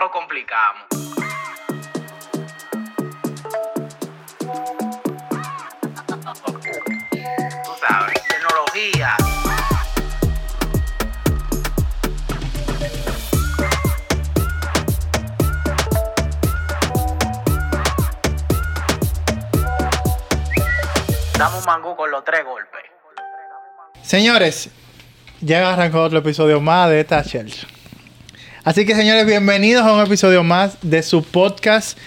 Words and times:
lo 0.00 0.10
complicamos. 0.10 0.82
Tú 7.64 7.72
sabes, 7.78 8.22
tecnología. 8.26 9.16
Damos 21.36 21.66
mangú 21.66 21.94
con 21.94 22.10
los 22.10 22.24
tres 22.24 22.42
golpes. 22.46 22.80
Señores, 24.00 24.70
ya 25.42 25.74
arrancó 25.74 26.02
otro 26.02 26.20
episodio 26.20 26.58
más 26.58 26.88
de 26.88 27.00
esta 27.00 27.22
Chelsea. 27.22 27.68
Así 28.70 28.86
que, 28.86 28.94
señores, 28.94 29.26
bienvenidos 29.26 29.84
a 29.84 29.92
un 29.92 30.00
episodio 30.00 30.44
más 30.44 30.78
de 30.80 31.02
su 31.02 31.24
podcast. 31.24 31.98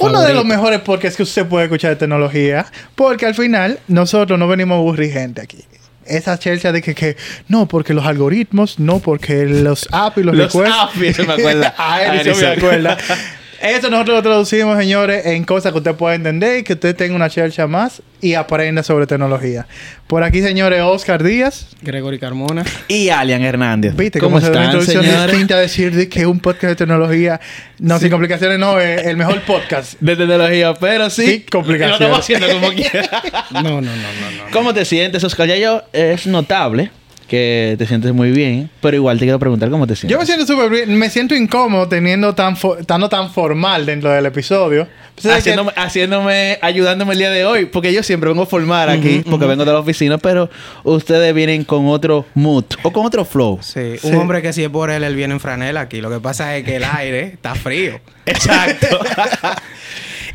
Uno 0.00 0.20
de 0.22 0.34
los 0.34 0.44
mejores 0.44 0.80
podcasts 0.80 1.16
que 1.16 1.22
usted 1.22 1.46
puede 1.46 1.66
escuchar 1.66 1.90
de 1.90 1.96
tecnología. 1.98 2.66
Porque 2.96 3.24
al 3.24 3.36
final, 3.36 3.78
nosotros 3.86 4.36
no 4.36 4.48
venimos 4.48 4.74
a 4.74 4.78
aburrir 4.78 5.12
gente 5.12 5.40
aquí. 5.40 5.64
Esa 6.04 6.36
Chelsea 6.36 6.72
de 6.72 6.82
que, 6.82 6.96
que 6.96 7.16
no, 7.46 7.68
porque 7.68 7.94
los 7.94 8.04
algoritmos, 8.04 8.80
no, 8.80 8.98
porque 8.98 9.46
los 9.46 9.86
apps 9.92 10.18
y 10.18 10.24
los, 10.24 10.34
Los 10.34 10.56
apps, 10.56 11.00
eso 11.00 11.24
me 11.24 11.34
acuerda. 11.34 11.74
a 11.78 12.02
él 12.02 12.26
él 12.26 12.36
me 12.36 12.46
acuerda. 12.48 12.98
Eso 13.64 13.88
nosotros 13.88 14.16
lo 14.16 14.22
traducimos, 14.22 14.76
señores, 14.76 15.24
en 15.24 15.42
cosas 15.44 15.72
que 15.72 15.78
usted 15.78 15.94
pueda 15.94 16.14
entender 16.14 16.58
y 16.58 16.62
que 16.64 16.74
usted 16.74 16.94
tenga 16.94 17.16
una 17.16 17.30
Chelsea 17.30 17.66
más 17.66 18.02
y 18.20 18.34
aprenda 18.34 18.82
sobre 18.82 19.06
tecnología. 19.06 19.66
Por 20.06 20.22
aquí, 20.22 20.42
señores, 20.42 20.82
Oscar 20.82 21.22
Díaz. 21.22 21.68
Gregory 21.80 22.18
Carmona. 22.18 22.62
Y 22.88 23.08
Alian 23.08 23.40
Hernández. 23.42 23.96
¿Viste 23.96 24.18
¿Cómo 24.20 24.36
cómo 24.36 24.40
se 24.40 24.50
una 24.50 24.64
están, 24.64 24.64
introducción 24.64 25.02
señores? 25.04 25.30
distinta 25.30 25.54
a 25.54 25.60
decir 25.60 25.94
de 25.94 26.10
que 26.10 26.26
un 26.26 26.40
podcast 26.40 26.72
de 26.72 26.76
tecnología, 26.76 27.40
no, 27.78 27.98
sin 27.98 28.10
complicaciones, 28.10 28.58
no, 28.58 28.78
es 28.78 29.06
el 29.06 29.16
mejor 29.16 29.40
podcast? 29.40 29.94
De 29.98 30.14
tecnología, 30.14 30.74
pero 30.74 31.08
sí. 31.08 31.26
Sí, 31.26 31.46
complicaciones. 31.50 32.00
Lo 32.00 32.04
estamos 32.04 32.18
haciendo 32.18 32.48
como 32.52 32.68
quiera. 32.74 33.22
No, 33.50 33.62
no, 33.62 33.80
no, 33.80 33.80
no, 33.80 33.90
no. 33.90 34.50
¿Cómo 34.52 34.74
te 34.74 34.84
sientes, 34.84 35.24
Oscar? 35.24 35.48
Ya 35.48 35.56
yo 35.56 35.82
es 35.94 36.26
notable 36.26 36.90
que 37.28 37.74
te 37.78 37.86
sientes 37.86 38.12
muy 38.12 38.30
bien, 38.30 38.70
pero 38.80 38.96
igual 38.96 39.18
te 39.18 39.24
quiero 39.24 39.38
preguntar 39.38 39.70
cómo 39.70 39.86
te 39.86 39.96
sientes. 39.96 40.12
Yo 40.12 40.18
me 40.18 40.26
siento 40.26 40.46
súper 40.46 40.70
bien, 40.70 40.96
me 40.98 41.08
siento 41.10 41.34
incómodo 41.34 41.88
teniendo 41.88 42.34
tan 42.34 42.56
fo- 42.56 42.78
estando 42.78 43.08
tan 43.08 43.30
formal 43.32 43.86
dentro 43.86 44.10
del 44.10 44.26
episodio. 44.26 44.86
Que- 45.20 45.30
Haciéndome, 45.30 45.72
haciéndome, 45.76 46.58
ayudándome 46.60 47.12
el 47.12 47.18
día 47.18 47.30
de 47.30 47.44
hoy, 47.44 47.66
porque 47.66 47.92
yo 47.92 48.02
siempre 48.02 48.28
vengo 48.30 48.42
a 48.42 48.46
formar 48.46 48.90
aquí, 48.90 49.22
porque 49.30 49.46
vengo 49.46 49.64
de 49.64 49.72
la 49.72 49.78
oficina, 49.78 50.18
pero 50.18 50.50
ustedes 50.82 51.32
vienen 51.34 51.62
con 51.64 51.86
otro 51.86 52.26
mood 52.34 52.64
o 52.82 52.92
con 52.92 53.06
otro 53.06 53.24
flow. 53.24 53.58
Sí, 53.62 53.96
Sí. 54.00 54.08
un 54.08 54.16
hombre 54.16 54.42
que 54.42 54.52
si 54.52 54.64
es 54.64 54.70
por 54.70 54.90
él, 54.90 55.04
él 55.04 55.14
viene 55.14 55.34
en 55.34 55.40
franela 55.40 55.82
aquí. 55.82 56.00
Lo 56.00 56.10
que 56.10 56.18
pasa 56.18 56.56
es 56.56 56.64
que 56.64 56.76
el 56.76 56.84
aire 56.84 57.20
está 57.34 57.54
frío. 57.54 58.00
Exacto. 58.26 58.98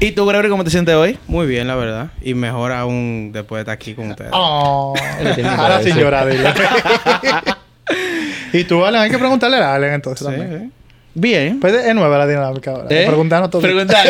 ¿Y 0.02 0.12
tú, 0.12 0.26
Gregory, 0.26 0.50
cómo 0.50 0.64
te 0.64 0.70
sientes 0.70 0.96
hoy? 0.96 1.18
Muy 1.28 1.46
bien, 1.46 1.68
la 1.68 1.76
verdad. 1.76 2.08
Y 2.22 2.34
mejor 2.34 2.72
aún 2.72 3.32
después 3.34 3.58
de 3.60 3.62
estar 3.64 3.74
aquí 3.74 3.94
con 3.96 4.10
ustedes. 4.12 4.32
Oh, 4.34 4.94
ahora 5.58 5.78
sin 5.80 5.88
decir. 5.88 6.02
llorar, 6.02 6.30
dile. 6.30 6.54
y 8.54 8.64
tú, 8.64 8.86
Alan, 8.86 9.02
hay 9.04 9.10
que 9.12 9.18
preguntarle 9.18 9.58
a 9.58 9.74
Alan 9.76 9.94
entonces 9.94 10.26
Sí, 10.26 10.34
también. 10.34 10.72
Bien. 11.16 11.60
Pues 11.60 11.74
es 11.74 11.96
nueva 11.96 12.18
la 12.20 12.28
dinámica 12.28 12.72
ahora. 12.72 12.88
¿Eh? 12.90 13.06
Preguntarnos 13.08 13.50
todo. 13.50 13.62
Preguntar. 13.62 14.06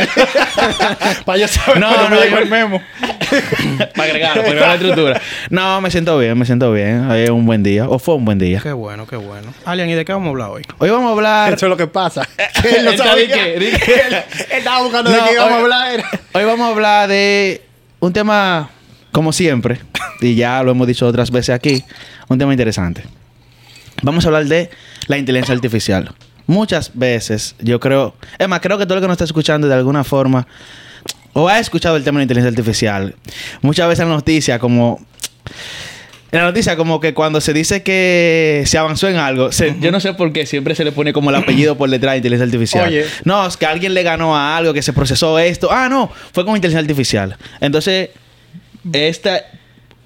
Para 1.26 1.38
yo 1.40 1.48
saber 1.48 1.80
No, 1.80 2.10
no, 2.10 2.16
llegó 2.22 2.36
yo- 2.36 2.42
el 2.44 2.50
memo. 2.50 2.82
para 3.96 4.04
agregar, 4.10 4.34
para 4.34 4.48
agregar 4.48 4.68
la 4.70 4.74
estructura. 4.76 5.22
No, 5.50 5.82
me 5.82 5.92
siento 5.92 6.18
bien, 6.18 6.38
me 6.38 6.46
siento 6.46 6.72
bien. 6.74 7.10
Hoy 7.10 7.22
es 7.22 7.30
un 7.30 7.46
buen 7.46 7.64
día, 7.64 7.88
o 7.88 8.00
fue 8.00 8.16
un 8.16 8.26
buen 8.26 8.38
día. 8.40 8.60
Qué 8.62 8.72
bueno, 8.74 9.06
qué 9.08 9.16
bueno. 9.16 9.54
Alian, 9.66 9.88
¿y 9.90 9.94
de 9.94 10.04
qué 10.04 10.12
vamos 10.12 10.28
a 10.28 10.30
hablar 10.32 10.50
hoy? 10.50 10.64
Hoy 10.80 10.90
vamos 10.90 11.10
a 11.10 11.12
hablar. 11.14 11.54
Eso 11.54 11.66
es 11.68 11.70
lo 11.70 11.78
que 11.78 11.88
pasa. 11.88 12.28
Él 12.64 12.86
no 12.86 12.98
sabía. 12.98 13.46
Él 13.48 13.64
él 13.64 14.24
estaba 14.52 14.82
buscando 14.82 15.10
de 15.12 15.18
No, 15.18 15.26
qué 15.26 15.34
íbamos 15.34 15.54
a 15.54 15.60
hablar. 15.60 16.04
Hoy 16.34 16.44
vamos 16.44 16.68
a 16.68 16.72
hablar 16.72 17.08
de 17.10 17.62
un 18.00 18.12
tema, 18.14 18.70
como 19.12 19.32
siempre, 19.32 19.80
y 20.22 20.36
ya 20.36 20.62
lo 20.64 20.72
hemos 20.72 20.88
dicho 20.88 21.06
otras 21.08 21.32
veces 21.32 21.54
aquí, 21.56 21.84
un 22.28 22.38
tema 22.40 22.52
interesante. 22.52 23.04
Vamos 24.02 24.26
a 24.26 24.30
hablar 24.30 24.46
de 24.46 24.70
la 25.08 25.18
inteligencia 25.18 25.54
artificial. 25.56 26.12
Muchas 26.50 26.90
veces, 26.96 27.54
yo 27.60 27.80
creo, 27.80 28.16
es 28.40 28.48
más, 28.48 28.60
creo 28.60 28.80
que 28.80 28.86
todo 28.88 28.96
el 28.96 29.02
que 29.02 29.08
nos 29.08 29.14
está 29.14 29.24
escuchando 29.26 29.68
de 29.68 29.76
alguna 29.76 30.04
forma, 30.04 30.48
o 31.34 31.48
ha 31.48 31.60
escuchado 31.60 31.96
el 31.96 32.04
tema 32.04 32.16
de 32.18 32.22
la 32.22 32.24
inteligencia 32.24 32.50
artificial, 32.50 33.14
muchas 33.62 33.88
veces 33.88 34.02
en 34.02 34.10
la 34.10 34.16
noticia, 34.16 34.58
como 34.58 35.00
en 36.32 36.40
la 36.40 36.46
noticia, 36.46 36.76
como 36.76 37.00
que 37.00 37.14
cuando 37.14 37.40
se 37.40 37.54
dice 37.54 37.84
que 37.84 38.64
se 38.66 38.78
avanzó 38.80 39.08
en 39.08 39.18
algo, 39.18 39.52
se- 39.52 39.76
yo 39.80 39.92
no 39.92 40.00
sé 40.00 40.14
por 40.14 40.32
qué 40.34 40.48
siempre 40.48 40.74
se 40.74 40.84
le 40.84 40.92
pone 40.92 41.14
como 41.14 41.30
el 41.30 41.36
apellido 41.36 41.78
por 41.78 41.88
detrás 41.90 42.14
de 42.14 42.18
inteligencia 42.18 42.46
artificial. 42.46 42.88
Oye. 42.88 43.06
No, 43.26 43.46
es 43.48 43.56
que 43.56 43.68
alguien 43.68 43.94
le 43.94 44.02
ganó 44.02 44.36
a 44.36 44.58
algo, 44.58 44.74
que 44.74 44.82
se 44.82 44.92
procesó 44.94 45.38
esto. 45.38 45.70
Ah, 45.72 45.88
no, 45.88 46.12
fue 46.34 46.46
con 46.46 46.56
inteligencia 46.56 46.80
artificial. 46.82 47.38
Entonces, 47.62 48.10
esta. 48.92 49.42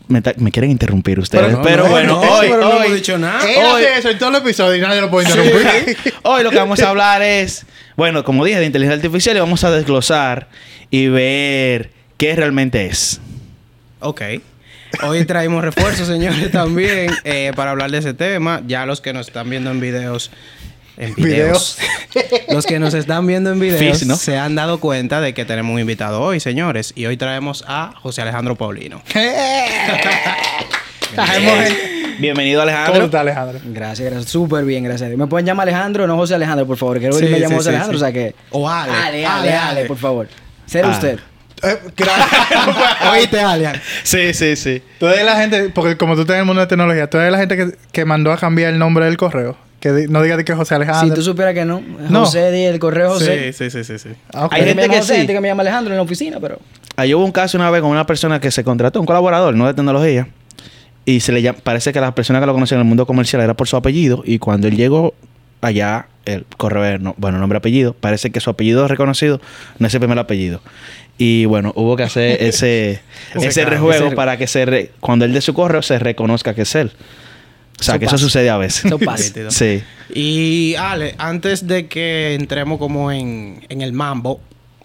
Me, 0.07 0.21
quieren 0.51 0.69
interrumpir 0.69 1.19
ustedes. 1.19 1.57
Pero, 1.63 1.83
No, 1.83 1.89
no, 1.89 1.91
bueno, 1.91 2.13
no, 2.13 2.19
hoy, 2.21 2.47
pero 2.49 2.61
no 2.61 2.69
hoy, 2.71 2.85
hemos 2.85 2.95
dicho 2.95 3.17
nada. 3.17 3.49
Él 3.49 3.57
hoy- 3.65 3.83
hace 3.85 3.97
eso 3.99 4.09
en 4.09 4.17
todos 4.17 4.31
los 4.33 4.41
episodios 4.41 4.77
y 4.77 4.81
nadie 4.81 5.01
lo 5.01 5.09
puede 5.09 5.29
interrumpir. 5.29 5.97
hoy 6.23 6.43
lo 6.43 6.49
que 6.49 6.57
vamos 6.57 6.79
a 6.81 6.89
hablar 6.89 7.21
es, 7.21 7.65
bueno, 7.95 8.23
como 8.23 8.43
dije, 8.43 8.59
de 8.59 8.65
inteligencia 8.65 8.97
artificial 8.97 9.37
y 9.37 9.39
vamos 9.39 9.63
a 9.63 9.71
desglosar 9.71 10.49
y 10.91 11.07
ver 11.07 11.91
qué 12.17 12.35
realmente 12.35 12.85
es. 12.85 13.19
Ok. 13.99 14.21
Hoy 15.01 15.25
traemos 15.25 15.63
refuerzos, 15.63 16.07
señores, 16.09 16.51
también 16.51 17.09
eh, 17.23 17.51
para 17.55 17.71
hablar 17.71 17.89
de 17.89 17.97
ese 17.99 18.13
tema. 18.13 18.61
Ya 18.67 18.85
los 18.85 19.01
que 19.01 19.13
nos 19.13 19.27
están 19.27 19.49
viendo 19.49 19.71
en 19.71 19.79
videos. 19.79 20.29
En 20.97 21.15
videos. 21.17 21.77
los 22.49 22.65
que 22.65 22.79
nos 22.79 22.93
están 22.93 23.25
viendo 23.25 23.51
en 23.51 23.59
videos 23.59 23.97
se 23.99 24.37
han 24.37 24.55
dado 24.55 24.79
cuenta 24.79 25.21
de 25.21 25.33
que 25.33 25.45
tenemos 25.45 25.73
un 25.73 25.79
invitado 25.79 26.21
hoy, 26.21 26.39
señores. 26.39 26.93
Y 26.95 27.05
hoy 27.05 27.17
traemos 27.17 27.63
a 27.67 27.93
José 28.01 28.21
Alejandro 28.21 28.55
Paulino. 28.55 29.01
Gente. 31.15 32.15
Bienvenido, 32.19 32.61
¿Cómo 32.61 32.69
Alejandro. 32.71 33.05
está 33.05 33.19
Alejandro? 33.21 33.59
Gracias, 33.65 34.09
gracias. 34.09 34.31
Súper 34.31 34.65
bien, 34.65 34.83
gracias 34.83 35.03
a 35.03 35.07
Dios. 35.09 35.19
Me 35.19 35.27
pueden 35.27 35.45
llamar 35.45 35.67
Alejandro, 35.67 36.07
no 36.07 36.15
José 36.15 36.35
Alejandro, 36.35 36.65
por 36.67 36.77
favor. 36.77 36.99
Quiero 36.99 37.13
Sí, 37.13 37.25
me 37.25 37.39
llamo 37.39 37.49
sí, 37.49 37.55
José 37.55 37.63
sí, 37.63 37.69
Alejandro, 37.75 37.97
sí. 37.97 38.03
o 38.03 38.05
sea 38.05 38.13
que... 38.13 38.35
O 38.51 38.69
Ale. 38.69 38.91
Ale, 38.93 39.25
Ale, 39.25 39.25
Ale, 39.25 39.53
Ale, 39.53 39.85
por 39.85 39.97
favor. 39.97 40.27
Ser 40.65 40.85
Ale. 40.85 40.93
usted. 40.93 41.19
Eh, 41.63 41.79
gracias. 41.95 42.29
Oíste, 43.11 43.39
Alian. 43.39 43.81
Sí, 44.03 44.33
sí, 44.33 44.55
sí. 44.55 44.81
Tú 44.99 45.07
eres 45.07 45.25
la 45.25 45.35
gente, 45.37 45.69
porque 45.69 45.97
como 45.97 46.15
tú 46.15 46.21
estás 46.21 46.35
en 46.35 46.41
el 46.41 46.45
mundo 46.45 46.61
de 46.61 46.67
tecnología, 46.67 47.09
tú 47.09 47.17
eres 47.17 47.31
la 47.31 47.37
gente 47.39 47.55
que, 47.57 47.71
que 47.91 48.05
mandó 48.05 48.31
a 48.31 48.37
cambiar 48.37 48.71
el 48.73 48.79
nombre 48.79 49.05
del 49.05 49.17
correo. 49.17 49.57
Que 49.83 50.07
no 50.07 50.21
diga 50.21 50.37
de 50.37 50.45
que 50.45 50.53
José 50.53 50.69
Si 50.69 50.75
Alejandro. 50.75 51.13
tú 51.15 51.21
supieras 51.21 51.53
que 51.53 51.65
no. 51.65 51.81
No. 52.09 52.21
José, 52.21 52.51
di 52.51 52.63
el 52.63 52.79
correo 52.79 53.09
José. 53.09 53.51
Sí, 53.51 53.69
sí, 53.69 53.83
sí, 53.83 53.83
sí, 53.83 53.99
sí. 53.99 54.15
Ah. 54.33 54.47
Hay 54.49 54.63
gente 54.63 54.87
que 54.87 54.97
José, 54.97 55.13
sí. 55.13 55.17
gente 55.19 55.33
que 55.33 55.41
me 55.41 55.49
llama 55.49 55.61
Alejandro 55.61 55.93
en 55.93 55.97
la 55.97 56.03
oficina, 56.03 56.37
pero... 56.39 56.57
Ahí 56.95 57.13
hubo 57.13 57.25
un 57.25 57.33
caso 57.33 57.57
una 57.57 57.69
vez 57.69 57.81
con 57.81 57.91
una 57.91 58.05
persona 58.05 58.39
que 58.39 58.49
se 58.49 58.63
contrató, 58.63 59.01
un 59.01 59.05
colaborador, 59.05 59.53
no 59.55 59.67
de 59.67 59.73
tecnología. 59.73 60.29
Y 61.03 61.19
se 61.19 61.33
le 61.33 61.41
llama, 61.41 61.59
parece 61.61 61.91
que 61.91 61.99
las 61.99 62.13
personas 62.13 62.41
que 62.41 62.45
lo 62.45 62.53
conocían 62.53 62.79
en 62.79 62.85
el 62.85 62.87
mundo 62.87 63.05
comercial 63.05 63.41
era 63.41 63.55
por 63.55 63.67
su 63.67 63.75
apellido. 63.75 64.23
Y 64.25 64.39
cuando 64.39 64.69
él 64.69 64.77
llegó 64.77 65.13
allá, 65.59 66.07
el 66.23 66.45
correo, 66.55 66.97
no- 66.99 67.13
bueno, 67.17 67.37
nombre 67.39 67.57
apellido, 67.57 67.93
parece 67.93 68.31
que 68.31 68.39
su 68.39 68.49
apellido 68.49 68.87
reconocido 68.87 69.41
no 69.79 69.87
es 69.87 69.93
el 69.93 69.99
primer 69.99 70.17
apellido. 70.17 70.61
Y 71.17 71.43
bueno, 71.43 71.73
hubo 71.75 71.97
que 71.97 72.03
hacer 72.03 72.37
ese, 72.41 73.01
Ese 73.35 73.47
ese 73.47 73.65
rejuego 73.65 74.07
ese- 74.07 74.15
para 74.15 74.37
que 74.37 74.47
se 74.47 74.65
re- 74.65 74.91
cuando 75.01 75.25
él 75.25 75.33
de 75.33 75.41
su 75.41 75.53
correo 75.53 75.81
se 75.81 75.99
reconozca 75.99 76.53
que 76.53 76.61
es 76.61 76.73
él. 76.75 76.91
O 77.83 77.85
sea, 77.85 77.95
Eso 77.95 77.99
que 77.99 78.05
pasa. 78.05 78.15
eso 78.15 78.25
sucede 78.25 78.49
a 78.49 78.57
veces. 78.57 78.85
Eso 78.85 78.97
pasa. 78.99 79.33
Sí. 79.49 79.83
Y 80.13 80.75
Ale, 80.75 81.15
antes 81.17 81.67
de 81.67 81.87
que 81.87 82.33
entremos 82.35 82.79
como 82.79 83.11
en, 83.11 83.65
en 83.69 83.81
el 83.81 83.93
mambo 83.93 84.39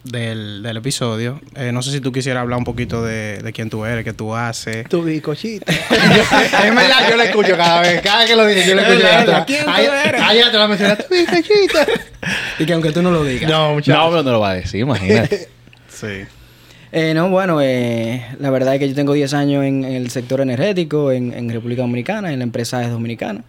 del, 0.05 0.63
del 0.63 0.77
episodio, 0.79 1.41
eh, 1.55 1.71
no 1.73 1.83
sé 1.83 1.91
si 1.93 2.01
tú 2.01 2.13
quisieras 2.13 2.41
hablar 2.43 2.59
un 2.59 2.65
poquito 2.65 3.03
de, 3.05 3.39
de 3.39 3.53
quién 3.53 3.69
tú 3.69 3.85
eres, 3.85 4.05
qué 4.05 4.13
tú 4.15 4.35
haces. 4.35 4.89
Tu 4.89 5.03
bicochita. 5.03 5.71
es 5.73 6.75
verdad, 6.75 7.11
yo 7.11 7.17
la 7.17 7.25
escucho 7.25 7.57
cada 7.57 7.83
vez. 7.83 8.01
Cada 8.01 8.19
vez 8.21 8.31
que 8.31 8.37
lo 8.37 8.47
dice, 8.47 8.69
yo 8.69 8.75
la 8.75 8.83
escucho. 8.83 9.07
Es 9.07 9.13
verdad. 9.27 9.45
¿quién 9.47 9.65
tú 9.65 9.71
Ahí- 9.71 9.87
eres? 10.07 10.21
ahí 10.23 10.39
ya 10.39 10.51
te 10.51 10.57
la 10.59 10.69
mencionaste. 10.69 11.05
Tu 11.05 11.15
bicochita. 11.15 11.87
Y 12.59 12.65
que 12.67 12.73
aunque 12.73 12.91
tú 12.93 13.03
no 13.03 13.11
lo 13.11 13.23
digas. 13.25 13.51
No, 13.51 13.75
muchachos. 13.75 14.03
No, 14.03 14.11
pero 14.11 14.23
no 14.23 14.33
lo 14.33 14.41
va 14.41 14.51
a 14.51 14.55
decir, 14.55 14.81
imagínate. 14.81 15.49
Sí. 15.89 16.25
Eh, 16.90 17.12
no, 17.14 17.29
bueno, 17.29 17.61
eh, 17.61 18.25
la 18.40 18.50
verdad 18.50 18.75
es 18.75 18.81
que 18.81 18.88
yo 18.88 18.94
tengo 18.94 19.12
10 19.12 19.35
años 19.35 19.64
en, 19.64 19.85
en 19.85 19.93
el 19.93 20.11
sector 20.11 20.40
energético 20.40 21.12
en, 21.12 21.32
en 21.35 21.50
República 21.50 21.82
Dominicana, 21.82 22.32
en 22.32 22.38
la 22.38 22.44
empresa 22.44 22.82
es 22.82 22.90
dominicana. 22.90 23.44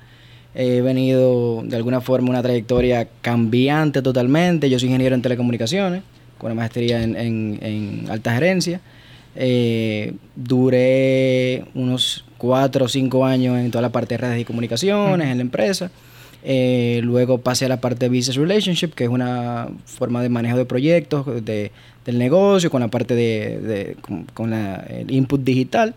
He 0.55 0.81
venido 0.81 1.61
de 1.63 1.75
alguna 1.77 2.01
forma 2.01 2.29
una 2.31 2.41
trayectoria 2.41 3.07
cambiante 3.21 4.01
totalmente. 4.01 4.69
Yo 4.69 4.77
soy 4.79 4.87
ingeniero 4.89 5.15
en 5.15 5.21
telecomunicaciones, 5.21 6.01
con 6.37 6.51
una 6.51 6.61
maestría 6.61 7.01
en, 7.03 7.15
en- 7.15 7.59
en 7.61 8.05
alta 8.09 8.33
gerencia. 8.33 8.81
Eh, 9.35 10.13
duré 10.35 11.63
unos 11.75 12.25
4 12.39 12.85
o 12.85 12.87
5 12.89 13.25
años 13.25 13.57
en 13.59 13.71
toda 13.71 13.83
la 13.83 13.89
parte 13.89 14.15
de 14.15 14.17
redes 14.17 14.41
y 14.41 14.45
comunicaciones 14.45 15.27
en 15.29 15.37
la 15.37 15.41
empresa. 15.41 15.91
Eh, 16.43 17.01
luego 17.03 17.39
pasé 17.39 17.65
a 17.65 17.69
la 17.69 17.81
parte 17.81 18.07
de 18.09 18.15
Business 18.17 18.37
Relationship, 18.37 18.89
que 18.95 19.03
es 19.03 19.09
una 19.09 19.67
forma 19.85 20.21
de 20.21 20.29
manejo 20.29 20.57
de 20.57 20.65
proyectos 20.65 21.25
de, 21.43 21.71
del 22.05 22.17
negocio, 22.17 22.69
con 22.71 22.79
la 22.81 22.87
parte 22.87 23.13
de, 23.15 23.59
de- 23.59 23.95
con, 24.01 24.23
con 24.33 24.49
la- 24.51 24.85
el 24.89 25.11
input 25.11 25.41
digital. 25.43 25.93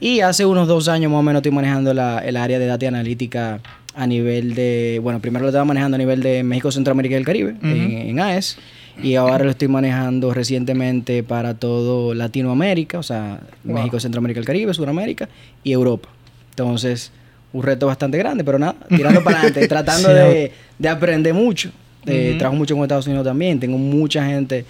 Y 0.00 0.20
hace 0.20 0.44
unos 0.46 0.66
dos 0.68 0.88
años 0.88 1.10
más 1.10 1.20
o 1.20 1.22
menos 1.22 1.40
estoy 1.40 1.52
manejando 1.52 1.92
la- 1.94 2.18
el 2.20 2.36
área 2.36 2.58
de 2.58 2.66
data 2.66 2.84
y 2.84 2.88
analítica 2.88 3.60
a 3.94 4.06
nivel 4.06 4.54
de, 4.54 4.98
bueno, 5.02 5.20
primero 5.20 5.42
lo 5.44 5.48
estaba 5.48 5.64
manejando 5.64 5.94
a 5.94 5.98
nivel 5.98 6.22
de 6.22 6.42
México, 6.42 6.70
Centroamérica 6.70 7.14
y 7.14 7.18
el 7.18 7.24
Caribe, 7.24 7.54
en, 7.62 7.70
en 8.10 8.20
AES, 8.20 8.58
y 9.02 9.14
ahora 9.14 9.44
lo 9.44 9.50
estoy 9.50 9.68
manejando 9.68 10.34
recientemente 10.34 11.22
para 11.22 11.54
todo 11.54 12.12
Latinoamérica, 12.14 12.98
o 12.98 13.02
sea, 13.02 13.40
Wow. 13.64 13.74
México, 13.76 13.98
Centroamérica, 14.00 14.40
el 14.40 14.46
Caribe, 14.46 14.74
Sudamérica 14.74 15.28
y 15.64 15.72
Europa. 15.72 16.08
Entonces, 16.50 17.10
un 17.52 17.62
reto 17.62 17.86
bastante 17.86 18.18
grande, 18.18 18.44
pero 18.44 18.58
nada, 18.58 18.74
tirando 18.88 19.22
para 19.24 19.38
adelante, 19.40 19.68
tratando 19.68 20.08
Sí. 20.08 20.14
de, 20.14 20.52
de 20.78 20.88
aprender 20.88 21.32
mucho. 21.34 21.70
Eh. 22.06 22.36
Trabajo 22.38 22.56
mucho 22.56 22.74
con 22.74 22.84
Estados 22.84 23.06
Unidos 23.06 23.24
también, 23.26 23.58
tengo 23.58 23.78
mucha 23.78 24.24
gente 24.26 24.64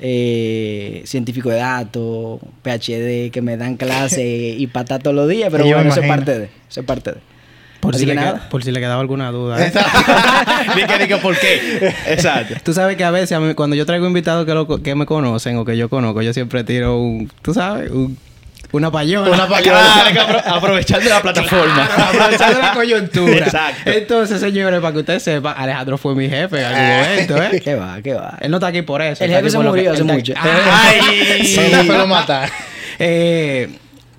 eh, 0.00 1.02
científico 1.06 1.50
de 1.50 1.56
datos, 1.56 2.40
PhD, 2.62 3.30
que 3.32 3.40
me 3.42 3.56
dan 3.56 3.76
clase 3.76 4.24
y 4.58 4.66
patá 4.68 4.98
todos 4.98 5.16
los 5.16 5.28
días, 5.28 5.48
pero 5.50 5.64
yo 5.66 5.74
bueno, 5.74 5.90
eso 5.90 6.00
es 6.00 6.08
parte 6.08 6.38
de, 6.38 6.44
eso 6.70 6.80
es 6.80 6.86
parte 6.86 7.12
de. 7.12 7.16
Por 7.80 7.94
si, 7.94 8.00
que 8.00 8.06
le 8.06 8.14
nada. 8.16 8.32
queda- 8.34 8.48
por 8.48 8.64
si 8.64 8.72
le 8.72 8.80
quedaba 8.80 9.00
alguna 9.00 9.30
duda. 9.30 9.64
¿eh? 9.64 9.72
Ni 11.00 11.06
que 11.06 11.16
por 11.18 11.38
qué. 11.38 11.94
Exacto. 12.08 12.56
Tú 12.64 12.74
sabes 12.74 12.96
que 12.96 13.04
a 13.04 13.12
veces 13.12 13.32
a 13.32 13.40
mí- 13.40 13.54
cuando 13.54 13.76
yo 13.76 13.86
traigo 13.86 14.04
invitados 14.06 14.44
que, 14.46 14.52
lo 14.52 14.66
que 14.82 14.94
me 14.96 15.06
conocen 15.06 15.56
o 15.58 15.64
que 15.64 15.76
yo 15.76 15.88
conozco, 15.88 16.20
yo 16.22 16.32
siempre 16.32 16.64
tiro 16.64 17.00
un, 17.00 17.30
tú 17.40 17.54
sabes, 17.54 17.90
un- 17.92 18.18
una 18.72 18.90
payola. 18.90 19.30
Una 19.30 19.48
apro- 19.48 20.42
aprovechando 20.46 21.08
la 21.08 21.22
plataforma. 21.22 21.84
Aprovechando 21.84 22.58
la 22.60 22.72
coyuntura. 22.72 23.38
Exacto. 23.46 23.90
Entonces, 23.90 24.40
señores, 24.40 24.80
para 24.80 24.92
que 24.92 24.98
ustedes 25.00 25.22
sepan, 25.22 25.54
Alejandro 25.56 25.96
fue 25.98 26.14
mi 26.14 26.28
jefe 26.28 26.60
en 26.60 26.64
algún 26.66 26.98
momento, 27.08 27.42
¿eh? 27.42 27.60
¿Qué 27.62 27.74
va? 27.74 28.02
¿Qué 28.02 28.14
va? 28.14 28.36
Él 28.40 28.50
no 28.50 28.56
está 28.58 28.66
aquí 28.68 28.82
por 28.82 29.00
eso. 29.02 29.24
El 29.24 29.30
jefe 29.30 29.50
se 29.50 29.58
murió 29.58 29.92
hace 29.92 30.00
él 30.02 30.06
está- 30.06 30.12
mucho. 30.14 30.34
¡Ay! 30.36 31.44
Sí, 31.46 31.60
fue 31.86 31.96
lo 31.98 32.06
matar. 32.06 32.50
Eh, 33.00 33.68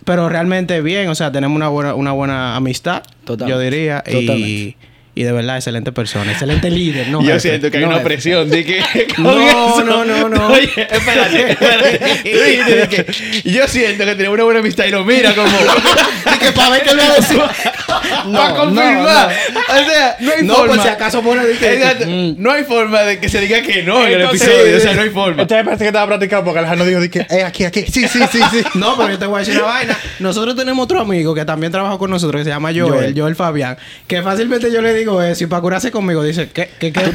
pero 0.06 0.30
realmente 0.30 0.82
bien, 0.82 1.10
o 1.10 1.16
sea, 1.16 1.32
tenemos 1.34 1.54
una 1.56 1.68
buena, 1.68 1.94
una 1.96 2.14
buena 2.14 2.56
amistad, 2.56 3.04
Total. 3.26 3.50
yo 3.50 3.60
diría. 3.60 3.98
Totalmente. 4.06 4.38
y 4.40 4.78
de 5.24 5.32
verdad, 5.32 5.58
excelente 5.58 5.92
persona, 5.92 6.32
excelente 6.32 6.70
líder, 6.70 7.08
¿no? 7.10 7.22
Yo 7.24 7.28
jefe? 7.28 7.40
siento 7.40 7.72
que 7.72 7.78
hay 7.78 7.84
No, 7.84 7.90
una 7.90 7.98
jefe. 7.98 8.08
presión 8.10 8.50
de 8.50 8.66
que. 8.66 8.84
No, 9.18 9.84
no, 9.84 10.06
no, 10.06 10.30
no. 10.30 10.48
Oye, 10.54 10.70
espérate, 10.90 11.52
espérate. 11.52 13.06
Yo 13.44 13.68
siento 13.68 14.06
que 14.06 14.16
tenemos 14.16 14.34
una 14.36 14.44
buena 14.44 14.60
amistad 14.60 14.86
y 14.86 14.92
lo 14.92 15.04
mira 15.04 15.34
como. 15.36 15.50
de 15.50 16.40
que 16.40 16.52
para 16.52 16.70
ver 16.72 16.84
qué 16.84 16.94
le 16.96 17.08
va 17.08 17.14
a 17.14 17.16
decir. 17.16 17.42
para 18.34 18.56
confirmar. 18.56 19.30
O 19.70 19.86
sea, 19.92 20.18
no 20.20 20.32
hay 20.32 20.44
No, 20.44 20.56
forma. 20.56 20.74
por 20.76 20.84
si 20.84 20.90
acaso 20.90 21.22
pone 21.22 21.46
de 21.46 21.58
que- 21.58 21.74
Exacto. 21.74 22.06
Mm. 22.08 22.36
No 22.38 22.52
hay 22.52 22.64
forma 22.64 23.02
de 23.02 23.20
que 23.20 23.30
se 23.30 23.40
diga 23.42 23.62
que 23.62 23.84
no 23.84 24.06
en 24.06 24.14
el 24.14 24.22
episodio. 24.22 24.78
O 24.78 24.80
sea, 24.80 24.94
no 24.94 25.02
hay 25.02 25.10
forma. 25.10 25.42
Entonces 25.42 25.66
parece 25.66 25.84
que 25.84 25.88
estaba 25.90 26.08
practicando 26.08 26.46
porque 26.46 26.60
Alejandro 26.60 26.86
dijo 26.86 27.00
de 27.02 27.10
que, 27.10 27.26
eh, 27.30 27.44
aquí, 27.44 27.66
aquí. 27.66 27.86
Sí, 27.92 28.08
sí, 28.08 28.20
sí, 28.32 28.40
sí. 28.52 28.64
No, 28.76 28.96
pero 28.98 29.10
yo 29.12 29.20
te 29.20 29.26
voy 29.26 29.38
a 29.38 29.40
decir 29.40 29.56
una 29.58 29.66
vaina. 29.72 29.98
Nosotros 30.20 30.56
tenemos 30.56 30.84
otro 30.84 31.00
amigo 31.02 31.34
que 31.36 31.46
también 31.46 31.72
trabaja 31.72 31.98
con 31.98 32.10
nosotros 32.12 32.40
que 32.40 32.44
se 32.46 32.50
llama 32.50 32.70
Joel, 32.70 32.90
Joel, 32.92 33.14
Joel. 33.18 33.36
Fabián, 33.36 33.78
que 34.08 34.22
fácilmente 34.22 34.72
yo 34.72 34.82
le 34.82 34.94
digo 34.94 35.22
eso 35.22 35.44
y 35.44 35.48
para 35.48 35.62
curarse 35.62 35.92
conmigo 35.92 36.24
dice, 36.24 36.50
¿qué? 36.54 36.70
¿Qué? 36.80 36.92
¿Qué? 36.92 37.02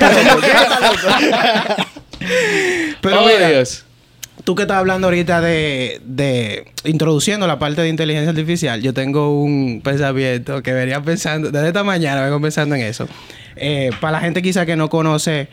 Pero 3.01 3.21
Oh, 3.23 3.27
mira, 3.27 3.49
Dios. 3.51 3.84
Tú 4.45 4.55
que 4.55 4.63
estás 4.63 4.77
hablando 4.77 5.07
ahorita 5.07 5.41
de, 5.41 6.01
de 6.05 6.67
introduciendo 6.85 7.47
la 7.47 7.59
parte 7.59 7.83
de 7.83 7.89
inteligencia 7.89 8.31
artificial, 8.31 8.83
yo 8.83 8.93
tengo 8.93 9.43
un 9.43 9.81
pensamiento 9.83 10.63
que 10.63 10.73
venía 10.73 11.03
pensando, 11.03 11.51
desde 11.51 11.69
esta 11.69 11.83
mañana 11.83 12.23
vengo 12.23 12.41
pensando 12.41 12.75
en 12.75 12.83
eso. 12.83 13.09
Eh, 13.57 13.91
para 14.01 14.13
la 14.13 14.21
gente 14.21 14.43
quizá 14.43 14.67
que 14.67 14.77
no 14.77 14.89
conoce 14.91 15.49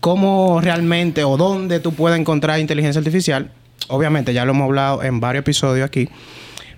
cómo 0.00 0.60
realmente 0.60 1.24
o 1.24 1.36
dónde 1.36 1.80
tú 1.80 1.92
puedes 1.92 2.18
encontrar 2.18 2.58
inteligencia 2.58 2.98
artificial, 2.98 3.50
obviamente 3.88 4.32
ya 4.32 4.44
lo 4.44 4.52
hemos 4.52 4.64
hablado 4.64 5.02
en 5.02 5.20
varios 5.20 5.42
episodios 5.42 5.86
aquí. 5.86 6.08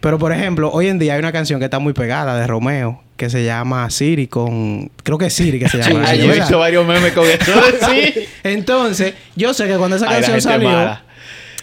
Pero 0.01 0.19
por 0.19 0.33
ejemplo, 0.33 0.71
hoy 0.73 0.89
en 0.89 0.99
día 0.99 1.15
hay 1.15 1.21
una 1.21 1.33
canción 1.33 1.61
que 1.61 1.67
está 1.67 1.79
muy 1.79 1.93
pegada 1.93 2.37
de 2.37 2.47
Romeo 2.47 3.01
que 3.17 3.31
se 3.31 3.45
llama 3.45 3.89
Siri 3.89 4.27
con 4.27 4.91
creo 5.05 5.17
que 5.17 5.27
es 5.27 5.33
Siri 5.33 5.61
que 5.61 5.69
se 5.69 5.79
llama. 5.83 6.03
Así, 6.03 6.19
yo 6.19 6.33
he 6.33 6.35
visto 6.35 6.59
varios 6.59 6.85
memes 6.85 7.13
con 7.13 7.25
eso. 7.25 7.53
Sí. 7.89 8.27
Entonces, 8.43 9.15
yo 9.37 9.55
sé 9.55 9.69
que 9.69 9.77
cuando 9.77 9.97
esa 9.97 10.09
Ay, 10.09 10.23
canción 10.23 10.41
salió 10.41 10.69
mala. 10.69 11.05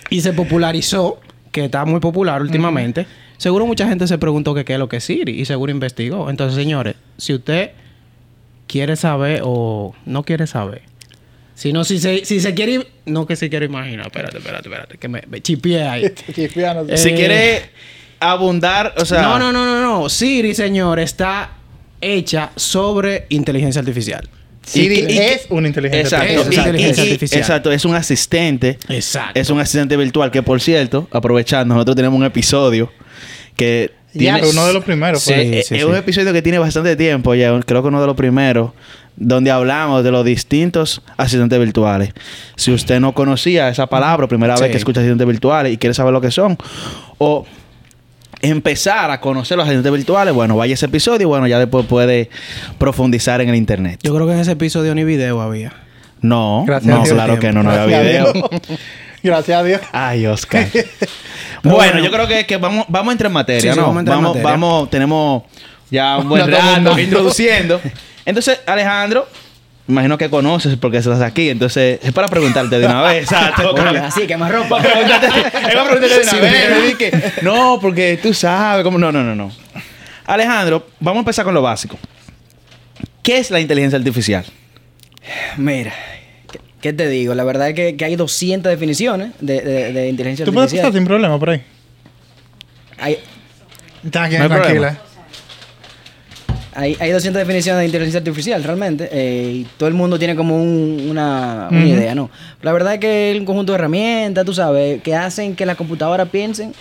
Y 0.09 0.21
se 0.21 0.33
popularizó, 0.33 1.19
que 1.51 1.65
está 1.65 1.85
muy 1.85 1.99
popular 1.99 2.41
últimamente, 2.41 3.05
seguro 3.37 3.65
mucha 3.65 3.87
gente 3.87 4.07
se 4.07 4.17
preguntó 4.17 4.53
que 4.53 4.65
qué 4.65 4.73
es 4.73 4.79
lo 4.79 4.89
que 4.89 4.97
es 4.97 5.03
Siri 5.03 5.39
y 5.39 5.45
seguro 5.45 5.71
investigó. 5.71 6.29
Entonces, 6.29 6.55
señores, 6.55 6.95
si 7.17 7.33
usted 7.33 7.71
quiere 8.67 8.95
saber 8.95 9.41
o 9.43 9.95
no 10.05 10.23
quiere 10.23 10.47
saber, 10.47 10.83
si 11.55 11.73
no, 11.73 11.83
si 11.83 11.99
se, 11.99 12.23
si 12.23 12.39
se 12.39 12.53
quiere, 12.53 12.87
no 13.05 13.25
que 13.27 13.35
se 13.35 13.49
quiere 13.49 13.65
imaginar, 13.65 14.05
espérate, 14.05 14.37
espérate, 14.37 14.69
espérate, 14.69 14.97
que 14.97 15.07
me, 15.09 15.23
me 15.27 15.41
chipié 15.41 15.83
ahí. 15.83 16.03
Eh, 16.37 16.97
Si 16.97 17.11
quiere 17.11 17.63
abundar, 18.19 18.93
o 18.97 19.05
sea. 19.05 19.23
no, 19.23 19.37
no, 19.39 19.51
no, 19.51 19.65
no, 19.65 19.81
no. 19.81 20.09
Siri, 20.09 20.53
señor, 20.55 20.99
está 20.99 21.51
hecha 21.99 22.51
sobre 22.55 23.25
inteligencia 23.29 23.79
artificial. 23.79 24.29
Siri 24.69 24.99
Y 24.99 25.07
que- 25.07 25.13
y 25.13 25.17
es 25.17 25.45
una 25.49 25.67
inteligencia 25.67 26.23
Exacto. 26.23 26.61
Artificial. 26.61 27.39
Exacto, 27.41 27.71
es 27.71 27.85
un 27.85 27.95
asistente. 27.95 28.77
Exacto. 28.89 29.39
Es 29.39 29.49
un 29.49 29.59
asistente 29.59 29.97
virtual 29.97 30.29
que, 30.31 30.43
por 30.43 30.61
cierto, 30.61 31.07
aprovechando, 31.11 31.73
nosotros 31.75 31.95
tenemos 31.95 32.17
un 32.17 32.25
episodio 32.25 32.91
que 33.55 33.91
Ya, 34.13 34.35
tiene- 34.35 34.47
uno 34.49 34.67
de 34.67 34.73
los 34.73 34.83
primeros. 34.83 35.21
Sí. 35.23 35.33
Eh, 35.33 35.63
sí, 35.67 35.75
es 35.75 35.83
un 35.83 35.95
episodio 35.95 36.31
que 36.33 36.41
tiene 36.41 36.59
bastante 36.59 36.95
tiempo 36.95 37.33
ya, 37.35 37.59
creo 37.65 37.81
que 37.81 37.87
uno 37.87 37.99
de 38.01 38.07
los 38.07 38.15
primeros, 38.15 38.71
donde 39.15 39.51
hablamos 39.51 40.03
de 40.03 40.11
los 40.11 40.23
distintos 40.23 41.01
asistentes 41.17 41.59
virtuales. 41.59 42.11
Si 42.55 42.71
usted 42.71 42.99
no 42.99 43.13
conocía 43.13 43.69
esa 43.69 43.87
palabra, 43.87 44.27
primera 44.27 44.55
vez 44.55 44.71
que 44.71 44.77
escucha 44.77 45.01
asistentes 45.01 45.27
virtuales 45.27 45.73
y 45.73 45.77
quiere 45.77 45.93
saber 45.93 46.13
lo 46.13 46.21
que 46.21 46.31
son, 46.31 46.57
o 47.17 47.45
empezar 48.41 49.11
a 49.11 49.19
conocer 49.19 49.57
los 49.57 49.65
asistentes 49.65 49.91
virtuales, 49.91 50.33
bueno, 50.33 50.55
vaya 50.55 50.73
ese 50.73 50.85
episodio 50.85 51.21
y 51.21 51.25
bueno, 51.25 51.47
ya 51.47 51.59
después 51.59 51.85
puede 51.85 52.29
profundizar 52.77 53.41
en 53.41 53.49
el 53.49 53.55
internet. 53.55 53.99
Yo 54.03 54.13
creo 54.15 54.27
que 54.27 54.33
en 54.33 54.39
ese 54.39 54.51
episodio 54.51 54.95
ni 54.95 55.03
video 55.03 55.41
había. 55.41 55.73
No, 56.21 56.63
Gracias 56.67 56.93
a 56.93 56.97
no, 56.97 57.03
Dios. 57.03 57.13
claro 57.13 57.39
que 57.39 57.51
no, 57.51 57.63
no 57.63 57.71
había 57.71 58.01
Gracias 58.01 58.33
video. 58.33 58.49
Gracias 59.23 59.57
a 59.59 59.63
Dios. 59.63 59.81
Ay, 59.91 60.25
Oscar. 60.27 60.67
Bueno, 61.63 61.75
bueno. 61.77 61.99
yo 61.99 62.11
creo 62.11 62.27
que, 62.27 62.45
que 62.45 62.57
vamos, 62.57 62.85
vamos 62.87 63.09
a 63.09 63.11
entrar 63.13 63.29
en 63.29 63.33
materia, 63.33 63.61
Sí, 63.61 63.69
sí, 63.69 63.75
¿no? 63.75 63.81
vamos 63.83 63.97
a 63.97 63.99
entrar 63.99 64.17
en 64.17 64.23
vamos, 64.23 64.37
materia. 64.37 64.51
vamos, 64.51 64.89
tenemos 64.89 65.43
ya 65.91 66.17
un 66.17 66.29
buen 66.29 66.49
rato 66.49 66.99
introduciendo. 66.99 67.81
Entonces, 68.25 68.59
Alejandro, 68.65 69.27
imagino 69.89 70.17
que 70.17 70.29
conoces 70.29 70.77
porque 70.77 70.97
estás 70.97 71.19
aquí. 71.21 71.49
Entonces, 71.49 71.99
es 72.01 72.11
para 72.13 72.27
preguntarte 72.27 72.79
de 72.79 72.85
una 72.85 73.01
vez. 73.01 73.23
Exacto. 73.23 73.75
Así, 74.03 74.25
que 74.27 74.37
más 74.37 74.51
ropa. 74.51 74.77
Para 74.77 74.91
preguntarte, 74.93 75.27
es 75.27 75.33
para 75.51 75.83
preguntarte 75.89 76.07
de 76.07 76.21
una 76.21 76.31
Sí, 76.31 76.39
vez. 76.39 77.43
no, 77.43 77.79
porque 77.81 78.17
tú 78.21 78.33
sabes 78.33 78.83
cómo. 78.83 78.97
No, 78.97 79.11
no, 79.11 79.23
no, 79.23 79.35
no. 79.35 79.51
Alejandro, 80.25 80.87
vamos 80.99 81.17
a 81.17 81.21
empezar 81.21 81.43
con 81.43 81.53
lo 81.53 81.61
básico. 81.61 81.97
¿Qué 83.23 83.37
es 83.39 83.51
la 83.51 83.59
inteligencia 83.59 83.97
artificial? 83.97 84.45
Mira, 85.57 85.93
¿qué, 86.81 86.93
te 86.93 87.07
digo? 87.09 87.35
La 87.35 87.43
verdad 87.43 87.69
es 87.69 87.75
que, 87.75 87.97
que 87.97 88.05
hay 88.05 88.15
200 88.15 88.69
definiciones 88.71 89.31
de, 89.39 89.61
de- 89.61 89.93
de 89.93 90.07
inteligencia 90.09 90.45
Tú 90.45 90.53
puedes 90.53 90.71
pasar 90.71 90.85
artificial. 90.85 91.01
sin 91.01 91.07
problema 91.07 91.39
por 91.39 91.49
ahí. 91.51 91.63
Hay, 92.99 93.17
No 94.03 94.21
hay 94.21 94.29
tranquila. 94.29 94.97
Hay, 96.73 96.95
hay 96.99 97.11
200 97.11 97.39
definiciones 97.39 97.79
de 97.79 97.85
inteligencia 97.85 98.19
artificial, 98.19 98.63
realmente. 98.63 99.09
eh, 99.11 99.51
y 99.61 99.67
todo 99.77 99.89
el 99.89 99.95
mundo 99.95 100.17
tiene 100.19 100.35
como 100.35 100.55
un- 100.61 101.07
una, 101.09 101.67
idea, 101.71 102.15
¿no? 102.15 102.29
La 102.61 102.71
verdad 102.73 102.93
es 102.95 102.99
que 102.99 103.31
es 103.31 103.39
un 103.39 103.45
conjunto 103.45 103.71
de 103.73 103.77
herramientas, 103.79 104.45
tú 104.45 104.53
sabes, 104.53 105.01
que 105.01 105.15
hacen 105.15 105.55
que 105.55 105.65
las 105.65 105.75
computadoras 105.77 106.29
piensen 106.29 106.73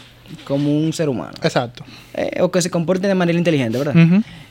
como 0.44 0.76
un 0.76 0.92
ser 0.92 1.08
humano. 1.08 1.32
Exacto. 1.42 1.84
Eh, 2.14 2.40
o 2.42 2.50
que 2.50 2.60
se 2.60 2.70
comporten 2.70 3.08
de 3.08 3.14
manera 3.14 3.38
inteligente, 3.38 3.78
¿verdad? 3.78 3.94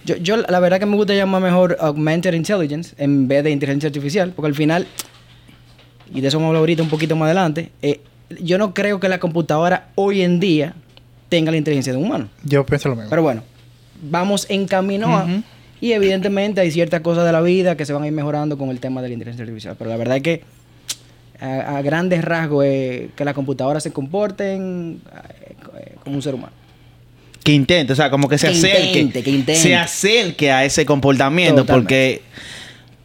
Yo, 0.05 0.15
yo 0.17 0.37
la 0.37 0.59
verdad 0.59 0.79
que 0.79 0.85
me 0.85 0.95
gusta 0.95 1.13
llamar 1.13 1.41
mejor 1.41 1.77
augmented 1.79 2.33
intelligence 2.33 2.95
en 2.97 3.27
vez 3.27 3.43
de 3.43 3.51
inteligencia 3.51 3.87
artificial, 3.87 4.31
porque 4.35 4.47
al 4.47 4.55
final, 4.55 4.87
y 6.13 6.21
de 6.21 6.27
eso 6.29 6.37
vamos 6.37 6.47
a 6.47 6.49
hablar 6.49 6.59
ahorita 6.61 6.81
un 6.83 6.89
poquito 6.89 7.15
más 7.15 7.27
adelante, 7.27 7.71
eh, 7.81 7.99
yo 8.41 8.57
no 8.57 8.73
creo 8.73 8.99
que 8.99 9.07
la 9.09 9.19
computadora 9.19 9.89
hoy 9.95 10.21
en 10.21 10.39
día 10.39 10.73
tenga 11.29 11.51
la 11.51 11.57
inteligencia 11.57 11.93
de 11.93 11.99
un 11.99 12.05
humano. 12.05 12.29
Yo 12.43 12.65
pienso 12.65 12.89
lo 12.89 12.95
mismo. 12.95 13.09
Pero 13.09 13.21
bueno, 13.21 13.43
vamos 14.01 14.45
en 14.49 14.67
camino 14.67 15.15
a... 15.15 15.27
Y 15.79 15.91
evidentemente 15.91 16.59
hay 16.59 16.71
ciertas 16.71 17.01
cosas 17.01 17.23
de 17.23 17.31
la 17.31 17.41
vida 17.41 17.77
que 17.77 17.85
se 17.85 17.93
van 17.93 18.01
a 18.01 18.07
ir 18.07 18.13
mejorando 18.13 18.57
con 18.57 18.69
el 18.69 18.79
tema 18.79 19.01
de 19.03 19.09
la 19.09 19.13
inteligencia 19.13 19.43
artificial. 19.43 19.75
Pero 19.77 19.91
la 19.91 19.97
verdad 19.97 20.17
es 20.17 20.23
que 20.23 20.41
a, 21.39 21.77
a 21.77 21.81
grandes 21.83 22.25
rasgos 22.25 22.65
es 22.65 23.11
que 23.15 23.23
las 23.23 23.35
computadoras 23.35 23.83
se 23.83 23.91
comporten 23.93 24.99
eh, 25.79 25.93
como 26.03 26.15
un 26.15 26.21
ser 26.23 26.33
humano. 26.33 26.53
Que 27.43 27.53
intente, 27.53 27.93
o 27.93 27.95
sea, 27.95 28.09
como 28.09 28.27
que 28.27 28.39
se 28.39 28.47
Que 28.47 28.53
acerque. 28.53 28.99
intente, 28.99 29.23
que 29.23 29.29
intente. 29.29 29.61
Se 29.61 29.75
acerque 29.75 30.51
a 30.51 30.65
ese 30.65 30.83
comportamiento. 30.83 31.61
Totalmente. 31.61 31.83
Porque 31.83 32.21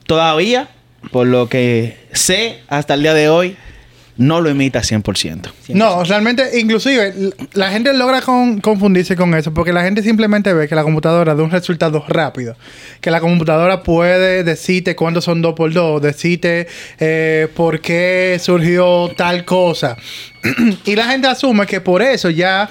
todavía, 0.07 0.69
por 1.11 1.27
lo 1.27 1.49
que 1.51 1.99
sé 2.13 2.61
hasta 2.69 2.95
el 2.95 3.03
día 3.03 3.13
de 3.13 3.29
hoy, 3.29 3.57
no 4.16 4.40
lo 4.40 4.50
imita 4.50 4.81
100%. 4.81 5.50
No, 5.69 6.04
realmente, 6.04 6.59
inclusive, 6.59 7.33
la 7.54 7.71
gente 7.71 7.92
logra 7.95 8.21
con- 8.21 8.61
confundirse 8.61 9.16
con 9.16 9.35
eso 9.35 9.54
porque 9.54 9.73
la 9.73 9.83
gente 9.83 10.02
simplemente 10.02 10.52
ve 10.52 10.69
que 10.69 10.75
la 10.75 10.83
computadora 10.83 11.35
da 11.35 11.42
un 11.42 11.50
resultado 11.50 12.04
rápido. 12.07 12.57
Que 13.00 13.11
la 13.11 13.21
computadora 13.21 13.83
puede 13.83 14.45
decirte 14.45 14.95
cuántos 14.95 15.25
son 15.25 15.40
dos 15.40 15.54
por 15.54 15.73
dos, 15.73 16.02
decirte 16.02 16.66
eh, 17.00 17.49
por 17.54 17.81
qué 17.81 18.38
surgió 18.40 19.11
tal 19.16 19.45
cosa. 19.45 19.97
y 20.85 20.95
la 20.95 21.07
gente 21.07 21.28
asume 21.28 21.66
que 21.66 21.81
por 21.81 22.02
eso 22.02 22.28
ya 22.28 22.69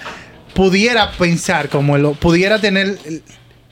pudiera 0.53 1.11
pensar 1.11 1.69
como 1.69 1.95
el, 1.95 2.03
pudiera 2.17 2.59
tener 2.59 2.97
el, 3.05 3.23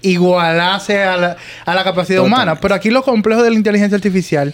igualase 0.01 1.03
a 1.03 1.17
la, 1.17 1.37
a 1.65 1.75
la 1.75 1.83
capacidad 1.83 2.23
humana. 2.23 2.59
Pero 2.59 2.75
aquí 2.75 2.89
lo 2.89 3.03
complejo 3.03 3.43
de 3.43 3.51
la 3.51 3.55
inteligencia 3.55 3.95
artificial, 3.95 4.53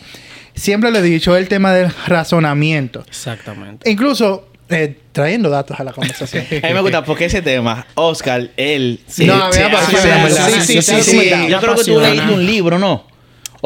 siempre 0.55 0.91
lo 0.91 0.99
he 0.99 1.01
dicho, 1.01 1.35
el 1.37 1.47
tema 1.47 1.73
del 1.73 1.91
razonamiento. 2.07 3.03
Exactamente. 3.07 3.89
Incluso 3.89 4.47
eh, 4.69 4.97
trayendo 5.11 5.49
datos 5.49 5.79
a 5.79 5.83
la 5.83 5.91
conversación. 5.93 6.45
A 6.63 6.67
mí 6.67 6.73
me 6.73 6.81
gusta 6.81 7.03
porque 7.03 7.25
ese 7.25 7.41
tema, 7.41 7.85
Oscar, 7.95 8.49
él... 8.57 8.99
Sí. 9.07 9.25
No, 9.25 9.33
a 9.35 9.49
mí 9.49 9.55
me 9.57 9.63
apasiona. 9.65 10.29
Sí, 10.61 10.81
sí, 10.81 10.81
sí, 10.81 11.01
sí. 11.03 11.31
Yo 11.49 11.59
creo 11.59 11.75
que 11.75 11.83
tú 11.83 11.99
leíste 11.99 12.31
un 12.33 12.45
libro, 12.45 12.79
¿no? 12.79 13.05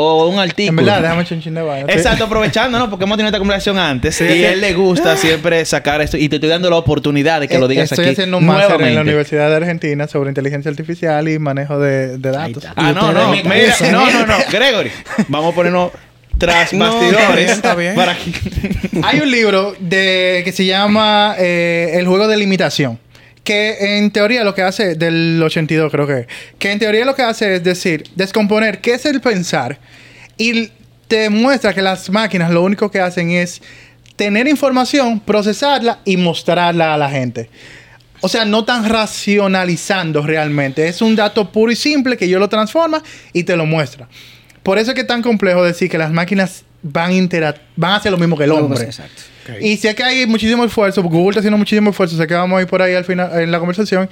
O 0.01 0.27
un 0.29 0.39
artículo. 0.39 0.69
en 0.69 0.75
verdad, 0.85 1.01
déjame 1.01 1.23
echar 1.23 1.37
un 1.37 1.43
chin 1.43 1.53
de 1.55 1.61
vaina. 1.61 1.81
Estoy- 1.87 1.97
Exacto, 1.97 2.23
aprovechando, 2.23 2.79
¿no? 2.79 2.89
Porque 2.89 3.03
hemos 3.03 3.17
tenido 3.17 3.27
esta 3.29 3.39
conversación 3.39 3.77
antes. 3.77 4.21
y 4.21 4.23
a 4.45 4.53
él 4.53 4.61
le 4.61 4.73
gusta 4.73 5.17
siempre 5.17 5.65
sacar 5.65 5.99
esto. 6.01 6.15
Y 6.15 6.29
te 6.29 6.37
estoy 6.37 6.47
dando 6.49 6.69
la 6.69 6.77
oportunidad 6.77 7.41
de 7.41 7.49
que 7.49 7.57
lo 7.59 7.65
Eh, 7.65 7.69
digas 7.69 7.91
Estoy 7.91 8.05
aquí. 8.05 8.13
haciendo 8.13 8.37
un 8.37 8.45
máster 8.45 8.81
en 8.81 8.95
la. 8.95 9.01
Universidad 9.01 9.49
de 9.49 9.57
Argentina 9.57 10.07
sobre 10.07 10.29
inteligencia 10.29 10.71
artificial 10.71 11.27
y 11.27 11.37
manejo 11.37 11.79
de, 11.79 12.17
de 12.17 12.31
datos. 12.31 12.63
Ah, 12.77 12.93
no, 12.93 13.11
no, 13.11 13.31
mira, 13.31 13.75
no, 13.91 14.09
no, 14.11 14.25
no. 14.25 14.35
Gregory, 14.51 14.91
vamos 15.27 15.51
a 15.51 15.55
ponernos 15.55 15.91
tras 16.37 16.73
No, 16.73 16.85
bastidores. 16.85 17.51
está 17.51 17.75
bien. 17.75 17.95
Para. 17.95 18.15
Hay 19.03 19.19
un 19.19 19.29
libro 19.31 19.75
de 19.79 20.41
que 20.45 20.51
se 20.51 20.65
llama 20.65 21.35
eh, 21.37 21.91
El 21.95 22.07
juego 22.07 22.27
de 22.27 22.37
limitación. 22.37 22.99
Que 23.43 23.97
en 23.97 24.11
teoría 24.11 24.43
lo 24.43 24.53
que 24.53 24.61
hace, 24.61 24.95
del 24.95 25.41
82 25.41 25.91
creo 25.91 26.05
que, 26.05 26.27
que 26.59 26.71
en 26.71 26.79
teoría 26.79 27.03
lo 27.05 27.15
que 27.15 27.23
hace 27.23 27.55
es 27.55 27.63
decir, 27.63 28.03
descomponer 28.15 28.79
qué 28.79 28.93
es 28.93 29.05
el 29.05 29.21
pensar 29.21 29.79
y 30.37 30.69
te 31.07 31.29
muestra 31.29 31.73
que 31.73 31.81
las 31.81 32.09
máquinas 32.11 32.51
lo 32.51 32.61
único 32.61 32.91
que 32.91 32.99
hacen 32.99 33.31
es 33.31 33.61
tener 34.15 34.47
información, 34.47 35.19
procesarla 35.19 35.99
y 36.05 36.17
mostrarla 36.17 36.93
a 36.93 36.97
la 36.97 37.09
gente. 37.09 37.49
O 38.21 38.27
sea, 38.27 38.45
no 38.45 38.65
tan 38.65 38.87
racionalizando 38.87 40.21
realmente. 40.21 40.87
Es 40.87 41.01
un 41.01 41.15
dato 41.15 41.51
puro 41.51 41.71
y 41.71 41.75
simple 41.75 42.17
que 42.17 42.27
yo 42.27 42.37
lo 42.37 42.49
transforma 42.49 43.01
y 43.33 43.43
te 43.43 43.55
lo 43.55 43.65
muestra. 43.65 44.07
Por 44.63 44.77
eso 44.77 44.91
es 44.91 44.95
que 44.95 45.01
es 45.01 45.07
tan 45.07 45.21
complejo 45.21 45.63
decir 45.63 45.89
que 45.89 45.97
las 45.97 46.11
máquinas 46.11 46.63
van 46.81 47.11
intera- 47.11 47.55
van 47.75 47.91
a 47.91 47.95
hacer 47.97 48.11
lo 48.11 48.17
mismo 48.17 48.37
que 48.37 48.45
el 48.45 48.51
hombre. 48.51 48.83
Exacto. 48.83 49.21
Y 49.59 49.77
sé 49.77 49.95
que 49.95 50.03
hay 50.03 50.27
muchísimo 50.27 50.63
esfuerzo, 50.63 51.01
Google 51.01 51.29
está 51.29 51.39
haciendo 51.39 51.57
muchísimo 51.57 51.89
esfuerzo, 51.89 52.15
sé 52.15 52.27
que 52.27 52.35
vamos 52.35 52.59
a 52.59 52.61
ir 52.61 52.67
por 52.67 52.81
ahí 52.83 52.93
al 52.93 53.03
final 53.03 53.31
en 53.41 53.49
la 53.51 53.57
conversación, 53.57 54.07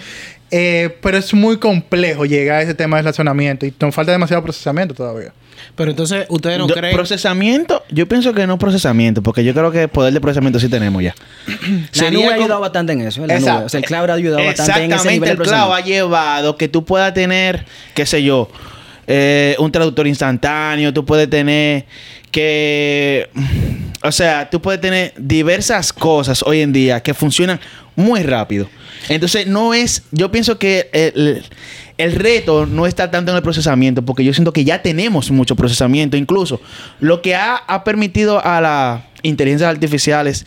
eh, 0.50 0.98
pero 1.02 1.16
es 1.18 1.32
muy 1.34 1.58
complejo 1.58 2.26
llegar 2.26 2.58
a 2.58 2.62
ese 2.64 2.74
tema 2.74 2.98
de 2.98 3.04
razonamiento 3.04 3.66
y 3.68 3.74
nos 3.80 3.94
falta 3.94 4.12
demasiado 4.12 4.42
procesamiento 4.42 4.96
todavía. 4.96 5.32
Pero 5.76 5.92
entonces, 5.92 6.26
¿ustedes 6.30 6.58
no 6.58 6.68
Yo- 6.68 6.74
creen? 6.74 6.96
Procesamiento, 6.96 7.84
yo 7.92 8.08
pienso 8.08 8.34
que 8.34 8.48
no 8.48 8.58
procesamiento, 8.58 9.22
porque 9.22 9.44
yo 9.44 9.54
creo 9.54 9.72
que 9.72 9.88
poder 9.88 10.12
de 10.12 10.20
procesamiento 10.22 10.60
sí 10.60 10.70
tenemos 10.70 11.04
ya. 11.04 11.14
La 11.94 12.10
nube 12.10 12.26
ha 12.26 12.30
como- 12.30 12.42
ayudado 12.42 12.62
bastante 12.62 12.94
en 12.94 13.02
eso. 13.02 13.24
¿eh? 13.24 13.28
La 13.28 13.34
Exacto. 13.36 13.54
nube. 13.60 13.66
O 13.66 13.70
sea, 13.70 13.80
el 13.80 13.86
cloud 13.86 14.10
ha 14.10 14.14
ayudado 14.14 14.44
bastante 14.44 14.72
en 14.72 14.92
ese 14.92 14.94
Exactamente, 14.96 15.14
nivel 15.14 15.38
de 15.38 15.44
el 15.44 15.50
cloud 15.50 15.74
ha 15.74 15.82
llevado 15.82 16.58
que 16.58 16.68
tú 16.68 16.84
puedas 16.84 17.14
tener, 17.14 17.66
qué 17.94 18.06
sé 18.08 18.24
yo, 18.24 18.50
eh, 19.08 19.56
un 19.60 19.72
traductor 19.72 20.06
instantáneo, 20.06 20.94
tú 20.94 21.06
puedes 21.06 21.30
tener 21.30 21.86
que, 22.30 23.30
o 24.04 24.12
sea, 24.12 24.50
tú 24.50 24.62
puedes 24.62 24.82
tener 24.82 25.14
diversas 25.18 25.94
cosas 25.94 26.44
hoy 26.44 26.62
en 26.62 26.74
día 26.74 27.02
que 27.02 27.14
funcionan 27.14 27.60
muy 27.96 28.22
rápido. 28.22 28.70
Entonces, 29.10 29.48
no 29.48 29.74
es, 29.74 30.04
yo 30.12 30.30
pienso 30.30 30.60
que 30.60 30.90
el, 30.92 31.44
el 31.98 32.12
reto 32.14 32.66
no 32.66 32.86
está 32.86 33.10
tanto 33.10 33.32
en 33.32 33.38
el 33.38 33.44
procesamiento, 33.44 34.04
porque 34.04 34.24
yo 34.24 34.34
siento 34.34 34.54
que 34.54 34.64
ya 34.64 34.82
tenemos 34.82 35.32
mucho 35.32 35.56
procesamiento. 35.56 36.18
Incluso 36.18 36.62
lo 37.00 37.22
que 37.22 37.36
ha, 37.36 37.56
ha 37.56 37.84
permitido 37.84 38.44
a 38.44 38.62
las 38.62 39.02
inteligencias 39.24 39.70
artificiales 39.70 40.46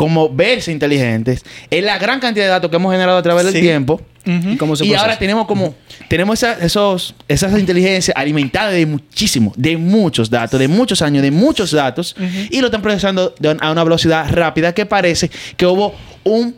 como 0.00 0.30
verse 0.30 0.72
inteligentes 0.72 1.44
es 1.70 1.84
la 1.84 1.98
gran 1.98 2.20
cantidad 2.20 2.46
de 2.46 2.50
datos 2.50 2.70
que 2.70 2.76
hemos 2.76 2.90
generado 2.90 3.18
a 3.18 3.22
través 3.22 3.44
del 3.44 3.52
tiempo. 3.60 4.00
¿Y 4.24 4.56
cómo 4.56 4.74
se 4.74 4.86
Y 4.86 4.94
ahora 4.94 5.18
tenemos 5.18 5.46
como, 5.46 5.74
tenemos 6.08 6.42
esa- 6.42 6.54
esos, 6.64 7.14
esas 7.28 7.52
inteligencias 7.58 8.16
alimentadas 8.16 8.72
de 8.72 8.86
muchísimo, 8.86 9.52
de 9.58 9.76
muchos 9.76 10.30
datos, 10.30 10.58
de 10.58 10.68
muchos 10.68 11.02
años, 11.02 11.22
de 11.22 11.30
muchos 11.30 11.70
datos, 11.72 12.16
y 12.50 12.60
lo 12.62 12.68
están 12.68 12.80
procesando 12.80 13.34
de- 13.38 13.58
a 13.60 13.70
una 13.70 13.84
velocidad 13.84 14.26
rápida 14.30 14.72
que 14.72 14.86
parece 14.86 15.30
que 15.58 15.66
hubo 15.66 15.94
un, 16.24 16.54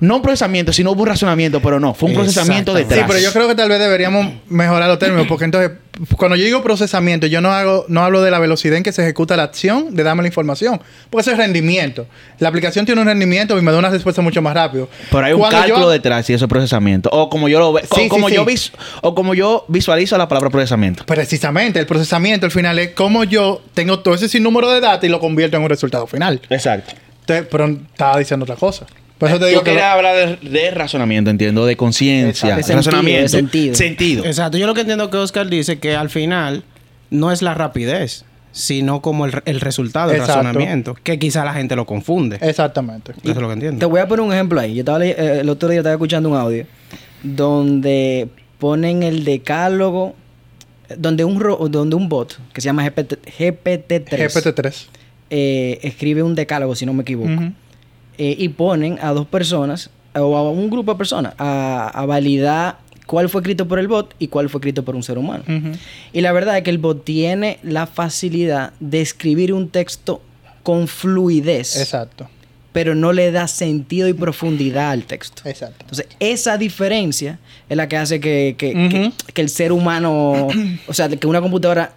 no 0.00 0.16
un 0.16 0.22
procesamiento, 0.22 0.72
sino 0.72 0.90
hubo 0.92 1.02
un 1.02 1.08
razonamiento, 1.08 1.60
pero 1.60 1.78
no, 1.78 1.94
fue 1.94 2.08
un 2.10 2.14
procesamiento 2.16 2.74
detrás. 2.74 3.00
Sí, 3.00 3.04
pero 3.06 3.18
yo 3.20 3.32
creo 3.32 3.48
que 3.48 3.54
tal 3.54 3.68
vez 3.68 3.78
deberíamos 3.78 4.26
mejorar 4.48 4.88
los 4.88 4.98
términos, 4.98 5.26
porque 5.28 5.44
entonces, 5.44 5.72
cuando 6.16 6.36
yo 6.36 6.44
digo 6.44 6.62
procesamiento, 6.62 7.26
yo 7.26 7.40
no 7.40 7.52
hago, 7.52 7.84
no 7.88 8.02
hablo 8.02 8.22
de 8.22 8.30
la 8.30 8.38
velocidad 8.38 8.76
en 8.78 8.82
que 8.82 8.92
se 8.92 9.02
ejecuta 9.02 9.36
la 9.36 9.42
acción 9.44 9.94
de 9.94 10.02
darme 10.02 10.22
la 10.22 10.28
información, 10.28 10.80
porque 11.10 11.22
eso 11.22 11.32
es 11.32 11.36
rendimiento. 11.36 12.06
La 12.38 12.48
aplicación 12.48 12.86
tiene 12.86 13.00
un 13.00 13.06
rendimiento 13.06 13.58
y 13.58 13.62
me 13.62 13.70
da 13.72 13.78
una 13.78 13.90
respuesta 13.90 14.22
mucho 14.22 14.40
más 14.42 14.54
rápido. 14.54 14.88
Pero 15.10 15.24
hay 15.26 15.32
un 15.34 15.38
Cuando 15.40 15.58
yo- 15.58 15.64
cálculo 15.66 15.90
detrás 15.90 16.28
y 16.30 16.32
eso 16.34 16.46
es 16.46 16.48
procesamiento. 16.48 17.10
O 17.12 17.28
como 17.28 17.48
yo 17.48 17.58
lo 17.58 17.72
veo, 17.74 17.84
Sí, 17.94 18.06
o 18.06 18.08
como 18.08 18.28
sí, 18.28 18.34
yo 18.36 18.44
sí. 18.44 18.50
vis- 18.50 18.72
o 19.02 19.14
como 19.14 19.34
yo 19.34 19.64
visualizo 19.68 20.16
la 20.16 20.26
palabra 20.28 20.48
procesamiento. 20.50 21.04
Precisamente, 21.04 21.78
el 21.78 21.86
procesamiento 21.86 22.46
al 22.46 22.52
final 22.52 22.78
es 22.78 22.90
cómo 22.90 23.24
yo 23.24 23.62
tengo 23.74 24.00
todo 24.00 24.14
ese 24.14 24.28
sinnúmero 24.28 24.70
de 24.70 24.80
datos 24.80 25.04
y 25.04 25.08
lo 25.10 25.20
convierto 25.20 25.56
en 25.58 25.62
un 25.64 25.68
resultado 25.68 26.06
final. 26.06 26.40
Exacto. 26.48 26.94
Entonces, 27.20 27.46
pero 27.50 27.66
estaba 27.66 28.18
diciendo 28.18 28.44
otra 28.44 28.56
cosa. 28.56 28.86
Por 29.20 29.28
eso 29.28 29.38
te 29.38 29.46
digo 29.46 29.60
Yo 29.60 29.64
que... 29.64 29.74
lo- 29.74 29.84
hablar 29.84 30.40
de, 30.40 30.48
de 30.50 30.70
razonamiento, 30.72 31.30
entiendo, 31.30 31.64
de 31.66 31.76
conciencia, 31.76 32.56
razonamiento, 32.56 33.28
sentido, 33.28 33.74
sentido. 33.76 34.24
Exacto. 34.24 34.58
Yo 34.58 34.66
lo 34.66 34.74
que 34.74 34.80
entiendo 34.80 35.08
que 35.10 35.18
Oscar 35.18 35.48
dice 35.48 35.78
que 35.78 35.94
al 35.94 36.10
final 36.10 36.64
no 37.10 37.30
es 37.30 37.42
la 37.42 37.54
rapidez, 37.54 38.24
sino 38.52 39.00
como 39.02 39.26
el, 39.26 39.42
el 39.44 39.60
resultado, 39.60 40.10
el 40.10 40.16
Exacto. 40.16 40.42
razonamiento. 40.42 40.94
Que 41.04 41.18
quizá 41.20 41.44
la 41.44 41.52
gente 41.52 41.76
lo 41.76 41.86
confunde. 41.86 42.38
Exactamente. 42.40 43.12
Eso 43.12 43.30
es 43.30 43.36
lo 43.36 43.42
que 43.42 43.46
Te 43.48 43.52
entiendo. 43.66 43.88
voy 43.88 44.00
a 44.00 44.08
poner 44.08 44.24
un 44.24 44.32
ejemplo 44.32 44.58
ahí. 44.58 44.74
Yo 44.74 44.80
estaba 44.80 45.04
eh, 45.04 45.40
el 45.40 45.48
otro 45.50 45.68
día 45.68 45.78
estaba 45.80 45.94
escuchando 45.94 46.28
un 46.30 46.36
audio 46.36 46.66
donde 47.22 48.28
ponen 48.58 49.02
el 49.02 49.24
decálogo 49.24 50.14
donde 50.96 51.24
un 51.24 51.38
ro- 51.38 51.68
donde 51.70 51.94
un 51.94 52.08
bot 52.08 52.36
que 52.52 52.60
se 52.60 52.66
llama 52.66 52.82
GPT, 52.88 53.14
GPT-3 53.38 54.08
GPT-3. 54.08 54.86
eh, 55.30 55.78
escribe 55.82 56.22
un 56.22 56.34
decálogo 56.34 56.74
si 56.74 56.84
no 56.86 56.92
me 56.92 57.02
equivoco. 57.02 57.30
Eh, 58.22 58.36
y 58.38 58.50
ponen 58.50 58.98
a 59.00 59.12
dos 59.14 59.26
personas 59.26 59.88
o 60.14 60.36
a 60.36 60.50
un 60.50 60.68
grupo 60.68 60.92
de 60.92 60.98
personas 60.98 61.32
a, 61.38 61.88
a 61.88 62.04
validar 62.04 62.76
cuál 63.06 63.30
fue 63.30 63.40
escrito 63.40 63.66
por 63.66 63.78
el 63.78 63.88
bot 63.88 64.14
y 64.18 64.28
cuál 64.28 64.50
fue 64.50 64.58
escrito 64.58 64.84
por 64.84 64.94
un 64.94 65.02
ser 65.02 65.16
humano. 65.16 65.42
Y 66.12 66.20
la 66.20 66.30
verdad 66.32 66.58
es 66.58 66.62
que 66.62 66.68
el 66.70 66.76
bot 66.78 67.02
tiene 67.02 67.58
la 67.62 67.86
facilidad 67.86 68.72
de 68.78 69.00
escribir 69.00 69.54
un 69.54 69.70
texto 69.70 70.20
con 70.62 70.86
fluidez 70.86 71.76
Exacto. 71.80 72.28
pero 72.72 72.94
no 72.94 73.12
le 73.14 73.32
da 73.32 73.48
sentido 73.48 74.06
y 74.06 74.12
profundidad 74.12 74.90
al 74.90 75.04
texto. 75.04 75.40
Exacto. 75.48 75.76
Entonces, 75.80 76.06
esa 76.20 76.58
diferencia 76.58 77.38
es 77.70 77.76
la 77.78 77.88
que 77.88 77.96
hace 77.96 78.20
que, 78.20 78.54
que- 78.58 79.12
que 79.32 79.40
el 79.40 79.48
ser 79.48 79.72
humano, 79.72 80.46
o 80.86 80.92
sea, 80.92 81.08
que 81.08 81.26
una 81.26 81.40
computadora, 81.40 81.92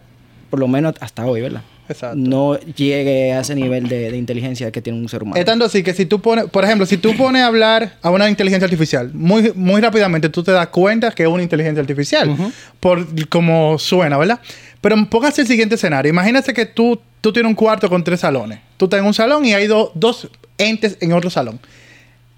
por 0.50 0.60
lo 0.62 0.70
menos 0.70 0.94
hasta 1.02 1.26
hoy, 1.26 1.42
¿verdad? 1.42 1.64
Exacto. 1.90 2.16
No 2.18 2.58
llegue 2.60 3.34
a 3.34 3.42
ese 3.42 3.56
nivel 3.56 3.88
de, 3.90 4.10
de 4.12 4.18
inteligencia 4.18 4.72
que 4.72 4.82
tiene 4.82 5.00
un 5.00 5.10
ser 5.10 5.22
humano. 5.24 5.38
Es 5.40 5.46
tanto 5.46 5.66
así 5.66 5.84
que 5.84 5.94
si 5.94 6.06
tú 6.06 6.22
pones, 6.22 6.46
por 6.46 6.64
ejemplo, 6.64 6.86
si 6.86 6.98
tú 6.98 7.16
pones 7.18 7.42
a 7.42 7.48
hablar 7.48 7.98
a 8.02 8.10
una 8.10 8.30
inteligencia 8.30 8.66
artificial, 8.66 9.12
muy, 9.14 9.52
muy 9.56 9.82
rápidamente 9.82 10.30
tú 10.30 10.44
te 10.44 10.52
das 10.52 10.68
cuenta 10.68 11.12
que 11.12 11.24
es 11.24 11.30
una 11.30 11.44
inteligencia 11.44 11.82
artificial, 11.82 12.36
por 12.80 13.06
como 13.30 13.78
suena, 13.80 14.18
¿verdad? 14.18 14.40
Pero 14.82 14.96
póngase 15.10 15.42
el 15.42 15.48
siguiente 15.48 15.76
escenario. 15.76 16.10
Imagínate 16.10 16.54
que 16.54 16.66
tú, 16.66 17.00
tú 17.22 17.32
tienes 17.34 17.50
un 17.50 17.56
cuarto 17.56 17.90
con 17.90 18.04
tres 18.04 18.22
salones. 18.22 18.60
Tú 18.78 18.86
estás 18.86 19.00
en 19.00 19.06
un 19.06 19.14
salón 19.14 19.46
y 19.46 19.54
hay 19.54 19.68
do- 19.68 19.92
dos 19.96 20.30
entes 20.58 20.98
en 21.02 21.14
otro 21.14 21.30
salón. 21.30 21.60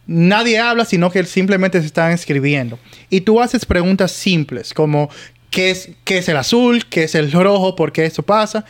Nadie 0.07 0.59
habla, 0.59 0.85
sino 0.85 1.09
que 1.09 1.23
simplemente 1.23 1.79
se 1.79 1.87
están 1.87 2.11
escribiendo. 2.11 2.77
Y 3.09 3.21
tú 3.21 3.41
haces 3.41 3.65
preguntas 3.65 4.11
simples, 4.11 4.73
como 4.73 5.09
¿qué 5.49 5.71
es, 5.71 5.89
qué 6.03 6.19
es 6.19 6.29
el 6.29 6.37
azul? 6.37 6.85
¿Qué 6.87 7.05
es 7.05 7.15
el 7.15 7.31
rojo? 7.31 7.75
¿Por 7.75 7.91
qué 7.91 8.05
eso 8.05 8.21
pasa? 8.21 8.65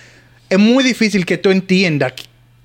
Es 0.50 0.60
muy 0.60 0.84
difícil 0.84 1.25
que 1.25 1.38
tú 1.38 1.50
entiendas 1.52 2.14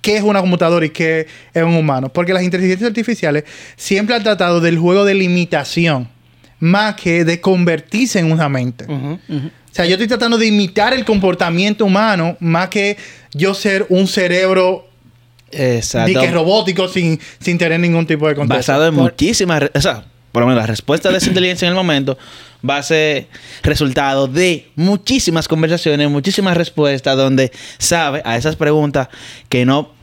qué 0.00 0.16
es 0.16 0.22
una 0.22 0.40
computadora 0.40 0.84
y 0.86 0.90
qué 0.90 1.26
es 1.52 1.62
un 1.62 1.74
humano. 1.74 2.12
Porque 2.12 2.32
las 2.32 2.42
inteligencias 2.42 2.88
artificiales 2.88 3.44
siempre 3.76 4.14
han 4.14 4.22
tratado 4.22 4.60
del 4.60 4.78
juego 4.78 5.04
de 5.04 5.14
limitación, 5.14 6.08
más 6.58 6.94
que 6.94 7.24
de 7.24 7.40
convertirse 7.40 8.18
en 8.18 8.32
una 8.32 8.48
mente. 8.48 8.86
O 8.88 9.72
sea, 9.72 9.86
yo 9.86 9.92
estoy 9.92 10.08
tratando 10.08 10.36
de 10.36 10.46
imitar 10.46 10.92
el 10.92 11.04
comportamiento 11.04 11.84
humano, 11.84 12.36
más 12.40 12.68
que 12.68 12.96
yo 13.32 13.54
ser 13.54 13.86
un 13.88 14.06
cerebro 14.08 14.88
Exacto. 15.52 16.20
que 16.20 16.30
robótico 16.30 16.88
sin, 16.88 17.20
sin 17.40 17.58
tener 17.58 17.78
ningún 17.80 18.06
tipo 18.06 18.28
de 18.28 18.34
contexto. 18.34 18.72
Basado 18.72 18.88
en 18.88 18.94
muchísimas... 18.94 19.70
O 19.74 19.80
sea, 19.80 20.04
por 20.32 20.42
lo 20.42 20.46
menos 20.48 20.62
la 20.62 20.66
respuesta 20.66 21.10
de 21.10 21.18
esa 21.18 21.28
inteligencia 21.28 21.66
en 21.66 21.72
el 21.72 21.76
momento 21.76 22.16
va 22.68 22.76
a 22.78 22.82
ser 22.82 23.28
resultado 23.62 24.26
de 24.28 24.68
muchísimas 24.76 25.48
conversaciones, 25.48 26.10
muchísimas 26.10 26.56
respuestas 26.56 27.16
donde 27.16 27.50
sabe 27.78 28.22
a 28.24 28.36
esas 28.36 28.56
preguntas 28.56 29.08
que 29.48 29.64
no... 29.64 29.98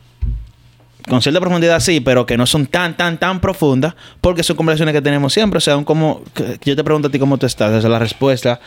Con 1.08 1.22
cierta 1.22 1.40
profundidad 1.40 1.80
sí, 1.80 2.00
pero 2.00 2.26
que 2.26 2.36
no 2.36 2.44
son 2.46 2.66
tan, 2.66 2.94
tan, 2.94 3.18
tan 3.18 3.40
profundas, 3.40 3.94
porque 4.20 4.42
son 4.42 4.56
conversaciones 4.56 4.92
que 4.94 5.00
tenemos 5.00 5.32
siempre. 5.32 5.56
O 5.56 5.60
sea, 5.60 5.74
un 5.78 5.84
como, 5.84 6.22
yo 6.62 6.76
te 6.76 6.84
pregunto 6.84 7.08
a 7.08 7.10
ti 7.10 7.18
cómo 7.18 7.38
tú 7.38 7.46
estás, 7.46 7.72
o 7.72 7.80
sea, 7.80 7.88
la 7.88 7.98
respuesta, 7.98 8.60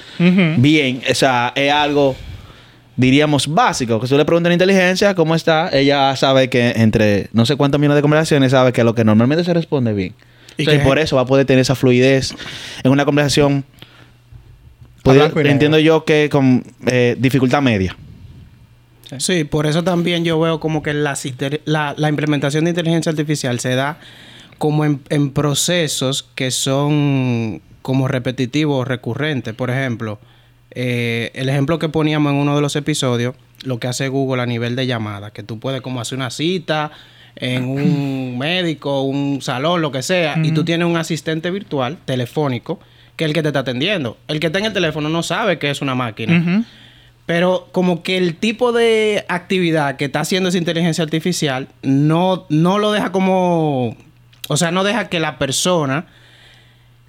bien, 0.57 1.03
o 1.07 1.13
sea, 1.13 1.53
es 1.55 1.71
algo, 1.71 2.15
diríamos, 2.95 3.45
básico. 3.47 3.99
Que 3.99 4.07
si 4.07 4.13
tú 4.13 4.17
le 4.17 4.25
preguntas 4.25 4.47
a 4.47 4.49
la 4.49 4.53
inteligencia 4.55 5.13
cómo 5.13 5.35
está, 5.35 5.69
ella 5.71 6.15
sabe 6.15 6.49
que 6.49 6.71
entre 6.77 7.29
no 7.31 7.45
sé 7.45 7.57
cuántos 7.57 7.79
millones 7.79 7.97
de 7.97 8.01
conversaciones, 8.01 8.51
sabe 8.53 8.73
que 8.73 8.83
lo 8.83 8.95
que 8.95 9.03
normalmente 9.03 9.43
se 9.43 9.53
responde 9.53 9.93
bien. 9.93 10.15
Y 10.57 10.63
Y, 10.63 10.65
y 10.65 10.77
que- 10.79 10.79
por 10.79 10.97
eso 10.97 11.17
va 11.17 11.21
a 11.21 11.25
poder 11.25 11.45
tener 11.45 11.61
esa 11.61 11.75
fluidez 11.75 12.33
en 12.83 12.91
una 12.91 13.05
conversación 13.05 13.65
Entiendo 15.03 15.79
yo 15.79 16.05
que 16.05 16.29
con 16.29 16.63
eh, 16.87 17.15
dificultad 17.19 17.61
media. 17.61 17.95
Sí, 19.17 19.43
por 19.43 19.65
eso 19.65 19.83
también 19.83 20.23
yo 20.23 20.39
veo 20.39 20.59
como 20.59 20.81
que 20.81 20.93
la, 20.93 21.17
la, 21.65 21.93
la 21.97 22.09
implementación 22.09 22.63
de 22.63 22.69
inteligencia 22.69 23.09
artificial 23.09 23.59
se 23.59 23.75
da 23.75 23.99
como 24.57 24.85
en, 24.85 25.01
en 25.09 25.31
procesos 25.31 26.23
que 26.35 26.51
son 26.51 27.61
como 27.81 28.07
repetitivos 28.07 28.81
o 28.81 28.85
recurrentes. 28.85 29.53
Por 29.53 29.69
ejemplo, 29.69 30.19
eh, 30.71 31.31
el 31.33 31.49
ejemplo 31.49 31.79
que 31.79 31.89
poníamos 31.89 32.31
en 32.31 32.37
uno 32.37 32.55
de 32.55 32.61
los 32.61 32.75
episodios, 32.75 33.35
lo 33.63 33.79
que 33.79 33.87
hace 33.87 34.07
Google 34.07 34.41
a 34.41 34.45
nivel 34.45 34.75
de 34.75 34.87
llamada, 34.87 35.31
que 35.31 35.43
tú 35.43 35.59
puedes 35.59 35.81
como 35.81 35.99
hacer 35.99 36.17
una 36.17 36.29
cita 36.29 36.91
en 37.35 37.65
un 37.65 38.37
médico, 38.37 39.01
un 39.01 39.41
salón, 39.41 39.81
lo 39.81 39.91
que 39.91 40.03
sea, 40.03 40.37
y 40.43 40.51
tú 40.51 40.63
tienes 40.63 40.87
un 40.87 40.97
asistente 40.97 41.49
virtual 41.49 41.97
telefónico 42.05 42.79
que 43.15 43.25
el 43.25 43.33
que 43.33 43.41
te 43.41 43.49
está 43.49 43.59
atendiendo. 43.59 44.17
El 44.27 44.39
que 44.39 44.47
está 44.47 44.59
en 44.59 44.65
el 44.65 44.73
teléfono 44.73 45.09
no 45.09 45.23
sabe 45.23 45.59
que 45.59 45.69
es 45.69 45.81
una 45.81 45.95
máquina. 45.95 46.65
Pero 47.25 47.69
como 47.71 48.03
que 48.03 48.17
el 48.17 48.35
tipo 48.35 48.71
de 48.71 49.25
actividad 49.29 49.95
que 49.95 50.05
está 50.05 50.21
haciendo 50.21 50.49
esa 50.49 50.57
inteligencia 50.57 51.03
artificial 51.03 51.67
no, 51.81 52.45
no 52.49 52.79
lo 52.79 52.91
deja 52.91 53.11
como... 53.11 53.95
O 54.47 54.57
sea, 54.57 54.71
no 54.71 54.83
deja 54.83 55.07
que 55.07 55.19
la 55.19 55.37
persona 55.37 56.07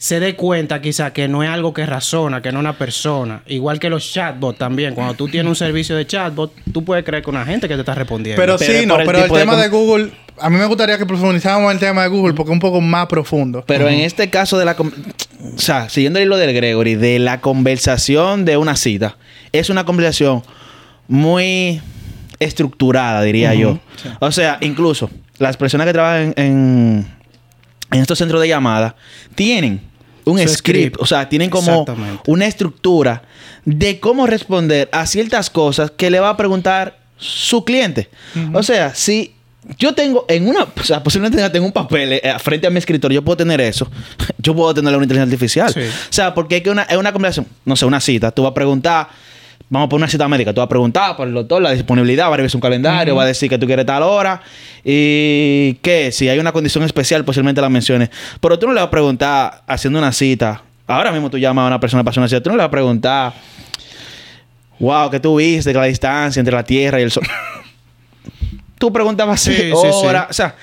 se 0.02 0.18
dé 0.18 0.34
cuenta 0.34 0.82
quizá 0.82 1.12
que 1.12 1.28
no 1.28 1.44
es 1.44 1.48
algo 1.48 1.72
que 1.72 1.86
razona, 1.86 2.42
que 2.42 2.50
no 2.50 2.58
es 2.58 2.62
una 2.62 2.76
persona. 2.76 3.44
Igual 3.46 3.78
que 3.78 3.88
los 3.88 4.12
chatbots 4.12 4.58
también. 4.58 4.96
Cuando 4.96 5.14
tú 5.14 5.28
tienes 5.28 5.48
un 5.48 5.54
servicio 5.54 5.94
de 5.94 6.04
chatbot, 6.04 6.52
tú 6.72 6.84
puedes 6.84 7.04
creer 7.04 7.22
que 7.22 7.30
una 7.30 7.44
gente 7.44 7.68
que 7.68 7.74
te 7.74 7.80
está 7.82 7.94
respondiendo. 7.94 8.42
Pero, 8.42 8.58
Pero 8.58 8.80
sí, 8.80 8.84
no, 8.84 8.98
el 8.98 9.06
pero 9.06 9.18
el 9.18 9.30
de 9.30 9.38
tema 9.38 9.54
de 9.54 9.68
Google, 9.68 10.10
a 10.40 10.50
mí 10.50 10.56
me 10.56 10.64
gustaría 10.64 10.98
que 10.98 11.06
profundizáramos 11.06 11.70
en 11.70 11.76
el 11.76 11.78
tema 11.78 12.02
de 12.02 12.08
Google 12.08 12.34
porque 12.34 12.50
es 12.50 12.52
un 12.52 12.58
poco 12.58 12.80
más 12.80 13.06
profundo. 13.06 13.62
Pero 13.64 13.88
en 13.88 14.00
este 14.00 14.28
caso 14.28 14.58
de 14.58 14.64
la... 14.64 14.72
O 14.72 15.58
sea, 15.58 15.88
siguiendo 15.88 16.18
el 16.18 16.24
hilo 16.24 16.36
del 16.36 16.52
Gregory, 16.52 16.96
de 16.96 17.20
la 17.20 17.40
conversación 17.40 18.44
de 18.44 18.56
una 18.56 18.74
cita, 18.74 19.18
es 19.52 19.70
una 19.70 19.84
conversación 19.84 20.42
muy 21.06 21.80
estructurada, 22.40 23.22
diría 23.22 23.54
yo. 23.54 23.78
O 24.18 24.32
sea, 24.32 24.58
incluso 24.62 25.10
las 25.38 25.56
personas 25.56 25.86
que 25.86 25.92
trabajan 25.92 26.34
en, 26.36 27.06
en 27.92 28.00
estos 28.00 28.18
centros 28.18 28.40
de 28.42 28.48
llamada 28.48 28.96
tienen 29.36 29.91
un 30.24 30.38
script, 30.38 30.56
script. 30.56 30.96
o 31.00 31.06
sea, 31.06 31.28
tienen 31.28 31.50
como 31.50 31.84
una 32.26 32.46
estructura 32.46 33.22
de 33.64 34.00
cómo 34.00 34.26
responder 34.26 34.88
a 34.92 35.06
ciertas 35.06 35.50
cosas 35.50 35.90
que 35.90 36.10
le 36.10 36.20
va 36.20 36.30
a 36.30 36.36
preguntar 36.36 36.98
su 37.16 37.64
cliente. 37.64 38.08
O 38.52 38.62
sea, 38.62 38.94
si 38.94 39.34
yo 39.78 39.94
tengo 39.94 40.24
en 40.28 40.48
una, 40.48 40.64
o 40.64 40.82
sea, 40.82 41.02
posiblemente 41.02 41.48
tenga 41.50 41.64
un 41.64 41.72
papel 41.72 42.14
eh, 42.14 42.34
frente 42.40 42.66
a 42.66 42.70
mi 42.70 42.78
escritorio, 42.78 43.20
yo 43.20 43.24
puedo 43.24 43.36
tener 43.36 43.60
eso. 43.60 43.88
Yo 44.38 44.56
puedo 44.56 44.74
tener 44.74 44.92
una 44.92 45.04
inteligencia 45.04 45.32
artificial. 45.32 45.72
Sí. 45.72 45.80
O 45.80 46.12
sea, 46.12 46.34
porque 46.34 46.56
es 46.56 46.62
que 46.64 46.70
una, 46.70 46.82
es 46.82 46.96
una 46.96 47.12
conversación, 47.12 47.46
no 47.64 47.76
sé, 47.76 47.86
una 47.86 48.00
cita, 48.00 48.32
tú 48.32 48.42
vas 48.42 48.50
a 48.50 48.54
preguntar, 48.54 49.08
vamos 49.72 49.86
a 49.86 49.88
poner 49.88 50.02
una 50.02 50.10
cita 50.10 50.28
médica, 50.28 50.52
tú 50.52 50.60
vas 50.60 50.66
a 50.66 50.68
preguntar 50.68 51.16
por 51.16 51.26
el 51.26 51.32
doctor, 51.32 51.62
la 51.62 51.70
disponibilidad, 51.70 52.28
va 52.28 52.34
a 52.34 52.36
revisar 52.36 52.56
un 52.56 52.60
calendario, 52.60 53.16
va 53.16 53.22
a 53.22 53.26
decir 53.26 53.48
que 53.48 53.56
tú 53.56 53.64
quieres 53.64 53.86
tal 53.86 54.02
hora 54.02 54.42
y 54.84 55.78
que 55.80 56.12
si 56.12 56.28
hay 56.28 56.38
una 56.38 56.52
condición 56.52 56.84
especial, 56.84 57.24
posiblemente 57.24 57.62
la 57.62 57.70
menciones. 57.70 58.10
Pero 58.38 58.58
tú 58.58 58.66
no 58.66 58.74
le 58.74 58.80
vas 58.80 58.88
a 58.88 58.90
preguntar 58.90 59.62
haciendo 59.66 59.98
una 59.98 60.12
cita. 60.12 60.60
Ahora 60.86 61.10
mismo 61.10 61.30
tú 61.30 61.38
llamas 61.38 61.64
a 61.64 61.66
una 61.68 61.80
persona 61.80 62.04
para 62.04 62.10
hacer 62.10 62.20
una 62.20 62.28
cita, 62.28 62.42
tú 62.42 62.50
no 62.50 62.56
le 62.56 62.58
vas 62.58 62.68
a 62.68 62.70
preguntar, 62.70 63.32
wow, 64.78 65.10
¿qué 65.10 65.18
tú 65.18 65.36
viste? 65.36 65.72
La 65.72 65.84
distancia 65.84 66.38
entre 66.38 66.54
la 66.54 66.64
Tierra 66.64 67.00
y 67.00 67.04
el 67.04 67.10
Sol. 67.10 67.26
tú 68.78 68.92
preguntabas 68.92 69.40
sí. 69.40 69.70
hora, 69.72 70.26
o 70.28 70.34
sea, 70.34 70.54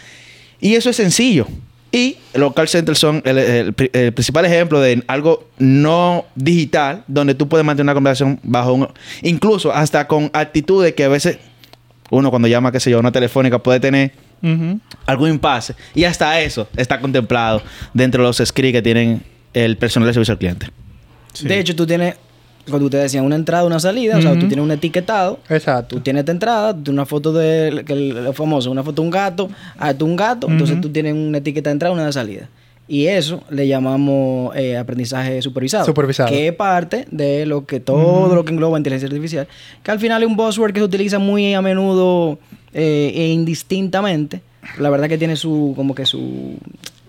y 0.62 0.76
eso 0.76 0.88
es 0.92 0.96
sencillo. 0.96 1.48
Y 1.92 2.18
los 2.36 2.54
call 2.54 2.68
centers 2.68 3.00
son 3.00 3.22
el, 3.26 3.38
el 3.38 3.74
pri- 3.74 3.90
el 3.94 4.14
principal 4.14 4.46
ejemplo 4.46 4.80
de 4.80 5.04
algo 5.08 5.48
no 5.58 6.26
digital, 6.36 7.04
donde 7.08 7.34
tú 7.34 7.48
puedes 7.48 7.66
mantener 7.66 7.86
una 7.86 7.94
conversación 7.96 8.40
bajo 8.44 8.74
un... 8.74 8.88
Incluso 9.24 9.74
hasta 9.74 10.08
con 10.08 10.30
actitudes 10.34 10.94
que 10.94 11.04
a 11.04 11.08
veces 11.08 11.40
uno 12.12 12.30
cuando 12.30 12.48
llama, 12.48 12.72
qué 12.72 12.80
sé 12.80 12.92
yo, 12.92 12.98
a 12.98 13.00
una 13.00 13.12
telefónica 13.12 13.58
puede 13.60 13.80
tener 13.80 14.12
algún 15.06 15.30
impasse. 15.30 15.76
Y 15.96 16.04
hasta 16.04 16.40
eso 16.42 16.68
está 16.78 17.00
contemplado 17.00 17.62
dentro 17.94 18.22
de 18.24 18.28
los 18.30 18.38
scripts 18.38 18.74
que 18.74 18.82
tienen 18.82 19.24
el 19.54 19.76
personal 19.78 20.08
de 20.08 20.14
servicio 20.14 20.34
al 20.34 20.38
cliente. 20.38 20.68
Sí. 21.34 21.48
De 21.48 21.60
hecho, 21.60 21.76
tú 21.76 21.86
tienes, 21.88 22.16
cuando 22.68 22.86
ustedes 22.86 23.06
decían 23.06 23.26
una 23.26 23.36
entrada, 23.36 23.66
una 23.66 23.80
salida, 23.80 24.18
o 24.18 24.22
sea, 24.22 24.34
tú 24.34 24.48
tienes 24.48 24.60
un 24.60 24.72
etiquetado. 24.72 25.40
Exacto. 25.50 25.96
Tú 25.96 26.02
tienes 26.02 26.26
tu 26.26 26.32
entrada, 26.32 26.74
tú 26.74 26.84
tienes 26.84 26.98
una 26.98 27.06
foto 27.06 27.34
de 27.34 27.84
que 27.86 27.94
el, 27.94 28.34
famoso, 28.34 28.72
una 28.72 28.84
foto 28.84 29.02
de 29.02 29.08
un 29.08 29.12
gato, 29.12 29.50
ah, 29.78 29.94
tú 29.94 30.06
un 30.06 30.16
gato, 30.16 30.48
entonces 30.50 30.80
tú 30.82 30.90
tienes 30.90 31.14
una 31.14 31.40
etiqueta 31.40 31.70
de 31.70 31.74
entrada, 31.74 31.94
una 31.94 32.06
de 32.06 32.14
salida. 32.14 32.50
Y 32.90 33.06
eso 33.06 33.44
le 33.52 33.68
llamamos 33.68 34.56
eh, 34.56 34.76
aprendizaje 34.76 35.44
supervisado. 35.44 35.86
Supervisado. 35.86 36.30
Que 36.30 36.48
es 36.48 36.56
parte 36.56 37.06
de 37.12 37.46
lo 37.46 37.68
que 37.68 37.80
todo 37.80 38.34
lo 38.34 38.44
que 38.44 38.52
engloba 38.52 38.80
inteligencia 38.80 39.06
artificial. 39.06 39.48
Que 39.84 39.92
al 39.92 40.00
final 40.00 40.24
es 40.24 40.28
un 40.28 40.36
buzzword 40.36 40.74
que 40.74 40.80
se 40.80 40.86
utiliza 40.86 41.20
muy 41.20 41.54
a 41.54 41.62
menudo 41.62 42.40
eh, 42.74 43.12
e 43.14 43.28
indistintamente. 43.28 44.42
La 44.80 44.90
verdad 44.90 45.08
que 45.08 45.20
tiene 45.20 45.36
su, 45.36 45.74
como 45.76 45.94
que 45.94 46.08
su 46.08 46.58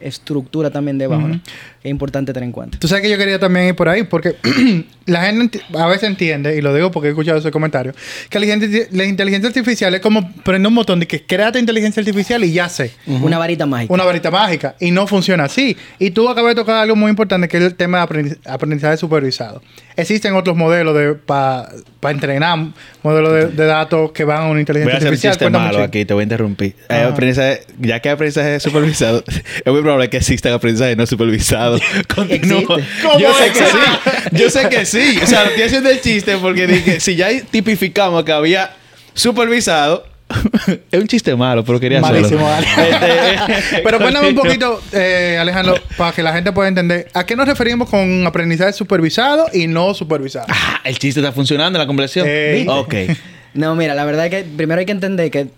estructura 0.01 0.71
también 0.71 0.99
debajo, 0.99 1.29
¿no? 1.29 1.41
Es 1.83 1.91
importante 1.91 2.33
tener 2.35 2.47
en 2.47 2.53
cuenta. 2.53 2.79
Tú 2.79 2.89
sabes 2.89 3.03
que 3.03 3.11
yo 3.11 3.17
quería 3.17 3.39
también 3.39 3.69
ir 3.69 3.75
por 3.75 3.89
ahí, 3.89 4.03
porque 4.03 4.37
la 5.07 5.23
gente 5.25 5.63
a 5.79 5.87
veces 5.87 6.05
entiende, 6.11 6.55
y 6.57 6.61
lo 6.61 6.75
digo 6.75 6.91
porque 6.91 7.09
he 7.09 7.11
escuchado 7.13 7.39
ese 7.39 7.51
comentario, 7.51 7.95
que 8.29 8.39
la, 8.39 8.45
gente- 8.47 8.89
la 8.93 9.05
inteligencia 9.05 9.49
artificial 9.49 9.95
es 9.95 10.01
como 10.03 10.31
prender 10.43 10.69
un 10.69 10.75
botón 10.75 11.01
de 11.01 11.07
que 11.07 11.25
crea 11.25 11.51
tu 11.53 11.59
inteligencia 11.59 12.01
artificial 12.01 12.45
y 12.45 12.53
ya 12.53 12.69
sé. 12.69 12.93
Una 13.07 13.39
varita 13.39 13.65
mágica. 13.65 13.95
Una 13.95 14.05
varita 14.05 14.31
mágica. 14.31 14.75
Y 14.79 14.91
no 14.91 15.07
funciona 15.07 15.45
así. 15.45 15.75
Y 15.99 16.11
tú 16.11 16.29
acabas 16.29 16.51
de 16.55 16.61
tocar 16.61 16.77
algo 16.77 16.97
muy 16.97 17.09
importante 17.11 17.49
que 17.49 17.57
es 17.57 17.63
el 17.65 17.75
tema 17.75 17.99
de 17.99 18.05
aprendiz- 18.05 18.39
aprendizaje 18.47 18.99
supervisado. 18.99 19.63
Existen 19.97 20.35
otros 20.35 20.57
modelos 20.57 20.95
de 20.95 21.15
para 21.15 21.69
entrenar, 22.09 22.59
modelos 23.03 23.33
de, 23.35 23.47
de 23.49 23.65
datos 23.67 24.13
que 24.13 24.25
van 24.25 24.43
a 24.43 24.47
una 24.49 24.61
inteligencia 24.61 24.99
Voy 24.99 25.07
a 25.07 25.09
hacer 25.09 25.09
un 25.09 25.15
artificial. 25.31 25.51
malo 25.53 25.71
chico. 25.73 25.83
aquí, 25.85 26.05
te 26.05 26.15
voy 26.15 26.21
a 26.21 26.25
interrumpir. 26.25 26.75
Ah. 26.89 26.95
Hay 26.97 27.03
aprendizaje- 27.05 27.61
ya 27.79 28.01
que 28.01 28.09
hay 28.09 28.15
aprendizaje 28.15 28.61
supervisado, 28.61 29.25
es 29.65 29.73
muy 29.73 29.81
probable 29.83 30.09
que 30.11 30.17
exista 30.19 30.53
aprendizaje 30.55 30.95
no 30.97 31.07
supervisado. 31.07 31.70
Continúa. 32.15 32.77
Existe. 32.79 33.19
Yo 33.19 33.33
sé 33.33 33.51
que 33.51 33.67
sí. 33.67 34.33
Yo 34.33 34.51
sé 34.51 34.69
que 34.69 34.87
sí. 34.87 35.19
O 35.23 35.27
sea, 35.27 35.45
estoy 35.45 35.63
haciendo 35.63 35.91
el 35.91 36.01
chiste 36.01 36.37
porque 36.39 36.67
dije, 36.67 37.01
si 37.01 37.17
ya 37.17 37.29
tipificamos 37.51 38.25
que 38.25 38.33
había 38.33 38.75
supervisado, 39.15 40.05
es 40.91 41.01
un 41.01 41.09
chiste 41.09 41.35
malo, 41.35 41.65
pero 41.65 41.81
quería 41.81 42.01
hacerlo. 42.01 42.21
Malísimo. 42.21 42.49
Este, 42.59 43.81
Pero 43.85 43.99
cuéntame 43.99 44.29
un 44.29 44.35
poquito, 44.35 44.81
eh, 44.93 45.37
Alejandro, 45.41 45.75
para 45.97 46.13
que 46.13 46.23
la 46.23 46.33
gente 46.33 46.53
pueda 46.53 46.69
entender, 46.69 47.09
¿a 47.15 47.27
qué 47.27 47.37
nos 47.37 47.47
referimos 47.47 47.89
con 47.89 48.27
aprendizaje 48.27 48.73
supervisado 48.73 49.47
y 49.53 49.67
no 49.67 49.93
supervisado? 49.95 50.47
Ah, 50.49 50.81
el 50.85 50.99
chiste 50.99 51.21
está 51.21 51.33
funcionando 51.33 51.79
en 51.79 51.81
la 51.81 51.87
conversación. 51.87 52.27
Ey. 52.29 52.67
Ok. 52.69 52.95
No, 53.55 53.75
mira, 53.75 53.95
la 53.95 54.05
verdad 54.05 54.27
es 54.27 54.31
que 54.31 54.45
primero 54.45 54.79
hay 54.79 54.87
que 54.87 54.93
entender 54.93 55.31
que 55.31 55.49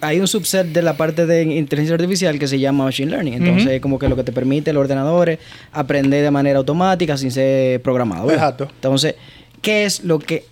hay 0.00 0.20
un 0.20 0.28
subset 0.28 0.66
de 0.66 0.82
la 0.82 0.96
parte 0.96 1.26
de 1.26 1.42
inteligencia 1.42 1.94
artificial 1.94 2.38
que 2.38 2.46
se 2.46 2.58
llama 2.58 2.84
machine 2.84 3.10
learning. 3.10 3.34
Entonces, 3.34 3.80
como 3.80 3.98
que 3.98 4.08
lo 4.08 4.16
que 4.16 4.24
te 4.24 4.32
permite 4.32 4.70
el 4.70 4.76
ordenador 4.76 5.28
es 5.30 5.38
aprender 5.72 6.22
de 6.22 6.30
manera 6.30 6.58
automática 6.58 7.16
sin 7.16 7.30
ser 7.30 7.80
programado. 7.82 8.26
¿verdad? 8.26 8.50
Exacto. 8.50 8.68
Entonces, 8.74 9.14
¿qué 9.62 9.84
es 9.84 10.04
lo 10.04 10.18
que 10.18 10.44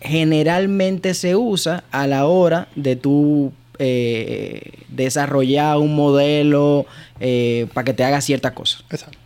generalmente 0.00 1.14
se 1.14 1.34
usa 1.34 1.84
a 1.90 2.06
la 2.06 2.26
hora 2.26 2.68
de 2.76 2.94
tú 2.96 3.52
eh, 3.78 4.70
desarrollar 4.88 5.78
un 5.78 5.96
modelo 5.96 6.86
eh, 7.20 7.66
para 7.74 7.84
que 7.84 7.94
te 7.94 8.04
haga 8.04 8.20
ciertas 8.20 8.52
cosas? 8.52 8.84
Exacto. 8.90 9.18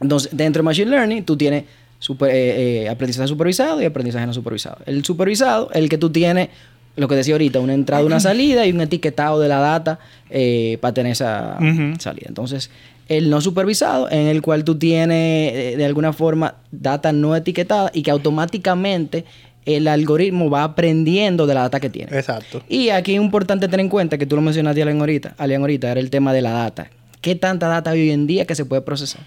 Entonces, 0.00 0.30
dentro 0.32 0.62
de 0.62 0.64
Machine 0.64 0.90
Learning, 0.90 1.24
tú 1.24 1.36
tienes 1.36 1.64
super- 1.98 2.30
eh, 2.32 2.88
aprendizaje 2.88 3.28
supervisado 3.28 3.80
y 3.80 3.84
aprendizaje 3.84 4.26
no 4.26 4.34
supervisado. 4.34 4.78
El 4.86 5.04
supervisado, 5.04 5.70
el 5.72 5.88
que 5.88 5.98
tú 5.98 6.10
tienes, 6.10 6.48
lo 6.96 7.08
que 7.08 7.14
decía 7.14 7.34
ahorita, 7.34 7.60
una 7.60 7.74
entrada, 7.74 8.04
una 8.04 8.20
salida 8.20 8.66
y 8.66 8.72
un 8.72 8.80
etiquetado 8.80 9.40
de 9.40 9.48
la 9.48 9.58
data 9.58 9.98
eh, 10.30 10.78
para 10.80 10.94
tener 10.94 11.12
esa 11.12 11.58
salida. 11.98 12.26
Entonces, 12.28 12.70
el 13.08 13.30
no 13.30 13.40
supervisado, 13.40 14.10
en 14.10 14.26
el 14.26 14.42
cual 14.42 14.64
tú 14.64 14.76
tienes 14.76 15.54
eh, 15.54 15.74
de 15.76 15.84
alguna 15.84 16.12
forma 16.12 16.56
data 16.70 17.12
no 17.12 17.34
etiquetada 17.34 17.90
y 17.94 18.02
que 18.02 18.10
automáticamente 18.10 19.24
el 19.64 19.88
algoritmo 19.88 20.50
va 20.50 20.64
aprendiendo 20.64 21.46
de 21.46 21.54
la 21.54 21.62
data 21.62 21.80
que 21.80 21.88
tiene. 21.88 22.16
Exacto. 22.16 22.62
Y 22.68 22.90
aquí 22.90 23.14
es 23.14 23.20
importante 23.20 23.68
tener 23.68 23.84
en 23.84 23.88
cuenta 23.88 24.18
que 24.18 24.26
tú 24.26 24.36
lo 24.36 24.42
mencionaste, 24.42 24.82
Alian, 24.82 25.00
ahorita, 25.00 25.34
Alian, 25.38 25.60
ahorita, 25.60 25.90
era 25.90 26.00
el 26.00 26.10
tema 26.10 26.32
de 26.32 26.42
la 26.42 26.50
data. 26.50 26.90
¿Qué 27.20 27.36
tanta 27.36 27.68
data 27.68 27.90
hay 27.90 28.00
hoy 28.00 28.10
en 28.10 28.26
día 28.26 28.44
que 28.46 28.54
se 28.54 28.64
puede 28.64 28.82
procesar? 28.82 29.22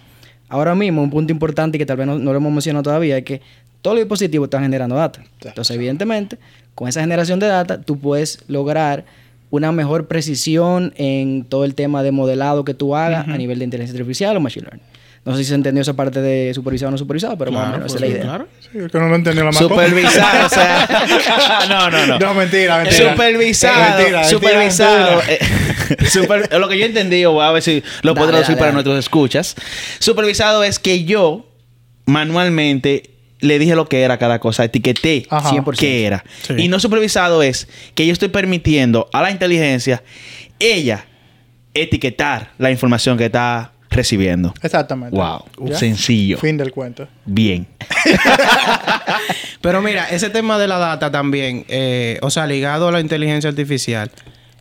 Ahora 0.50 0.76
mismo, 0.76 1.02
un 1.02 1.10
punto 1.10 1.32
importante 1.32 1.78
que 1.78 1.86
tal 1.86 1.98
vez 1.98 2.08
no, 2.08 2.20
no 2.20 2.32
lo 2.32 2.38
hemos 2.38 2.52
mencionado 2.52 2.84
todavía 2.84 3.18
es 3.18 3.24
que 3.24 3.42
todos 3.82 3.96
los 3.96 4.04
dispositivos 4.04 4.48
están 4.48 4.64
generando 4.64 4.96
data. 4.96 5.24
Entonces, 5.44 5.76
evidentemente, 5.76 6.38
con 6.74 6.88
esa 6.88 7.02
generación 7.02 7.40
de 7.40 7.48
data, 7.48 7.82
tú 7.82 8.00
puedes 8.00 8.44
lograr 8.48 9.06
una 9.52 9.72
mejor 9.72 10.08
precisión 10.08 10.94
en 10.98 11.46
todo 11.46 11.66
el 11.66 11.76
tema 11.76 12.04
de 12.04 12.12
modelado 12.12 12.66
que 12.66 12.74
tú 12.74 12.96
hagas 12.96 13.28
a 13.28 13.38
nivel 13.38 13.60
de 13.60 13.66
inteligencia 13.66 14.00
artificial 14.00 14.36
o 14.36 14.40
machine 14.40 14.66
learning. 14.66 14.86
No 15.26 15.32
sé 15.36 15.40
si 15.44 15.50
se 15.50 15.56
entendió 15.56 15.82
esa 15.82 15.94
parte 15.96 16.22
de 16.22 16.54
supervisado 16.54 16.90
o 16.90 16.92
no 16.92 16.98
supervisado, 17.00 17.36
pero 17.36 17.52
más 17.52 17.70
o 17.70 17.72
menos 17.72 17.88
esa 17.88 17.96
es 17.96 18.02
la 18.02 18.08
idea. 18.08 18.22
claro. 18.22 18.48
Sí, 18.60 18.78
es 18.78 18.92
que 18.92 19.00
no 19.00 19.10
lo 19.10 19.16
entendió 19.16 19.44
la 19.44 19.50
más 19.52 19.58
Supervisado, 19.58 20.46
o 20.46 20.50
sea. 20.50 21.66
no, 21.70 21.90
no, 21.90 22.06
no. 22.06 22.20
No, 22.20 22.34
mentira, 22.36 22.78
mentira. 22.84 23.12
Supervisado, 23.12 23.74
Mentira, 23.76 24.20
mentira, 24.20 24.24
supervisado. 24.30 25.18
mentira. 25.18 25.34
eh, 26.00 26.08
super- 26.10 26.60
lo 26.60 26.70
que 26.70 26.78
yo 26.78 26.86
entendí, 26.86 27.26
o 27.26 27.42
a 27.42 27.52
ver 27.52 27.64
si 27.64 27.84
lo 28.04 28.14
puedo 28.14 28.28
traducir 28.28 28.50
dale, 28.56 28.60
para 28.60 28.66
dale. 28.68 28.74
nuestros 28.76 29.00
escuchas. 29.00 29.56
Supervisado 29.98 30.64
es 30.64 30.78
que 30.78 31.06
yo 31.06 31.50
manualmente 32.06 33.10
le 33.40 33.60
dije 33.60 33.76
lo 33.76 33.88
que 33.90 34.02
era 34.04 34.18
cada 34.18 34.40
cosa, 34.40 34.64
etiqueté 34.64 35.26
Ajá. 35.30 35.50
100%. 35.52 35.76
qué 35.78 36.06
era. 36.06 36.24
Sí. 36.44 36.54
Y 36.58 36.68
no 36.68 36.80
supervisado 36.80 37.44
es 37.44 37.68
que 37.94 38.06
yo 38.06 38.14
estoy 38.14 38.30
permitiendo 38.30 39.10
a 39.12 39.22
la 39.22 39.32
inteligencia, 39.32 40.04
ella, 40.60 41.06
etiquetar 41.74 42.52
la 42.58 42.72
información 42.72 43.18
que 43.18 43.26
está 43.26 43.72
recibiendo. 43.96 44.54
Exactamente. 44.62 45.16
Wow. 45.16 45.46
¿Ya? 45.70 45.78
Sencillo. 45.78 46.38
Fin 46.38 46.58
del 46.58 46.72
cuento. 46.72 47.08
Bien. 47.26 47.66
Pero 49.62 49.82
mira, 49.82 50.06
ese 50.10 50.30
tema 50.30 50.58
de 50.58 50.68
la 50.68 50.78
data 50.78 51.12
también, 51.12 51.66
eh, 51.68 52.20
o 52.22 52.30
sea, 52.30 52.46
ligado 52.46 52.88
a 52.88 52.92
la 52.92 53.00
inteligencia 53.02 53.50
artificial, 53.50 54.12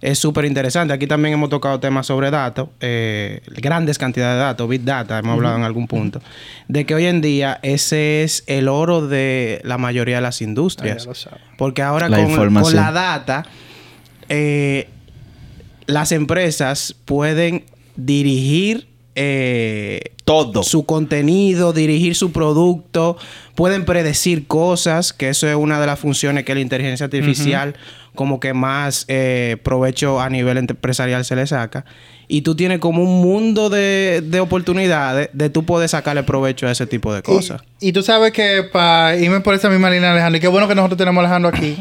es 0.00 0.18
súper 0.18 0.44
interesante. 0.44 0.92
Aquí 0.94 1.06
también 1.06 1.34
hemos 1.34 1.48
tocado 1.50 1.80
temas 1.80 2.06
sobre 2.06 2.30
datos, 2.30 2.68
eh, 2.80 3.40
grandes 3.46 3.98
cantidades 3.98 4.36
de 4.36 4.40
datos, 4.44 4.68
big 4.68 4.84
data, 4.84 5.18
hemos 5.18 5.34
hablado 5.34 5.56
en 5.56 5.62
algún 5.62 5.86
punto, 5.86 6.20
de 6.68 6.84
que 6.86 6.94
hoy 6.94 7.06
en 7.06 7.20
día 7.20 7.58
ese 7.62 8.22
es 8.22 8.44
el 8.46 8.68
oro 8.68 9.06
de 9.06 9.60
la 9.64 9.78
mayoría 9.78 10.16
de 10.16 10.22
las 10.22 10.40
Ah, 10.40 10.44
industrias. 10.44 11.04
ya 11.04 11.08
lo 11.08 11.14
sabe. 11.14 11.38
Porque 11.58 11.82
ahora 11.82 12.08
La 12.08 12.18
con, 12.18 12.30
información. 12.30 12.74
con 12.74 12.84
la 12.84 12.92
data, 12.92 13.44
eh, 14.28 14.88
las 15.86 16.12
empresas 16.12 16.94
pueden 17.04 17.64
dirigir 17.96 18.88
eh, 19.14 20.12
Todo. 20.24 20.62
su 20.62 20.86
contenido, 20.86 21.72
dirigir 21.72 22.14
su 22.14 22.32
producto, 22.32 23.16
pueden 23.54 23.84
predecir 23.84 24.46
cosas, 24.46 25.12
que 25.12 25.28
eso 25.28 25.48
es 25.48 25.54
una 25.54 25.80
de 25.80 25.86
las 25.86 25.98
funciones 25.98 26.44
que 26.44 26.54
la 26.54 26.60
inteligencia 26.60 27.04
artificial 27.04 27.74
como 28.14 28.38
que 28.38 28.54
más 28.54 29.04
eh, 29.08 29.56
provecho 29.62 30.20
a 30.20 30.30
nivel 30.30 30.58
empresarial 30.58 31.24
se 31.24 31.36
le 31.36 31.46
saca. 31.46 31.84
Y 32.28 32.42
tú 32.42 32.54
tienes 32.54 32.78
como 32.78 33.02
un 33.02 33.20
mundo 33.20 33.68
de, 33.68 34.22
de 34.24 34.40
oportunidades 34.40 35.28
de 35.32 35.50
tú 35.50 35.64
poder 35.64 35.88
sacarle 35.88 36.22
provecho 36.22 36.66
a 36.66 36.70
ese 36.70 36.86
tipo 36.86 37.12
de 37.12 37.22
cosas. 37.22 37.62
Y, 37.80 37.88
y 37.88 37.92
tú 37.92 38.02
sabes 38.02 38.32
que 38.32 38.62
para 38.72 39.16
irme 39.16 39.40
por 39.40 39.54
esa 39.54 39.68
misma 39.68 39.90
línea, 39.90 40.12
Alejandro, 40.12 40.38
y 40.38 40.40
qué 40.40 40.48
bueno 40.48 40.68
que 40.68 40.74
nosotros 40.74 40.96
tenemos 40.96 41.22
a 41.22 41.26
Alejandro 41.26 41.50
aquí. 41.50 41.76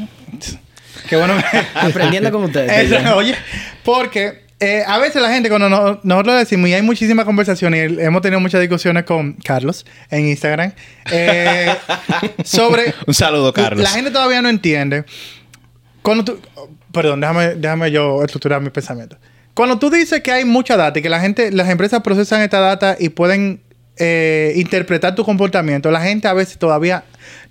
qué 1.09 1.15
bueno 1.15 1.35
que... 1.37 1.57
Aprendiendo 1.79 2.31
con 2.31 2.43
ustedes. 2.45 2.91
Eso, 2.91 3.15
oye, 3.15 3.35
porque 3.83 4.43
eh, 4.59 4.83
a 4.87 4.97
veces 4.99 5.21
la 5.21 5.29
gente, 5.33 5.49
cuando 5.49 5.69
no- 5.69 5.99
nosotros 6.03 6.37
decimos, 6.37 6.69
y 6.69 6.73
hay 6.73 6.81
muchísimas 6.81 7.25
conversaciones, 7.25 7.91
y 7.91 8.01
hemos 8.01 8.21
tenido 8.21 8.39
muchas 8.39 8.61
discusiones 8.61 9.03
con 9.03 9.33
Carlos 9.33 9.85
en 10.09 10.27
Instagram, 10.27 10.71
eh, 11.11 11.75
sobre... 12.43 12.93
Un 13.05 13.13
saludo, 13.13 13.51
Carlos. 13.53 13.83
La 13.83 13.89
gente 13.89 14.11
todavía 14.11 14.41
no 14.41 14.49
entiende. 14.49 15.03
Cuando 16.01 16.23
tú... 16.23 16.39
Perdón, 16.91 17.21
déjame, 17.21 17.55
déjame 17.55 17.91
yo 17.91 18.23
estructurar 18.23 18.61
mi 18.61 18.69
pensamiento. 18.69 19.17
Cuando 19.55 19.79
tú 19.79 19.89
dices 19.89 20.21
que 20.21 20.31
hay 20.31 20.45
mucha 20.45 20.77
data 20.77 20.99
y 20.99 21.01
que 21.01 21.09
la 21.09 21.19
gente, 21.19 21.51
las 21.51 21.69
empresas 21.69 22.01
procesan 22.01 22.41
esta 22.41 22.59
data 22.59 22.95
y 22.99 23.09
pueden 23.09 23.61
eh, 23.97 24.53
interpretar 24.55 25.15
tu 25.15 25.23
comportamiento, 25.23 25.91
la 25.91 26.01
gente 26.01 26.27
a 26.27 26.33
veces 26.33 26.57
todavía 26.57 27.03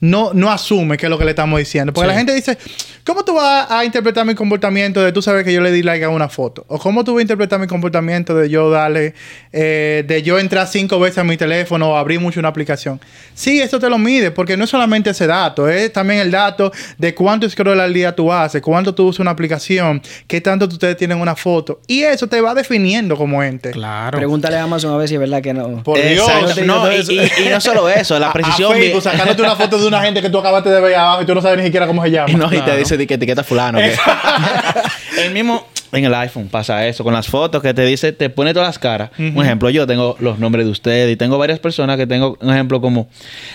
no, 0.02 0.32
no 0.34 0.50
asume 0.50 0.96
que 0.98 1.06
es 1.06 1.10
lo 1.10 1.16
que 1.18 1.24
le 1.24 1.30
estamos 1.30 1.58
diciendo. 1.58 1.92
Porque 1.92 2.08
Sí. 2.08 2.12
la 2.12 2.18
gente 2.18 2.34
dice, 2.34 2.58
¿cómo 3.04 3.24
tú 3.24 3.34
vas 3.34 3.70
a 3.70 3.84
interpretar 3.84 4.26
mi 4.26 4.34
comportamiento 4.34 5.00
de 5.00 5.12
tú 5.12 5.22
sabes 5.22 5.44
que 5.44 5.52
yo 5.52 5.60
le 5.60 5.70
di 5.70 5.82
like 5.84 6.04
a 6.04 6.08
una 6.08 6.28
foto? 6.28 6.64
¿O 6.68 6.78
cómo 6.78 7.04
tú 7.04 7.12
vas 7.14 7.20
a 7.20 7.22
interpretar 7.22 7.60
mi 7.60 7.68
comportamiento 7.68 8.34
de 8.34 8.50
yo 8.50 8.68
darle, 8.68 9.14
eh, 9.52 10.04
de 10.06 10.22
yo 10.22 10.38
entrar 10.40 10.66
cinco 10.66 10.98
veces 10.98 11.18
a 11.18 11.24
mi 11.24 11.36
teléfono 11.36 11.92
o 11.92 11.96
abrir 11.96 12.18
mucho 12.20 12.40
una 12.40 12.48
aplicación? 12.48 13.00
Sí, 13.34 13.60
eso 13.60 13.78
te 13.78 13.88
lo 13.88 13.96
mide, 13.96 14.30
porque 14.32 14.56
no 14.56 14.64
es 14.64 14.70
solamente 14.70 15.10
ese 15.10 15.26
dato, 15.28 15.68
es 15.68 15.92
también 15.92 16.18
el 16.20 16.30
dato 16.32 16.72
de 16.98 17.14
cuánto 17.14 17.48
scroll 17.48 17.80
al 17.80 17.94
día 17.94 18.12
tú 18.14 18.32
haces, 18.32 18.60
cuánto 18.60 18.94
tú 18.94 19.06
usas 19.06 19.20
una 19.20 19.30
aplicación, 19.30 20.02
qué 20.26 20.40
tanto 20.40 20.66
ustedes 20.66 20.96
tienen 20.96 21.18
una 21.20 21.36
foto. 21.36 21.80
Y 21.86 22.02
eso 22.02 22.26
te 22.26 22.40
va 22.40 22.54
definiendo 22.54 23.16
como 23.16 23.42
ente. 23.42 23.70
Claro. 23.70 24.18
Pregúntale 24.18 24.56
a 24.56 24.64
Amazon 24.64 24.92
a 24.92 24.96
ver 24.96 25.08
si 25.08 25.14
es 25.14 25.20
verdad 25.20 25.40
que 25.40 25.54
no. 25.54 25.82
Por 25.84 25.96
Dios. 26.02 26.28
No, 26.66 26.90
y, 26.92 26.96
y- 27.08 27.46
y 27.46 27.48
no 27.50 27.60
solo 27.60 27.88
eso, 27.88 28.18
la 28.18 28.32
precisión. 28.32 28.72
A, 28.72 28.74
vi- 28.74 28.82
Facebook, 28.82 29.02
sacándote 29.02 29.42
una 29.42 29.54
foto 29.56 29.78
de 29.78 29.86
una 29.92 30.02
gente 30.02 30.20
que 30.22 30.30
tú 30.30 30.38
acabaste 30.38 30.70
de 30.70 30.80
ver 30.80 30.94
abajo 30.94 31.22
y 31.22 31.26
tú 31.26 31.34
no 31.34 31.40
sabes 31.42 31.58
ni 31.58 31.64
siquiera 31.64 31.86
cómo 31.86 32.02
se 32.02 32.10
llama. 32.10 32.30
Y 32.30 32.34
no, 32.36 32.52
y 32.52 32.60
te 32.60 32.76
dice 32.76 32.96
di 32.96 33.06
que 33.06 33.14
etiqueta 33.14 33.44
fulano. 33.44 33.78
que- 33.78 33.94
el 35.24 35.32
mismo 35.32 35.66
en 35.92 36.04
el 36.06 36.14
iPhone 36.14 36.48
pasa 36.48 36.86
eso, 36.86 37.04
con 37.04 37.12
las 37.12 37.28
fotos 37.28 37.60
que 37.62 37.74
te 37.74 37.84
dice, 37.84 38.12
te 38.12 38.30
pone 38.30 38.54
todas 38.54 38.66
las 38.68 38.78
caras. 38.78 39.10
Un 39.18 39.44
ejemplo, 39.44 39.68
yo 39.68 39.86
tengo 39.86 40.16
los 40.20 40.38
nombres 40.38 40.64
de 40.64 40.72
ustedes 40.72 41.12
y 41.12 41.16
tengo 41.16 41.36
varias 41.36 41.58
personas 41.58 41.98
que 41.98 42.06
tengo 42.06 42.38
un 42.40 42.50
ejemplo 42.50 42.80
como. 42.80 43.08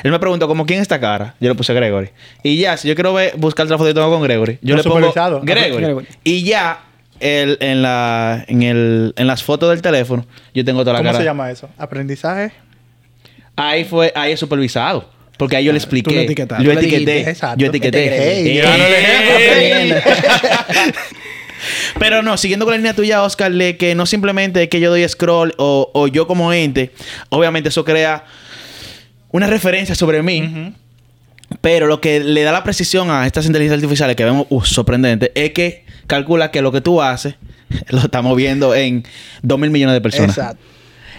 Él 0.03 0.11
me 0.11 0.19
preguntó, 0.19 0.47
como 0.47 0.65
quién 0.67 0.77
es 0.77 0.83
esta 0.83 0.99
cara? 0.99 1.33
Yo 1.39 1.49
le 1.49 1.55
puse 1.55 1.73
Gregory. 1.73 2.11
Y 2.43 2.57
ya, 2.57 2.77
si 2.77 2.87
yo 2.87 2.93
quiero 2.93 3.11
ver, 3.15 3.33
buscar 3.37 3.65
otra 3.65 3.77
foto 3.79 3.89
que 3.89 3.95
tengo 3.95 4.11
con 4.11 4.21
Gregory, 4.21 4.59
yo 4.61 4.75
No 4.75 4.83
le 4.83 4.87
pongo. 4.87 5.41
Gregory. 5.41 5.83
Gregory. 5.83 6.07
Y 6.23 6.43
ya, 6.43 6.81
el- 7.19 7.57
en, 7.59 7.81
la, 7.81 8.45
en, 8.47 8.61
el, 8.61 9.13
en 9.17 9.25
las 9.25 9.41
fotos 9.41 9.71
del 9.71 9.81
teléfono, 9.81 10.23
yo 10.53 10.63
tengo 10.63 10.81
toda 10.81 10.93
la 10.93 10.99
¿Cómo 10.99 11.09
cara. 11.09 11.17
se 11.17 11.25
llama 11.25 11.49
eso? 11.49 11.67
¿Aprendizaje? 11.79 12.51
Ahí 13.55 13.83
fue, 13.83 14.13
ahí 14.15 14.33
es 14.33 14.39
supervisado. 14.39 15.09
Porque 15.37 15.55
ahí 15.57 15.65
yo 15.65 15.71
le 15.71 15.77
expliqué. 15.77 16.09
tú 16.09 16.15
lo 16.15 16.21
etiquetaste. 16.21 16.63
Yo 16.63 16.71
etiqueté. 16.71 17.29
Exacto. 17.29 17.59
Yo 17.59 17.67
etiqueté. 17.67 18.61
Hey. 19.59 19.93
Pero 21.99 22.21
no, 22.21 22.37
siguiendo 22.37 22.65
con 22.65 22.73
la 22.73 22.77
línea 22.77 22.93
tuya, 22.93 23.23
Oscar, 23.23 23.51
de 23.51 23.77
que 23.77 23.95
no 23.95 24.05
simplemente 24.05 24.63
es 24.63 24.69
que 24.69 24.79
yo 24.79 24.89
doy 24.91 25.07
scroll 25.07 25.53
o, 25.57 25.89
o 25.93 26.07
yo 26.07 26.27
como 26.27 26.53
ente, 26.53 26.91
obviamente 27.29 27.69
eso 27.69 27.83
crea 27.83 28.25
una 29.31 29.47
referencia 29.47 29.95
sobre 29.95 30.21
mí. 30.21 30.73
Pero 31.61 31.87
lo 31.87 32.01
que 32.01 32.19
le 32.19 32.43
da 32.43 32.51
la 32.51 32.63
precisión 32.63 33.09
a 33.09 33.25
estas 33.25 33.45
inteligencias 33.45 33.77
artificiales 33.77 34.15
que 34.15 34.25
vemos 34.25 34.47
uh, 34.49 34.61
sorprendente 34.61 35.31
es 35.33 35.51
que 35.51 35.85
calcula 36.05 36.51
que 36.51 36.61
lo 36.61 36.71
que 36.71 36.81
tú 36.81 37.01
haces 37.01 37.35
lo 37.89 37.99
estamos 37.99 38.35
viendo 38.35 38.75
en 38.75 39.05
2 39.43 39.59
mil 39.59 39.69
millones 39.69 39.93
de 39.93 40.01
personas. 40.01 40.37
Exacto. 40.37 40.61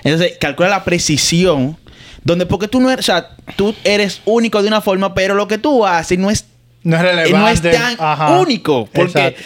Entonces, 0.04 0.36
calcula 0.38 0.68
la 0.68 0.84
precisión. 0.84 1.76
Donde, 2.24 2.46
porque 2.46 2.68
tú 2.68 2.80
no 2.80 2.90
eres, 2.90 3.04
o 3.08 3.12
sea, 3.12 3.30
tú 3.56 3.74
eres 3.84 4.20
único 4.24 4.60
de 4.62 4.68
una 4.68 4.80
forma, 4.80 5.14
pero 5.14 5.34
lo 5.34 5.48
que 5.48 5.58
tú 5.58 5.86
haces 5.86 6.18
no 6.18 6.30
es, 6.30 6.44
No 6.82 6.96
es 6.96 7.02
eh, 7.02 7.06
relevante. 7.06 7.38
no 7.38 7.48
es 7.48 7.62
tan 7.62 7.96
Ajá. 7.98 8.38
único. 8.38 8.86
Porque 8.92 9.26
Exacto. 9.28 9.42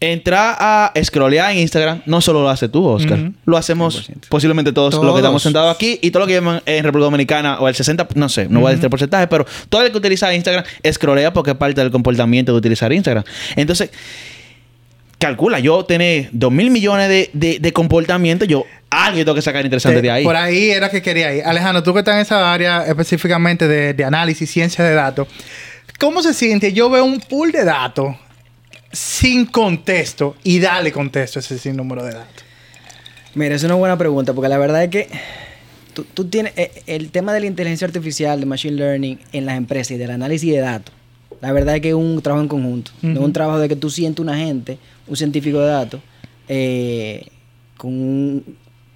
entrar 0.00 0.56
a 0.60 0.92
scrollear 1.02 1.50
en 1.52 1.58
Instagram 1.58 2.02
no 2.06 2.20
solo 2.20 2.42
lo 2.42 2.48
hace 2.50 2.68
tú, 2.68 2.86
Oscar. 2.86 3.32
Lo 3.44 3.56
hacemos 3.56 4.08
100%. 4.08 4.28
posiblemente 4.28 4.72
todos, 4.72 4.94
los 4.94 5.12
que 5.12 5.18
estamos 5.18 5.42
sentados 5.42 5.74
aquí 5.74 5.98
y 6.00 6.10
todo 6.12 6.20
lo 6.20 6.26
que 6.28 6.34
llaman 6.34 6.62
en 6.66 6.84
República 6.84 7.04
Dominicana 7.06 7.58
o 7.60 7.68
el 7.68 7.74
60, 7.74 8.06
no 8.14 8.28
sé, 8.28 8.48
no 8.48 8.60
voy 8.60 8.68
a 8.68 8.70
decir 8.70 8.84
el 8.84 8.90
porcentaje, 8.90 9.26
pero 9.26 9.44
todo 9.68 9.82
el 9.82 9.90
que 9.90 9.98
utiliza 9.98 10.32
Instagram 10.32 10.64
scrollea 10.90 11.32
porque 11.32 11.50
es 11.50 11.56
parte 11.56 11.80
del 11.80 11.90
comportamiento 11.90 12.52
de 12.52 12.58
utilizar 12.58 12.92
Instagram. 12.92 13.24
Entonces, 13.56 13.90
calcula, 15.18 15.58
yo 15.58 15.84
tener 15.84 16.28
2 16.32 16.52
mil 16.52 16.70
millones 16.70 17.08
de, 17.08 17.30
de, 17.32 17.58
de 17.58 17.72
comportamientos, 17.72 18.48
yo 18.48 18.64
algo 18.90 19.18
tengo 19.18 19.34
que 19.34 19.42
sacar 19.42 19.64
interesante 19.64 20.00
de 20.00 20.10
ahí. 20.10 20.24
Por 20.24 20.36
ahí 20.36 20.70
era 20.70 20.90
que 20.90 21.02
quería 21.02 21.34
ir. 21.34 21.44
Alejandro, 21.44 21.82
tú 21.82 21.92
que 21.92 22.00
estás 22.00 22.14
en 22.14 22.20
esa 22.22 22.52
área 22.52 22.86
específicamente 22.86 23.68
de, 23.68 23.94
de 23.94 24.04
análisis, 24.04 24.50
ciencia 24.50 24.84
de 24.84 24.94
datos, 24.94 25.28
¿cómo 25.98 26.22
se 26.22 26.32
siente? 26.32 26.72
Yo 26.72 26.88
veo 26.88 27.04
un 27.04 27.20
pool 27.20 27.52
de 27.52 27.64
datos 27.64 28.16
sin 28.92 29.44
contexto 29.44 30.36
y 30.42 30.60
dale 30.60 30.92
contexto 30.92 31.38
a 31.38 31.40
ese 31.40 31.58
sinnúmero 31.58 32.04
de 32.04 32.12
datos. 32.12 32.44
Mira, 33.34 33.54
es 33.54 33.62
una 33.64 33.74
buena 33.74 33.98
pregunta, 33.98 34.32
porque 34.32 34.48
la 34.48 34.58
verdad 34.58 34.84
es 34.84 34.90
que 34.90 35.08
tú, 35.92 36.04
tú 36.14 36.24
tienes 36.26 36.52
eh, 36.56 36.70
el 36.86 37.10
tema 37.10 37.32
de 37.32 37.40
la 37.40 37.46
inteligencia 37.46 37.86
artificial, 37.86 38.40
de 38.40 38.46
machine 38.46 38.76
learning 38.76 39.18
en 39.32 39.46
las 39.46 39.56
empresas 39.56 39.92
y 39.92 39.96
del 39.98 40.10
análisis 40.10 40.50
de 40.50 40.60
datos. 40.60 40.94
La 41.40 41.52
verdad 41.52 41.76
es 41.76 41.82
que 41.82 41.90
es 41.90 41.94
un 41.94 42.20
trabajo 42.20 42.42
en 42.42 42.48
conjunto. 42.48 42.90
No 43.02 43.20
es 43.20 43.26
un 43.26 43.32
trabajo 43.32 43.58
de 43.58 43.68
que 43.68 43.76
tú 43.76 43.90
sientes 43.90 44.20
un 44.20 44.28
agente, 44.28 44.78
un 45.08 45.16
científico 45.16 45.60
de 45.60 45.66
datos, 45.68 46.00
eh, 46.48 47.26
con 47.76 47.92
un 47.92 48.44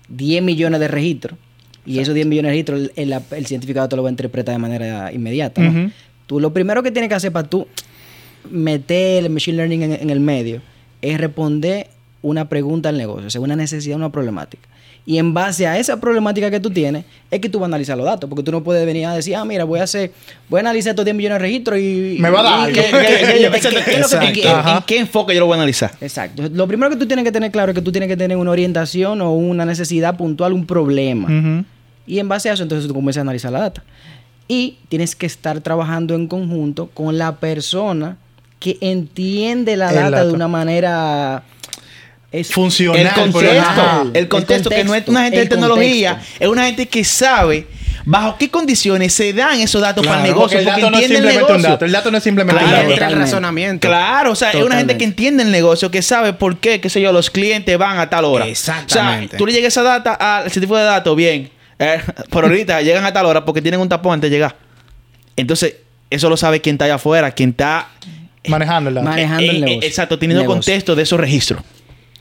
10 0.08 0.42
millones 0.42 0.80
de 0.80 0.88
registros. 0.88 1.38
Y 1.84 1.98
esos 1.98 2.14
10 2.14 2.26
millones 2.26 2.50
de 2.50 2.52
registros, 2.52 2.80
el, 2.96 3.12
el- 3.12 3.22
el 3.30 3.46
científico 3.46 3.78
de 3.78 3.84
datos 3.84 3.96
lo 3.96 4.02
va 4.04 4.08
a 4.08 4.12
interpretar 4.12 4.54
de 4.54 4.58
manera 4.58 5.12
inmediata. 5.12 5.60
¿no? 5.62 5.92
Tú 6.26 6.38
lo 6.40 6.52
primero 6.52 6.82
que 6.82 6.90
tienes 6.92 7.08
que 7.08 7.14
hacer 7.16 7.32
para 7.32 7.48
tú 7.48 7.66
meter 8.50 9.24
el 9.24 9.30
machine 9.30 9.56
learning 9.56 9.82
en, 9.82 9.92
en 9.92 10.10
el 10.10 10.20
medio 10.20 10.62
es 11.00 11.18
responder 11.18 11.88
una 12.22 12.48
pregunta 12.48 12.88
al 12.88 12.96
negocio, 12.98 13.26
o 13.26 13.30
sea, 13.30 13.40
una 13.40 13.56
necesidad, 13.56 13.96
una 13.96 14.12
problemática. 14.12 14.68
Y 15.04 15.18
en 15.18 15.34
base 15.34 15.66
a 15.66 15.78
esa 15.78 15.98
problemática 16.00 16.48
que 16.48 16.60
tú 16.60 16.70
tienes, 16.70 17.04
es 17.28 17.40
que 17.40 17.48
tú 17.48 17.58
vas 17.58 17.64
a 17.64 17.70
analizar 17.70 17.96
los 17.96 18.06
datos. 18.06 18.30
Porque 18.30 18.44
tú 18.44 18.52
no 18.52 18.62
puedes 18.62 18.86
venir 18.86 19.06
a 19.06 19.14
decir, 19.14 19.34
ah, 19.34 19.44
mira, 19.44 19.64
voy 19.64 19.80
a 19.80 19.82
hacer, 19.82 20.12
voy 20.48 20.58
a 20.58 20.60
analizar 20.60 20.90
estos 20.90 21.04
10 21.04 21.16
millones 21.16 21.36
de 21.36 21.38
registros 21.40 21.78
y. 21.80 22.18
Me 22.20 22.30
va 22.30 22.38
a 22.38 22.42
dar 22.44 22.52
y- 22.52 22.62
algo. 22.62 22.74
¿qué- 22.74 22.90
qué- 22.90 23.50
qué- 23.50 23.50
qué- 23.50 23.56
Exacto. 23.56 23.78
qué- 23.84 23.84
qué 23.84 24.00
es 24.00 24.12
lo 24.12 24.18
que 24.20 24.62
tú 24.62 24.68
¿En 24.76 24.82
qué- 24.86 24.98
enfoque 24.98 25.34
yo 25.34 25.40
lo 25.40 25.46
voy 25.46 25.54
a 25.54 25.56
analizar? 25.56 25.90
Exacto. 26.00 26.44
Lo 26.52 26.68
primero 26.68 26.90
que 26.90 26.96
tú 26.96 27.06
tienes 27.06 27.24
que 27.24 27.32
tener 27.32 27.50
claro 27.50 27.72
es 27.72 27.74
que 27.74 27.82
tú 27.82 27.90
tienes 27.90 28.08
que 28.08 28.16
tener 28.16 28.36
una 28.36 28.52
orientación 28.52 29.20
o 29.22 29.32
una 29.32 29.64
necesidad 29.64 30.16
puntual, 30.16 30.52
un 30.52 30.66
problema. 30.66 31.64
Y 32.06 32.18
en 32.20 32.28
base 32.28 32.50
a 32.50 32.52
eso, 32.52 32.62
entonces 32.62 32.86
tú 32.86 32.94
comienzas 32.94 33.18
a 33.18 33.22
analizar 33.22 33.50
la 33.52 33.60
data. 33.60 33.82
Y 34.48 34.78
tienes 34.88 35.16
que 35.16 35.26
estar 35.26 35.60
trabajando 35.62 36.14
en 36.14 36.26
conjunto 36.28 36.90
con 36.94 37.16
la 37.18 37.36
persona 37.36 38.18
que 38.58 38.76
entiende 38.80 39.76
la 39.76 39.88
El 39.90 39.94
data 39.96 40.10
dato. 40.10 40.28
de 40.28 40.32
una 40.34 40.46
manera... 40.48 41.42
es- 42.32 42.50
Funcional. 42.50 43.00
El 43.00 43.08
por 43.30 43.32
contexto, 43.32 44.10
el 44.14 44.28
contexto, 44.28 44.70
que 44.70 44.84
no 44.84 44.94
es 44.94 45.06
una 45.08 45.24
gente 45.24 45.38
de 45.40 45.46
tecnología, 45.46 46.12
contexto. 46.12 46.44
es 46.44 46.48
una 46.50 46.64
gente 46.66 46.86
que 46.88 47.04
sabe 47.04 47.66
bajo 48.04 48.36
qué 48.36 48.50
condiciones 48.50 49.12
se 49.14 49.32
dan 49.32 49.60
esos 49.60 49.80
datos 49.80 50.04
para 50.04 50.18
el 50.18 50.22
negocio, 50.24 50.58
Porque 50.58 50.58
el 50.58 50.64
porque, 50.64 50.80
dato 50.80 50.90
no 50.90 50.96
es 50.98 51.02
entiende 51.04 51.28
el 51.28 51.34
simplemente 51.34 51.52
un 51.52 51.56
negocio. 51.58 51.70
dato. 51.74 51.84
El 51.84 51.92
dato 51.92 52.10
no 52.10 52.16
es 52.18 52.24
simplemente 52.24 52.58
Claro, 52.60 52.66
un 52.68 52.72
dato. 52.72 52.82
entra 52.90 52.92
el 52.94 52.98
Totalmente. 53.12 53.24
razonamiento. 53.32 53.88
Claro, 53.88 54.32
o 54.32 54.34
sea, 54.34 54.50
es 54.50 54.62
una 54.62 54.76
gente 54.78 54.96
que 54.98 55.04
entiende 55.04 55.42
el 55.44 55.50
negocio, 55.52 55.90
que 55.90 56.02
sabe 56.02 56.32
por 56.32 56.56
qué, 56.58 56.80
qué 56.80 56.88
sé 56.88 57.00
yo, 57.00 57.12
los 57.12 57.30
clientes 57.30 57.78
van 57.78 57.98
a 57.98 58.10
tal 58.10 58.24
hora. 58.24 58.46
Exactamente. 58.46 59.26
O 59.26 59.30
sea, 59.30 59.38
tú 59.38 59.46
le 59.46 59.52
llegas 59.52 59.72
esa 59.72 59.82
data 59.82 60.14
al 60.14 60.46
ese 60.46 60.60
tipo 60.60 60.76
de 60.76 60.82
datos, 60.84 61.14
bien. 61.14 61.50
eh, 61.78 62.00
por 62.30 62.44
ahorita 62.44 62.80
llegan 62.82 63.04
a 63.04 63.12
tal 63.12 63.26
hora 63.26 63.44
porque 63.44 63.62
tienen 63.62 63.78
un 63.80 63.88
tapón 63.88 64.14
antes 64.14 64.30
de 64.30 64.36
llegar. 64.36 64.56
Entonces, 65.36 65.76
eso 66.10 66.28
lo 66.28 66.36
sabe 66.36 66.60
quien 66.60 66.74
está 66.74 66.86
allá 66.86 66.94
afuera, 66.96 67.30
quien 67.30 67.50
está 67.50 67.88
Manejándola. 68.48 69.02
Manejando 69.02 69.42
el 69.44 69.48
eh, 69.50 69.56
eh, 69.58 69.60
negocio. 69.60 69.88
exacto, 69.88 70.18
teniendo 70.18 70.42
Negocio. 70.42 70.60
contexto 70.60 70.96
de 70.96 71.02
esos 71.04 71.20
registros. 71.20 71.62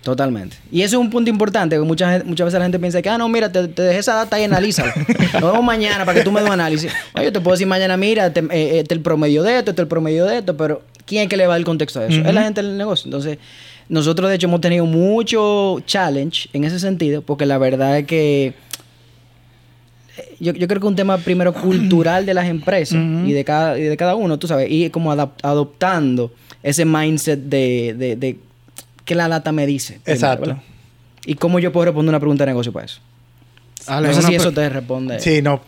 Totalmente. 0.03 0.57
Y 0.71 0.81
eso 0.81 0.97
es 0.97 1.01
un 1.01 1.11
punto 1.11 1.29
importante, 1.29 1.75
que 1.75 1.81
muchas, 1.83 2.25
muchas 2.25 2.45
veces 2.45 2.57
la 2.59 2.65
gente 2.65 2.79
piensa 2.79 3.01
que, 3.03 3.09
ah, 3.09 3.17
no, 3.19 3.29
mira, 3.29 3.51
te, 3.51 3.67
te 3.67 3.83
dejé 3.83 3.99
esa 3.99 4.15
data 4.15 4.39
y 4.39 4.43
analízala. 4.43 4.93
Nos 5.33 5.41
vemos 5.51 5.63
mañana 5.63 6.05
para 6.05 6.17
que 6.17 6.23
tú 6.23 6.31
me 6.31 6.39
des 6.41 6.47
un 6.49 6.53
análisis. 6.53 6.91
No, 7.15 7.21
yo 7.21 7.31
te 7.31 7.39
puedo 7.39 7.53
decir 7.53 7.67
mañana, 7.67 7.97
mira, 7.97 8.25
este, 8.27 8.39
eh, 8.39 8.79
este 8.79 8.93
es 8.95 8.97
el 8.97 9.01
promedio 9.01 9.43
de 9.43 9.59
esto, 9.59 9.69
este 9.71 9.81
es 9.81 9.85
el 9.85 9.87
promedio 9.89 10.25
de 10.25 10.39
esto, 10.39 10.57
pero 10.57 10.81
¿quién 11.05 11.23
es 11.23 11.29
que 11.29 11.37
le 11.37 11.45
va 11.45 11.55
el 11.55 11.63
contexto 11.65 11.99
a 11.99 12.07
eso? 12.07 12.19
Es 12.27 12.33
la 12.33 12.43
gente 12.43 12.63
del 12.63 12.77
negocio. 12.77 13.05
Entonces, 13.07 13.37
nosotros 13.89 14.29
de 14.29 14.37
hecho 14.37 14.47
hemos 14.47 14.61
tenido 14.61 14.85
mucho 14.87 15.79
challenge 15.85 16.49
en 16.53 16.63
ese 16.63 16.79
sentido, 16.79 17.21
porque 17.21 17.45
la 17.45 17.59
verdad 17.59 17.99
es 17.99 18.07
que 18.07 18.53
eh, 20.17 20.35
yo, 20.39 20.53
yo 20.53 20.67
creo 20.67 20.81
que 20.81 20.87
un 20.87 20.95
tema 20.95 21.17
primero 21.19 21.53
cultural 21.53 22.25
de 22.25 22.33
las 22.33 22.47
empresas 22.47 22.97
y, 23.25 23.31
de 23.33 23.43
cada, 23.45 23.77
y 23.77 23.83
de 23.83 23.97
cada 23.97 24.15
uno, 24.15 24.39
tú 24.39 24.47
sabes, 24.47 24.67
y 24.71 24.89
como 24.89 25.13
adap- 25.13 25.33
adoptando 25.43 26.31
ese 26.63 26.85
mindset 26.85 27.39
de, 27.39 27.93
de, 27.97 28.15
de 28.15 28.37
que 29.05 29.15
la 29.15 29.27
data 29.27 29.51
me 29.51 29.65
dice. 29.65 29.99
primero, 30.03 30.13
Exacto. 30.13 30.45
¿verdad? 30.47 30.63
¿Y 31.25 31.35
cómo 31.35 31.59
yo 31.59 31.71
puedo 31.71 31.85
responder 31.85 32.09
una 32.09 32.19
pregunta 32.19 32.45
de 32.45 32.51
negocio 32.51 32.71
para 32.71 32.85
eso? 32.85 32.99
Ale, 33.87 34.09
no 34.09 34.13
sé 34.13 34.21
si 34.23 34.35
eso 34.35 34.51
te 34.51 34.67
responde. 34.69 35.19
Sí, 35.19 35.41
no. 35.41 35.61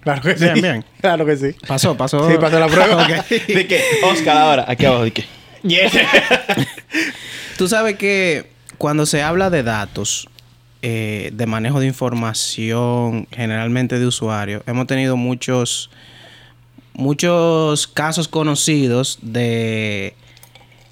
Claro 0.00 0.22
que 0.22 0.36
sí. 0.36 0.44
Bien, 0.44 0.54
bien. 0.60 0.84
Claro 1.00 1.26
que 1.26 1.36
sí. 1.36 1.54
Pasó, 1.66 1.96
pasó. 1.96 2.30
Sí, 2.30 2.36
pasó 2.40 2.58
la 2.58 2.68
prueba. 2.68 3.06
¿De 3.28 3.66
qué? 3.66 3.80
Oscar 4.02 4.36
ahora, 4.36 4.64
aquí 4.68 4.84
abajo, 4.84 5.04
¿de 5.04 5.12
qué? 5.12 5.24
Tú 7.56 7.68
sabes 7.68 7.96
que 7.96 8.50
cuando 8.78 9.06
se 9.06 9.22
habla 9.22 9.48
de 9.48 9.62
datos, 9.62 10.28
eh, 10.82 11.30
de 11.32 11.46
manejo 11.46 11.80
de 11.80 11.86
información, 11.86 13.26
generalmente 13.30 13.98
de 13.98 14.06
usuarios, 14.06 14.62
hemos 14.66 14.86
tenido 14.86 15.16
muchos, 15.16 15.90
muchos 16.92 17.86
casos 17.86 18.28
conocidos 18.28 19.18
de 19.22 20.14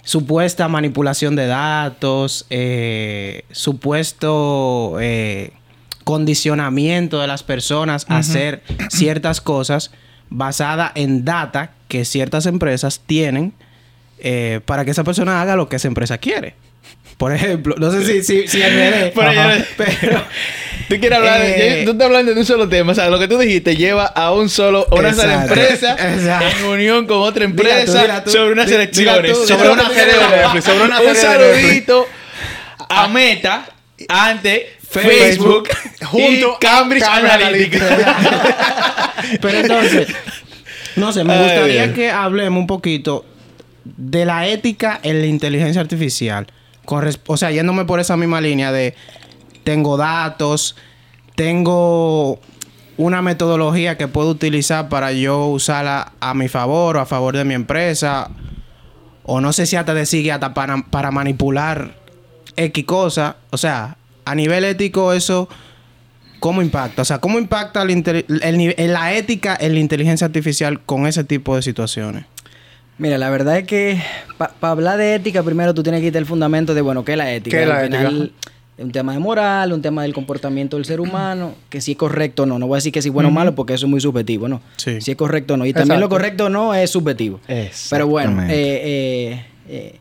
supuesta 0.03 0.69
manipulación 0.69 1.37
de 1.37 1.47
datos, 1.47 2.47
eh, 2.51 3.45
supuesto 3.53 4.99
eh, 5.01 5.53
condicionamiento 6.05 7.21
de 7.21 7.27
las 7.29 7.43
personas 7.43 8.07
a 8.09 8.19
hacer 8.19 8.63
ciertas 8.91 9.41
cosas 9.41 9.93
basada 10.31 10.91
en 10.95 11.25
data 11.25 11.73
que 11.89 12.05
ciertas 12.05 12.47
empresas 12.47 13.01
tienen 13.07 13.53
eh, 14.19 14.61
para 14.65 14.85
que 14.85 14.91
esa 14.91 15.05
persona 15.05 15.41
haga 15.41 15.57
lo 15.57 15.69
que 15.69 15.77
esa 15.77 15.89
empresa 15.89 16.19
quiere. 16.19 16.55
Por 17.23 17.33
ejemplo, 17.33 17.77
no 17.79 17.93
sé 17.93 18.05
si, 18.05 18.25
si, 18.25 18.49
si 18.49 18.61
enredé, 18.61 19.13
Pero 19.15 19.65
pero 19.77 20.25
Tú 20.89 20.99
quieres 20.99 21.19
hablar 21.19 21.41
de... 21.41 21.83
Eh, 21.83 21.85
Tú 21.85 21.93
estás 21.93 22.07
hablando 22.07 22.35
de 22.35 22.41
un 22.41 22.45
solo 22.45 22.69
tema. 22.69 22.91
O 22.91 22.95
sea, 22.97 23.11
lo 23.11 23.21
que 23.21 23.29
tú 23.29 23.39
dijiste 23.39 23.77
lleva 23.77 24.07
a 24.07 24.33
un 24.33 24.49
solo... 24.49 24.89
a 24.91 24.95
Una 24.97 25.15
sola 25.15 25.45
empresa 25.45 25.93
Exacto. 25.93 26.47
en 26.59 26.65
unión 26.65 27.07
con 27.07 27.19
otra 27.19 27.47
Dila 27.47 27.55
tú, 27.55 27.63
empresa 27.63 28.03
dila 28.03 28.25
tú. 28.25 28.31
sobre 28.33 28.51
unas 28.51 28.69
elecciones. 28.69 29.39
Sobre 29.39 29.71
una 29.71 29.89
serie 29.91 30.15
de 30.15 30.21
Netflix, 30.37 30.65
sobre 30.65 30.85
una 30.85 30.99
un 30.99 31.07
de 31.07 31.13
Netflix. 31.13 31.21
saludito 31.21 32.07
a 32.89 33.07
Meta 33.07 33.67
ante 34.09 34.71
Facebook, 34.91 35.69
Facebook, 35.69 36.07
junto 36.07 36.57
y 36.61 36.61
Cambridge 36.61 37.05
Analytica. 37.05 39.15
Pero 39.41 39.59
entonces, 39.59 40.09
no 40.97 41.13
sé, 41.13 41.23
me 41.23 41.39
gustaría 41.39 41.95
que 41.95 42.11
hablemos 42.11 42.59
un 42.61 42.67
poquito 42.67 43.25
de 43.85 44.25
la 44.25 44.49
ética 44.49 44.99
en 45.05 45.21
la 45.21 45.27
inteligencia 45.29 45.81
artificial. 45.81 46.49
O 46.85 47.37
sea, 47.37 47.51
yéndome 47.51 47.85
por 47.85 48.01
esa 48.01 48.17
misma 48.17 48.41
línea 48.41 48.73
de 48.73 48.95
tengo 49.65 49.97
datos, 49.97 50.77
tengo 51.35 52.41
una 52.97 53.23
metodología 53.23 53.97
que 53.97 54.09
puedo 54.09 54.31
utilizar 54.31 54.89
para 54.89 55.13
yo 55.13 55.47
usarla 55.47 56.13
a 56.21 56.35
mi 56.35 56.49
favor 56.49 56.97
o 56.97 57.01
a 57.01 57.07
favor 57.07 57.37
de 57.37 57.45
mi 57.45 57.55
empresa. 57.55 58.31
O 59.25 59.41
no 59.41 59.53
sé 59.53 59.67
si 59.67 59.77
hasta 59.77 59.95
de 59.95 60.05
sigue 60.05 60.33
hasta 60.33 60.53
para, 60.53 60.83
para 60.91 61.11
manipular 61.11 61.95
X 62.57 62.85
cosa. 62.85 63.37
O 63.51 63.57
sea, 63.57 63.97
a 64.25 64.35
nivel 64.35 64.65
ético 64.65 65.13
eso... 65.13 65.49
¿Cómo 66.41 66.61
impacta? 66.61 67.03
O 67.03 67.05
sea, 67.05 67.21
¿cómo 67.21 67.39
impacta 67.39 67.83
el 67.83 67.91
en 68.27 68.93
la 68.93 69.15
ética 69.15 69.57
en 69.61 69.75
la 69.75 69.79
inteligencia 69.79 70.27
artificial 70.27 70.81
con 70.81 71.07
ese 71.07 71.23
tipo 71.23 71.55
de 71.55 71.63
situaciones? 71.63 72.25
Mira, 72.99 73.19
la 73.19 73.31
verdad 73.31 73.59
es 73.59 73.67
que 73.67 74.01
para 74.39 74.53
hablar 74.73 74.99
de 74.99 75.15
ética, 75.15 75.43
primero 75.43 75.75
tú 75.75 75.83
tienes 75.83 76.01
que 76.01 76.09
irte 76.09 76.19
el 76.19 76.27
fundamento 76.27 76.75
de, 76.75 76.81
bueno, 76.83 77.05
¿qué 77.05 77.13
es 77.13 77.19
la 77.19 77.33
ética? 77.33 77.57
¿Qué 77.57 77.63
es 77.63 77.69
la 77.69 77.79
Al 77.81 77.85
ética? 77.87 78.09
final, 78.09 78.33
es 78.79 78.85
un 78.85 78.93
tema 78.93 79.13
de 79.13 79.19
moral, 79.19 79.73
un 79.73 79.83
tema 79.83 80.03
del 80.03 80.13
comportamiento 80.15 80.77
del 80.77 80.85
ser 80.85 81.01
humano, 81.01 81.55
que 81.69 81.81
si 81.81 81.93
es 81.93 81.97
correcto 81.97 82.45
o 82.45 82.47
no. 82.47 82.59
No 82.59 82.67
voy 82.67 82.77
a 82.77 82.79
decir 82.79 82.93
que 82.93 83.03
si 83.03 83.09
es 83.09 83.13
bueno 83.15 83.29
o 83.31 83.33
malo 83.33 83.55
porque 83.55 83.75
eso 83.75 83.87
es 83.87 83.91
muy 83.91 84.01
subjetivo, 84.01 84.47
¿no? 84.49 84.61
Sí. 84.77 85.01
Si 85.01 85.11
es 85.11 85.17
correcto 85.17 85.55
o 85.55 85.57
no. 85.57 85.67
Y 85.67 85.73
también 85.73 86.01
lo 86.01 86.09
correcto 86.09 86.47
o 86.47 86.49
no 86.49 86.75
es 86.75 86.91
subjetivo. 86.91 87.41
Pero 87.91 88.07
bueno, 88.07 88.41
eh, 88.45 88.49
eh, 88.51 89.47
eh, 89.69 89.99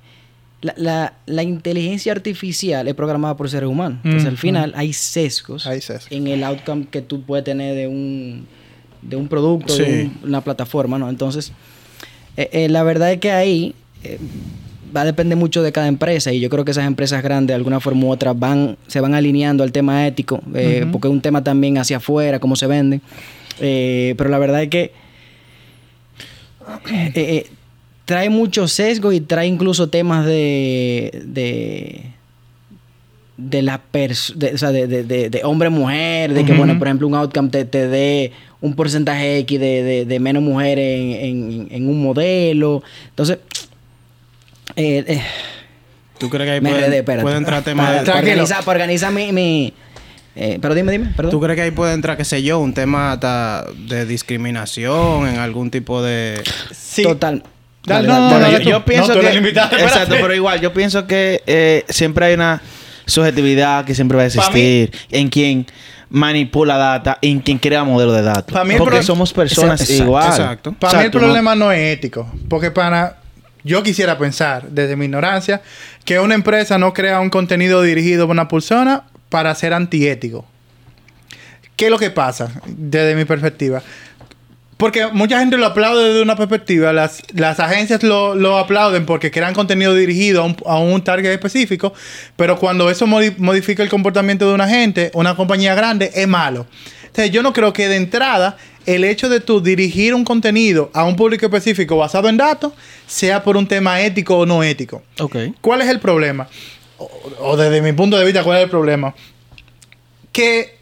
la, 0.61 0.73
la- 0.77 1.13
la 1.25 1.43
inteligencia 1.43 2.11
artificial 2.11 2.87
es 2.87 2.93
programada 2.93 3.35
por 3.35 3.49
seres 3.49 3.67
humanos. 3.69 3.99
Entonces, 4.03 4.29
al 4.29 4.37
final, 4.37 4.73
hay 4.75 4.93
sesgos 4.93 5.65
Hay 5.65 5.81
sesgos. 5.81 6.11
en 6.11 6.27
el 6.27 6.43
outcome 6.43 6.85
que 6.91 7.01
tú 7.01 7.23
puedes 7.23 7.43
tener 7.45 7.73
de 7.75 7.87
un, 7.87 8.45
de 9.01 9.15
un 9.15 9.27
producto, 9.27 9.73
Sí. 9.73 9.81
de 9.83 10.03
un- 10.03 10.29
una 10.29 10.41
plataforma, 10.41 10.99
¿no? 10.99 11.09
Entonces, 11.09 11.51
eh, 12.37 12.49
eh, 12.51 12.69
la 12.69 12.83
verdad 12.83 13.11
es 13.11 13.19
que 13.19 13.31
ahí 13.31 13.75
eh, 14.03 14.17
va 14.95 15.01
a 15.01 15.05
depender 15.05 15.37
mucho 15.37 15.63
de 15.63 15.71
cada 15.71 15.87
empresa 15.87 16.31
y 16.31 16.39
yo 16.39 16.49
creo 16.49 16.65
que 16.65 16.71
esas 16.71 16.85
empresas 16.85 17.23
grandes 17.23 17.49
de 17.49 17.55
alguna 17.55 17.79
forma 17.79 18.05
u 18.05 18.11
otra 18.11 18.33
van 18.33 18.77
se 18.87 18.99
van 18.99 19.13
alineando 19.13 19.63
al 19.63 19.71
tema 19.71 20.05
ético 20.07 20.41
porque 20.91 21.07
es 21.07 21.11
un 21.13 21.21
tema 21.21 21.43
también 21.43 21.77
hacia 21.77 21.97
afuera 21.97 22.39
cómo 22.39 22.55
se 22.55 22.67
venden 22.67 23.01
Eh, 23.59 24.15
pero 24.17 24.29
la 24.29 24.39
verdad 24.39 24.63
es 24.63 24.69
que 24.69 24.91
trae 28.05 28.29
mucho 28.29 28.67
sesgo 28.67 29.11
y 29.11 29.21
trae 29.21 29.45
incluso 29.47 29.87
temas 29.89 30.25
de 30.25 31.23
de 31.25 32.01
de 33.49 33.61
la 33.61 33.81
de, 33.91 34.51
o 34.53 34.57
sea, 34.57 34.71
de, 34.71 34.87
de, 34.87 35.03
de- 35.03 35.29
de 35.29 35.41
hombre-mujer, 35.43 36.33
de 36.33 36.45
que, 36.45 36.53
bueno, 36.53 36.77
por 36.77 36.87
ejemplo, 36.87 37.07
un 37.07 37.15
outcome 37.15 37.49
te, 37.49 37.65
te 37.65 37.87
dé 37.87 38.31
un 38.61 38.75
porcentaje 38.75 39.39
X 39.39 39.59
de, 39.59 39.83
de, 39.83 40.05
de 40.05 40.19
menos 40.19 40.43
mujeres 40.43 40.99
en, 40.99 41.11
en, 41.13 41.67
en 41.71 41.89
un 41.89 42.01
modelo. 42.03 42.83
Entonces, 43.09 43.39
eh, 44.75 45.03
eh, 45.07 45.21
¿Tú 46.17 46.29
crees 46.29 46.47
que 46.47 46.51
ahí 46.51 46.61
puede, 46.61 47.03
puede 47.03 47.37
entrar 47.37 47.63
tema 47.63 47.85
Para, 47.85 47.99
de... 48.01 48.05
para 48.05 48.19
organizar, 48.19 48.63
para 48.63 48.77
organizar 48.77 49.11
mi... 49.11 49.31
mi 49.31 49.73
eh, 50.35 50.59
pero 50.61 50.73
dime, 50.75 50.91
dime, 50.91 51.07
perdón. 51.15 51.31
¿Tú 51.31 51.41
crees 51.41 51.55
que 51.57 51.63
ahí 51.63 51.71
puede 51.71 51.93
entrar, 51.93 52.15
qué 52.15 52.23
sé 52.23 52.41
yo, 52.43 52.59
un 52.59 52.73
tema 52.73 53.13
hasta 53.13 53.65
de 53.87 54.05
discriminación 54.05 55.27
en 55.27 55.39
algún 55.39 55.71
tipo 55.71 56.01
de... 56.01 56.41
Sí. 56.71 57.03
Total. 57.03 57.43
Dale, 57.83 58.07
Dale, 58.07 58.07
no, 58.07 58.13
dale, 58.29 58.33
no, 58.45 58.51
dale 58.51 58.63
yo, 58.63 58.69
yo 58.69 58.85
pienso 58.85 59.07
No, 59.07 59.13
tú 59.15 59.19
que... 59.21 59.25
eres 59.25 59.31
el 59.37 59.43
invitado, 59.43 59.75
Exacto, 59.75 60.15
pero 60.21 60.35
igual, 60.35 60.61
yo 60.61 60.71
pienso 60.71 61.07
que 61.07 61.41
eh, 61.47 61.83
siempre 61.89 62.27
hay 62.27 62.35
una 62.35 62.61
subjetividad 63.11 63.85
que 63.85 63.93
siempre 63.95 64.17
va 64.17 64.23
a 64.23 64.27
mí- 64.27 64.31
existir 64.35 64.91
en 65.11 65.29
quien 65.29 65.67
manipula 66.09 66.75
data, 66.77 67.17
en 67.21 67.39
quien 67.39 67.57
crea 67.57 67.83
modelo 67.83 68.11
de 68.13 68.21
datos. 68.21 68.53
Pa' 68.53 68.63
mí 68.65 68.75
Porque 68.77 69.01
somos 69.03 69.31
personas 69.31 69.79
Exacto, 69.81 70.03
igual. 70.03 70.27
exacto. 70.27 70.71
Para 70.73 70.93
mí 70.93 70.99
el 70.99 71.05
Exacto, 71.05 71.19
¿no? 71.19 71.25
problema 71.25 71.55
no 71.55 71.71
es 71.71 71.97
ético. 71.97 72.29
Porque 72.49 72.71
para... 72.71 73.17
Yo 73.63 73.83
quisiera 73.83 74.17
pensar, 74.17 74.67
desde 74.69 74.95
mi 74.95 75.05
ignorancia, 75.05 75.61
que 76.03 76.19
una 76.19 76.33
empresa 76.33 76.79
no 76.79 76.93
crea 76.93 77.19
un 77.19 77.29
contenido 77.29 77.83
dirigido 77.83 78.25
por 78.25 78.31
una 78.33 78.47
persona 78.47 79.03
para 79.29 79.53
ser 79.53 79.73
antiético. 79.73 80.45
¿Qué 81.75 81.85
es 81.85 81.91
lo 81.91 81.99
que 81.99 82.09
pasa 82.09 82.51
desde 82.65 83.15
mi 83.15 83.23
perspectiva? 83.25 83.81
Porque 84.81 85.05
mucha 85.13 85.39
gente 85.39 85.57
lo 85.57 85.67
aplaude 85.67 86.07
desde 86.07 86.23
una 86.23 86.35
perspectiva. 86.35 86.91
Las, 86.91 87.21
las 87.33 87.59
agencias 87.59 88.01
lo, 88.01 88.33
lo 88.33 88.57
aplauden 88.57 89.05
porque 89.05 89.29
crean 89.29 89.53
contenido 89.53 89.93
dirigido 89.93 90.41
a 90.41 90.45
un, 90.45 90.57
a 90.65 90.79
un 90.79 91.03
target 91.03 91.31
específico. 91.31 91.93
Pero 92.35 92.57
cuando 92.57 92.89
eso 92.89 93.05
modi- 93.05 93.35
modifica 93.37 93.83
el 93.83 93.89
comportamiento 93.89 94.47
de 94.47 94.55
una 94.55 94.67
gente, 94.67 95.11
una 95.13 95.35
compañía 95.35 95.75
grande, 95.75 96.09
es 96.15 96.27
malo. 96.27 96.65
Entonces, 97.03 97.29
yo 97.31 97.43
no 97.43 97.53
creo 97.53 97.73
que 97.73 97.87
de 97.87 97.97
entrada 97.97 98.57
el 98.87 99.03
hecho 99.03 99.29
de 99.29 99.39
tú 99.39 99.61
dirigir 99.61 100.15
un 100.15 100.23
contenido 100.23 100.89
a 100.95 101.03
un 101.03 101.15
público 101.15 101.45
específico 101.45 101.97
basado 101.97 102.27
en 102.27 102.37
datos 102.37 102.73
sea 103.05 103.43
por 103.43 103.57
un 103.57 103.67
tema 103.67 104.01
ético 104.01 104.39
o 104.39 104.45
no 104.47 104.63
ético. 104.63 105.03
Ok. 105.19 105.35
¿Cuál 105.61 105.81
es 105.83 105.89
el 105.89 105.99
problema? 105.99 106.47
O, 106.97 107.07
o 107.39 107.55
desde 107.55 107.83
mi 107.83 107.93
punto 107.93 108.17
de 108.17 108.25
vista, 108.25 108.43
¿cuál 108.43 108.57
es 108.57 108.63
el 108.63 108.69
problema? 108.71 109.13
Que 110.31 110.77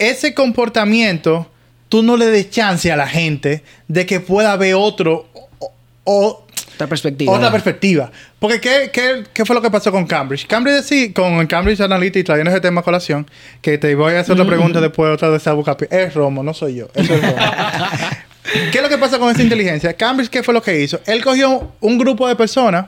ese 0.00 0.34
comportamiento, 0.34 1.48
tú 1.88 2.02
no 2.02 2.16
le 2.16 2.26
des 2.26 2.50
chance 2.50 2.90
a 2.90 2.96
la 2.96 3.06
gente 3.06 3.62
de 3.88 4.06
que 4.06 4.20
pueda 4.20 4.56
ver 4.56 4.74
otro 4.74 5.26
o, 5.32 5.72
o- 6.04 6.46
Otra 6.74 6.86
perspectiva. 6.88 7.32
otra 7.32 7.50
perspectiva. 7.50 8.10
Porque 8.38 8.60
¿qué, 8.60 8.90
qué, 8.92 9.24
qué 9.32 9.44
fue 9.46 9.54
lo 9.56 9.62
que 9.62 9.70
pasó 9.70 9.90
con 9.90 10.06
Cambridge? 10.06 10.46
Cambridge 10.46 10.82
sí, 10.84 11.12
con 11.12 11.46
Cambridge 11.46 11.80
Analytica, 11.80 12.26
trayendo 12.26 12.50
ese 12.50 12.60
tema 12.60 12.80
a 12.82 12.84
colación, 12.84 13.26
que 13.62 13.78
te 13.78 13.94
voy 13.94 14.12
a 14.14 14.20
hacer 14.20 14.32
otra 14.34 14.46
pregunta 14.46 14.80
después, 14.80 15.10
otra 15.12 15.30
de 15.30 15.38
esa 15.38 15.52
boca. 15.54 15.76
Es 15.90 16.12
Romo, 16.14 16.42
no 16.42 16.52
soy 16.52 16.74
yo. 16.76 16.88
Eso 16.94 17.14
es 17.14 17.22
Romo. 17.22 17.36
¿Qué 18.70 18.78
es 18.78 18.82
lo 18.82 18.88
que 18.88 18.98
pasa 18.98 19.18
con 19.18 19.30
esa 19.30 19.42
inteligencia? 19.42 19.92
Cambridge, 19.94 20.28
¿qué 20.30 20.42
fue 20.42 20.54
lo 20.54 20.62
que 20.62 20.80
hizo? 20.80 21.00
Él 21.06 21.22
cogió 21.24 21.72
un 21.80 21.98
grupo 21.98 22.28
de 22.28 22.36
personas 22.36 22.86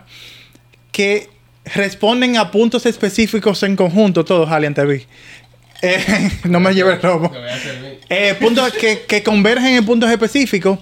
que 0.92 1.28
responden 1.74 2.36
a 2.36 2.50
puntos 2.50 2.86
específicos 2.86 3.62
en 3.62 3.74
conjunto, 3.74 4.24
todos 4.24 4.50
Alien 4.50 4.74
TV. 4.74 5.06
Eh, 5.82 6.30
no 6.44 6.60
me 6.60 6.74
lleve 6.74 6.94
el 6.94 7.02
robo. 7.02 7.32
Eh, 8.08 8.34
puntos 8.40 8.72
que, 8.72 9.04
que 9.06 9.22
convergen 9.22 9.74
en 9.74 9.84
puntos 9.84 10.10
específicos. 10.10 10.78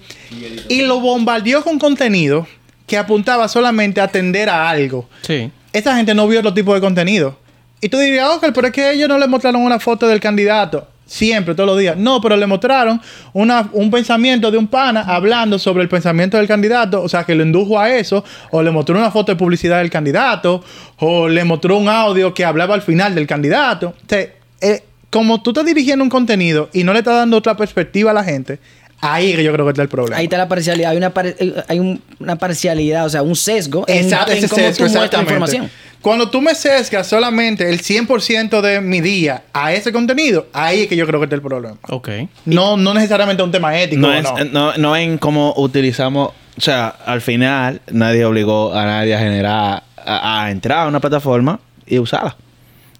Y 0.68 0.82
lo 0.82 1.00
bombardeó 1.00 1.62
con 1.62 1.78
contenido 1.78 2.46
que 2.86 2.96
apuntaba 2.96 3.48
solamente 3.48 4.00
a 4.00 4.04
atender 4.04 4.48
a 4.48 4.68
algo. 4.68 5.08
Sí. 5.22 5.50
Esa 5.72 5.96
gente 5.96 6.14
no 6.14 6.26
vio 6.28 6.40
otro 6.40 6.54
tipo 6.54 6.74
de 6.74 6.80
contenido. 6.80 7.38
Y 7.80 7.88
tú 7.88 7.98
dirías, 7.98 8.28
ok, 8.30 8.46
pero 8.54 8.68
es 8.68 8.72
que 8.72 8.92
ellos 8.92 9.08
no 9.08 9.18
le 9.18 9.26
mostraron 9.26 9.62
una 9.62 9.78
foto 9.78 10.06
del 10.06 10.20
candidato. 10.20 10.88
Siempre, 11.04 11.54
todos 11.54 11.68
los 11.68 11.78
días. 11.78 11.96
No, 11.96 12.20
pero 12.20 12.36
le 12.36 12.46
mostraron 12.46 13.00
una, 13.32 13.68
un 13.72 13.90
pensamiento 13.92 14.50
de 14.50 14.58
un 14.58 14.66
pana 14.66 15.02
hablando 15.02 15.56
sobre 15.58 15.82
el 15.82 15.88
pensamiento 15.88 16.36
del 16.36 16.48
candidato. 16.48 17.00
O 17.02 17.08
sea, 17.08 17.22
que 17.22 17.34
lo 17.34 17.44
indujo 17.44 17.78
a 17.78 17.90
eso. 17.90 18.24
O 18.50 18.60
le 18.60 18.72
mostró 18.72 18.98
una 18.98 19.12
foto 19.12 19.30
de 19.30 19.36
publicidad 19.36 19.78
del 19.78 19.90
candidato. 19.90 20.64
O 20.98 21.28
le 21.28 21.44
mostró 21.44 21.76
un 21.76 21.88
audio 21.88 22.34
que 22.34 22.44
hablaba 22.44 22.74
al 22.74 22.82
final 22.82 23.14
del 23.14 23.26
candidato. 23.26 23.90
O 23.90 24.08
sea, 24.08 24.26
eh, 24.60 24.82
como 25.10 25.42
tú 25.42 25.50
estás 25.50 25.64
dirigiendo 25.64 26.02
un 26.02 26.10
contenido 26.10 26.68
y 26.72 26.84
no 26.84 26.92
le 26.92 26.98
estás 27.00 27.14
dando 27.14 27.36
otra 27.36 27.56
perspectiva 27.56 28.10
a 28.10 28.14
la 28.14 28.24
gente, 28.24 28.58
ahí 29.00 29.34
que 29.34 29.42
yo 29.44 29.52
creo 29.52 29.64
que 29.66 29.70
está 29.70 29.82
el 29.82 29.88
problema. 29.88 30.16
Ahí 30.18 30.24
está 30.24 30.38
la 30.38 30.48
parcialidad. 30.48 30.90
Hay 30.90 30.96
una, 30.96 31.10
par- 31.10 31.26
eh, 31.38 31.62
hay 31.68 31.78
un- 31.78 32.02
una 32.18 32.36
parcialidad, 32.36 33.06
o 33.06 33.08
sea, 33.10 33.22
un 33.22 33.36
sesgo 33.36 33.84
en, 33.88 34.04
Exacto, 34.04 34.32
en 34.32 34.48
cómo 34.48 34.54
sesgo, 34.62 34.86
tú 34.86 34.92
muestras 34.92 35.22
información. 35.22 35.70
Cuando 36.02 36.30
tú 36.30 36.40
me 36.40 36.54
sesgas 36.54 37.08
solamente 37.08 37.68
el 37.68 37.80
100% 37.80 38.60
de 38.60 38.80
mi 38.80 39.00
día 39.00 39.42
a 39.52 39.72
ese 39.72 39.92
contenido, 39.92 40.46
ahí 40.52 40.82
es 40.82 40.86
que 40.88 40.94
yo 40.96 41.06
creo 41.06 41.18
que 41.18 41.24
está 41.24 41.34
el 41.36 41.42
problema. 41.42 41.76
Ok. 41.88 42.08
No, 42.44 42.76
no 42.76 42.94
necesariamente 42.94 43.42
un 43.42 43.50
tema 43.50 43.76
ético. 43.78 44.02
No, 44.02 44.22
No, 44.22 44.38
es- 44.38 44.52
no, 44.52 44.76
no 44.76 44.96
en 44.96 45.18
cómo 45.18 45.52
utilizamos. 45.56 46.30
O 46.56 46.60
sea, 46.60 46.88
al 46.88 47.20
final 47.22 47.80
nadie 47.90 48.24
obligó 48.24 48.72
a 48.74 48.84
nadie 48.86 49.14
a 49.14 49.18
generar, 49.18 49.82
a, 49.96 50.42
a 50.44 50.50
entrar 50.50 50.86
a 50.86 50.88
una 50.88 51.00
plataforma 51.00 51.58
y 51.86 51.98
usarla. 51.98 52.36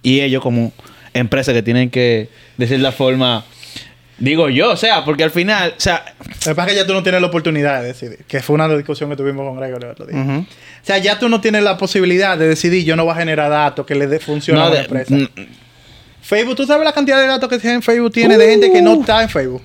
Y 0.02 0.20
ellos, 0.20 0.42
como 0.42 0.72
empresas 1.16 1.55
que 1.55 1.62
tienen 1.62 1.90
que 1.90 2.29
decir 2.57 2.81
la 2.81 2.92
forma. 2.92 3.44
Digo 4.18 4.48
yo, 4.48 4.70
o 4.72 4.76
sea, 4.76 5.05
porque 5.05 5.24
al 5.24 5.31
final, 5.31 5.74
o 5.76 5.81
sea, 5.81 6.14
Lo 6.18 6.24
que 6.52 6.55
pasa 6.55 6.68
es 6.68 6.74
que 6.74 6.81
ya 6.81 6.87
tú 6.87 6.94
no 6.94 7.02
tienes 7.02 7.20
la 7.20 7.26
oportunidad 7.26 7.83
de 7.83 7.88
decidir, 7.88 8.20
que 8.26 8.40
fue 8.40 8.55
una 8.55 8.66
discusión 8.68 9.11
que 9.11 9.16
tuvimos 9.16 9.46
con 9.46 9.59
Gregory 9.61 9.85
el 9.85 9.90
otro 9.90 10.07
día. 10.07 10.18
O 10.22 10.46
sea, 10.83 10.96
ya 10.98 11.18
tú 11.18 11.29
no 11.29 11.40
tienes 11.42 11.62
la 11.62 11.76
posibilidad 11.76 12.38
de 12.38 12.48
decidir, 12.48 12.83
yo 12.85 12.96
no 12.96 13.05
voy 13.05 13.12
a 13.12 13.16
generar 13.16 13.50
datos 13.50 13.85
que 13.85 13.94
le 13.94 14.07
dé 14.07 14.18
función 14.18 14.57
a 14.57 14.61
no 14.61 14.66
una 14.68 14.74
de- 14.76 14.83
empresa. 14.85 15.14
mm, 15.14 15.29
Facebook, 16.22 16.57
¿tú 16.57 16.66
sabes 16.66 16.85
la 16.87 16.92
cantidad 16.92 17.20
de 17.20 17.26
datos 17.26 17.48
que 17.48 17.59
tiene 17.59 17.83
Facebook 17.83 18.12
tiene 18.12 18.38
de 18.38 18.48
gente 18.48 18.72
que 18.72 18.81
no 18.81 18.94
está 19.00 19.22
en 19.22 19.29
Facebook? 19.29 19.62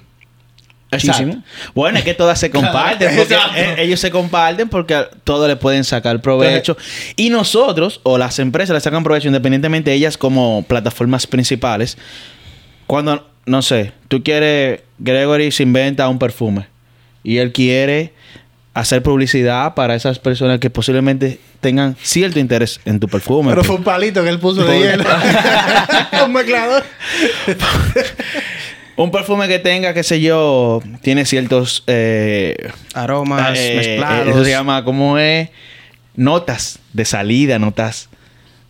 Muchísimo. 0.92 1.42
Bueno, 1.74 1.98
es 1.98 2.04
que 2.04 2.14
todas 2.14 2.40
se 2.40 2.50
comparten. 2.52 3.16
porque 3.16 3.36
eh, 3.56 3.76
ellos 3.80 4.00
se 4.00 4.12
comparten 4.12 4.70
porque 4.70 5.06
todos 5.24 5.48
le 5.48 5.56
pueden 5.56 5.84
sacar 5.84 6.22
provecho. 6.22 6.78
Y 7.16 7.30
nosotros, 7.30 8.02
o 8.04 8.18
las 8.18 8.40
empresas, 8.40 8.74
le 8.74 8.82
sacan 8.82 9.04
provecho 9.04 9.28
independientemente 9.28 9.92
de 9.92 9.98
ellas 9.98 10.18
como 10.18 10.64
plataformas 10.68 11.28
principales. 11.28 11.98
Cuando, 12.88 13.26
no 13.46 13.62
sé, 13.62 13.94
tú 14.08 14.22
quieres, 14.22 14.82
Gregory 15.00 15.52
se 15.52 15.64
inventa 15.64 16.10
un 16.10 16.20
perfume 16.20 16.68
y 17.24 17.38
él 17.38 17.52
quiere 17.52 18.14
hacer 18.74 19.04
publicidad 19.04 19.76
para 19.76 19.96
esas 19.96 20.20
personas 20.20 20.60
que 20.60 20.70
posiblemente 20.70 21.40
tengan 21.60 21.96
cierto 22.02 22.40
interés 22.40 22.80
en 22.86 23.00
tu 23.00 23.08
perfume. 23.08 23.50
Pero 23.50 23.64
fue 23.64 23.76
un 23.76 23.84
palito 23.84 24.24
que 24.24 24.30
él 24.30 24.40
puso 24.40 24.64
de 24.64 24.80
hielo. 24.80 25.04
un 26.26 26.34
mezclador. 26.34 26.84
Un 29.04 29.12
perfume 29.12 29.48
que 29.48 29.60
tenga, 29.60 29.94
qué 29.94 30.04
sé 30.04 30.22
yo, 30.22 30.82
tiene 31.02 31.26
ciertos... 31.26 31.84
eh, 31.88 32.56
Aromas 32.94 33.58
Eh, 33.58 33.74
mezclados. 33.76 34.28
Eso 34.30 34.44
se 34.44 34.50
llama, 34.52 34.84
¿cómo 34.84 35.18
es? 35.18 35.50
Notas 36.16 36.80
de 36.94 37.06
salida, 37.06 37.58
notas 37.58 38.10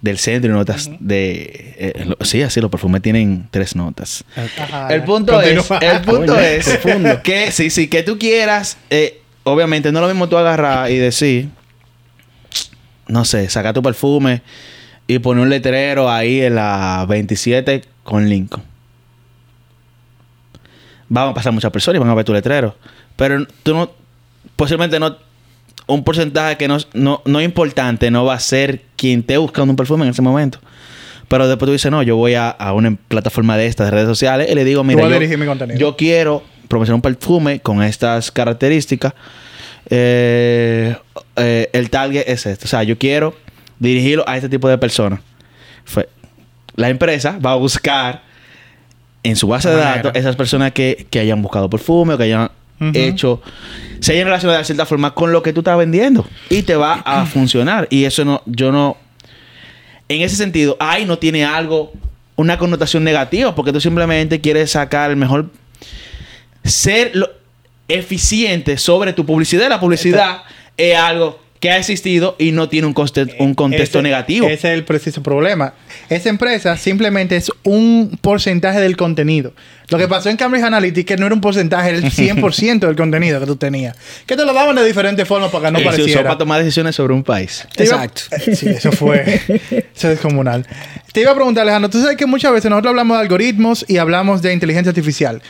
del 0.02 0.18
centro 0.18 0.50
y 0.52 0.54
notas 0.54 0.90
de... 1.00 1.76
eh, 1.78 2.06
lo- 2.06 2.18
sí, 2.26 2.42
así, 2.42 2.62
los 2.62 2.72
perfumes 2.72 3.02
tienen 3.02 3.48
tres 3.52 3.76
notas. 3.76 4.24
Ajá, 4.58 4.88
El 4.94 5.04
punto 5.04 5.34
continúa. 5.34 5.80
es, 5.80 5.92
el 5.96 6.02
punto 6.06 6.40
es 6.40 6.78
profundo. 6.78 7.22
que 7.24 7.52
sí, 7.52 7.70
sí, 7.70 7.88
que 7.88 8.02
tú 8.04 8.18
quieras, 8.18 8.78
eh, 8.90 9.20
obviamente 9.44 9.92
no 9.92 10.00
es 10.00 10.02
lo 10.04 10.08
mismo 10.08 10.30
tú 10.30 10.38
agarrar 10.38 10.90
y 10.92 10.98
decir, 10.98 11.50
no 13.08 13.26
sé, 13.26 13.50
saca 13.50 13.74
tu 13.74 13.82
perfume 13.84 14.42
y 15.08 15.20
poner 15.20 15.44
un 15.44 15.50
letrero 15.50 16.10
ahí 16.10 16.42
en 16.42 16.56
la 16.56 17.06
27 17.10 17.84
con 18.04 18.30
Lincoln. 18.30 18.64
Van 21.14 21.28
a 21.28 21.34
pasar 21.34 21.52
muchas 21.52 21.72
personas 21.72 21.98
y 21.98 22.00
van 22.00 22.10
a 22.10 22.16
ver 22.16 22.24
tu 22.24 22.32
letrero. 22.32 22.74
Pero 23.18 23.46
tú 23.64 23.74
no, 23.74 23.92
posiblemente 24.56 24.98
no, 24.98 25.18
un 25.88 26.04
porcentaje 26.06 26.56
que 26.56 26.70
no, 26.70 26.78
no, 26.94 27.22
no 27.26 27.40
es 27.40 27.46
importante 27.46 28.10
no 28.10 28.24
va 28.24 28.36
a 28.36 28.40
ser 28.40 28.82
quien 28.96 29.20
esté 29.20 29.38
buscando 29.38 29.72
un 29.72 29.76
perfume 29.76 30.06
en 30.06 30.12
ese 30.12 30.22
momento. 30.22 30.60
Pero 31.28 31.48
después 31.48 31.68
tú 31.68 31.74
dices, 31.74 31.92
no, 31.92 32.02
yo 32.02 32.16
voy 32.16 32.36
a, 32.36 32.50
a 32.50 32.74
una 32.74 32.98
plataforma 33.08 33.58
de 33.58 33.68
estas 33.68 33.88
de 33.88 33.92
redes 33.92 34.08
sociales 34.08 34.48
y 34.50 34.56
le 34.56 34.64
digo, 34.64 34.84
mira, 34.84 35.04
yo, 35.08 35.38
mi 35.38 35.46
contenido. 35.46 35.78
yo 35.78 35.98
quiero 35.98 36.44
promocionar 36.68 36.96
un 36.96 37.02
perfume 37.02 37.60
con 37.60 37.84
estas 37.84 38.32
características. 38.32 39.14
Eh, 39.90 40.96
eh, 41.36 41.70
el 41.74 41.90
target 41.90 42.24
es 42.28 42.46
este. 42.46 42.66
O 42.66 42.68
sea, 42.68 42.84
yo 42.84 42.98
quiero 42.98 43.36
dirigirlo 43.80 44.24
a 44.28 44.38
este 44.38 44.48
tipo 44.48 44.70
de 44.70 44.78
personas. 44.78 45.20
La 46.76 46.88
empresa 46.88 47.38
va 47.44 47.52
a 47.52 47.56
buscar 47.56 48.24
en 49.24 49.36
su 49.36 49.48
base 49.48 49.70
de 49.70 49.76
datos 49.76 50.12
esas 50.16 50.36
personas 50.36 50.72
que, 50.72 51.06
que 51.10 51.20
hayan 51.20 51.42
buscado 51.42 51.70
perfume 51.70 52.14
o 52.16 52.18
que 52.18 52.24
hayan 52.24 52.50
hecho, 52.96 53.42
se 54.00 54.14
hayan 54.14 54.26
relacionado 54.26 54.58
de 54.58 54.66
cierta 54.66 54.88
forma 54.88 55.14
con 55.14 55.32
lo 55.32 55.44
que 55.44 55.54
tú 55.54 55.60
estás 55.62 55.78
vendiendo. 55.78 56.26
Y 56.50 56.64
te 56.64 56.76
va 56.76 56.96
a 57.06 57.26
funcionar. 57.28 57.88
Y 57.92 58.06
eso 58.06 58.26
no, 58.26 58.42
yo 58.48 58.72
no. 58.72 58.98
En 60.10 60.22
ese 60.22 60.36
sentido, 60.36 60.78
ahí 60.80 61.06
no 61.06 61.20
tiene 61.20 61.46
algo, 61.46 61.94
una 62.36 62.58
connotación 62.58 63.04
negativa, 63.04 63.54
porque 63.54 63.72
tú 63.72 63.80
simplemente 63.80 64.42
quieres 64.42 64.72
sacar 64.72 65.12
el 65.12 65.16
mejor. 65.18 65.52
Ser 66.64 67.12
lo- 67.16 67.30
eficiente 67.88 68.78
sobre 68.78 69.14
tu 69.14 69.26
publicidad. 69.26 69.70
La 69.70 69.80
publicidad 69.80 70.44
es 70.78 70.96
algo 70.98 71.40
que 71.62 71.70
ha 71.72 71.78
existido 71.78 72.36
y 72.40 72.52
no 72.52 72.68
tiene 72.68 72.88
un, 72.88 72.94
coste- 72.94 73.36
un 73.40 73.54
contexto 73.54 74.00
Ese- 74.00 74.04
negativo. 74.04 74.48
Ese 74.48 74.70
es 74.70 74.74
el 74.74 74.84
preciso 74.84 75.22
problema. 75.24 75.74
Esa 76.10 76.28
empresa 76.30 76.76
simplemente 76.76 77.36
es 77.38 77.52
un 77.64 78.18
porcentaje 78.20 78.80
del 78.82 78.98
contenido. 78.98 79.54
Lo 79.90 79.98
que 80.00 80.08
pasó 80.08 80.30
en 80.30 80.38
Cambridge 80.38 80.64
Analytica 80.66 81.16
no 81.18 81.28
era 81.28 81.36
un 81.36 81.40
porcentaje, 81.42 81.90
era 81.90 81.98
el 82.00 82.06
100% 82.12 82.80
del 82.80 82.96
contenido 82.96 83.40
que 83.40 83.46
tú 83.46 83.56
tenías. 83.58 83.96
Que 84.26 84.36
te 84.36 84.44
lo 84.46 84.54
daban 84.54 84.76
de 84.76 84.84
diferentes 84.84 85.28
formas 85.28 85.52
para 85.52 85.68
que 85.68 85.72
no 85.74 85.78
Eh, 85.80 85.82
se 85.84 85.88
usó 85.90 85.98
pareciera. 85.98 86.24
para 86.24 86.38
tomar 86.40 86.60
decisiones 86.64 86.96
sobre 86.96 87.14
un 87.14 87.24
país. 87.24 87.66
Iba- 87.78 87.84
Exacto. 87.86 88.22
Eh, 88.32 88.56
Sí, 88.56 88.68
eso 88.70 88.92
fue. 88.92 89.22
eso 89.48 89.84
es 89.94 90.02
descomunal. 90.02 90.66
Te 91.14 91.22
iba 91.22 91.30
a 91.32 91.36
preguntar, 91.36 91.62
Alejandro, 91.62 91.92
tú 91.92 92.02
sabes 92.02 92.18
que 92.18 92.26
muchas 92.26 92.52
veces 92.54 92.72
nosotros 92.72 92.90
hablamos 92.90 93.18
de 93.18 93.22
algoritmos 93.22 93.86
y 93.88 93.98
hablamos 93.98 94.42
de 94.42 94.52
inteligencia 94.52 94.90
artificial. 94.90 95.44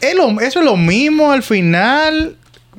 ¿Es 0.00 0.14
lo- 0.14 0.40
¿Eso 0.40 0.60
es 0.60 0.64
lo 0.64 0.76
mismo 0.76 1.32
al 1.32 1.42
final? 1.42 2.36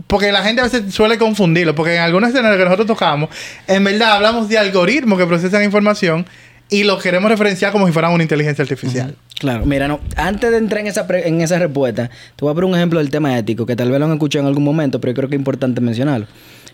Porque 0.08 0.32
la 0.32 0.42
gente 0.44 0.62
a 0.62 0.64
veces 0.64 0.94
suele 0.94 1.18
confundirlo, 1.18 1.76
porque 1.76 1.96
en 1.96 2.02
algunos 2.02 2.30
escenarios 2.30 2.58
que 2.58 2.66
nosotros 2.66 2.88
tocamos, 2.88 3.30
en 3.68 3.84
verdad 3.84 4.14
hablamos 4.14 4.50
de 4.50 4.58
algoritmos 4.58 5.20
que 5.20 5.26
procesan 5.28 5.64
información 5.64 6.26
y 6.70 6.84
los 6.84 7.02
queremos 7.04 7.30
referenciar 7.30 7.72
como 7.72 7.86
si 7.86 7.94
fueran 7.94 8.12
una 8.12 8.24
inteligencia 8.24 8.64
artificial. 8.64 9.16
Claro, 9.38 9.66
mira, 9.66 9.88
no, 9.88 10.00
antes 10.16 10.50
de 10.50 10.58
entrar 10.58 10.82
en 10.82 10.88
esa, 10.88 11.06
pre- 11.06 11.28
en 11.28 11.42
esa 11.42 11.60
respuesta, 11.60 12.08
te 12.36 12.44
voy 12.46 12.52
a 12.52 12.56
poner 12.56 12.70
un 12.70 12.76
ejemplo 12.76 13.00
del 13.00 13.12
tema 13.12 13.38
ético, 13.38 13.66
que 13.68 13.76
tal 13.76 13.92
vez 13.92 14.00
lo 14.00 14.06
han 14.08 14.14
escuchado 14.14 14.42
en 14.44 14.48
algún 14.48 14.64
momento, 14.64 15.00
pero 15.00 15.12
yo 15.12 15.16
creo 15.16 15.30
que 15.30 15.36
es 15.36 15.40
importante 15.40 15.80
mencionarlo. 15.82 16.26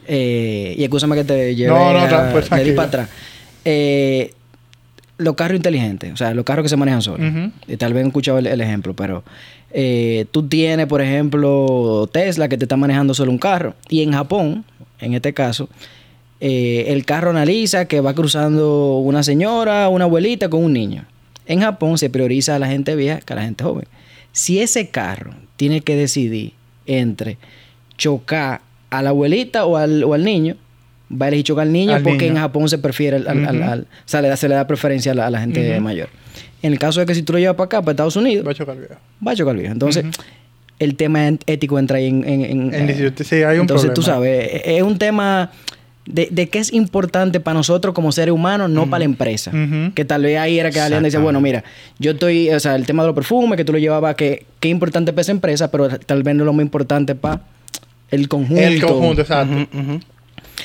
Eh, 0.08 0.76
y 0.78 0.84
escúchame 0.84 1.16
que 1.16 1.24
te 1.26 1.56
lleve 1.56 1.72
No, 1.74 1.92
no, 1.94 2.00
a- 2.00 2.30
pues, 2.32 2.46
de 2.46 2.50
tranquilo. 2.50 2.76
para 2.76 2.88
atrás. 2.88 3.10
Eh, 3.66 4.34
los 5.18 5.36
carros 5.36 5.58
inteligentes, 5.58 6.14
o 6.14 6.18
sea, 6.18 6.34
los 6.34 6.46
carros 6.46 6.64
que 6.64 6.70
se 6.70 6.78
manejan 6.78 7.02
solos. 7.02 7.30
Ujú. 7.30 7.52
Y 7.68 7.76
tal 7.76 7.94
vez 7.94 8.02
han 8.04 8.08
escuchado 8.08 8.38
el, 8.40 8.48
el 8.48 8.62
ejemplo, 8.62 8.96
pero 8.96 9.24
eh, 9.72 10.26
tú 10.32 10.48
tienes, 10.48 10.88
por 10.88 11.02
ejemplo, 11.02 12.10
Tesla 12.12 12.48
que 12.50 12.58
te 12.58 12.66
está 12.66 12.78
manejando 12.78 13.14
solo 13.14 13.32
un 13.32 13.38
carro. 13.38 13.76
Y 13.90 14.02
en 14.04 14.12
Japón, 14.14 14.66
en 15.00 15.14
este 15.14 15.34
caso, 15.34 15.70
eh, 16.42 16.86
el 16.88 17.06
carro 17.06 17.30
analiza 17.32 17.86
que 17.86 18.02
va 18.02 18.14
cruzando 18.14 18.98
una 19.00 19.24
señora, 19.24 19.90
una 19.90 20.06
abuelita 20.06 20.50
con 20.50 20.64
un 20.64 20.74
niño. 20.74 21.06
En 21.46 21.62
Japón 21.62 21.98
se 21.98 22.10
prioriza 22.10 22.56
a 22.56 22.60
la 22.60 22.68
gente 22.68 22.96
vieja 22.96 23.20
que 23.22 23.34
a 23.34 23.36
la 23.36 23.44
gente 23.44 23.64
joven. 23.64 23.86
Si 24.32 24.60
ese 24.60 24.90
carro 24.90 25.34
tiene 25.58 25.82
que 25.82 25.96
decidir 25.96 26.54
entre 26.86 27.38
chocar 27.98 28.62
a 28.90 29.02
la 29.02 29.10
abuelita 29.10 29.66
o 29.66 29.78
al, 29.78 30.04
o 30.04 30.14
al 30.14 30.24
niño, 30.24 30.56
va 31.12 31.26
a 31.26 31.30
elegir 31.30 31.46
chocar 31.46 31.64
al 31.68 31.74
niño 31.74 31.96
Al 31.96 32.04
porque 32.04 32.26
niño. 32.26 32.36
en 32.38 32.42
Japón 32.42 32.70
se 32.70 32.78
prefiere 32.78 33.18
al, 33.18 33.82
o 33.86 33.86
sea, 34.06 34.22
le 34.22 34.28
da- 34.30 34.38
se 34.38 34.48
le 34.48 34.56
da 34.56 34.68
preferencia 34.68 35.12
a 35.12 35.16
la, 35.16 35.28
a 35.28 35.30
la 35.32 35.40
gente 35.42 35.80
mayor. 35.80 36.10
En 36.62 36.74
el 36.74 36.80
caso 36.80 37.00
de 37.00 37.06
que 37.06 37.16
si 37.16 37.24
tú 37.24 37.34
lo 37.34 37.40
llevas 37.40 37.56
para 37.56 37.66
acá, 37.66 37.82
para 37.82 37.92
Estados 37.92 38.16
Unidos, 38.16 38.46
Va 38.46 38.52
a 38.52 38.56
chocar 38.56 38.76
el 38.76 38.82
video. 38.84 38.98
va 39.26 39.32
a 39.32 39.36
chocar 39.36 39.54
el 39.56 39.60
viejo. 39.62 39.74
Entonces, 39.74 40.06
el 40.80 40.96
tema 40.96 41.28
ético 41.46 41.78
entra 41.80 41.98
ahí 41.98 42.08
en... 42.08 42.28
en, 42.28 42.42
en- 42.46 42.74
En 42.74 42.90
eh, 42.90 43.14
sí, 43.24 43.36
hay 43.36 43.56
un 43.56 43.62
Entonces, 43.62 43.94
tú 43.94 44.02
sabes, 44.02 44.50
e- 44.66 44.78
es 44.78 44.84
un 44.84 44.98
tema 44.98 45.52
de, 46.06 46.28
de 46.32 46.50
que 46.50 46.60
es 46.60 46.74
importante 46.74 47.40
para 47.40 47.54
nosotros 47.56 47.94
como 47.94 48.12
seres 48.12 48.34
humanos, 48.34 48.70
no 48.70 48.90
para 48.90 49.00
la 49.00 49.06
empresa. 49.06 49.52
Que 49.94 50.06
tal 50.06 50.24
vez 50.24 50.38
ahí 50.40 50.58
era 50.60 50.72
que 50.72 50.80
alguien 50.80 51.04
decía, 51.04 51.20
bueno, 51.20 51.40
mira, 51.42 51.64
yo 52.00 52.12
estoy, 52.12 52.50
o 52.50 52.60
sea, 52.60 52.76
el 52.76 52.86
tema 52.86 53.04
de 53.04 53.08
los 53.08 53.16
perfumes, 53.16 53.58
que 53.58 53.64
tú 53.66 53.72
lo 53.74 53.78
llevabas, 53.80 54.16
que, 54.16 54.46
es 54.62 54.70
importante 54.70 55.14
para 55.14 55.22
esa 55.22 55.32
empresa, 55.32 55.70
pero 55.72 55.88
tal 56.00 56.24
vez 56.24 56.36
no 56.36 56.44
es 56.44 56.46
lo 56.46 56.54
más 56.54 56.64
importante 56.64 57.14
para 57.16 57.42
el 58.12 58.28
conjunto. 58.28 58.62
El 58.62 58.82
conjunto, 58.82 59.22
exacto. 59.22 59.56
Ujú. 59.78 60.00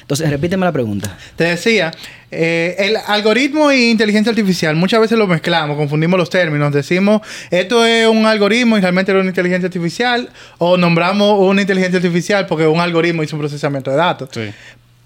Entonces, 0.05 0.28
repíteme 0.28 0.66
la 0.66 0.72
pregunta. 0.72 1.16
Te 1.34 1.44
decía, 1.44 1.90
eh, 2.30 2.76
el 2.78 2.98
algoritmo 3.07 3.70
e 3.70 3.88
inteligencia 3.88 4.28
artificial 4.28 4.76
muchas 4.76 5.00
veces 5.00 5.16
lo 5.16 5.26
mezclamos, 5.26 5.78
confundimos 5.78 6.18
los 6.18 6.28
términos. 6.28 6.74
Decimos, 6.74 7.22
esto 7.50 7.86
es 7.86 8.07
un 8.07 8.26
algoritmo 8.26 8.76
y 8.76 8.82
realmente 8.82 9.12
era 9.12 9.20
una 9.22 9.30
inteligencia 9.30 9.66
artificial, 9.66 10.28
o 10.59 10.76
nombramos 10.76 11.38
una 11.40 11.62
inteligencia 11.62 11.96
artificial 11.96 12.46
porque 12.46 12.66
un 12.66 12.80
algoritmo 12.80 13.22
hizo 13.22 13.34
un 13.36 13.40
procesamiento 13.40 13.90
de 13.90 13.96
datos. 13.96 14.28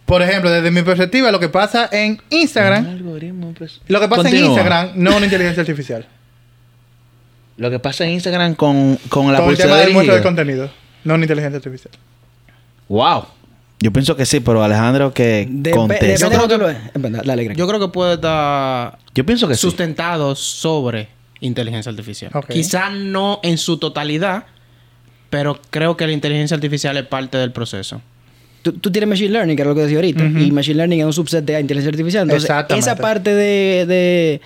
Por 0.04 0.20
ejemplo, 0.20 0.50
desde 0.50 0.72
mi 0.72 0.82
perspectiva, 0.82 1.30
lo 1.30 1.38
que 1.38 1.48
pasa 1.48 1.88
en 1.92 2.20
Instagram, 2.30 2.98
lo 3.86 4.00
que 4.00 4.08
pasa 4.08 4.28
en. 4.28 4.36
Instagram 4.36 4.90
no 4.96 5.10
es 5.10 5.16
una 5.16 5.26
inteligencia 5.26 5.60
artificial. 5.60 6.06
Lo 7.58 7.72
que 7.72 7.80
pasa 7.80 8.04
en 8.04 8.12
Instagram 8.12 8.54
con, 8.54 8.96
con 9.08 9.32
la 9.32 9.40
Con 9.40 9.50
el 9.50 9.56
tema 9.56 9.78
del 9.78 9.92
muestro 9.92 10.14
de 10.14 10.22
contenido, 10.22 10.70
no 11.02 11.14
una 11.14 11.24
inteligencia 11.24 11.56
artificial. 11.56 11.92
Wow. 12.88 13.37
Yo 13.80 13.92
pienso 13.92 14.16
que 14.16 14.26
sí, 14.26 14.40
pero 14.40 14.62
Alejandro 14.64 15.14
que 15.14 15.46
conteste. 15.72 16.06
depende 16.06 16.20
Yo 16.20 16.30
de 16.30 16.36
creo 16.36 16.48
que- 16.48 16.58
lo. 16.58 16.68
Es 16.70 16.78
verdad. 16.94 17.54
Yo 17.54 17.68
creo 17.68 17.78
que 17.80 17.88
puede 17.88 18.14
estar 18.14 18.98
Yo 19.14 19.24
pienso 19.24 19.46
que 19.46 19.54
sí. 19.54 19.60
sustentado 19.60 20.34
sobre 20.34 21.08
inteligencia 21.40 21.90
artificial. 21.90 22.30
Ok. 22.34 22.48
Quizá 22.48 22.90
no 22.90 23.38
en 23.44 23.56
su 23.58 23.78
totalidad, 23.78 24.44
pero 25.30 25.60
creo 25.70 25.96
que 25.96 26.06
la 26.06 26.12
inteligencia 26.12 26.56
artificial 26.56 26.96
es 26.96 27.04
parte 27.06 27.38
del 27.38 27.52
proceso. 27.52 28.00
Tú, 28.62 28.72
tú 28.72 28.90
tienes 28.90 29.08
Machine 29.08 29.30
Learning, 29.30 29.54
que 29.54 29.62
era 29.62 29.68
lo 29.70 29.74
que 29.76 29.82
decía 29.82 29.98
ahorita, 29.98 30.24
y 30.24 30.50
Machine 30.50 30.76
Learning 30.78 31.00
es 31.00 31.06
un 31.06 31.12
subset 31.12 31.44
de 31.44 31.60
inteligencia 31.60 31.90
artificial. 31.90 32.22
Entonces, 32.24 32.50
Exactamente. 32.50 32.90
esa 32.90 32.96
parte 33.00 33.32
de, 33.32 33.86
de, 33.86 34.40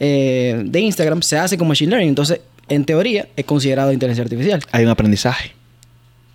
eh, 0.00 0.62
de 0.64 0.80
Instagram 0.80 1.22
se 1.22 1.38
hace 1.38 1.56
con 1.56 1.68
Machine 1.68 1.90
Learning. 1.90 2.08
Entonces, 2.08 2.40
en 2.68 2.84
teoría, 2.84 3.28
es 3.36 3.44
considerado 3.44 3.92
inteligencia 3.92 4.24
artificial. 4.24 4.60
Hay 4.72 4.84
un 4.84 4.90
aprendizaje. 4.90 5.52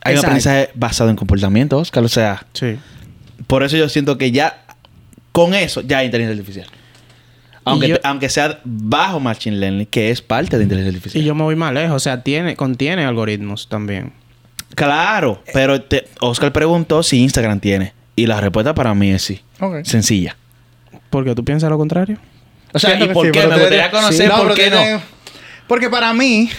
Hay 0.01 0.13
un 0.13 0.19
aprendizaje 0.19 0.69
basado 0.75 1.09
en 1.09 1.15
comportamiento, 1.15 1.77
Oscar. 1.77 2.03
O 2.03 2.09
sea, 2.09 2.45
Sí. 2.53 2.77
por 3.47 3.63
eso 3.63 3.75
yo 3.77 3.89
siento 3.89 4.17
que 4.17 4.31
ya 4.31 4.63
con 5.31 5.53
eso 5.53 5.81
ya 5.81 5.99
hay 5.99 6.05
inteligencia 6.07 6.39
artificial. 6.39 6.67
Aunque, 7.65 7.89
yo- 7.89 7.97
aunque 8.03 8.29
sea 8.29 8.59
bajo 8.63 9.19
Machine 9.19 9.57
Learning, 9.57 9.85
que 9.85 10.09
es 10.09 10.21
parte 10.21 10.57
de 10.57 10.63
inteligencia 10.63 10.97
artificial. 10.97 11.23
Y 11.23 11.27
yo 11.27 11.35
me 11.35 11.43
voy 11.43 11.55
más 11.55 11.73
lejos. 11.73 11.95
O 11.95 11.99
sea, 11.99 12.23
tiene, 12.23 12.55
contiene 12.55 13.05
algoritmos 13.05 13.67
también. 13.69 14.13
Claro, 14.75 15.43
pero 15.53 15.81
te- 15.81 16.07
Oscar 16.21 16.51
preguntó 16.53 17.03
si 17.03 17.17
Instagram 17.21 17.59
tiene. 17.59 17.93
Y 18.15 18.25
la 18.27 18.39
respuesta 18.41 18.73
para 18.73 18.93
mí 18.95 19.11
es 19.11 19.21
sí. 19.23 19.41
Ok. 19.59 19.83
Sencilla. 19.83 20.35
Porque 21.09 21.35
tú 21.35 21.43
piensas 21.45 21.69
lo 21.69 21.77
contrario. 21.77 22.17
O 22.73 22.79
sea, 22.79 22.99
¿y 22.99 23.07
por 23.09 23.25
sí, 23.25 23.31
qué? 23.31 23.39
pero 23.39 23.49
Me 23.51 23.55
gustaría 23.59 23.91
conocer 23.91 24.25
Sí, 24.27 24.31
por 24.31 24.41
pero 24.43 24.55
qué 24.55 24.69
no. 24.69 25.01
Porque 25.67 25.89
para 25.89 26.13
mí, 26.13 26.49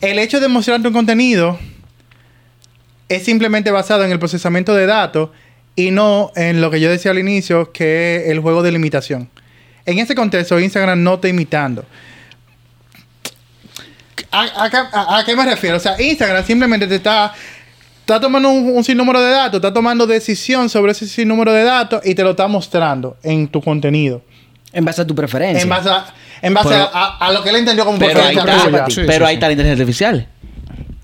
el 0.00 0.18
hecho 0.18 0.40
de 0.40 0.48
mostrarte 0.48 0.88
un 0.88 0.94
contenido 0.94 1.58
es 3.08 3.24
simplemente 3.24 3.70
basado 3.70 4.04
en 4.04 4.10
el 4.12 4.18
procesamiento 4.18 4.74
de 4.74 4.86
datos 4.86 5.30
y 5.74 5.90
no 5.90 6.32
en 6.36 6.60
lo 6.60 6.70
que 6.70 6.80
yo 6.80 6.90
decía 6.90 7.10
al 7.10 7.18
inicio, 7.18 7.70
que 7.72 8.16
es 8.24 8.30
el 8.30 8.40
juego 8.40 8.62
de 8.62 8.72
limitación. 8.72 9.28
En 9.84 9.98
ese 9.98 10.14
contexto, 10.14 10.58
Instagram 10.58 11.02
no 11.02 11.14
está 11.14 11.28
imitando. 11.28 11.84
¿A, 14.30 14.64
a 14.64 14.70
qué- 14.70 14.76
a- 14.76 15.18
a 15.18 15.24
qué 15.24 15.36
me 15.36 15.44
refiero? 15.44 15.76
O 15.76 15.80
sea, 15.80 16.00
Instagram 16.00 16.44
simplemente 16.44 16.86
te 16.86 16.96
está, 16.96 17.32
está 18.00 18.20
tomando 18.20 18.48
un, 18.50 18.76
un 18.76 18.84
sinnúmero 18.84 19.20
de 19.20 19.30
datos, 19.30 19.56
está 19.58 19.72
tomando 19.72 20.06
decisión 20.06 20.68
sobre 20.68 20.92
ese 20.92 21.06
sinnúmero 21.06 21.52
de 21.52 21.62
datos 21.64 22.00
y 22.04 22.14
te 22.14 22.22
lo 22.22 22.30
está 22.30 22.48
mostrando 22.48 23.16
en 23.22 23.48
tu 23.48 23.60
contenido. 23.62 24.22
En 24.72 24.84
base 24.84 25.02
a 25.02 25.06
tu 25.06 25.14
preferencia. 25.14 25.62
En 25.62 25.68
base, 25.68 25.88
a, 25.88 26.06
en 26.42 26.52
base 26.52 26.68
Pero- 26.68 26.90
a, 26.92 27.06
a- 27.18 27.26
a 27.28 27.32
lo 27.32 27.42
que 27.42 27.50
él 27.50 27.56
entendió 27.56 27.84
como 27.84 27.98
Pero 27.98 28.20
ahí 28.20 28.34
preferencia 28.34 28.54
está, 28.66 28.84
tuya. 28.84 28.86
Sí, 28.94 29.02
pero 29.06 29.24
sí, 29.24 29.28
ahí 29.28 29.28
sí. 29.28 29.34
está 29.34 29.46
la 29.46 29.52
inteligencia 29.52 29.82
artificial. 29.82 30.28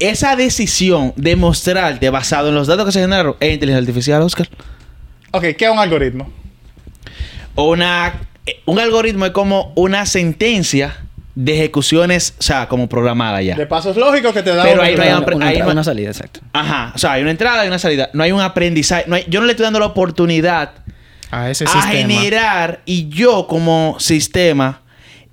Esa 0.03 0.37
decisión 0.37 1.13
de 1.17 1.37
mostrarte 1.37 2.11
basado 2.11 2.49
en 2.49 2.55
los 2.55 2.67
datos 2.67 2.85
que 2.87 2.93
se 2.93 3.01
generaron 3.01 3.37
es 3.41 3.53
inteligencia 3.55 3.79
artificial, 3.89 4.23
Oscar. 4.23 4.49
Ok, 5.31 5.43
¿qué 5.57 5.65
es 5.65 5.71
un 5.71 5.79
algoritmo? 5.79 6.31
Una, 7.55 8.15
un 8.67 8.79
algoritmo 8.79 9.27
es 9.27 9.33
como 9.33 9.73
una 9.77 10.07
sentencia 10.07 10.97
de 11.35 11.55
ejecuciones, 11.55 12.35
o 12.39 12.43
sea, 12.43 12.69
como 12.69 12.89
programada 12.89 13.41
ya. 13.43 13.55
De 13.57 13.67
pasos 13.67 13.97
lógicos 13.97 14.33
que 14.35 14.43
te 14.43 14.55
da 14.55 14.65
Pero 14.65 14.81
un 14.81 14.87
ahí 14.87 14.95
no 14.97 15.03
hay 15.03 15.09
una, 15.09 15.19
entrada, 15.19 15.85
salida, 15.85 16.11
exacto. 16.11 16.41
Ajá, 16.53 16.93
o 16.95 16.99
sea, 16.99 17.13
hay 17.13 17.23
una 17.23 17.31
entrada 17.31 17.65
y 17.65 17.69
una 17.69 17.79
salida. 17.79 18.11
No 18.13 18.23
hay 18.23 18.33
un 18.33 18.41
aprendizaje. 18.41 19.05
No 19.07 19.17
hay- 19.17 19.25
yo 19.29 19.41
no 19.41 19.47
le 19.47 19.53
estoy 19.53 19.65
dando 19.65 19.79
la 19.79 19.87
oportunidad 19.87 20.73
A 21.31 21.49
ese 21.51 21.65
a 21.65 21.69
sistema. 21.69 21.91
generar 21.93 22.83
y 22.85 23.09
yo 23.09 23.47
como 23.47 23.97
sistema 23.99 24.82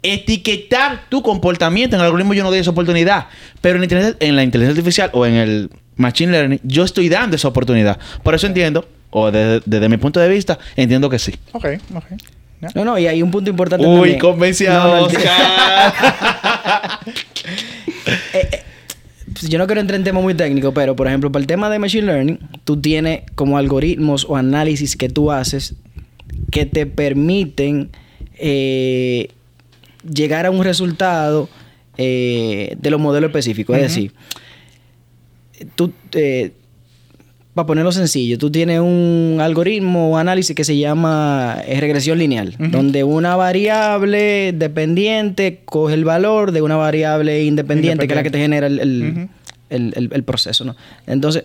etiquetar 0.03 1.05
tu 1.09 1.21
comportamiento. 1.21 1.95
En 1.95 1.99
el 2.01 2.05
algoritmo 2.05 2.33
yo 2.33 2.43
no 2.43 2.49
doy 2.49 2.59
esa 2.59 2.71
oportunidad. 2.71 3.27
Pero 3.61 3.75
en, 3.75 3.81
la 3.81 3.85
inteligencia- 3.85 4.17
en 4.27 4.35
la 4.35 4.43
inteligencia 4.43 4.79
artificial 4.79 5.09
o 5.13 5.25
en 5.25 5.33
el 5.35 5.69
machine 5.95 6.31
learning 6.31 6.59
yo 6.63 6.83
estoy 6.83 7.09
dando 7.09 7.35
esa 7.35 7.47
oportunidad. 7.49 7.99
Por 8.23 8.33
eso 8.35 8.47
entiendo, 8.47 8.87
o 9.09 9.31
desde, 9.31 9.61
desde 9.65 9.89
mi 9.89 9.97
punto 9.97 10.19
de 10.19 10.29
vista, 10.29 10.57
entiendo 10.75 11.09
que 11.09 11.19
sí. 11.19 11.33
Ok, 11.51 11.65
ok. 11.95 12.03
No, 12.75 12.83
no, 12.83 12.99
y 12.99 13.07
hay 13.07 13.21
un 13.23 13.31
punto 13.31 13.49
importante 13.49 13.85
Uy, 13.87 13.95
también. 13.95 14.19
convencí 14.19 14.65
a 14.65 14.73
No, 14.73 14.87
no, 14.87 14.97
el- 14.97 15.03
Oscar. 15.05 16.99
Pues 19.31 19.49
yo 19.49 19.57
no 19.59 19.67
quiero 19.67 19.79
entrar 19.79 19.95
en 19.97 20.03
temas 20.03 20.23
muy 20.23 20.33
técnicos, 20.33 20.73
pero 20.73 20.95
por 20.95 21.07
ejemplo, 21.07 21.31
para 21.31 21.41
el 21.41 21.47
tema 21.47 21.69
de 21.69 21.79
Machine 21.79 22.07
Learning, 22.07 22.39
tú 22.65 22.81
tienes 22.81 23.21
como 23.35 23.57
algoritmos 23.57 24.25
o 24.27 24.35
análisis 24.35 24.97
que 24.97 25.07
tú 25.07 25.31
haces 25.31 25.75
que 26.51 26.65
te 26.65 26.85
permiten 26.87 27.89
eh, 28.37 29.29
llegar 30.03 30.45
a 30.45 30.51
un 30.51 30.63
resultado 30.63 31.49
eh, 31.97 32.75
de 32.79 32.89
los 32.89 32.99
modelos 32.99 33.29
específicos. 33.29 33.75
Es 33.77 33.83
decir, 33.83 34.13
tú, 35.75 35.91
eh, 36.13 36.51
para 37.53 37.65
ponerlo 37.65 37.91
sencillo, 37.91 38.37
tú 38.37 38.49
tienes 38.51 38.79
un 38.79 39.39
algoritmo 39.41 40.11
o 40.11 40.17
análisis 40.17 40.55
que 40.55 40.63
se 40.63 40.77
llama 40.77 41.57
eh, 41.65 41.79
regresión 41.81 42.17
lineal, 42.17 42.55
donde 42.57 43.03
una 43.03 43.35
variable 43.35 44.53
dependiente 44.53 45.61
coge 45.65 45.93
el 45.95 46.05
valor 46.05 46.51
de 46.51 46.61
una 46.61 46.77
variable 46.77 47.43
independiente, 47.43 48.07
que 48.07 48.13
es 48.13 48.15
la 48.15 48.23
que 48.23 48.31
te 48.31 48.39
genera 48.39 48.67
el- 48.67 49.27
el 49.69 50.23
proceso. 50.23 50.63
¿no? 50.63 50.75
Entonces, 51.05 51.43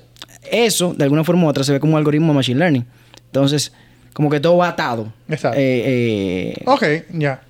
eso, 0.51 0.95
de 0.95 1.05
alguna 1.05 1.25
forma 1.25 1.45
u 1.47 1.49
otra, 1.49 1.65
se 1.65 1.73
ve 1.73 1.81
como 1.81 1.95
un 1.95 1.99
algoritmo 1.99 2.29
de 2.29 2.35
Machine 2.37 2.59
Learning. 2.61 2.85
Entonces, 3.27 3.73
como 4.13 4.31
que 4.31 4.39
todo 4.39 4.59
va 4.59 4.69
atado. 4.69 5.13
Exacto. 5.29 5.59
Eh, 5.59 6.53
eh, 6.57 6.63
Ok, 6.67 6.85
ya. 7.19 7.43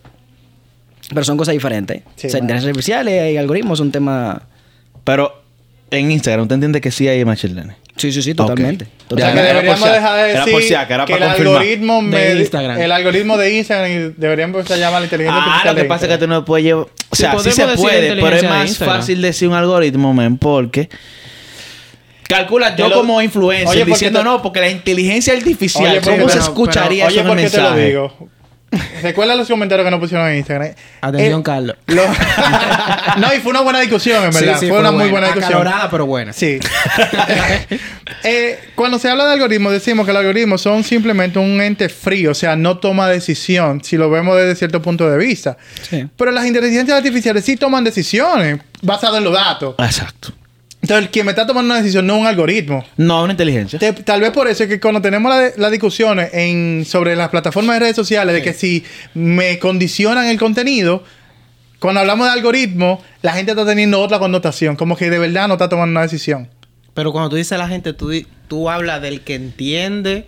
Pero 1.11 1.25
son 1.25 1.37
cosas 1.37 1.53
diferentes. 1.53 2.03
Sí, 2.17 2.27
o 2.27 2.31
sea, 2.31 2.41
inteligencia 2.41 2.71
artificial 2.71 3.09
y 3.09 3.37
algoritmos 3.37 3.79
son 3.79 3.93
temas... 3.93 4.41
Pero 5.05 5.43
en 5.91 6.11
Instagram, 6.11 6.43
¿usted 6.45 6.55
entiende 6.55 6.81
que 6.81 6.91
sí 6.91 7.07
hay 7.09 7.25
machine 7.25 7.55
learning? 7.55 7.77
Sí, 7.97 8.11
sí, 8.11 8.23
sí, 8.23 8.35
totalmente. 8.35 8.87
Ok. 8.87 8.91
O 9.13 9.17
sea 9.17 9.29
Totalmente. 9.29 9.43
que 9.43 9.49
Era 9.51 9.55
por 9.55 9.63
deberíamos 9.63 9.93
dejar 9.93 10.17
de 10.25 10.31
era 10.33 10.41
por 10.45 10.53
decir 10.55 10.69
si 10.69 10.75
acá, 10.75 10.95
era 10.97 11.05
que 11.05 11.13
para 11.13 11.25
el 11.27 11.31
confirmar. 11.33 11.57
algoritmo 11.63 11.95
De 12.03 12.03
me- 12.35 12.41
Instagram. 12.41 12.81
el 12.81 12.93
algoritmo 12.93 13.37
de 13.37 13.55
Instagram 13.59 13.91
y 13.93 14.15
deberíamos 14.17 14.57
empezar 14.57 14.79
a 14.79 14.81
llamar 14.81 15.01
la 15.03 15.05
inteligencia 15.07 15.41
Ah, 15.41 15.45
artificial. 15.45 15.75
lo 15.75 15.77
que 15.77 15.83
de 15.83 15.89
pasa 15.89 16.07
es 16.07 16.13
que 16.13 16.19
tú 16.19 16.27
no 16.27 16.45
puedes 16.45 16.65
llevar... 16.65 16.87
O 17.11 17.17
sea, 17.17 17.39
sí, 17.39 17.51
se 17.53 17.67
puede, 17.77 18.15
pero 18.17 18.35
es 18.37 18.43
de 18.43 18.49
más 18.49 18.79
fácil 18.79 19.23
decir 19.23 19.47
un 19.49 19.55
algoritmo, 19.55 20.13
men, 20.15 20.39
porque... 20.39 20.89
Calcula 22.29 22.75
yo 22.75 22.89
lo- 22.89 22.97
como 22.97 23.21
influencer 23.21 23.69
Oye, 23.69 23.85
diciendo 23.85 24.21
te- 24.21 24.25
no, 24.25 24.41
porque 24.43 24.59
la 24.61 24.71
inteligencia 24.71 25.35
artificial, 25.35 25.99
Oye, 25.99 26.01
¿cómo 26.01 26.29
se 26.29 26.39
escucharía 26.39 27.07
Oye, 27.07 27.21
eso 27.21 27.21
en 27.21 27.39
el 27.39 27.45
¿por 27.45 27.51
qué 27.51 27.57
te 27.57 27.63
lo 27.63 27.77
digo? 27.77 28.29
Recuerda 29.03 29.35
los 29.35 29.49
comentarios 29.49 29.85
que 29.85 29.91
nos 29.91 30.01
pusieron 30.01 30.29
en 30.29 30.37
Instagram. 30.39 30.73
Atención, 31.01 31.41
Eh, 31.41 31.43
Carlos. 31.45 31.77
lo- 31.87 32.03
no, 33.19 33.35
y 33.35 33.41
fue 33.41 33.51
una 33.51 33.61
buena 33.61 33.81
discusión, 33.81 34.25
en 34.25 34.31
verdad. 34.31 34.55
Sí, 34.55 34.67
sí, 34.67 34.69
fue 34.69 34.81
una 34.81 34.91
muy 34.93 35.09
buena 35.11 35.27
discusión. 35.29 35.53
Acalorada, 35.61 35.91
pero 35.91 36.07
buena. 36.07 36.33
Sí. 36.33 36.59
Eh, 38.23 38.59
cuando 38.75 38.99
se 38.99 39.09
habla 39.11 39.27
de 39.27 39.33
algoritmos, 39.35 39.73
decimos 39.73 40.07
que 40.07 40.13
los 40.13 40.21
algoritmos 40.21 40.61
son 40.63 40.83
simplemente 40.83 41.39
un 41.39 41.61
ente 41.61 41.89
frío, 41.91 42.31
o 42.31 42.35
sea, 42.35 42.57
no 42.57 42.79
toma 42.79 43.07
decisión, 43.09 43.83
si 43.85 43.97
lo 43.99 44.09
vemos 44.11 44.37
desde 44.37 44.55
cierto 44.57 44.81
punto 44.81 45.09
de 45.11 45.19
vista. 45.19 45.57
Sí. 45.89 46.07
Pero 46.17 46.31
las 46.31 46.47
inteligencias 46.47 46.97
artificiales 46.97 47.45
sí 47.45 47.57
toman 47.57 47.85
decisiones 47.85 48.61
basadas 48.83 49.19
en 49.19 49.25
los 49.25 49.33
datos. 49.35 49.75
Exacto. 49.79 50.33
Entonces, 50.85 51.09
quien 51.11 51.25
me 51.25 51.33
está 51.33 51.47
tomando 51.47 51.73
una 51.73 51.81
decisión 51.81 52.07
no 52.07 52.17
es 52.17 52.21
un 52.21 52.27
algoritmo. 52.27 52.85
No, 52.99 53.23
una 53.25 53.33
inteligencia. 53.33 53.79
Te- 53.79 53.95
tal 53.95 54.21
vez 54.21 54.33
por 54.33 54.49
eso 54.49 54.65
es 54.65 54.69
que 54.69 54.79
cuando 54.79 55.01
tenemos 55.01 55.35
la- 55.35 55.51
las 55.57 55.71
discusiones 55.71 56.29
en, 56.35 56.85
sobre 56.87 57.17
las 57.17 57.31
plataformas 57.31 57.77
de 57.77 57.81
redes 57.81 57.97
sociales 57.97 58.35
de 58.35 58.43
que 58.43 58.53
si 58.53 58.85
me 59.15 59.59
condicionan 59.59 60.27
el 60.27 60.39
contenido, 60.39 61.03
cuando 61.79 62.01
hablamos 62.01 62.27
de 62.27 62.35
algoritmo, 62.35 63.03
la 63.23 63.33
gente 63.33 63.53
está 63.53 63.65
teniendo 63.65 63.99
otra 64.01 64.19
connotación, 64.19 64.77
como 64.77 64.95
que 64.97 65.09
de 65.09 65.19
verdad 65.19 65.49
no 65.49 65.55
está 65.55 65.71
tomando 65.71 65.91
una 65.93 66.03
decisión. 66.03 66.49
Pero 66.93 67.13
cuando 67.13 67.31
tú 67.31 67.37
dices 67.37 67.53
a 67.53 67.59
la 67.59 67.67
gente, 67.69 67.93
tú, 67.95 68.11
tú 68.47 68.69
hablas 68.69 69.01
del 69.01 69.23
que 69.23 69.35
entiende 69.37 70.27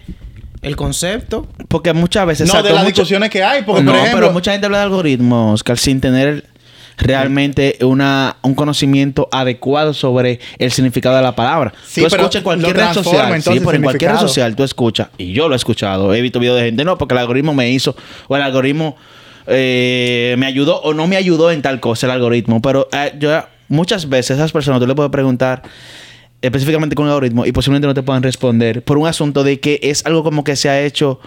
el 0.62 0.74
concepto. 0.74 1.46
Porque 1.68 1.92
muchas 1.92 2.26
veces... 2.26 2.46
no, 2.48 2.52
exacto, 2.54 2.68
de 2.68 2.74
las 2.74 2.86
discusiones 2.86 3.28
que 3.30 3.44
hay, 3.44 3.62
porque 3.62 3.82
no, 3.82 3.92
por 3.92 4.00
ejemplo, 4.00 4.20
pero 4.20 4.32
mucha 4.32 4.52
gente 4.52 4.64
habla 4.66 4.78
de 4.78 4.84
algoritmos, 4.84 5.54
Oscar, 5.54 5.78
sin 5.78 6.00
tener 6.00 6.44
realmente 6.96 7.76
una, 7.82 8.36
un 8.42 8.54
conocimiento 8.54 9.28
adecuado 9.30 9.94
sobre 9.94 10.40
el 10.58 10.72
significado 10.72 11.16
de 11.16 11.22
la 11.22 11.36
palabra. 11.36 11.72
Sí, 11.86 12.00
tú 12.00 12.06
escuchas 12.06 12.36
en 12.36 12.42
cualquier 12.42 12.76
red 12.76 12.92
social. 12.92 13.42
Sí, 13.42 13.60
pero 13.60 13.72
en 13.72 13.82
cualquier 13.82 14.12
red 14.12 14.20
social 14.20 14.56
tú 14.56 14.64
escuchas, 14.64 15.08
y 15.18 15.32
yo 15.32 15.48
lo 15.48 15.54
he 15.54 15.56
escuchado, 15.56 16.14
he 16.14 16.20
visto 16.20 16.40
videos 16.40 16.58
de 16.58 16.66
gente, 16.66 16.84
no, 16.84 16.98
porque 16.98 17.14
el 17.14 17.18
algoritmo 17.18 17.54
me 17.54 17.70
hizo, 17.70 17.96
o 18.28 18.36
el 18.36 18.42
algoritmo 18.42 18.96
eh, 19.46 20.34
me 20.38 20.46
ayudó 20.46 20.80
o 20.80 20.94
no 20.94 21.06
me 21.06 21.16
ayudó 21.16 21.50
en 21.50 21.62
tal 21.62 21.80
cosa, 21.80 22.06
el 22.06 22.12
algoritmo. 22.12 22.60
Pero 22.62 22.88
eh, 22.92 23.14
yo 23.18 23.30
muchas 23.68 24.08
veces 24.08 24.32
a 24.32 24.34
esas 24.34 24.52
personas 24.52 24.80
tú 24.80 24.86
le 24.86 24.94
puedes 24.94 25.12
preguntar, 25.12 25.62
específicamente 26.42 26.94
con 26.94 27.06
el 27.06 27.12
algoritmo 27.12 27.46
y 27.46 27.52
posiblemente 27.52 27.86
no 27.86 27.94
te 27.94 28.02
puedan 28.02 28.22
responder 28.22 28.82
por 28.82 28.98
un 28.98 29.06
asunto 29.06 29.42
de 29.42 29.58
que 29.58 29.80
es 29.82 30.04
algo 30.04 30.22
como 30.22 30.44
que 30.44 30.54
se 30.54 30.68
ha 30.68 30.82
hecho 30.82 31.20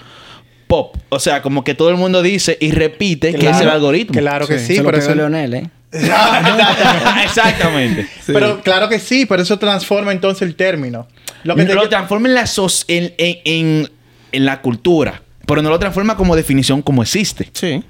pop. 0.69 0.95
O 1.09 1.19
sea, 1.19 1.41
como 1.41 1.63
que 1.65 1.73
todo 1.73 1.89
el 1.89 1.95
mundo 1.97 2.21
dice 2.21 2.57
y 2.61 2.71
repite 2.71 3.33
que 3.33 3.49
es 3.49 3.59
el 3.59 3.69
algoritmo. 3.69 4.17
Claro 4.17 4.47
que 4.47 4.59
sí, 4.59 4.77
lo 4.77 4.83
por 4.85 4.93
pegó 4.93 5.05
eso... 5.07 5.15
Leonel, 5.15 5.53
¿eh? 5.55 5.69
Exactamente. 7.23 8.07
Pero 8.27 8.61
claro 8.61 8.87
que 8.89 8.99
sí, 8.99 9.25
pero 9.25 9.41
eso 9.41 9.57
transforma 9.57 10.11
entonces 10.11 10.43
el 10.43 10.55
término. 10.55 11.07
Lo 11.43 11.55
que 11.55 11.65
te- 11.65 11.73
lo 11.73 11.89
transforma 11.89 12.27
en 12.27 12.35
la, 12.35 12.43
soc- 12.43 12.85
en, 12.87 13.13
en- 13.17 13.37
en- 13.45 13.89
en 14.31 14.45
la 14.45 14.61
cultura, 14.61 15.23
pero 15.47 15.61
no 15.63 15.69
lo 15.71 15.79
transforma 15.79 16.15
como 16.15 16.35
definición 16.35 16.81
como 16.83 17.01
existe. 17.01 17.49
Sí. 17.53 17.83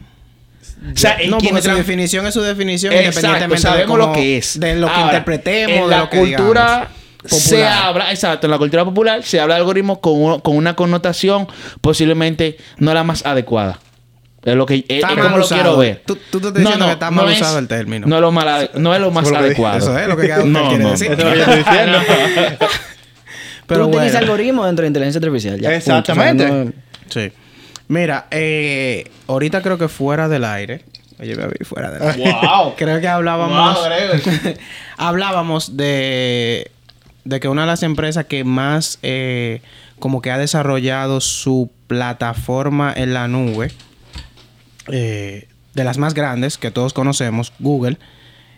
O 0.94 0.98
sea, 0.98 1.18
en 1.20 1.32
no, 1.32 1.38
quien 1.40 1.52
porque 1.56 1.64
su 1.68 1.70
tra- 1.72 1.76
definición 1.78 2.26
es 2.26 2.34
su 2.34 2.42
definición 2.42 2.94
Exacto, 2.94 3.18
independientemente 3.20 3.62
sabemos 3.62 3.92
de 3.92 3.98
lo 3.98 4.04
cómo- 4.06 4.14
que 4.16 4.38
es. 4.38 4.58
De 4.60 4.76
lo 4.76 4.88
que 4.88 4.94
Ahora, 4.94 5.06
interpretemos, 5.08 5.76
en 5.78 5.84
de 5.84 5.90
la 5.90 5.98
lo 6.00 6.10
que 6.10 6.18
cultura 6.20 6.64
digamos. 6.64 6.88
Se 7.26 7.66
habla, 7.66 8.12
exacto, 8.12 8.48
en 8.48 8.52
la 8.52 8.58
cultura 8.58 8.86
popular 8.86 9.24
se 9.24 9.40
habla 9.40 9.56
de 9.56 9.60
algoritmos 9.62 10.00
con, 10.00 10.22
uno- 10.22 10.40
con 10.42 10.56
una 10.56 10.76
connotación 10.76 11.48
posiblemente 11.82 12.58
no 12.78 12.94
la 12.94 13.04
más 13.04 13.26
adecuada. 13.26 13.80
Es 14.44 14.56
lo 14.56 14.66
que 14.66 14.76
es, 14.76 14.84
Está 14.88 15.10
es 15.10 15.16
mal 15.18 15.24
como 15.26 15.38
lo 15.40 15.44
usado. 15.44 15.62
quiero 15.62 15.78
ver. 15.78 16.02
Tú- 16.06 16.18
tú 16.32 16.40
te 16.40 16.48
estás 16.48 16.62
diciendo 16.64 16.86
que 16.86 16.92
está 16.94 17.12
mal 17.12 17.28
usado 17.28 17.60
el 17.60 17.68
término. 17.68 18.08
No 18.08 18.16
es 18.16 18.22
lo, 18.22 18.32
mal 18.32 18.72
no 18.76 18.96
es 18.96 19.02
lo 19.02 19.12
más 19.12 19.30
adecuado. 19.32 19.78
eso 19.80 20.00
es 20.00 20.08
lo 20.08 20.16
que 20.16 20.28
cada 20.30 20.44
no, 20.46 20.70
quiere 20.70 20.84
no, 20.86 20.92
decir. 20.92 21.10
no. 21.10 21.16
Eso 21.18 21.28
es 21.28 21.28
lo 21.28 21.32
que 21.34 21.38
yo 21.38 21.44
estoy 21.44 21.74
diciendo. 21.74 22.00
Pero 23.68 23.82
Tú 23.84 23.88
utilizas 23.90 24.12
bueno. 24.14 24.26
algoritmos 24.34 24.66
dentro 24.66 24.84
de 24.84 24.88
inteligencia 24.88 25.20
artificial. 25.20 25.56
ya, 25.60 25.70
punto. 25.70 25.76
Exactamente. 25.76 26.46
O 26.46 26.48
sea, 26.48 26.64
no- 26.66 26.72
Sí. 27.10 27.32
Mira, 27.90 28.28
eh, 28.32 29.10
ahorita 29.28 29.62
creo 29.62 29.78
que 29.78 29.88
fuera 29.88 30.30
del 30.30 30.46
aire. 30.46 30.86
Oye, 31.20 31.36
me 31.36 31.48
vi 31.48 31.66
fuera 31.66 31.92
del 31.92 32.02
aire. 32.02 32.32
Wow. 32.42 32.76
Creo 32.78 33.02
que 33.02 33.08
hablábamos. 33.08 33.78
Wow, 33.78 33.90
hablábamos 34.98 35.76
de. 35.76 36.72
De 37.30 37.40
que 37.40 37.48
una 37.48 37.62
de 37.62 37.68
las 37.68 37.84
empresas 37.84 38.26
que 38.26 38.44
más 38.44 38.98
eh, 39.04 39.62
como 40.00 40.22
que 40.22 40.32
ha 40.32 40.38
desarrollado 40.40 41.22
su 41.22 41.70
plataforma 41.88 42.92
en 42.96 43.14
la 43.14 43.28
nube. 43.28 43.72
eh, 44.92 45.48
de 45.76 45.84
las 45.84 46.00
más 46.00 46.16
grandes 46.16 46.58
que 46.58 46.72
todos 46.72 46.94
conocemos, 46.94 47.54
Google. 47.60 47.98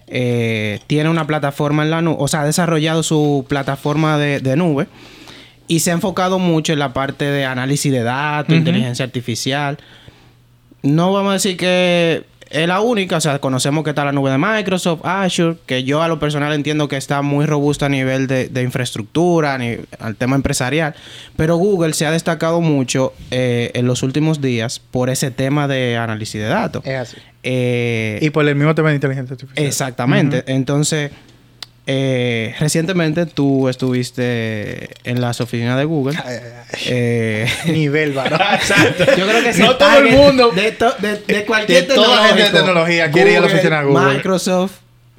eh, 0.07 0.79
tiene 0.87 1.09
una 1.09 1.27
plataforma 1.27 1.83
en 1.83 1.91
la 1.91 2.01
nube. 2.01 2.15
O 2.19 2.27
sea, 2.29 2.41
ha 2.41 2.45
desarrollado 2.45 3.03
su 3.03 3.45
plataforma 3.47 4.17
de, 4.17 4.39
de 4.39 4.55
nube. 4.55 4.87
Y 5.67 5.79
se 5.81 5.91
ha 5.91 5.93
enfocado 5.93 6.39
mucho 6.39 6.71
en 6.73 6.79
la 6.79 6.93
parte 6.93 7.25
de 7.25 7.45
análisis 7.45 7.91
de 7.91 8.03
datos, 8.03 8.55
inteligencia 8.55 9.03
artificial. 9.05 9.77
No 10.81 11.11
vamos 11.13 11.31
a 11.31 11.33
decir 11.33 11.57
que 11.57 12.25
es 12.51 12.67
la 12.67 12.81
única, 12.81 13.17
o 13.17 13.21
sea, 13.21 13.39
conocemos 13.39 13.83
que 13.83 13.91
está 13.91 14.03
la 14.05 14.11
nube 14.11 14.31
de 14.31 14.37
Microsoft, 14.37 15.01
Azure, 15.03 15.55
que 15.65 15.83
yo 15.83 16.01
a 16.01 16.07
lo 16.07 16.19
personal 16.19 16.53
entiendo 16.53 16.87
que 16.87 16.97
está 16.97 17.21
muy 17.21 17.45
robusta 17.45 17.85
a 17.85 17.89
nivel 17.89 18.27
de, 18.27 18.49
de 18.49 18.61
infraestructura, 18.63 19.57
ni- 19.57 19.77
al 19.99 20.15
tema 20.15 20.35
empresarial, 20.35 20.93
pero 21.35 21.55
Google 21.57 21.93
se 21.93 22.05
ha 22.05 22.11
destacado 22.11 22.61
mucho 22.61 23.13
eh, 23.31 23.71
en 23.73 23.87
los 23.87 24.03
últimos 24.03 24.41
días 24.41 24.79
por 24.79 25.09
ese 25.09 25.31
tema 25.31 25.67
de 25.67 25.97
análisis 25.97 26.41
de 26.41 26.47
datos. 26.47 26.85
Es 26.85 26.95
así. 26.97 27.17
Eh, 27.43 28.19
Y 28.21 28.29
por 28.29 28.47
el 28.47 28.55
mismo 28.55 28.75
tema 28.75 28.89
de 28.89 28.95
inteligencia 28.95 29.33
artificial. 29.33 29.65
Exactamente. 29.65 30.43
Entonces, 30.47 31.11
eh, 31.93 32.55
recientemente 32.59 33.25
tú 33.25 33.67
estuviste 33.67 34.89
en 35.03 35.19
las 35.19 35.41
oficinas 35.41 35.77
de 35.77 35.83
Google. 35.85 36.17
Ay, 36.23 36.35
ay. 36.37 36.79
Eh, 36.87 37.47
Nivel, 37.67 38.13
varón. 38.13 38.39
Exacto. 38.53 39.03
yo 39.17 39.27
creo 39.27 39.43
que 39.43 39.53
No 39.59 39.75
todo 39.75 39.97
el 39.97 40.11
mundo. 40.15 40.51
De, 40.51 40.71
to- 40.71 40.95
de, 40.99 41.17
de 41.27 41.45
cualquier 41.45 41.87
De 41.87 41.93
toda 41.95 42.15
la 42.21 42.27
gente 42.29 42.43
de 42.43 42.49
tecnológico, 42.49 42.65
tecnología 42.65 43.11
quiere 43.11 43.31
ir 43.31 43.37
a 43.37 43.41
la 43.41 43.47
oficina 43.47 43.79
de 43.81 43.85
Google. 43.87 44.13
Microsoft, 44.13 44.71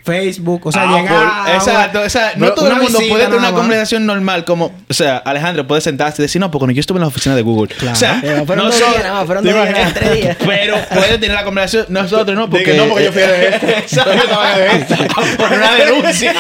Facebook. 0.04 0.66
O 0.66 0.72
sea, 0.72 0.82
Ah, 0.82 0.96
llegar. 1.00 1.54
exacto, 1.54 2.00
o 2.00 2.08
sea, 2.10 2.32
no 2.36 2.52
todo 2.52 2.68
el 2.68 2.76
mundo 2.76 2.98
puede 3.08 3.24
tener 3.24 3.38
una 3.38 3.50
más. 3.50 3.60
conversación 3.60 4.04
normal 4.06 4.44
como, 4.44 4.72
o 4.88 4.94
sea, 4.94 5.18
Alejandro 5.18 5.66
puede 5.66 5.80
sentarse 5.80 6.22
y 6.22 6.24
decir, 6.24 6.40
no, 6.40 6.50
porque 6.50 6.74
yo 6.74 6.80
estuve 6.80 6.98
en 6.98 7.02
la 7.02 7.06
oficina 7.08 7.34
de 7.36 7.42
Google. 7.42 7.74
O 7.90 7.94
sea, 7.94 8.20
fueron 8.20 8.46
dos 8.46 8.56
nosotros- 8.56 8.90
días 8.90 9.02
nada 9.04 9.14
más, 9.14 9.26
fueron 9.26 9.44
¿Te 9.44 9.52
dos 9.52 9.68
días, 9.68 9.94
tres 9.94 10.14
días. 10.14 10.36
pero 10.46 10.76
puede 10.92 11.18
tener 11.18 11.36
la 11.36 11.44
conversación 11.44 11.86
nosotros 11.88 12.36
no 12.36 12.48
porque 12.50 12.72
Diga, 12.72 12.84
no, 12.84 12.90
porque 12.90 13.04
yo 13.04 13.12
fui 13.12 13.22
de. 13.22 13.46
Exacto. 13.78 14.12
Yo 14.12 14.20
estaba 14.22 14.56
de 14.58 14.66
este. 14.76 14.96
por 15.36 15.52
una 15.52 15.74
denuncia 15.74 16.34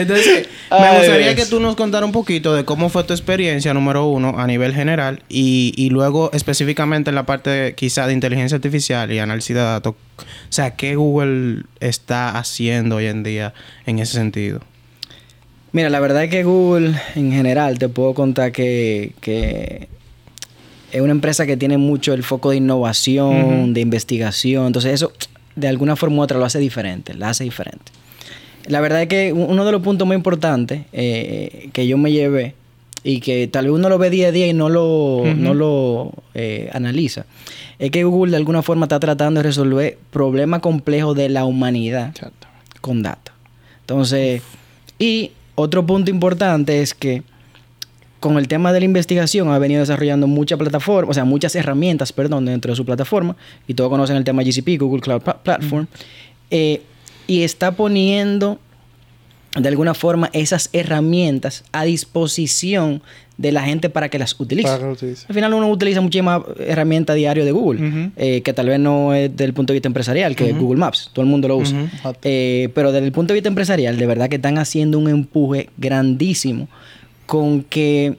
Entonces, 0.00 0.48
me 0.70 0.98
gustaría 0.98 1.32
Dios. 1.32 1.34
que 1.34 1.46
tú 1.46 1.60
nos 1.60 1.76
contaras 1.76 2.06
un 2.06 2.12
poquito 2.12 2.54
de 2.54 2.64
cómo 2.64 2.88
fue 2.88 3.04
tu 3.04 3.12
experiencia, 3.12 3.72
número 3.74 4.06
uno, 4.06 4.38
a 4.38 4.46
nivel 4.46 4.74
general, 4.74 5.22
y, 5.28 5.72
y 5.76 5.90
luego 5.90 6.30
específicamente 6.32 7.10
en 7.10 7.14
la 7.14 7.26
parte 7.26 7.50
de, 7.50 7.74
quizá 7.74 8.06
de 8.06 8.12
inteligencia 8.12 8.56
artificial 8.56 9.10
y 9.12 9.18
análisis 9.18 9.54
de 9.54 9.62
datos. 9.62 9.94
O 10.18 10.24
sea, 10.50 10.76
¿qué 10.76 10.96
Google 10.96 11.64
está 11.80 12.38
haciendo 12.38 12.96
hoy 12.96 13.06
en 13.06 13.22
día 13.22 13.54
en 13.86 13.98
ese 13.98 14.14
sentido? 14.14 14.60
Mira, 15.72 15.90
la 15.90 16.00
verdad 16.00 16.24
es 16.24 16.30
que 16.30 16.42
Google 16.42 16.94
en 17.16 17.32
general 17.32 17.78
te 17.78 17.88
puedo 17.88 18.14
contar 18.14 18.52
que, 18.52 19.12
que 19.20 19.88
es 20.92 21.00
una 21.00 21.12
empresa 21.12 21.44
que 21.46 21.56
tiene 21.56 21.76
mucho 21.76 22.14
el 22.14 22.22
foco 22.22 22.50
de 22.50 22.56
innovación, 22.56 23.74
de 23.74 23.80
investigación. 23.82 24.68
Entonces 24.68 24.94
eso 24.94 25.12
de 25.54 25.68
alguna 25.68 25.96
forma 25.96 26.16
u 26.16 26.20
otra 26.22 26.38
lo 26.38 26.44
hace 26.44 26.58
diferente, 26.58 27.14
la 27.14 27.30
hace 27.30 27.44
diferente. 27.44 27.92
La 28.68 28.80
verdad 28.80 29.02
es 29.02 29.08
que 29.08 29.32
uno 29.32 29.64
de 29.64 29.72
los 29.72 29.82
puntos 29.82 30.06
más 30.08 30.16
importantes 30.16 30.82
eh, 30.92 31.68
que 31.72 31.86
yo 31.86 31.98
me 31.98 32.10
llevé 32.12 32.54
y 33.04 33.20
que 33.20 33.46
tal 33.46 33.66
vez 33.66 33.74
uno 33.74 33.88
lo 33.88 33.98
ve 33.98 34.10
día 34.10 34.28
a 34.28 34.32
día 34.32 34.46
y 34.48 34.52
no 34.52 34.68
lo, 34.68 35.22
no 35.36 35.54
lo 35.54 36.12
eh, 36.34 36.68
analiza, 36.72 37.24
es 37.78 37.90
que 37.92 38.02
Google 38.04 38.32
de 38.32 38.36
alguna 38.38 38.62
forma 38.62 38.86
está 38.86 38.98
tratando 38.98 39.38
de 39.38 39.44
resolver 39.44 39.98
problemas 40.10 40.60
complejos 40.60 41.16
de 41.16 41.28
la 41.28 41.44
humanidad 41.44 42.12
con 42.80 43.02
data. 43.02 43.32
Entonces, 43.80 44.42
y 44.98 45.30
otro 45.54 45.86
punto 45.86 46.10
importante 46.10 46.82
es 46.82 46.94
que 46.94 47.22
con 48.18 48.38
el 48.38 48.48
tema 48.48 48.72
de 48.72 48.80
la 48.80 48.86
investigación 48.86 49.48
ha 49.50 49.58
venido 49.58 49.80
desarrollando 49.80 50.26
muchas 50.26 50.58
plataformas, 50.58 51.10
o 51.10 51.14
sea, 51.14 51.24
muchas 51.24 51.54
herramientas, 51.54 52.12
perdón, 52.12 52.46
dentro 52.46 52.72
de 52.72 52.76
su 52.76 52.84
plataforma, 52.84 53.36
y 53.68 53.74
todos 53.74 53.90
conocen 53.90 54.16
el 54.16 54.24
tema 54.24 54.42
GCP, 54.42 54.80
Google 54.80 55.00
Cloud 55.00 55.20
Pla- 55.22 55.38
Platform, 55.42 55.86
eh, 56.50 56.82
y 57.26 57.42
está 57.42 57.72
poniendo 57.72 58.58
de 59.56 59.68
alguna 59.68 59.94
forma 59.94 60.28
esas 60.34 60.68
herramientas 60.72 61.64
a 61.72 61.84
disposición 61.84 63.02
de 63.38 63.52
la 63.52 63.62
gente 63.62 63.88
para 63.90 64.08
que 64.08 64.18
las 64.18 64.38
utilice. 64.38 64.66
Para 64.68 64.78
que 64.78 64.84
lo 64.84 64.92
utilice. 64.92 65.26
Al 65.28 65.34
final 65.34 65.54
uno 65.54 65.68
utiliza 65.70 66.00
muchísimas 66.00 66.42
herramientas 66.58 67.16
diario 67.16 67.44
de 67.44 67.52
Google, 67.52 68.10
eh, 68.16 68.40
que 68.42 68.52
tal 68.52 68.68
vez 68.68 68.78
no 68.80 69.14
es 69.14 69.30
desde 69.30 69.44
el 69.44 69.54
punto 69.54 69.72
de 69.72 69.76
vista 69.76 69.88
empresarial, 69.88 70.36
que 70.36 70.44
es 70.50 70.56
Google 70.58 70.78
Maps, 70.78 71.10
todo 71.12 71.22
el 71.22 71.30
mundo 71.30 71.48
lo 71.48 71.56
usa. 71.58 71.76
Eh, 72.22 72.68
pero 72.74 72.92
desde 72.92 73.06
el 73.06 73.12
punto 73.12 73.32
de 73.32 73.36
vista 73.38 73.48
empresarial, 73.48 73.98
de 73.98 74.06
verdad 74.06 74.28
que 74.28 74.36
están 74.36 74.58
haciendo 74.58 74.98
un 74.98 75.08
empuje 75.08 75.68
grandísimo 75.78 76.68
con 77.26 77.62
que, 77.62 78.16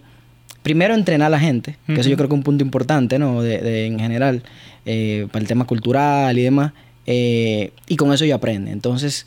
primero, 0.63 0.93
entrenar 0.95 1.27
a 1.27 1.29
la 1.29 1.39
gente, 1.39 1.77
que 1.87 1.99
eso 2.01 2.09
yo 2.09 2.15
creo 2.17 2.29
que 2.29 2.35
es 2.35 2.39
un 2.39 2.43
punto 2.43 2.63
importante, 2.63 3.17
¿no? 3.19 3.41
De, 3.41 3.59
de- 3.59 3.85
en 3.87 3.99
general, 3.99 4.43
eh, 4.85 5.27
para 5.31 5.41
el 5.41 5.47
tema 5.47 5.65
cultural 5.65 6.37
y 6.37 6.41
demás, 6.43 6.73
eh, 7.07 7.71
y 7.87 7.95
con 7.95 8.13
eso 8.13 8.23
ya 8.25 8.35
aprende. 8.35 8.71
Entonces, 8.71 9.25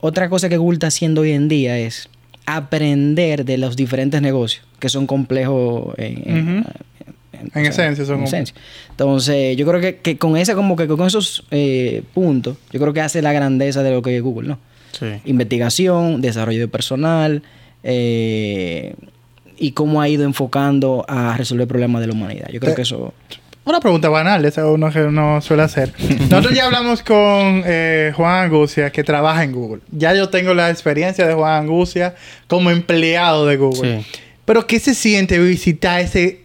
otra 0.00 0.28
cosa 0.30 0.48
que 0.48 0.56
Google 0.56 0.76
está 0.76 0.86
haciendo 0.86 1.20
hoy 1.20 1.32
en 1.32 1.48
día 1.48 1.78
es 1.78 2.08
aprender 2.46 3.44
de 3.44 3.58
los 3.58 3.76
diferentes 3.76 4.22
negocios, 4.22 4.64
que 4.78 4.88
son 4.88 5.06
complejos 5.06 5.94
en, 5.98 6.22
en- 6.24 6.58
Ujú. 6.58 6.68
en- 7.32 7.50
En 7.54 7.66
esencia, 7.66 8.04
son 8.04 8.14
en 8.14 8.18
como- 8.20 8.26
esencia. 8.28 8.54
Entonces, 8.90 9.56
yo 9.56 9.66
creo 9.66 9.80
que, 9.80 9.96
que 9.96 10.16
con 10.18 10.36
esa, 10.36 10.54
como 10.54 10.76
que 10.76 10.86
con 10.88 11.06
esos 11.06 11.44
eh, 11.50 12.02
puntos, 12.14 12.56
yo 12.72 12.80
creo 12.80 12.92
que 12.92 13.00
hace 13.00 13.22
la 13.22 13.32
grandeza 13.32 13.82
de 13.82 13.90
lo 13.90 14.02
que 14.02 14.16
es 14.16 14.22
Google, 14.22 14.48
¿no? 14.48 14.58
Sí. 14.92 15.06
Investigación, 15.24 16.20
desarrollo 16.20 16.60
de 16.60 16.68
personal, 16.68 17.42
eh, 17.82 18.94
y 19.58 19.72
cómo 19.72 20.00
ha 20.00 20.08
ido 20.08 20.24
enfocando 20.24 21.04
a 21.08 21.36
resolver 21.36 21.68
problemas 21.68 22.00
de 22.00 22.06
la 22.08 22.14
humanidad. 22.14 22.48
Yo 22.52 22.60
creo 22.60 22.72
Eh, 22.72 22.76
que 22.76 22.82
eso... 22.82 23.12
Una 23.64 23.78
pregunta 23.78 24.08
banal, 24.08 24.44
esa 24.44 24.66
uno 24.66 24.90
que 24.90 25.00
uno 25.02 25.40
suele 25.42 25.62
hacer. 25.62 25.92
Nosotros 26.30 26.54
ya 26.54 26.64
hablamos 26.66 27.02
con 27.02 27.62
eh, 27.66 28.12
Juan 28.16 28.44
Angucia, 28.44 28.90
que 28.90 29.04
trabaja 29.04 29.44
en 29.44 29.52
Google. 29.52 29.82
Ya 29.90 30.14
yo 30.14 30.28
tengo 30.28 30.54
la 30.54 30.70
experiencia 30.70 31.26
de 31.26 31.34
Juan 31.34 31.62
Angucia 31.64 32.14
como 32.46 32.70
empleado 32.70 33.46
de 33.46 33.56
Google. 33.56 34.02
Sí. 34.02 34.20
Pero 34.44 34.66
¿qué 34.66 34.80
se 34.80 34.94
siente 34.94 35.38
visitar 35.38 36.00
ese, 36.00 36.40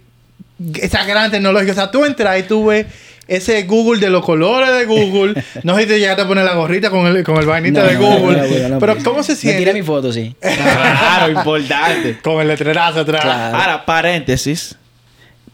esa 0.76 1.06
gran 1.06 1.32
tecnología? 1.32 1.72
O 1.72 1.76
sea, 1.76 1.90
tú 1.90 2.06
entras 2.06 2.38
y 2.40 2.44
tú 2.44 2.66
ves 2.66 2.86
ese 3.28 3.64
Google 3.64 4.00
de 4.00 4.10
los 4.12 4.24
colores 4.24 4.70
de 4.78 4.86
Google. 4.86 5.42
no 5.64 5.76
sé 5.78 5.84
si 5.84 5.88
te 5.88 6.00
llegaste 6.00 6.22
a 6.22 6.28
poner 6.28 6.44
la 6.44 6.54
gorrita 6.54 6.90
con 6.92 7.08
el, 7.08 7.24
con 7.24 7.38
el 7.38 7.46
vainita 7.48 7.82
No, 7.82 7.88
de 7.88 7.96
Google. 7.96 8.38
no, 8.38 8.60
no, 8.60 8.70
no, 8.70 8.80
Pero. 8.80 8.98
¿cómo 9.04 9.24
se 9.24 9.32
Me 9.32 9.38
tiré 9.40 9.54
siente? 9.54 9.74
mi 9.74 9.82
foto, 9.82 10.12
sí. 10.14 10.36
claro 10.42 11.32
importante 11.32 12.18
Con 12.22 12.42
el 12.42 12.50
letrerazo 12.50 13.00
atrás. 13.00 13.24
Claro. 13.24 13.58
ahora 13.58 13.86
paréntesis 13.86 14.76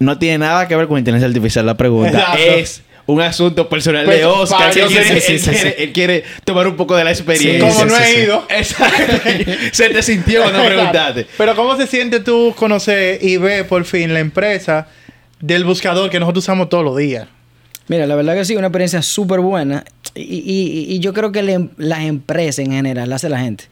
no 0.02 0.18
tiene 0.18 0.40
nada 0.40 0.68
que 0.68 0.76
ver 0.76 0.88
con 0.88 0.98
inteligencia 0.98 1.28
artificial 1.28 1.66
la 1.66 1.76
pregunta 1.78 2.18
Exacto. 2.20 2.42
es 2.42 2.82
un 3.08 3.20
asunto 3.22 3.68
personal 3.68 4.06
Pues, 4.06 4.20
de 4.20 4.26
Oscar 4.26 4.72
que 4.74 4.80
yo 4.82 4.86
él, 4.88 4.92
quiere, 4.94 5.22
sí, 5.22 5.32
él 5.34 5.40
sí, 5.40 5.50
quiere- 5.50 5.70
sí. 5.70 5.76
él 5.84 5.92
quiere 5.92 6.24
tomar 6.46 6.68
un 6.68 6.76
poco 6.76 6.96
de 6.96 7.04
la 7.04 7.12
experiencia 7.12 7.60
Como 7.68 7.86
no 7.86 7.96
Sí, 7.96 8.04
he 8.06 8.24
ido. 8.24 8.46
exacto 8.50 9.14
se 9.72 9.90
te 9.90 10.02
sintió 10.04 10.42
cuando 10.44 10.64
preguntaste 10.66 11.26
Pero 11.38 11.56
¿cómo 11.56 11.76
se 11.78 11.88
siente 11.88 12.20
tú 12.20 12.54
conocer 12.56 13.20
y 13.24 13.38
ver 13.38 13.68
por 13.68 13.84
fin 13.86 14.14
la 14.14 14.20
empresa 14.20 14.88
del 15.40 15.64
buscador 15.66 16.10
que 16.10 16.20
nosotros 16.20 16.44
usamos 16.46 16.70
todos 16.70 16.84
los 16.84 16.96
días? 16.98 17.28
Mira, 17.88 18.06
la 18.06 18.16
verdad 18.16 18.36
que 18.36 18.46
sí, 18.46 18.56
una 18.56 18.68
experiencia 18.68 19.02
súper 19.02 19.40
buena. 19.40 19.84
Y, 20.14 20.22
y- 20.22 20.86
y 20.94 21.00
yo 21.00 21.14
creo 21.14 21.32
que 21.32 21.42
le- 21.42 21.70
las 21.78 22.02
empresas 22.02 22.60
en 22.60 22.72
general 22.72 23.10
la 23.10 23.16
hace 23.16 23.28
la 23.28 23.40
gente. 23.40 23.66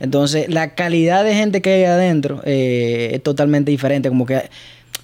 Entonces, 0.00 0.48
la 0.48 0.74
calidad 0.74 1.22
de 1.24 1.34
gente 1.34 1.62
que 1.62 1.72
hay 1.74 1.84
adentro 1.84 2.42
eh, 2.44 3.10
es 3.14 3.22
totalmente 3.22 3.70
diferente. 3.70 4.08
Como 4.08 4.26
que 4.26 4.42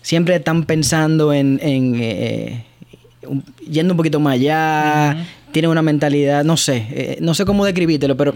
siempre 0.08 0.36
están 0.36 0.64
pensando 0.64 1.34
en, 1.34 1.60
en, 1.62 1.94
eh, 2.00 2.64
yendo 3.70 3.92
un 3.92 3.98
poquito 3.98 4.20
más 4.20 4.34
allá. 4.34 5.26
Tienen 5.52 5.70
una 5.70 5.82
mentalidad, 5.82 6.44
no 6.44 6.56
sé, 6.56 6.86
eh, 6.90 7.18
no 7.20 7.34
sé 7.34 7.44
cómo 7.44 7.66
describírtelo, 7.66 8.16
pero 8.16 8.34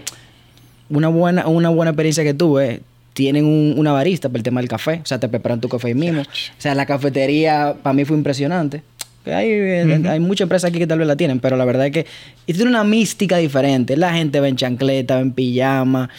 una 0.89 1.07
buena, 1.07 1.47
una 1.47 1.69
buena 1.69 1.89
experiencia 1.91 2.23
que 2.23 2.35
tuve. 2.35 2.81
Tienen 3.15 3.45
un- 3.45 3.73
una 3.77 3.91
barista 3.91 4.29
para 4.29 4.37
el 4.39 4.43
tema 4.43 4.61
del 4.61 4.67
café. 4.69 4.99
O 5.03 5.05
sea, 5.05 5.19
te 5.19 5.27
preparan 5.27 5.59
tu 5.61 5.67
café 5.67 5.87
ahí 5.87 5.93
mismo. 5.95 6.21
O 6.21 6.25
sea, 6.61 6.75
la 6.75 6.85
cafetería 6.85 7.75
para 7.81 7.93
mí 7.93 8.05
fue 8.05 8.17
impresionante. 8.17 8.83
Hay, 9.25 9.47
eh, 9.49 10.01
hay 10.09 10.19
muchas 10.19 10.45
empresas 10.45 10.69
aquí 10.69 10.77
que 10.79 10.85
tal 10.87 10.99
vez 10.99 11.07
la 11.07 11.15
tienen, 11.15 11.39
pero 11.39 11.55
la 11.57 11.65
verdad 11.65 11.87
es 11.87 11.91
que 11.91 12.05
y 12.45 12.53
tiene 12.53 12.69
una 12.69 12.83
mística 12.83 13.37
diferente. 13.37 13.97
La 13.97 14.13
gente 14.13 14.39
va 14.39 14.47
en 14.47 14.57
chancleta, 14.57 15.15
va 15.15 15.21
en 15.21 15.31
pijama, 15.31 16.09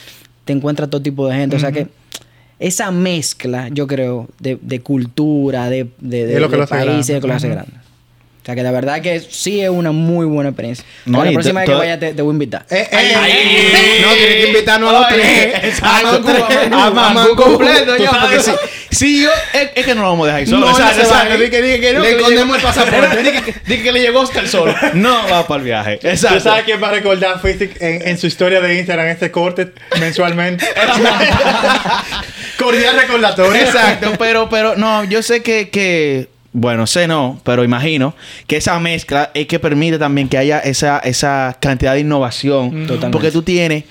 te 0.45 0.53
encuentras 0.53 0.89
todo 0.91 1.01
tipo 1.03 1.29
de 1.29 1.37
gente. 1.37 1.55
O 1.57 1.61
sea 1.61 1.71
que 1.71 1.87
esa 2.67 2.91
mezcla, 2.91 3.69
yo 3.69 3.87
creo, 3.87 4.29
de, 4.41 4.59
de 4.61 4.81
cultura, 4.81 5.69
de, 5.69 5.89
de, 6.01 6.27
de- 6.27 6.35
Es 6.35 6.41
lo 6.41 6.49
que 6.49 6.53
de 6.53 6.57
lo 6.59 6.65
hace 6.65 6.75
países, 6.75 6.85
grande. 6.85 7.01
es 7.01 7.15
lo 7.17 7.21
que 7.21 7.27
lo 7.29 7.35
hace 7.35 7.47
Ujú. 7.47 7.55
grande. 7.55 7.73
O 8.45 8.47
sea 8.47 8.55
que 8.55 8.63
la 8.63 8.73
verdad 8.73 9.01
que 9.01 9.21
sí 9.21 9.63
es 9.63 9.71
una 9.71 9.91
muy 9.91 10.27
buena 10.27 10.51
experiencia. 10.51 10.85
No, 11.07 11.25
la 11.25 11.33
próxima 11.33 11.61
vez 11.61 11.71
que 11.71 11.75
vaya 11.75 11.99
te, 11.99 12.13
te 12.13 12.21
voy 12.21 12.33
a 12.33 12.35
invitar. 12.35 12.67
Eh, 12.69 12.87
eh, 12.93 14.03
No, 14.03 14.13
tiene 14.13 14.37
que 14.37 14.47
invitarnos 14.49 14.93
a 14.93 14.99
los 14.99 15.09
tres. 15.09 15.83
A 15.83 16.91
Mangú 16.91 17.37
completo, 17.37 17.97
sabes 17.97 18.11
porque 18.21 18.37
que 18.37 18.43
sí. 18.43 18.51
Sí, 18.91 19.23
yo, 19.23 19.31
es, 19.55 19.71
es 19.75 19.87
que 19.87 19.95
no 19.95 20.03
lo 20.03 20.11
vamos 20.11 20.25
a 20.25 20.27
dejar 20.27 20.41
ahí 20.41 20.47
solo. 20.47 20.67
No, 20.67 20.79
Exacto. 20.79 21.39
Dije 21.39 21.51
que, 21.51 21.63
dije 21.63 21.81
que 21.81 21.93
no. 21.95 22.01
Le 22.01 22.11
que 22.11 22.17
escondemos 22.17 22.57
el 22.59 22.63
pasaporte. 22.63 23.23
Dije 23.67 23.83
que, 23.83 23.93
le 23.93 24.01
llegó 24.03 24.21
Oscar 24.21 24.47
solo. 24.47 24.75
No 24.93 25.27
va 25.27 25.47
para 25.47 25.61
el 25.61 25.65
viaje. 25.65 25.97
¿Tú 25.97 26.09
Exacto. 26.09 26.41
sabes 26.41 26.65
quién 26.65 26.83
va 26.83 26.89
a 26.89 26.93
recordar 26.93 27.41
Physic 27.41 27.81
en, 27.81 28.07
en 28.07 28.19
su 28.19 28.27
historia 28.27 28.61
de 28.61 28.77
Instagram 28.77 29.09
este 29.09 29.31
corte 29.31 29.73
mensualmente? 29.99 30.67
Cordial 32.59 32.97
recordatorio. 32.97 33.61
Exacto, 33.61 34.13
pero, 34.19 34.51
pero 34.51 34.77
no, 34.77 35.05
yo 35.05 35.23
sé 35.23 35.43
que, 35.43 35.71
que, 35.71 36.29
bueno, 36.55 36.87
sé 36.87 37.09
no, 37.09 37.41
pero 37.43 37.65
imagino 37.65 38.15
que 38.47 38.57
esa 38.57 38.79
mezcla 38.79 39.33
es 39.35 39.49
que 39.49 39.59
permite 39.59 39.99
también 39.99 40.29
que 40.29 40.39
haya 40.39 40.61
esa, 40.61 41.01
esa 41.01 41.59
cantidad 41.61 41.95
de 41.95 42.01
innovación. 42.01 42.87
Totalmente. 42.87 43.11
Porque 43.11 43.33
tú 43.33 43.43
tienes 43.43 43.85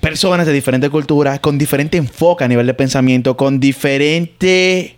personas 0.00 0.46
de 0.46 0.54
diferentes 0.54 0.88
culturas, 0.88 1.40
con 1.40 1.58
diferente 1.58 1.98
enfoque 1.98 2.44
a 2.44 2.48
nivel 2.48 2.66
de 2.66 2.72
pensamiento, 2.72 3.36
con 3.36 3.60
diferente 3.60 4.96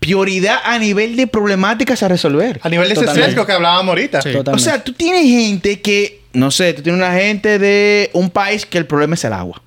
prioridad 0.00 0.58
a 0.64 0.80
nivel 0.80 1.14
de 1.14 1.28
problemáticas 1.28 2.02
a 2.02 2.08
resolver. 2.08 2.58
A 2.64 2.68
nivel 2.68 2.88
de 2.88 2.94
ese 2.94 3.02
Totalmente. 3.02 3.30
sesgo 3.30 3.46
que 3.46 3.52
hablábamos 3.52 3.90
ahorita. 3.90 4.20
Sí. 4.20 4.30
O 4.34 4.58
sea, 4.58 4.82
tú 4.82 4.94
tienes 4.94 5.22
gente 5.22 5.80
que, 5.80 6.22
no 6.32 6.50
sé, 6.50 6.74
tú 6.74 6.82
tienes 6.82 7.00
una 7.00 7.14
gente 7.14 7.60
de 7.60 8.10
un 8.14 8.30
país 8.30 8.66
que 8.66 8.78
el 8.78 8.86
problema 8.86 9.14
es 9.14 9.24
el 9.24 9.32
agua. 9.32 9.62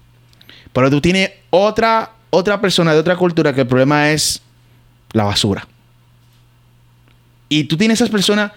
Pero 0.74 0.90
tú 0.90 1.00
tienes 1.00 1.32
otra, 1.52 2.12
otra 2.32 2.60
persona 2.60 2.92
de 2.94 3.00
otra 3.00 3.16
cultura 3.16 3.54
que 3.54 3.62
el 3.62 3.68
problema 3.68 4.12
es 4.12 4.42
la 5.14 5.24
basura. 5.24 5.68
Y 7.50 7.66
tú 7.66 7.78
tienes 7.78 7.98
esas 8.00 8.10
personas 8.10 8.52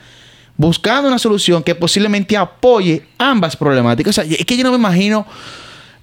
buscando 0.57 1.09
una 1.09 1.19
solución 1.19 1.63
que 1.63 1.75
posiblemente 1.75 2.37
apoye 2.37 3.03
ambas 3.19 3.57
problemáticas. 3.57 4.17
O 4.19 4.23
sea, 4.23 4.25
es 4.39 4.45
que 4.47 4.57
yo 4.57 4.63
no 4.63 4.71
me 4.71 4.77
imagino, 4.79 5.27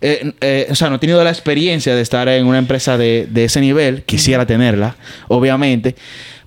eh, 0.02 0.34
eh, 0.42 0.68
o 0.70 0.76
sea, 0.76 0.90
no 0.90 0.96
he 0.96 1.00
tenido 1.00 1.24
la 1.24 1.30
experiencia 1.30 1.96
de 1.96 2.02
estar 2.02 2.28
en 2.28 2.46
una 2.46 2.58
empresa 2.58 2.98
de, 2.98 3.28
de 3.30 3.46
ese 3.46 3.62
nivel. 3.62 4.04
Quisiera 4.04 4.46
tenerla, 4.46 4.96
obviamente. 5.30 5.96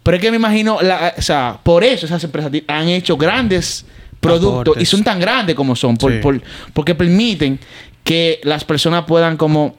Pero 0.02 0.18
es 0.18 0.20
que 0.22 0.30
me 0.30 0.36
imagino, 0.36 0.82
la- 0.82 1.14
o 1.16 1.22
sea, 1.22 1.58
por 1.62 1.82
eso 1.82 2.04
esas 2.04 2.22
empresas 2.24 2.52
han 2.68 2.88
hecho 2.88 3.16
grandes 3.16 3.86
productos 4.20 4.60
Aportes. 4.60 4.82
y 4.82 4.86
son 4.86 5.02
tan 5.02 5.18
grandes 5.18 5.54
como 5.54 5.74
son, 5.74 5.96
por- 5.96 6.12
Sí. 6.12 6.18
por- 6.18 6.42
porque 6.74 6.94
permiten 6.94 7.58
que 8.02 8.38
las 8.42 8.64
personas 8.64 9.04
puedan 9.06 9.38
como 9.38 9.78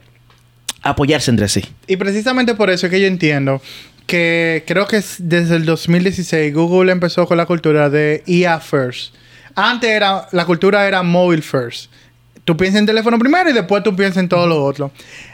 apoyarse 0.82 1.30
entre 1.30 1.48
sí. 1.48 1.64
Y 1.86 1.96
precisamente 1.98 2.56
por 2.56 2.72
eso 2.72 2.88
es 2.88 2.92
que 2.92 3.00
yo 3.00 3.06
entiendo 3.08 3.62
que 4.06 4.64
creo 4.68 4.88
que 4.88 4.98
es 4.98 5.16
desde 5.20 5.56
el 5.56 5.66
2016 5.66 6.54
Google 6.54 6.92
empezó 6.92 7.26
con 7.26 7.38
la 7.38 7.46
cultura 7.46 7.90
de 7.90 8.24
IA 8.26 8.60
First. 8.60 9.16
Antes 9.56 9.90
era, 9.90 10.28
la 10.32 10.46
cultura 10.46 10.86
era 10.88 11.02
mobile 11.02 11.42
first. 11.42 11.90
Tú 12.44 12.56
piensas 12.56 12.80
en 12.80 12.86
teléfono 12.86 13.18
primero 13.18 13.50
y 13.50 13.54
después 13.54 13.82
tú 13.82 13.96
piensas 13.96 14.18
en 14.22 14.30
todo 14.30 14.46
lo 14.46 14.64
otro. 14.64 14.92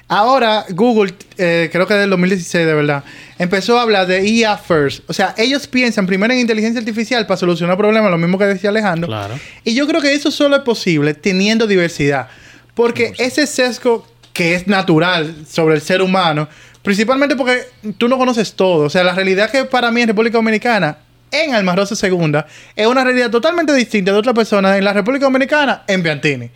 Ahora 0.07 0.65
Google, 0.69 1.13
eh, 1.37 1.69
creo 1.71 1.85
que 1.85 1.95
desde 1.95 2.05
el 2.05 2.11
2016 2.11 2.65
de 2.65 2.73
verdad, 2.73 3.03
empezó 3.37 3.77
a 3.77 3.81
hablar 3.81 4.07
de 4.07 4.25
IA 4.25 4.57
first. 4.57 5.03
O 5.09 5.13
sea, 5.13 5.33
ellos 5.37 5.67
piensan 5.67 6.05
primero 6.05 6.33
en 6.33 6.39
inteligencia 6.39 6.79
artificial 6.79 7.25
para 7.25 7.37
solucionar 7.37 7.77
problemas, 7.77 8.11
lo 8.11 8.17
mismo 8.17 8.37
que 8.37 8.45
decía 8.45 8.69
Alejandro. 8.69 9.07
Claro. 9.07 9.37
Y 9.65 9.73
yo 9.73 9.87
creo 9.87 9.99
que 9.99 10.13
eso 10.13 10.31
solo 10.31 10.55
es 10.55 10.61
posible 10.61 11.13
teniendo 11.13 11.67
diversidad. 11.67 12.29
Porque 12.75 13.13
ese 13.17 13.45
sesgo 13.47 14.07
que 14.31 14.55
es 14.55 14.67
natural 14.67 15.35
sobre 15.49 15.75
el 15.75 15.81
ser 15.81 16.01
humano, 16.01 16.47
principalmente 16.81 17.35
porque 17.35 17.65
tú 17.97 18.07
no 18.07 18.17
conoces 18.17 18.53
todo. 18.53 18.85
O 18.85 18.89
sea, 18.89 19.03
la 19.03 19.13
realidad 19.13 19.49
que 19.51 19.65
para 19.65 19.91
mí 19.91 20.01
en 20.01 20.09
República 20.09 20.37
Dominicana, 20.37 20.97
en 21.31 21.53
Alma 21.53 21.75
Rosa 21.75 21.95
Segunda, 21.95 22.45
es 22.75 22.87
una 22.87 23.03
realidad 23.03 23.29
totalmente 23.29 23.73
distinta 23.73 24.11
de 24.11 24.17
otra 24.17 24.33
persona 24.33 24.77
en 24.77 24.83
la 24.83 24.93
República 24.93 25.25
Dominicana, 25.25 25.83
en 25.87 26.03
Piantini. 26.03 26.49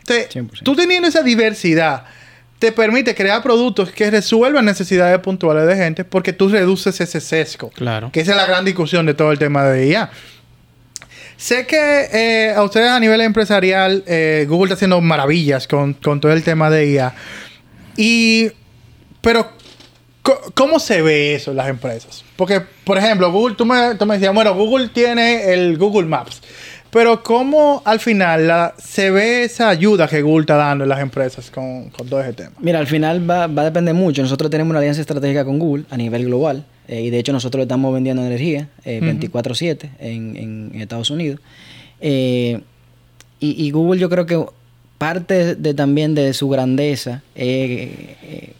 Entonces, 0.00 0.30
100%. 0.34 0.62
tú 0.62 0.76
teniendo 0.76 1.08
esa 1.08 1.22
diversidad, 1.22 2.04
te 2.58 2.72
permite 2.72 3.14
crear 3.14 3.42
productos 3.42 3.90
que 3.90 4.10
resuelvan 4.10 4.64
necesidades 4.64 5.18
puntuales 5.18 5.66
de 5.66 5.76
gente 5.76 6.04
porque 6.04 6.32
tú 6.32 6.48
reduces 6.48 7.00
ese 7.00 7.20
sesgo. 7.20 7.70
Claro. 7.70 8.10
Que 8.12 8.20
esa 8.20 8.32
es 8.32 8.36
la 8.36 8.46
gran 8.46 8.64
discusión 8.64 9.06
de 9.06 9.14
todo 9.14 9.32
el 9.32 9.38
tema 9.38 9.64
de 9.64 9.88
IA. 9.88 10.10
Sé 11.36 11.66
que 11.66 12.08
eh, 12.12 12.54
a 12.54 12.62
ustedes 12.62 12.88
a 12.88 13.00
nivel 13.00 13.20
empresarial, 13.20 14.04
eh, 14.06 14.46
Google 14.48 14.66
está 14.66 14.74
haciendo 14.76 15.00
maravillas 15.00 15.66
con, 15.66 15.94
con 15.94 16.20
todo 16.20 16.32
el 16.32 16.42
tema 16.42 16.70
de 16.70 16.90
IA. 16.90 17.14
Y, 17.96 18.50
pero, 19.20 19.52
¿cómo 20.54 20.78
se 20.78 21.02
ve 21.02 21.34
eso 21.34 21.50
en 21.50 21.56
las 21.58 21.68
empresas? 21.68 22.24
Porque, 22.36 22.60
por 22.84 22.98
ejemplo, 22.98 23.30
Google, 23.30 23.54
tú 23.56 23.64
me, 23.64 23.94
tú 23.96 24.06
me 24.06 24.14
decías, 24.14 24.34
bueno, 24.34 24.54
Google 24.54 24.88
tiene 24.88 25.52
el 25.52 25.76
Google 25.78 26.06
Maps. 26.08 26.40
Pero, 26.90 27.22
¿cómo 27.24 27.82
al 27.84 27.98
final 27.98 28.46
la- 28.46 28.74
se 28.78 29.10
ve 29.10 29.42
esa 29.42 29.68
ayuda 29.68 30.06
que 30.06 30.22
Google 30.22 30.42
está 30.42 30.54
dando 30.56 30.84
en 30.84 30.88
las 30.90 31.00
empresas 31.00 31.50
con, 31.50 31.90
con 31.90 32.08
todo 32.08 32.20
ese 32.20 32.32
tema? 32.34 32.52
Mira, 32.60 32.78
al 32.78 32.86
final 32.86 33.28
va, 33.28 33.48
va 33.48 33.62
a 33.62 33.64
depender 33.64 33.94
mucho. 33.94 34.22
Nosotros 34.22 34.48
tenemos 34.48 34.70
una 34.70 34.78
alianza 34.78 35.00
estratégica 35.00 35.44
con 35.44 35.58
Google 35.58 35.84
a 35.90 35.96
nivel 35.96 36.24
global. 36.26 36.64
eh, 36.86 37.00
y 37.02 37.10
de 37.10 37.18
hecho 37.18 37.32
nosotros 37.32 37.58
le 37.58 37.62
estamos 37.64 37.92
vendiendo 37.92 38.22
energía 38.24 38.68
eh, 38.84 39.00
24/7 39.02 39.88
en, 39.98 40.36
en- 40.72 40.80
Estados 40.80 41.10
Unidos. 41.10 41.40
Eh, 42.00 42.60
y, 43.40 43.66
y 43.66 43.70
Google 43.72 44.00
yo 44.00 44.08
creo 44.08 44.26
que 44.26 44.44
parte 44.98 45.56
de, 45.56 45.74
también 45.74 46.14
de 46.14 46.32
su 46.32 46.48
grandeza 46.48 47.22
eh, 47.34 48.16
eh, 48.22 48.52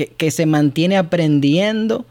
que, 0.00 0.06
que 0.16 0.30
se 0.30 0.46
mantiene 0.46 0.96
aprendiendo 0.96 2.06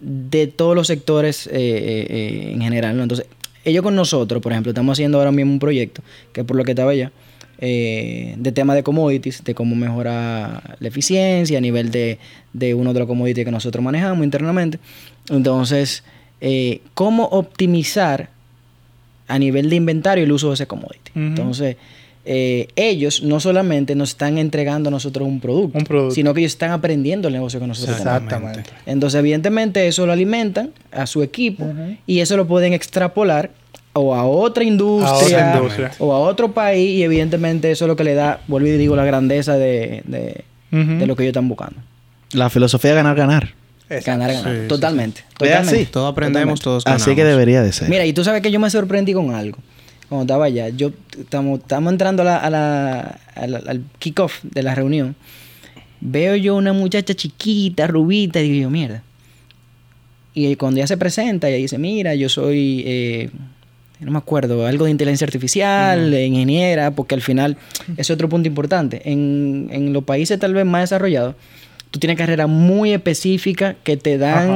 de 0.00 0.48
todos 0.48 0.74
los 0.74 0.88
sectores 0.88 1.46
eh, 1.46 1.50
eh, 1.52 2.06
eh, 2.10 2.52
en 2.52 2.60
general. 2.60 2.96
¿no? 2.96 3.04
Entonces, 3.04 3.26
ellos 3.64 3.84
con 3.84 3.94
nosotros, 3.94 4.42
por 4.42 4.50
ejemplo, 4.50 4.70
estamos 4.70 4.96
haciendo 4.96 5.18
ahora 5.18 5.30
mismo 5.30 5.52
un 5.52 5.60
proyecto, 5.60 6.02
que 6.32 6.40
es 6.40 6.46
por 6.46 6.56
lo 6.56 6.64
que 6.64 6.72
estaba 6.72 6.90
allá, 6.90 7.12
eh, 7.60 8.34
de 8.36 8.50
tema 8.50 8.74
de 8.74 8.82
commodities, 8.82 9.44
de 9.44 9.54
cómo 9.54 9.76
mejorar 9.76 10.76
la 10.80 10.88
eficiencia 10.88 11.58
a 11.58 11.60
nivel 11.60 11.92
de, 11.92 12.18
de 12.52 12.74
uno 12.74 12.92
de 12.92 12.98
los 12.98 13.06
commodities 13.08 13.44
que 13.44 13.52
nosotros 13.52 13.84
manejamos 13.84 14.24
internamente. 14.24 14.80
Entonces, 15.30 16.02
cómo 16.94 17.26
optimizar 17.26 18.30
a 19.28 19.38
nivel 19.38 19.70
de 19.70 19.76
inventario 19.76 20.24
el 20.24 20.32
uso 20.32 20.48
de 20.48 20.54
ese 20.54 20.66
commodity. 20.66 21.12
Entonces, 21.14 21.76
eh, 22.30 22.68
ellos 22.76 23.22
no 23.22 23.40
solamente 23.40 23.94
nos 23.94 24.10
están 24.10 24.36
entregando 24.36 24.88
a 24.88 24.90
nosotros 24.90 25.26
un 25.26 25.40
producto, 25.40 25.78
Un 25.78 25.84
producto. 25.84 26.14
sino 26.14 26.34
que 26.34 26.40
ellos 26.40 26.52
están 26.52 26.72
aprendiendo 26.72 27.28
el 27.28 27.32
negocio 27.32 27.58
que 27.58 27.66
nosotros 27.66 27.96
tenemos. 27.96 28.22
Exactamente. 28.22 28.70
Entonces, 28.84 29.18
evidentemente, 29.18 29.88
eso 29.88 30.04
lo 30.04 30.12
alimentan 30.12 30.70
a 30.92 31.06
su 31.06 31.22
equipo 31.22 31.64
y 32.06 32.20
eso 32.20 32.36
lo 32.36 32.46
pueden 32.46 32.74
extrapolar 32.74 33.50
o 33.94 34.14
a 34.14 34.26
otra 34.26 34.62
industria, 34.62 35.08
A 35.08 35.14
otra 35.54 35.56
industria. 35.56 35.90
o 35.98 36.12
a 36.12 36.18
otro 36.18 36.52
país 36.52 36.98
y 36.98 37.02
evidentemente 37.02 37.70
eso 37.70 37.86
es 37.86 37.88
lo 37.88 37.96
que 37.96 38.04
le 38.04 38.12
da, 38.12 38.40
vuelvo 38.46 38.68
y 38.68 38.72
digo, 38.72 38.94
la 38.94 39.06
grandeza 39.06 39.54
de, 39.56 40.02
de, 40.04 40.44
lo 41.06 41.16
que 41.16 41.22
ellos 41.22 41.30
están 41.30 41.48
buscando. 41.48 41.76
La 42.32 42.50
filosofía 42.50 42.90
de 42.90 42.96
ganar, 42.96 43.16
ganar. 43.16 43.54
Exacto. 43.88 44.10
Ganar, 44.10 44.32
ganar. 44.34 44.54
Sí, 44.54 44.60
sí, 44.64 44.68
totalmente. 44.68 45.20
Es 45.20 45.34
totalmente. 45.34 45.76
así. 45.76 45.86
Todos 45.86 46.12
aprendemos, 46.12 46.60
Totalmente. 46.60 46.64
todos 46.64 46.84
ganamos. 46.84 47.02
Así 47.06 47.16
que 47.16 47.24
debería 47.24 47.62
de 47.62 47.72
ser. 47.72 47.88
Mira, 47.88 48.04
y 48.04 48.12
tú 48.12 48.22
sabes 48.22 48.42
que 48.42 48.50
yo 48.50 48.60
me 48.60 48.68
sorprendí 48.68 49.14
con 49.14 49.34
algo. 49.34 49.56
Cuando 50.08 50.22
estaba 50.24 50.46
allá, 50.46 50.68
yo 50.70 50.92
estamos, 51.18 51.60
estamos 51.60 51.92
entrando 51.92 52.22
a 52.22 52.24
la, 52.24 52.36
a 52.38 52.50
la- 52.50 53.18
a 53.34 53.46
la- 53.46 53.58
al 53.58 53.82
kickoff 53.98 54.42
de 54.42 54.62
la 54.62 54.74
reunión. 54.74 55.14
Veo 56.00 56.34
yo 56.36 56.56
una 56.56 56.72
muchacha 56.72 57.14
chiquita, 57.14 57.86
rubita, 57.86 58.40
y 58.40 58.48
digo 58.50 58.62
yo, 58.62 58.70
mierda. 58.70 59.02
Y 60.34 60.54
cuando 60.56 60.78
ella 60.78 60.86
se 60.86 60.96
presenta, 60.96 61.48
ella 61.48 61.56
dice, 61.56 61.78
mira, 61.78 62.14
yo 62.14 62.28
soy, 62.28 62.84
eh, 62.86 63.30
no 64.00 64.12
me 64.12 64.18
acuerdo, 64.18 64.66
algo 64.66 64.84
de 64.84 64.92
inteligencia 64.92 65.24
artificial, 65.26 66.14
eh, 66.14 66.26
ingeniera, 66.26 66.92
porque 66.92 67.14
al 67.16 67.22
final 67.22 67.56
es 67.96 68.10
otro 68.10 68.28
punto 68.28 68.46
importante. 68.48 69.02
En, 69.10 69.68
en 69.72 69.92
los 69.92 70.04
países 70.04 70.38
tal 70.38 70.54
vez 70.54 70.64
más 70.64 70.82
desarrollados, 70.82 71.34
tú 71.90 71.98
tienes 71.98 72.16
carreras 72.16 72.48
muy 72.48 72.92
específicas 72.92 73.74
que 73.82 73.96
te 73.96 74.16
dan, 74.18 74.48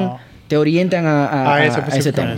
te 0.49 0.57
orientan 0.57 1.07
a, 1.07 1.27
a- 1.27 1.55
ese 1.99 2.13
tema. 2.13 2.35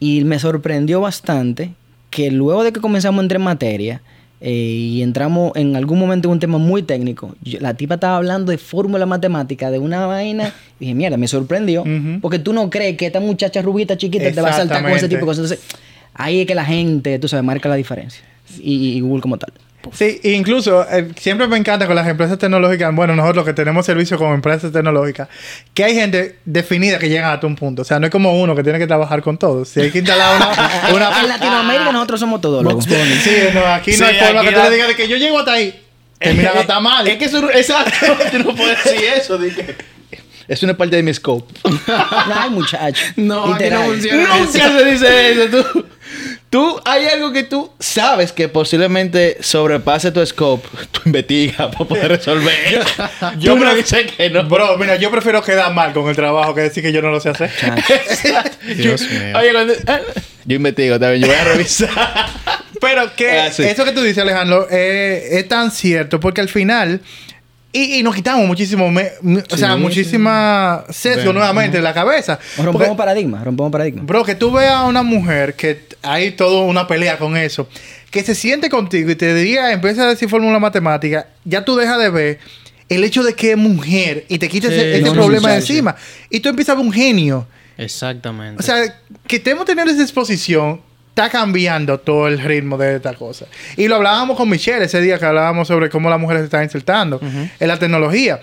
Y 0.00 0.24
me 0.24 0.38
sorprendió 0.38 1.00
bastante 1.00 1.72
que 2.10 2.30
luego 2.30 2.62
de 2.64 2.72
que 2.72 2.80
comenzamos 2.80 3.20
a 3.20 3.22
entrar 3.22 3.40
en 3.40 3.44
materia, 3.44 4.02
Eh, 4.46 4.50
y 4.52 5.00
entramos 5.02 5.52
en 5.56 5.74
algún 5.74 5.98
momento 5.98 6.28
en 6.28 6.32
un 6.32 6.38
tema 6.38 6.58
muy 6.58 6.82
técnico. 6.82 7.34
Yo- 7.42 7.60
la 7.60 7.72
tipa 7.72 7.94
estaba 7.94 8.18
hablando 8.18 8.50
de 8.52 8.58
fórmula 8.58 9.06
matemática, 9.06 9.70
de 9.70 9.78
una 9.78 10.06
vaina. 10.06 10.52
Y 10.78 10.84
dije, 10.84 10.94
mierda, 10.94 11.16
me 11.16 11.28
sorprendió. 11.28 11.82
Porque 12.20 12.38
tú 12.38 12.52
no 12.52 12.68
crees 12.68 12.98
que 12.98 13.06
esta 13.06 13.20
muchacha 13.20 13.62
rubita 13.62 13.96
chiquita 13.96 14.24
te 14.34 14.42
va 14.42 14.48
a 14.48 14.50
saltar 14.58 14.82
con 14.82 14.90
ese 14.98 15.08
tipo 15.08 15.20
de 15.20 15.26
cosas. 15.26 15.50
Entonces, 15.50 15.76
ahí 16.12 16.40
es 16.42 16.46
que 16.46 16.54
la 16.54 16.64
gente, 16.66 17.18
tú 17.18 17.26
sabes, 17.26 17.42
marca 17.42 17.70
la 17.70 17.76
diferencia. 17.76 18.22
Y, 18.60 18.88
y 18.98 19.00
Google 19.00 19.22
como 19.22 19.38
tal. 19.38 19.50
Sí, 19.92 20.20
e 20.22 20.32
incluso 20.32 20.86
eh, 20.90 21.08
siempre 21.18 21.46
me 21.46 21.56
encanta 21.56 21.86
con 21.86 21.94
las 21.94 22.06
empresas 22.08 22.38
tecnológicas, 22.38 22.94
bueno, 22.94 23.14
nosotros 23.14 23.44
que 23.44 23.52
tenemos 23.52 23.86
servicio 23.86 24.18
con 24.18 24.32
empresas 24.32 24.72
tecnológicas, 24.72 25.28
que 25.72 25.84
hay 25.84 25.94
gente 25.94 26.38
definida 26.44 26.98
que 26.98 27.08
llega 27.08 27.32
hasta 27.32 27.46
un 27.46 27.56
punto. 27.56 27.82
O 27.82 27.84
sea, 27.84 28.00
no 28.00 28.06
es 28.06 28.12
como 28.12 28.40
uno 28.40 28.54
que 28.56 28.62
tiene 28.62 28.78
que 28.78 28.86
trabajar 28.86 29.22
con 29.22 29.38
todos. 29.38 29.68
Si 29.68 29.80
hay 29.80 29.90
que 29.90 29.98
instalar 29.98 30.36
una... 30.36 30.94
una 30.94 31.20
en 31.20 31.28
Latinoamérica 31.28 31.92
nosotros 31.92 32.20
somos 32.20 32.40
todólogos. 32.40 32.84
Sí, 32.84 33.30
no, 33.52 33.64
aquí 33.66 33.92
no 33.92 33.96
Sí, 33.98 34.02
hay 34.04 34.18
forma 34.18 34.42
que 34.42 34.52
tú 34.52 34.60
le 34.62 34.70
digas 34.70 34.88
de 34.88 34.96
que 34.96 35.08
yo 35.08 35.16
llego 35.16 35.38
hasta 35.38 35.52
ahí. 35.52 35.80
Termina 36.18 36.50
hasta 36.50 36.80
mal. 36.80 37.06
Es 37.06 37.18
que 37.18 37.24
eso 37.26 37.50
exacto, 37.50 38.06
tú 38.32 38.38
no 38.38 38.54
puedes 38.54 38.82
decir 38.82 39.00
eso. 39.16 39.36
di 39.38 39.50
que- 39.50 39.76
Es 40.48 40.62
una 40.62 40.76
parte 40.76 40.96
de 40.96 41.02
mi 41.02 41.12
scope. 41.12 41.52
Ay, 42.34 42.50
muchacho. 42.50 43.04
No, 43.16 43.54
aquí 43.54 43.64
no 43.70 43.82
funciona. 43.82 44.38
Nunca 44.38 44.78
se 44.78 44.84
dice 44.84 45.32
eso. 45.32 45.62
Tú, 45.72 45.86
tú, 46.54 46.80
hay 46.84 47.06
algo 47.06 47.32
que 47.32 47.42
tú 47.42 47.68
sabes 47.80 48.30
que 48.30 48.48
posiblemente 48.48 49.38
sobrepase 49.40 50.12
tu 50.12 50.24
scope. 50.24 50.68
Tú 50.92 51.00
investigas 51.06 51.56
para 51.76 51.84
poder 51.84 52.08
resolver. 52.08 52.80
Yo 53.40 53.54
tú 53.54 53.58
no 53.64 53.72
pref- 53.72 53.74
dices 53.74 54.12
que 54.16 54.30
no. 54.30 54.44
Bro, 54.44 54.78
mira, 54.78 54.94
yo 54.94 55.10
prefiero 55.10 55.42
quedar 55.42 55.74
mal 55.74 55.92
con 55.92 56.08
el 56.08 56.14
trabajo 56.14 56.54
que 56.54 56.60
decir 56.60 56.80
que 56.84 56.92
yo 56.92 57.02
no 57.02 57.10
lo 57.10 57.18
sé 57.18 57.30
hacer. 57.30 57.50
Dios 58.76 59.00
mío. 59.10 59.36
Oye, 59.36 59.52
cuando- 59.52 59.74
ah, 59.88 59.98
yo 60.44 60.56
investigo 60.56 61.00
también, 61.00 61.22
yo 61.22 61.26
voy 61.26 61.36
a 61.36 61.44
revisar. 61.44 61.90
Pero 62.80 63.14
que 63.16 63.30
Ah, 63.40 63.50
sí. 63.52 63.64
eso 63.64 63.84
que 63.84 63.90
tú 63.92 64.02
dices, 64.02 64.18
Alejandro, 64.18 64.68
eh, 64.70 65.30
es 65.32 65.48
tan 65.48 65.70
cierto 65.72 66.20
porque 66.20 66.40
al 66.40 66.48
final. 66.48 67.00
Y, 67.76 67.98
y 67.98 68.02
nos 68.04 68.14
quitamos 68.14 68.46
muchísimo, 68.46 68.88
me- 68.88 69.10
me- 69.20 69.42
o 69.50 69.56
sea, 69.56 69.74
muchísima 69.76 70.84
sesgo 70.90 71.32
nuevamente 71.32 71.78
en 71.78 71.82
la 71.84 71.92
cabeza. 71.92 72.38
Rompemos 72.56 72.86
Porque, 72.86 72.96
paradigmas, 72.96 73.44
rompemos 73.44 73.72
paradigmas. 73.72 74.06
bro, 74.06 74.24
que 74.24 74.36
tú 74.36 74.52
veas 74.52 74.74
a 74.74 74.84
una 74.84 75.02
mujer 75.02 75.54
que 75.54 75.80
hay 76.02 76.30
toda 76.30 76.62
una 76.62 76.86
pelea 76.86 77.18
con 77.18 77.36
eso, 77.36 77.68
que 78.12 78.22
se 78.22 78.36
siente 78.36 78.70
contigo 78.70 79.10
y 79.10 79.16
te 79.16 79.34
diga, 79.34 79.72
empieza 79.72 80.04
a 80.04 80.08
decir 80.10 80.28
fórmula 80.28 80.60
matemática, 80.60 81.26
ya 81.44 81.64
tú 81.64 81.74
dejas 81.74 81.98
de 81.98 82.10
ver 82.10 82.38
el 82.88 83.02
hecho 83.02 83.24
de 83.24 83.34
que 83.34 83.50
es 83.52 83.56
mujer 83.56 84.24
y 84.28 84.38
te 84.38 84.48
quitas 84.48 84.70
Sí, 84.70 84.76
ese, 84.76 84.92
ese 84.98 85.02
no, 85.06 85.12
problema 85.14 85.50
de 85.50 85.56
encima. 85.56 85.96
Y 86.30 86.38
tú 86.38 86.50
empiezas 86.50 86.74
a 86.74 86.76
ver 86.78 86.86
un 86.86 86.92
genio. 86.92 87.48
Exactamente. 87.76 88.60
O 88.60 88.62
sea, 88.62 89.00
que 89.26 89.36
estemos 89.36 89.64
teniendo 89.64 89.90
esa 89.92 90.02
exposición 90.02 90.80
está 91.14 91.30
cambiando 91.30 91.98
todo 92.00 92.26
el 92.26 92.40
ritmo 92.40 92.76
de 92.76 92.96
esta 92.96 93.14
cosa. 93.14 93.46
Y 93.76 93.86
lo 93.86 93.94
hablábamos 93.94 94.36
con 94.36 94.48
Michelle 94.48 94.84
ese 94.84 95.00
día 95.00 95.16
que 95.16 95.24
hablábamos 95.24 95.68
sobre 95.68 95.88
cómo 95.88 96.10
las 96.10 96.18
mujeres 96.18 96.40
se 96.40 96.46
están 96.46 96.64
insertando 96.64 97.20
en 97.22 97.68
la 97.68 97.78
tecnología. 97.78 98.40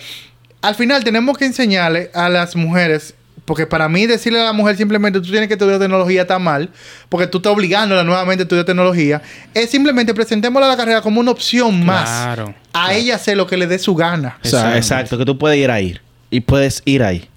Al 0.62 0.76
final 0.76 1.04
tenemos 1.04 1.38
que 1.38 1.46
enseñarle 1.46 2.12
a 2.14 2.30
las 2.30 2.56
mujeres, 2.56 3.14
porque 3.44 3.68
para 3.68 3.90
mí 3.90 4.06
decirle 4.06 4.40
a 4.40 4.46
la 4.46 4.54
mujer 4.54 4.78
simplemente 4.78 5.20
tú 5.20 5.30
tienes 5.30 5.50
que 5.50 5.56
estudiar 5.56 5.80
tecnología 5.80 6.22
está 6.22 6.40
mal, 6.40 6.70
porque 7.10 7.28
tú 7.28 7.40
estás 7.40 7.52
obligándola 7.52 8.06
nuevamente 8.06 8.44
a 8.44 8.46
estudiar 8.46 8.66
tecnología, 8.66 9.22
es 9.54 9.70
simplemente 9.70 10.14
presentémosle 10.14 10.70
la 10.70 10.78
carrera 10.78 11.02
como 11.02 11.20
una 11.20 11.32
opción 11.32 11.86
más. 11.86 12.10
Claro, 12.10 12.56
A 12.72 12.94
ella 12.94 13.16
hacer 13.16 13.36
lo 13.36 13.48
que 13.48 13.58
le 13.58 13.68
dé 13.68 13.80
su 13.80 13.96
gana. 13.96 14.38
O 14.46 14.48
sea, 14.48 14.60
Exacto. 14.60 14.78
exacto, 14.78 15.18
que 15.18 15.26
tú 15.26 15.38
puedes 15.38 15.58
ir 15.58 15.70
ahí. 15.72 16.00
Y 16.30 16.40
puedes 16.40 16.82
ir 16.86 17.04
ahí. 17.04 17.28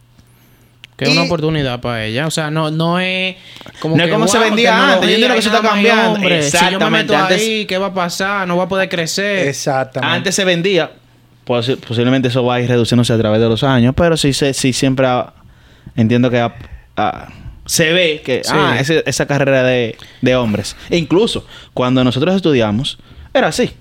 Que 0.97 1.05
es 1.07 1.11
una 1.11 1.23
oportunidad 1.23 1.81
para 1.81 2.05
ella. 2.05 2.27
O 2.27 2.31
sea, 2.31 2.51
no, 2.51 2.71
no 2.71 2.99
es 3.01 3.37
como 3.81 3.97
No 3.97 4.03
es 4.03 4.09
que, 4.09 4.13
como 4.15 4.29
se 4.29 4.39
wow, 4.39 4.47
vendía 4.47 4.93
antes. 4.95 5.09
Yo 5.09 5.15
entiendo 5.15 5.35
que 5.35 5.41
eso 5.41 5.49
está 5.55 5.69
cambiando. 5.69 6.13
hombre. 6.13 6.43
Si 6.43 6.53
yo 6.53 6.61
me 6.61 6.67
Exactamente. 6.69 7.13
meto 7.13 7.17
Antes- 7.23 7.41
ahí, 7.41 7.67
¿qué 7.67 7.79
va 7.79 7.87
a 7.87 7.95
pasar? 7.95 8.47
No 8.49 8.57
va 8.57 8.65
a 8.65 8.69
poder 8.69 8.89
crecer. 8.89 9.49
Exactamente. 9.49 10.15
Antes 10.17 10.35
se 10.35 10.45
vendía, 10.45 10.93
posi- 11.47 11.77
posiblemente 11.79 12.29
eso 12.29 12.45
va 12.45 12.55
a 12.57 12.61
ir 12.61 12.69
reduciéndose 12.69 13.13
a 13.13 13.19
través 13.19 13.41
de 13.41 13.49
los 13.49 13.63
años, 13.65 13.95
pero 13.97 14.17
sí, 14.17 14.33
se, 14.33 14.55
sí 14.55 14.73
siempre 14.73 15.07
ha- 15.07 15.33
entiendo 15.97 16.31
que 16.31 16.39
ha- 16.39 16.55
ha- 16.97 17.29
se 17.67 17.93
ve 17.93 18.23
que 18.25 18.43
Sí. 18.45 18.51
ah, 18.55 18.77
ese- 18.79 19.03
esa 19.07 19.27
carrera 19.27 19.63
de, 19.63 19.97
de 20.21 20.37
hombres. 20.37 20.77
E 20.91 20.97
incluso 20.97 21.47
cuando 21.73 22.05
nosotros 22.05 22.35
estudiamos, 22.37 22.99
era 23.33 23.49
así. 23.49 23.73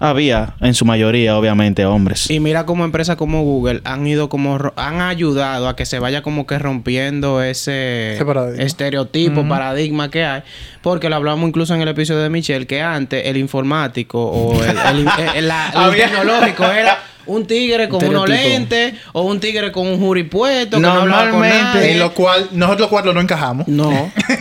Había, 0.00 0.54
en 0.60 0.74
su 0.74 0.84
mayoría, 0.84 1.36
obviamente, 1.38 1.84
hombres. 1.86 2.30
Y 2.30 2.40
mira 2.40 2.66
como 2.66 2.84
empresas 2.84 3.16
como 3.16 3.42
Google 3.42 3.80
han 3.84 4.06
ido 4.06 4.28
como 4.28 4.58
han 4.76 5.00
ayudado 5.00 5.68
a 5.68 5.76
que 5.76 5.86
se 5.86 5.98
vaya 5.98 6.22
como 6.22 6.46
que 6.46 6.58
rompiendo 6.58 7.42
ese, 7.42 8.14
Ese 8.14 8.24
paradigma. 8.24 8.62
estereotipo, 8.64 9.48
paradigma 9.48 10.10
que 10.10 10.24
hay. 10.24 10.42
Porque 10.82 11.08
lo 11.08 11.16
hablamos 11.16 11.48
incluso 11.48 11.74
en 11.74 11.80
el 11.82 11.88
episodio 11.88 12.20
de 12.22 12.30
Michelle, 12.30 12.66
que 12.66 12.82
antes 12.82 13.26
el 13.26 13.36
informático 13.36 14.22
o 14.24 14.62
el, 14.62 14.70
el- 14.78 15.08
el- 15.36 15.48
la- 15.48 15.70
el 15.74 15.80
Había- 15.80 16.06
tecnológico 16.10 16.64
era 16.64 16.98
un 17.26 17.46
tigre 17.46 17.88
con 17.88 18.04
unos 18.04 18.28
lentes 18.28 18.94
o 19.14 19.22
un 19.22 19.40
tigre 19.40 19.72
con 19.72 19.86
un 19.86 19.98
juripuesto 19.98 20.76
que 20.76 20.82
no 20.82 20.90
hablaba 20.92 21.30
con 21.30 21.40
Normalmente, 21.40 21.78
nadie. 21.78 21.92
En 21.92 21.98
lo 22.00 22.12
cual 22.12 22.48
nosotros 22.52 22.88
cuatro 22.88 23.14
no 23.14 23.20
encajamos. 23.22 23.66
No, 23.66 23.90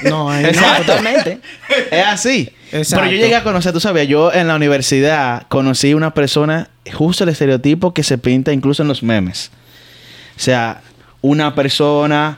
no, 0.04 0.30
no. 0.30 0.42
Totalmente. 0.86 1.40
Es 1.92 2.06
así. 2.06 2.50
Exacto. 2.74 3.04
Pero 3.06 3.16
yo 3.16 3.22
llegué 3.22 3.36
a 3.36 3.44
conocer, 3.44 3.72
tú 3.74 3.80
sabías, 3.80 4.08
yo 4.08 4.34
en 4.34 4.48
la 4.48 4.56
universidad 4.56 5.44
conocí 5.48 5.94
una 5.94 6.14
persona, 6.14 6.70
justo 6.94 7.24
el 7.24 7.30
estereotipo 7.30 7.94
que 7.94 8.04
se 8.04 8.18
pinta 8.18 8.52
incluso 8.52 8.82
en 8.82 8.88
los 8.90 9.04
memes. 9.04 9.52
O 10.36 10.40
sea, 10.40 10.82
una 11.22 11.54
persona 11.56 12.38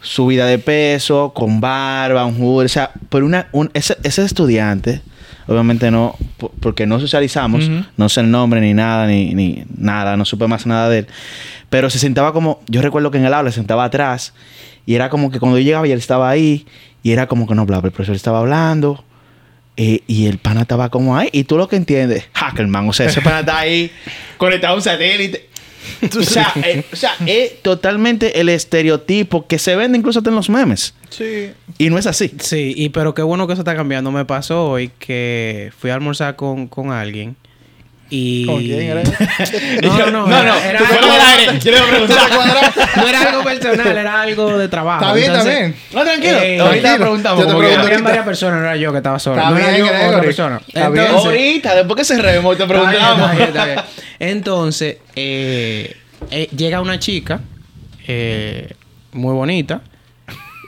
subida 0.00 0.46
de 0.46 0.58
peso, 0.58 1.32
con 1.34 1.60
barba, 1.60 2.24
un 2.26 2.36
hoodie, 2.40 2.66
o 2.66 2.68
sea, 2.68 2.90
pero 3.08 3.24
una, 3.24 3.48
un- 3.52 3.70
ese, 3.72 3.96
ese 4.02 4.24
estudiante, 4.24 5.00
obviamente 5.46 5.90
no, 5.90 6.16
po- 6.38 6.52
porque 6.60 6.86
no 6.86 6.98
socializamos, 7.00 7.68
no 7.96 8.08
sé 8.08 8.20
el 8.20 8.30
nombre 8.30 8.60
ni 8.60 8.74
nada, 8.74 9.06
ni, 9.06 9.32
ni 9.34 9.64
nada, 9.76 10.16
no 10.16 10.24
supe 10.24 10.46
más 10.48 10.66
nada 10.66 10.88
de 10.88 10.98
él, 11.00 11.06
pero 11.70 11.88
se 11.88 11.98
sentaba 12.00 12.32
como, 12.32 12.60
yo 12.68 12.82
recuerdo 12.82 13.10
que 13.12 13.18
en 13.18 13.24
el 13.26 13.32
aula 13.34 13.50
se 13.50 13.56
sentaba 13.56 13.84
atrás 13.84 14.34
y 14.86 14.94
era 14.96 15.08
como 15.08 15.30
que 15.30 15.38
cuando 15.38 15.56
yo 15.58 15.64
llegaba 15.64 15.86
y 15.86 15.92
él 15.92 15.98
estaba 15.98 16.28
ahí 16.28 16.66
y 17.04 17.12
era 17.12 17.26
como 17.28 17.46
que 17.46 17.54
no 17.54 17.62
hablaba, 17.62 17.86
el 17.86 17.92
profesor 17.92 18.16
estaba 18.16 18.40
hablando. 18.40 19.04
Eh, 19.76 20.00
y 20.06 20.26
el 20.26 20.38
pana 20.38 20.62
estaba 20.62 20.90
como 20.90 21.16
ahí. 21.16 21.28
Y 21.32 21.44
tú 21.44 21.56
lo 21.56 21.68
que 21.68 21.76
entiendes, 21.76 22.24
Hackerman, 22.34 22.88
o 22.88 22.92
sea, 22.92 23.06
ese 23.06 23.20
pana 23.20 23.40
está 23.40 23.58
ahí 23.58 23.90
conectado 24.36 24.74
a 24.74 24.76
un 24.76 24.82
satélite. 24.82 25.48
o, 26.16 26.22
sea, 26.22 26.52
eh, 26.56 26.84
o 26.92 26.96
sea, 26.96 27.14
es 27.26 27.60
totalmente 27.62 28.40
el 28.40 28.48
estereotipo 28.48 29.46
que 29.46 29.58
se 29.58 29.74
vende 29.74 29.98
incluso 29.98 30.20
hasta 30.20 30.30
en 30.30 30.36
los 30.36 30.48
memes. 30.48 30.94
Sí. 31.10 31.50
Y 31.78 31.90
no 31.90 31.98
es 31.98 32.06
así. 32.06 32.32
Sí, 32.38 32.74
y 32.76 32.90
pero 32.90 33.14
qué 33.14 33.22
bueno 33.22 33.46
que 33.46 33.54
eso 33.54 33.62
está 33.62 33.74
cambiando. 33.74 34.10
Me 34.10 34.24
pasó 34.24 34.68
hoy 34.68 34.90
que 34.98 35.72
fui 35.76 35.90
a 35.90 35.94
almorzar 35.94 36.36
con, 36.36 36.68
con 36.68 36.92
alguien 36.92 37.36
y... 38.14 38.44
¿Con 38.44 38.62
quién 38.62 38.80
era? 38.80 39.02
No, 39.82 39.98
no, 39.98 40.10
no. 40.10 40.26
no, 40.26 40.42
no. 40.44 40.56
Era, 40.58 40.80
algo. 40.80 41.58
Yo 41.64 41.70
le 41.70 41.80
voy 41.80 41.88
a 41.88 41.90
preguntar. 41.90 42.30
no 42.96 43.08
era 43.08 43.22
algo 43.22 43.42
personal, 43.42 43.96
era 43.96 44.20
algo 44.22 44.58
de 44.58 44.68
trabajo. 44.68 45.00
Está 45.02 45.14
bien, 45.14 45.32
está 45.32 45.44
bien. 45.48 45.76
No, 45.92 46.02
tranquilo. 46.02 46.38
Eh, 46.38 46.60
ahorita 46.60 46.82
tranquilo. 46.82 47.04
preguntamos. 47.06 47.40
Yo 47.40 47.46
te. 47.46 47.52
Habían 47.52 47.80
ahorita. 47.80 48.02
varias 48.02 48.24
personas, 48.26 48.60
no 48.60 48.66
era 48.66 48.76
yo 48.76 48.92
que 48.92 48.98
estaba 48.98 49.18
solo. 49.18 49.36
Está 49.36 49.50
no 49.50 49.56
era 49.56 49.70
bien, 49.70 49.86
yo, 49.86 50.08
otra 50.08 50.20
persona. 50.20 50.60
Está 50.66 50.88
bien. 50.90 51.04
Entonces- 51.06 51.26
Ahorita, 51.26 51.74
después 51.74 51.96
que 51.96 52.04
cerremos, 52.04 52.56
te 52.56 52.62
Está 52.64 52.74
bien, 52.74 52.86
preguntamos. 52.86 53.30
está 53.30 53.36
bien, 53.36 53.48
está 53.48 53.64
bien. 53.64 53.78
Entonces, 54.18 54.96
eh, 55.16 55.96
eh, 56.30 56.48
llega 56.54 56.80
una 56.82 56.98
chica 56.98 57.40
eh, 58.06 58.74
muy 59.12 59.32
bonita. 59.32 59.80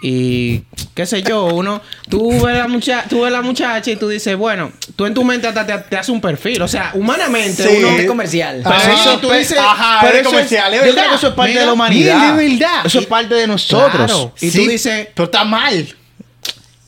Y 0.06 0.64
qué 0.92 1.06
sé 1.06 1.22
yo, 1.22 1.46
uno, 1.46 1.80
tú 2.10 2.30
ves, 2.44 2.58
la 2.58 2.68
mucha, 2.68 3.04
tú 3.08 3.22
ves 3.22 3.32
la 3.32 3.40
muchacha 3.40 3.90
y 3.90 3.96
tú 3.96 4.06
dices, 4.06 4.36
bueno, 4.36 4.70
tú 4.96 5.06
en 5.06 5.14
tu 5.14 5.24
mente 5.24 5.46
hasta 5.48 5.64
te, 5.64 5.78
te 5.78 5.96
haces 5.96 6.10
un 6.10 6.20
perfil. 6.20 6.60
O 6.60 6.68
sea, 6.68 6.90
humanamente 6.92 7.66
Sí. 7.66 7.76
uno. 7.78 7.88
Gente 7.88 8.06
comercial. 8.06 8.60
Pero 8.62 8.92
eso, 8.92 9.18
tú 9.18 9.30
dices- 9.30 9.56
ajá, 9.58 10.00
pero 10.02 10.14
es 10.16 10.20
eso 10.20 10.28
comercial, 10.30 10.74
es 10.74 10.80
yo 10.80 10.84
verdad. 10.84 10.94
creo 10.98 11.08
que 11.08 11.16
eso 11.16 11.28
es 11.28 11.32
parte 11.32 11.50
Mira, 11.52 11.60
de 11.62 11.66
la 11.68 11.72
humanidad. 11.72 12.14
mira, 12.34 12.42
es 12.42 12.50
verdad. 12.60 12.80
Eso 12.86 12.98
es 13.00 13.06
parte 13.06 13.34
de 13.34 13.46
nosotros. 13.46 13.92
Claro. 13.94 14.34
Y 14.42 14.50
tú 14.50 14.58
dices- 14.68 15.08
Pero 15.14 15.24
está 15.24 15.44
mal. 15.44 15.96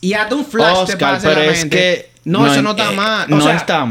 Y 0.03 0.13
hasta 0.13 0.35
un 0.35 0.45
flash 0.45 0.75
te 0.75 0.93
Oscar, 0.93 1.15
pasa 1.15 1.29
en 1.29 1.35
pero 1.35 1.47
la 1.47 1.53
es 1.53 1.59
mente. 1.61 1.77
que... 1.79 2.11
No, 2.27 2.47
eso 2.53 2.61
no 2.61 2.73
está 2.73 2.93
eh, 2.93 2.97
mal. 2.97 3.33
O 3.33 3.37
no 3.37 3.41
sea, 3.43 3.57
está... 3.57 3.87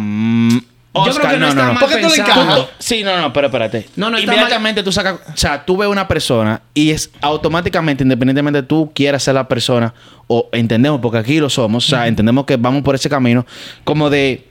Yo 0.96 1.14
creo 1.14 1.30
que 1.30 1.38
no, 1.38 1.50
está 1.50 1.74
mal 1.74 1.80
¿Por 1.80 1.90
qué 1.90 1.98
tú 1.98 2.10
le 2.10 2.16
encajas? 2.16 2.66
Sí, 2.80 3.04
no, 3.04 3.20
no, 3.20 3.34
pero 3.34 3.48
espérate. 3.48 3.90
No, 3.96 4.10
no, 4.10 4.20
Inmediatamente 4.20 4.84
tú 4.84 4.92
sacas... 4.92 5.20
O 5.34 5.38
sea, 5.38 5.66
tú 5.66 5.78
ves 5.78 5.90
una 5.90 6.08
persona 6.08 6.62
y 6.74 6.92
es 6.92 7.10
automáticamente, 7.22 8.04
independientemente 8.04 8.62
de 8.62 8.68
tú 8.68 8.92
quieras 8.94 9.24
ser 9.24 9.36
la 9.36 9.48
persona, 9.48 9.94
o 10.28 10.50
entendemos, 10.54 11.02
porque 11.02 11.18
aquí 11.18 11.40
lo 11.40 11.50
somos, 11.50 11.86
o 11.86 11.90
sea, 11.90 12.08
entendemos 12.08 12.46
que 12.46 12.58
vamos 12.58 12.84
por 12.84 12.96
ese 12.96 13.10
camino, 13.10 13.46
como 13.84 14.10
de... 14.10 14.48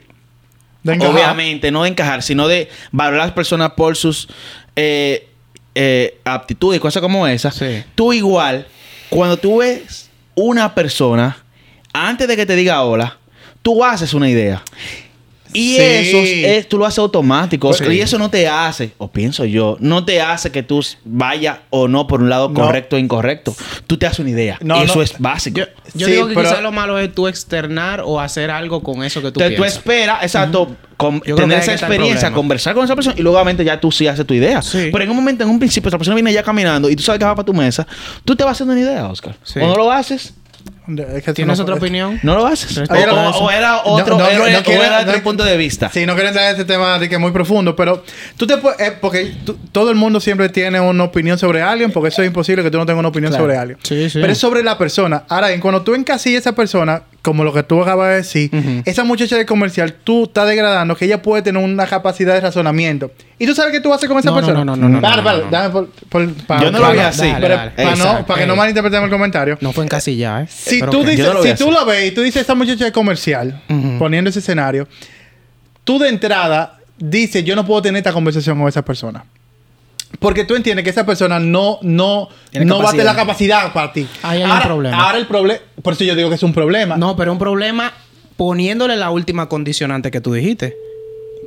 De. 0.83 0.93
Obviamente, 1.03 1.71
no 1.71 1.81
de 1.81 1.89
encajar, 1.89 2.21
sino 2.21 2.47
de 2.47 2.69
valorar 2.91 3.21
a 3.21 3.25
las 3.25 3.33
personas 3.33 3.71
por 3.71 3.95
sus 3.95 4.27
eh, 4.75 5.29
eh, 5.73 6.19
aptitudes 6.23 6.77
y 6.77 6.79
cosas 6.79 7.01
como 7.01 7.25
esas. 7.25 7.55
Sí. 7.55 7.83
Tú 7.95 8.13
igual, 8.13 8.67
cuando 9.09 9.35
tú 9.35 9.57
ves 9.57 10.11
una 10.35 10.75
persona, 10.75 11.37
antes 11.91 12.27
de 12.27 12.35
que 12.35 12.45
te 12.45 12.55
diga 12.55 12.83
hola, 12.83 13.17
tú 13.63 13.83
haces 13.83 14.13
una 14.13 14.29
idea. 14.29 14.61
Y 15.55 15.75
Sí. 15.75 15.81
eso 15.81 16.17
es, 16.23 16.67
tú 16.69 16.77
lo 16.77 16.85
haces 16.85 16.99
automático. 16.99 17.71
Y 17.91 17.99
eso 18.01 18.17
no 18.17 18.29
te 18.29 18.47
hace, 18.47 18.91
o 18.97 19.09
pienso 19.11 19.45
yo, 19.45 19.77
no 19.79 20.03
te 20.05 20.21
hace 20.21 20.51
que 20.51 20.63
tú 20.63 20.81
vayas 21.05 21.59
o 21.69 21.87
no 21.87 22.07
por 22.07 22.21
un 22.21 22.29
lado 22.29 22.49
No. 22.49 22.53
correcto 22.61 22.95
o 22.95 22.99
incorrecto. 22.99 23.55
Tú 23.87 23.97
te 23.97 24.05
haces 24.05 24.19
una 24.19 24.29
idea. 24.31 24.57
No, 24.61 24.81
eso 24.83 24.95
no. 24.95 25.01
es 25.01 25.17
básico. 25.19 25.59
Yo, 25.59 25.65
yo 25.93 26.07
Sí, 26.07 26.13
digo 26.13 26.27
que 26.27 26.35
pero- 26.35 26.49
quizás 26.49 26.61
lo 26.61 26.71
malo 26.71 26.99
es 26.99 27.13
tú 27.13 27.27
externar 27.27 28.01
o 28.05 28.19
hacer 28.19 28.51
algo 28.51 28.83
con 28.83 29.03
eso 29.03 29.21
que 29.21 29.31
tú 29.31 29.39
tú 29.39 29.47
piensas. 29.47 29.73
esperas, 29.77 30.23
exacto, 30.23 30.75
con- 30.97 31.21
tener 31.21 31.59
esa 31.59 31.73
experiencia, 31.73 32.31
conversar 32.31 32.73
con 32.75 32.83
esa 32.85 32.95
persona 32.95 33.15
y 33.17 33.21
luego 33.21 33.37
obviamente 33.37 33.63
ya 33.63 33.79
tú 33.79 33.91
sí 33.91 34.07
haces 34.07 34.25
tu 34.25 34.33
idea. 34.33 34.61
Sí. 34.61 34.89
Pero 34.91 35.03
en 35.03 35.09
un 35.09 35.15
momento, 35.15 35.43
en 35.43 35.49
un 35.49 35.59
principio, 35.59 35.87
esa 35.89 35.97
persona 35.97 36.15
viene 36.15 36.31
ya 36.33 36.43
caminando 36.43 36.89
y 36.89 36.95
tú 36.95 37.03
sabes 37.03 37.19
que 37.19 37.25
va 37.25 37.35
para 37.35 37.45
tu 37.45 37.53
mesa, 37.53 37.87
tú 38.25 38.35
te 38.35 38.43
vas 38.43 38.53
haciendo 38.53 38.73
una 38.73 38.81
idea, 38.81 39.07
Oscar. 39.07 39.35
Sí. 39.43 39.59
O 39.59 39.67
no 39.67 39.75
lo 39.75 39.91
haces, 39.91 40.33
Es 40.87 41.23
que 41.23 41.31
tú 41.31 41.33
¿Tienes 41.33 41.57
no 41.57 41.63
otra 41.63 41.75
opinión? 41.75 42.19
no 42.23 42.35
lo 42.35 42.45
haces. 42.45 42.77
O, 42.77 42.83
era 43.51 43.81
otro, 43.83 44.17
no, 44.17 44.27
era- 44.27 44.49
no 44.51 44.59
o 44.59 44.63
quiero- 44.63 44.83
era 44.83 44.99
otro 45.01 45.13
no- 45.17 45.23
punto 45.23 45.43
de 45.43 45.57
vista. 45.57 45.89
Sí, 45.91 46.05
no 46.05 46.13
quiero 46.13 46.29
entrar 46.29 46.45
en 46.45 46.51
este 46.51 46.65
tema 46.65 46.99
de 46.99 47.09
que 47.09 47.15
es 47.15 47.21
muy 47.21 47.31
profundo, 47.31 47.75
pero 47.75 48.03
tú 48.37 48.45
te 48.45 48.57
puedes... 48.57 48.79
eh, 48.79 48.93
porque 48.99 49.33
tú- 49.45 49.57
todo 49.71 49.89
el 49.89 49.95
mundo 49.95 50.19
siempre 50.19 50.49
tiene 50.49 50.79
una 50.79 51.03
opinión 51.03 51.37
sobre 51.39 51.61
alguien, 51.61 51.91
porque 51.91 52.09
eso 52.09 52.21
es 52.21 52.27
imposible 52.27 52.61
que 52.63 52.69
tú 52.71 52.77
no 52.77 52.85
tengas 52.85 52.99
una 52.99 53.09
opinión 53.09 53.31
Claro. 53.31 53.43
sobre 53.45 53.57
alguien. 53.57 53.79
Sí, 53.83 54.09
sí. 54.09 54.19
Pero 54.19 54.31
es 54.31 54.37
sobre 54.37 54.63
la 54.63 54.77
persona. 54.77 55.23
Ahora 55.27 55.47
bien, 55.47 55.59
cuando 55.59 55.81
tú 55.81 55.95
encasillas 55.95 56.45
a 56.45 56.49
esa 56.49 56.55
persona, 56.55 57.01
como 57.25 57.43
lo 57.43 57.51
que 57.51 57.63
tú 57.63 57.81
acabas 57.81 58.09
de 58.09 58.15
decir, 58.15 58.81
esa 58.85 59.03
muchacha 59.03 59.35
de 59.35 59.45
comercial, 59.45 59.93
tú 60.03 60.23
estás 60.25 60.47
degradando 60.47 60.95
que 60.95 61.05
ella 61.05 61.21
puede 61.21 61.41
tener 61.41 61.61
una 61.61 61.85
capacidad 61.87 62.33
de 62.35 62.39
razonamiento. 62.41 63.11
¿Y 63.39 63.45
tú 63.47 63.53
sabes 63.55 63.73
qué 63.73 63.81
tú 63.81 63.89
vas 63.89 63.95
a 63.95 63.97
hacer 63.97 64.09
con 64.09 64.19
esa 64.19 64.29
No, 64.29 64.35
no, 64.35 64.41
persona? 64.47 64.63
no, 64.63 64.75
no, 64.77 64.87
no, 64.87 65.01
Dale, 65.01 65.17
no, 65.17 65.23
dale, 65.23 65.39
no, 65.39 65.45
no. 65.45 65.51
dame 65.51 65.69
por- 65.71 65.89
por- 66.07 66.33
pa- 66.45 66.61
Yo 66.61 66.71
no 66.71 66.79
lo 66.79 66.91
vi 66.93 66.99
así. 66.99 67.29
Para 67.33 68.39
que 68.39 68.45
no 68.47 68.55
malinterpretemos 68.55 69.05
el 69.05 69.11
comentario. 69.11 69.57
No 69.59 69.73
fue 69.73 69.83
en 69.83 69.89
casilla, 69.89 70.41
¿eh? 70.41 70.47
Si 70.49 70.79
Pero 70.79 70.91
tú, 70.91 71.01
ok. 71.01 71.07
dices, 71.07 71.27
si 71.43 71.55
tú 71.55 71.71
lo 71.71 71.85
ves 71.85 72.11
y 72.11 72.15
tú 72.15 72.21
dices 72.21 72.41
esta 72.41 72.55
muchacha 72.55 72.85
de 72.85 72.91
comercial, 72.91 73.61
poniendo 73.99 74.29
ese 74.29 74.39
escenario, 74.39 74.87
tú 75.83 75.99
de 75.99 76.09
entrada 76.09 76.79
dices, 76.97 77.43
yo 77.43 77.55
no 77.55 77.65
puedo 77.65 77.81
tener 77.81 77.97
esta 77.97 78.13
conversación 78.13 78.57
con 78.57 78.69
esa 78.69 78.83
persona. 78.85 79.25
Porque 80.19 80.45
tú 80.45 80.55
entiendes 80.55 80.83
que 80.85 80.91
esa 80.91 81.05
persona 81.05 81.39
no, 81.39 81.77
no, 81.81 82.29
Tiene 82.49 82.65
no 82.65 82.77
va 82.81 82.89
a 82.89 82.91
tener 82.91 83.05
la 83.05 83.15
capacidad. 83.15 83.73
para 83.73 83.91
ti. 83.91 84.07
Ahí 84.23 84.41
hay 84.41 84.49
un 84.49 84.61
problema. 84.61 84.97
Ahora 84.97 85.17
el 85.17 85.27
problema, 85.27 85.59
por 85.85 85.93
eso 85.93 86.03
yo 86.03 86.15
digo 86.15 86.27
que 86.27 86.35
es 86.35 86.43
un 86.43 86.53
problema. 86.53 86.97
No, 86.97 87.15
pero 87.15 87.31
un 87.31 87.39
problema 87.39 87.93
poniéndole 88.35 88.97
la 88.97 89.09
última 89.11 89.47
condicionante 89.47 90.11
que 90.11 90.19
tú 90.19 90.33
dijiste. 90.33 90.75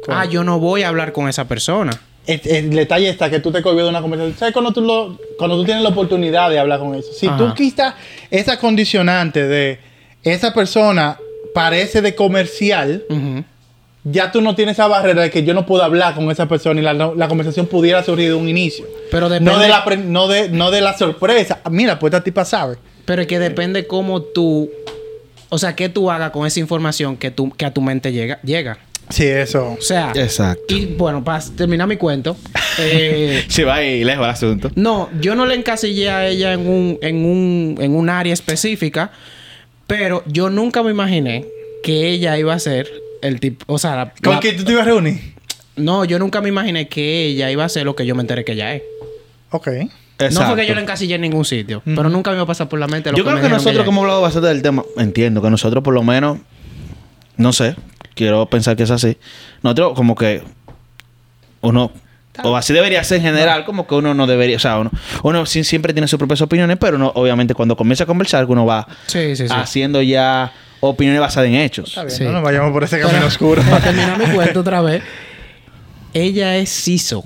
¿Cuál? 0.07 0.16
Ah, 0.18 0.24
yo 0.24 0.45
no 0.45 0.59
voy 0.59 0.82
a 0.84 0.89
hablar 0.89 1.12
con 1.12 1.28
esa 1.28 1.47
persona. 1.47 1.91
El, 2.26 2.41
el 2.45 2.70
detalle 2.70 3.09
está 3.09 3.28
que 3.30 3.41
tú 3.41 3.51
te 3.53 3.61
cohibido 3.62 3.84
de 3.86 3.91
una 3.91 4.01
conversación. 4.01 4.36
¿Sabes 4.39 4.53
cuando 4.55 4.72
tú, 4.72 4.80
lo, 4.80 5.18
cuando 5.39 5.57
tú 5.57 5.64
tienes 5.64 5.82
la 5.82 5.91
oportunidad 5.91 6.49
de 6.51 6.59
hablar 6.59 6.78
con 6.78 6.95
eso? 6.95 7.12
Si 7.12 7.26
tú 7.26 7.45
Ajá. 7.45 7.55
quitas 7.55 7.95
esa 8.30 8.59
condicionante 8.59 9.47
de 9.47 9.78
esa 10.22 10.55
persona 10.55 11.18
parece 11.55 12.01
de 12.03 12.14
comercial, 12.14 13.05
ya 14.05 14.30
tú 14.30 14.41
no 14.41 14.55
tienes 14.55 14.74
esa 14.74 14.86
barrera 14.86 15.22
de 15.22 15.30
que 15.30 15.43
yo 15.43 15.53
no 15.55 15.66
puedo 15.66 15.82
hablar 15.82 16.14
con 16.14 16.30
esa 16.30 16.47
persona 16.47 16.80
y 16.80 16.84
la, 16.84 16.93
la 16.95 17.28
conversación 17.28 17.66
pudiera 17.66 18.03
surgir 18.03 18.28
de 18.28 18.34
un 18.34 18.49
inicio. 18.49 18.86
Pero 19.11 19.28
depende- 19.28 19.51
no 19.53 19.59
de 19.59 19.68
la 19.68 19.84
no 19.97 20.28
de 20.28 20.49
no 20.51 20.70
de 20.70 20.80
la 20.80 20.97
sorpresa. 20.97 21.61
Mira, 21.70 21.99
pues 21.99 22.12
esta 22.12 22.22
tipa 22.24 22.45
sabe. 22.45 22.76
Pero 23.09 23.22
es 23.22 23.26
que 23.28 23.38
depende 23.38 23.86
cómo 23.86 24.20
tú... 24.20 24.70
O 25.48 25.56
sea, 25.56 25.74
qué 25.74 25.88
tú 25.88 26.11
hagas 26.11 26.30
con 26.30 26.46
esa 26.46 26.61
información 26.61 27.16
que, 27.16 27.30
tú, 27.30 27.50
que 27.50 27.64
a 27.64 27.72
tu 27.72 27.80
mente 27.80 28.12
llega. 28.12 28.38
llega. 28.42 28.76
Sí, 29.09 29.24
eso. 29.24 29.76
O 29.78 29.80
sea... 29.80 30.12
Exacto. 30.14 30.74
Y 30.74 30.84
bueno, 30.84 31.24
para 31.24 31.42
terminar 31.56 31.88
mi 31.88 31.96
cuento... 31.96 32.36
eh, 32.78 33.44
Se 33.48 33.64
va 33.64 33.76
ahí 33.76 34.04
lejos 34.04 34.24
el 34.26 34.30
asunto. 34.30 34.70
No, 34.74 35.09
yo 35.22 35.34
no 35.34 35.46
le 35.46 35.54
encasillé 35.54 36.11
a 36.11 36.28
ella 36.28 36.52
en 36.52 36.68
un, 36.68 36.98
en 37.00 37.16
un, 37.24 37.78
en 37.80 37.96
un 37.96 38.11
área 38.11 38.34
específica, 38.34 39.11
pero 39.86 40.22
yo 40.26 40.50
nunca 40.50 40.82
me 40.82 40.90
imaginé 40.90 41.46
que 41.82 42.11
ella 42.11 42.36
iba 42.36 42.52
a 42.52 42.59
ser 42.59 42.90
el 43.22 43.40
tipo, 43.40 43.64
o 43.72 43.78
sea, 43.78 43.96
la- 43.96 44.12
¿Con 44.22 44.34
la- 44.34 44.40
quién 44.40 44.54
tú 44.59 44.64
te 44.64 44.72
ibas 44.72 44.82
a 44.82 44.90
reunir? 44.90 45.18
no, 45.76 46.04
yo 46.04 46.18
nunca 46.18 46.42
me 46.42 46.50
imaginé 46.50 46.88
que 46.88 47.24
ella 47.28 47.50
iba 47.50 47.64
a 47.64 47.68
ser 47.70 47.86
lo 47.86 47.96
que 47.96 48.04
yo 48.04 48.14
me 48.14 48.20
enteré 48.20 48.44
que 48.44 48.52
ella 48.52 48.74
es. 48.74 48.82
Ok. 49.50 49.68
No 50.18 50.42
fue 50.46 50.56
que 50.56 50.66
yo 50.66 50.74
la 50.74 50.80
encasillé 50.80 51.14
en 51.14 51.20
ningún 51.20 51.44
sitio, 51.44 51.82
pero 51.84 52.08
nunca 52.08 52.30
me 52.30 52.36
iba 52.36 52.42
a 52.44 52.46
pasar 52.46 52.68
por 52.68 52.78
la 52.80 52.88
mente 52.88 53.10
lo 53.10 53.16
Yo 53.16 53.22
que 53.24 53.30
creo 53.30 53.36
me 53.42 53.48
que 53.48 53.54
nosotros, 53.54 53.84
como 53.84 54.00
hemos 54.00 54.04
hablado 54.06 54.22
bastante 54.22 54.48
del 54.48 54.62
tema, 54.62 54.82
entiendo 54.96 55.40
que 55.42 55.50
nosotros, 55.50 55.84
por 55.84 55.94
lo 55.94 56.02
menos, 56.02 56.38
no 57.36 57.52
sé, 57.52 57.76
quiero 58.14 58.46
pensar 58.46 58.76
que 58.76 58.82
es 58.82 58.90
así. 58.90 59.16
Nosotros, 59.62 59.92
como 59.94 60.14
que 60.16 60.42
uno, 61.60 61.92
o 62.42 62.56
así 62.56 62.72
debería 62.72 63.02
ser 63.04 63.18
en 63.18 63.24
general, 63.24 63.64
como 63.64 63.86
que 63.86 63.94
uno 63.94 64.12
no 64.14 64.26
debería, 64.26 64.56
o 64.56 64.60
sea, 64.60 64.78
uno, 64.78 64.90
uno 65.22 65.46
sí- 65.46 65.62
siempre 65.64 65.92
tiene 65.92 66.08
sus 66.08 66.18
propias 66.18 66.40
opinioes, 66.40 66.76
pero 66.80 66.96
uno, 66.96 67.12
obviamente, 67.14 67.54
cuando 67.54 67.76
comienza 67.76 68.04
a 68.04 68.06
conversar, 68.06 68.44
uno 68.46 68.66
va 68.66 68.86
es. 69.06 69.12
Sí, 69.12 69.36
sí, 69.36 69.48
sí. 69.48 69.54
haciendo 69.56 70.02
ya 70.02 70.52
opiniones 70.80 71.20
basadas 71.20 71.48
en 71.48 71.56
hechos. 71.56 71.88
Está 71.90 72.04
bien, 72.04 72.16
Sí. 72.16 72.24
no 72.24 72.32
nos 72.32 72.42
vayamos 72.42 72.72
por 72.72 72.82
ese 72.84 72.96
Pero- 72.96 73.08
camino 73.08 73.26
oscuro. 73.26 73.62
Para 73.62 73.82
terminar 73.84 74.18
mi 74.18 74.26
cuento 74.34 74.60
otra 74.60 74.80
vez, 74.80 75.02
ella 76.14 76.56
es 76.56 76.70
CISO. 76.70 77.24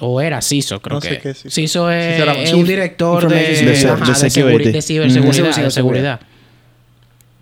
O 0.00 0.20
era 0.20 0.40
CISO, 0.40 0.80
creo 0.80 0.96
No 0.96 1.00
que. 1.00 1.18
qué 1.18 1.30
es 1.30 1.38
CISO. 1.42 1.54
CISO 1.88 1.90
es, 1.90 2.52
un 2.52 2.64
director 2.64 3.28
de, 3.28 3.36
De 3.36 3.88
ajá, 3.88 4.04
de 4.04 4.30
ciberseguridad. 4.30 4.80
Ciberseguridad. 4.82 5.70
seguridad. 5.70 6.20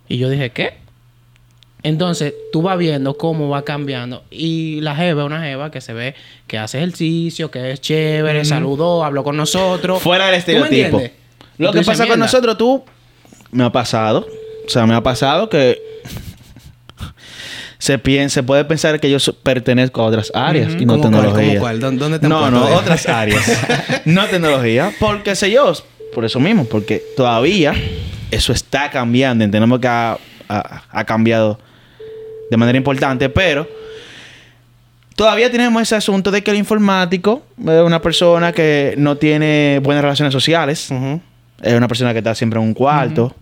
Y 0.08 0.18
yo 0.18 0.30
dije, 0.30 0.50
¿qué? 0.50 0.74
Entonces, 1.82 2.34
tú 2.52 2.62
vas 2.62 2.76
viendo 2.78 3.16
cómo 3.16 3.48
va 3.48 3.62
cambiando. 3.62 4.24
Y 4.30 4.80
la 4.80 4.96
jeva 4.96 5.22
es 5.22 5.26
una 5.26 5.40
jeva 5.42 5.70
que 5.70 5.80
se 5.80 5.92
ve 5.92 6.14
que 6.46 6.58
hace 6.58 6.78
ejercicio, 6.78 7.50
que 7.50 7.70
es 7.70 7.80
chévere, 7.80 8.44
saludó, 8.44 9.04
habló 9.04 9.22
con 9.22 9.36
nosotros. 9.36 10.02
Fuera 10.02 10.28
del 10.28 10.42
¿Tú 10.42 10.50
me 10.50 10.58
estereotipo. 10.58 11.02
Lo 11.58 11.72
que 11.72 11.82
pasa 11.82 12.06
con 12.06 12.18
nosotros, 12.18 12.58
tú, 12.58 12.84
me 13.52 13.64
ha 13.64 13.70
pasado, 13.70 14.26
o 14.66 14.68
sea, 14.68 14.84
me 14.86 14.94
ha 14.94 15.02
pasado 15.02 15.48
que 15.48 15.80
se, 17.78 17.98
piensa, 17.98 18.34
se 18.34 18.42
puede 18.42 18.64
pensar 18.64 18.98
que 19.00 19.10
yo 19.10 19.18
pertenezco 19.42 20.02
a 20.02 20.06
otras 20.06 20.32
áreas 20.34 20.74
y 20.78 20.86
no 20.86 20.94
¿Cómo 20.98 21.10
cuál? 21.10 21.22
tecnología. 21.22 21.48
¿Cómo 21.48 21.60
cuál? 21.60 21.80
¿Dó- 21.80 21.90
dónde 21.92 22.18
te 22.18 22.28
No, 22.28 22.50
no, 22.50 22.66
de- 22.66 22.72
otras 22.74 23.06
áreas. 23.08 23.42
no 24.04 24.24
tecnología. 24.26 24.92
Porque 24.98 25.34
sé 25.34 25.50
yo, 25.50 25.72
por 26.14 26.24
eso 26.24 26.40
mismo, 26.40 26.64
porque 26.64 27.02
todavía 27.16 27.74
eso 28.30 28.52
está 28.52 28.90
cambiando. 28.90 29.44
Entendemos 29.44 29.78
que 29.80 29.88
ha, 29.88 30.18
ha- 30.48 30.82
ha 30.90 31.04
cambiado 31.04 31.58
de 32.50 32.56
manera 32.56 32.78
importante, 32.78 33.28
pero 33.28 33.68
todavía 35.14 35.50
tenemos 35.50 35.82
ese 35.82 35.96
asunto 35.96 36.30
de 36.30 36.42
que 36.42 36.50
el 36.50 36.56
informático 36.58 37.42
es 37.60 37.82
una 37.82 38.00
persona 38.02 38.52
que 38.52 38.94
no 38.98 39.16
tiene 39.16 39.80
buenas 39.82 40.02
relaciones 40.02 40.32
sociales. 40.32 40.88
Es 41.62 41.72
una 41.74 41.88
persona 41.88 42.12
que 42.12 42.18
está 42.18 42.34
siempre 42.34 42.60
en 42.60 42.66
un 42.66 42.74
cuarto. 42.74 43.34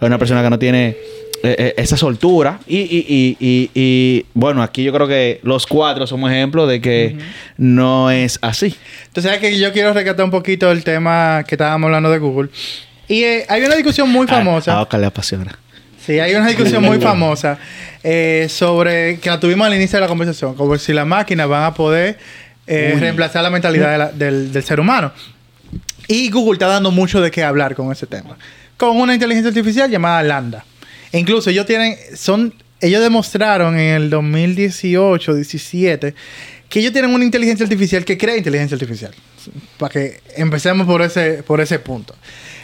Es 0.00 0.06
una 0.06 0.18
persona 0.18 0.42
que 0.42 0.50
no 0.50 0.58
tiene 0.58 0.96
eh, 1.42 1.56
eh, 1.58 1.74
esa 1.76 1.96
soltura. 1.96 2.60
Y, 2.66 2.78
y, 2.78 3.36
y, 3.40 3.70
y, 3.74 4.26
bueno, 4.34 4.62
aquí 4.62 4.82
yo 4.84 4.92
creo 4.92 5.06
que 5.08 5.40
los 5.42 5.66
cuatro 5.66 6.06
somos 6.06 6.30
ejemplos 6.30 6.68
de 6.68 6.80
que 6.80 7.16
no 7.56 8.10
es 8.10 8.38
así. 8.42 8.74
Entonces, 9.06 9.32
es 9.32 9.38
que 9.38 9.58
yo 9.58 9.72
quiero 9.72 9.92
rescatar 9.92 10.24
un 10.24 10.30
poquito 10.30 10.70
el 10.70 10.84
tema 10.84 11.44
que 11.46 11.54
estábamos 11.54 11.86
hablando 11.88 12.10
de 12.10 12.18
Google. 12.18 12.50
Y 13.08 13.24
eh, 13.24 13.44
hay 13.48 13.62
una 13.64 13.74
discusión 13.74 14.08
muy 14.10 14.26
famosa. 14.26 14.74
A, 14.74 14.78
a 14.78 14.82
Oscar 14.82 15.00
le 15.00 15.06
apasiona. 15.06 15.58
Sí, 16.04 16.18
hay 16.18 16.34
una 16.34 16.46
discusión 16.46 16.82
muy 16.82 16.98
famosa 17.00 17.58
eh, 18.02 18.46
sobre 18.48 19.18
que 19.18 19.28
la 19.30 19.38
tuvimos 19.40 19.66
al 19.66 19.74
inicio 19.74 19.96
de 19.98 20.00
la 20.02 20.08
conversación, 20.08 20.54
como 20.54 20.76
si 20.78 20.92
las 20.92 21.06
máquinas 21.06 21.48
van 21.48 21.64
a 21.64 21.74
poder 21.74 22.18
eh, 22.66 22.96
reemplazar 22.98 23.42
la 23.42 23.50
mentalidad 23.50 23.92
de 23.92 23.98
la- 23.98 24.12
del, 24.12 24.52
del 24.52 24.62
ser 24.62 24.78
humano. 24.80 25.12
Y 26.08 26.30
Google 26.30 26.54
está 26.54 26.66
dando 26.66 26.90
mucho 26.90 27.20
de 27.20 27.30
qué 27.30 27.44
hablar 27.44 27.74
con 27.74 27.92
ese 27.92 28.06
tema. 28.06 28.36
Con 28.76 28.96
una 28.96 29.12
inteligencia 29.14 29.48
artificial 29.48 29.90
llamada 29.90 30.22
Lambda. 30.22 30.64
Incluso 31.12 31.50
ellos 31.50 31.66
tienen, 31.66 31.96
son, 32.14 32.54
ellos 32.80 33.02
demostraron 33.02 33.78
en 33.78 33.94
el 34.02 34.10
2018, 34.10 35.34
17, 35.34 36.14
que 36.68 36.80
ellos 36.80 36.92
tienen 36.92 37.12
una 37.12 37.24
inteligencia 37.24 37.64
artificial 37.64 38.04
que 38.04 38.16
crea 38.16 38.36
inteligencia 38.36 38.76
artificial. 38.76 39.12
Para 39.78 39.92
que 39.92 40.20
empecemos 40.36 40.86
por 40.86 41.02
ese, 41.02 41.42
por 41.42 41.60
ese 41.60 41.78
punto. 41.78 42.14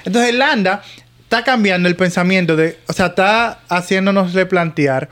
Entonces, 0.05 0.35
Lambda 0.35 0.83
está 1.25 1.43
cambiando 1.43 1.89
el 1.89 1.97
pensamiento 1.97 2.55
de, 2.55 2.79
o 2.87 2.93
sea, 2.93 3.07
está 3.07 3.61
haciéndonos 3.69 4.33
replantear 4.33 5.09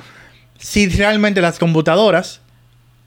si 0.58 0.88
realmente 0.88 1.40
las 1.40 1.58
computadoras 1.58 2.40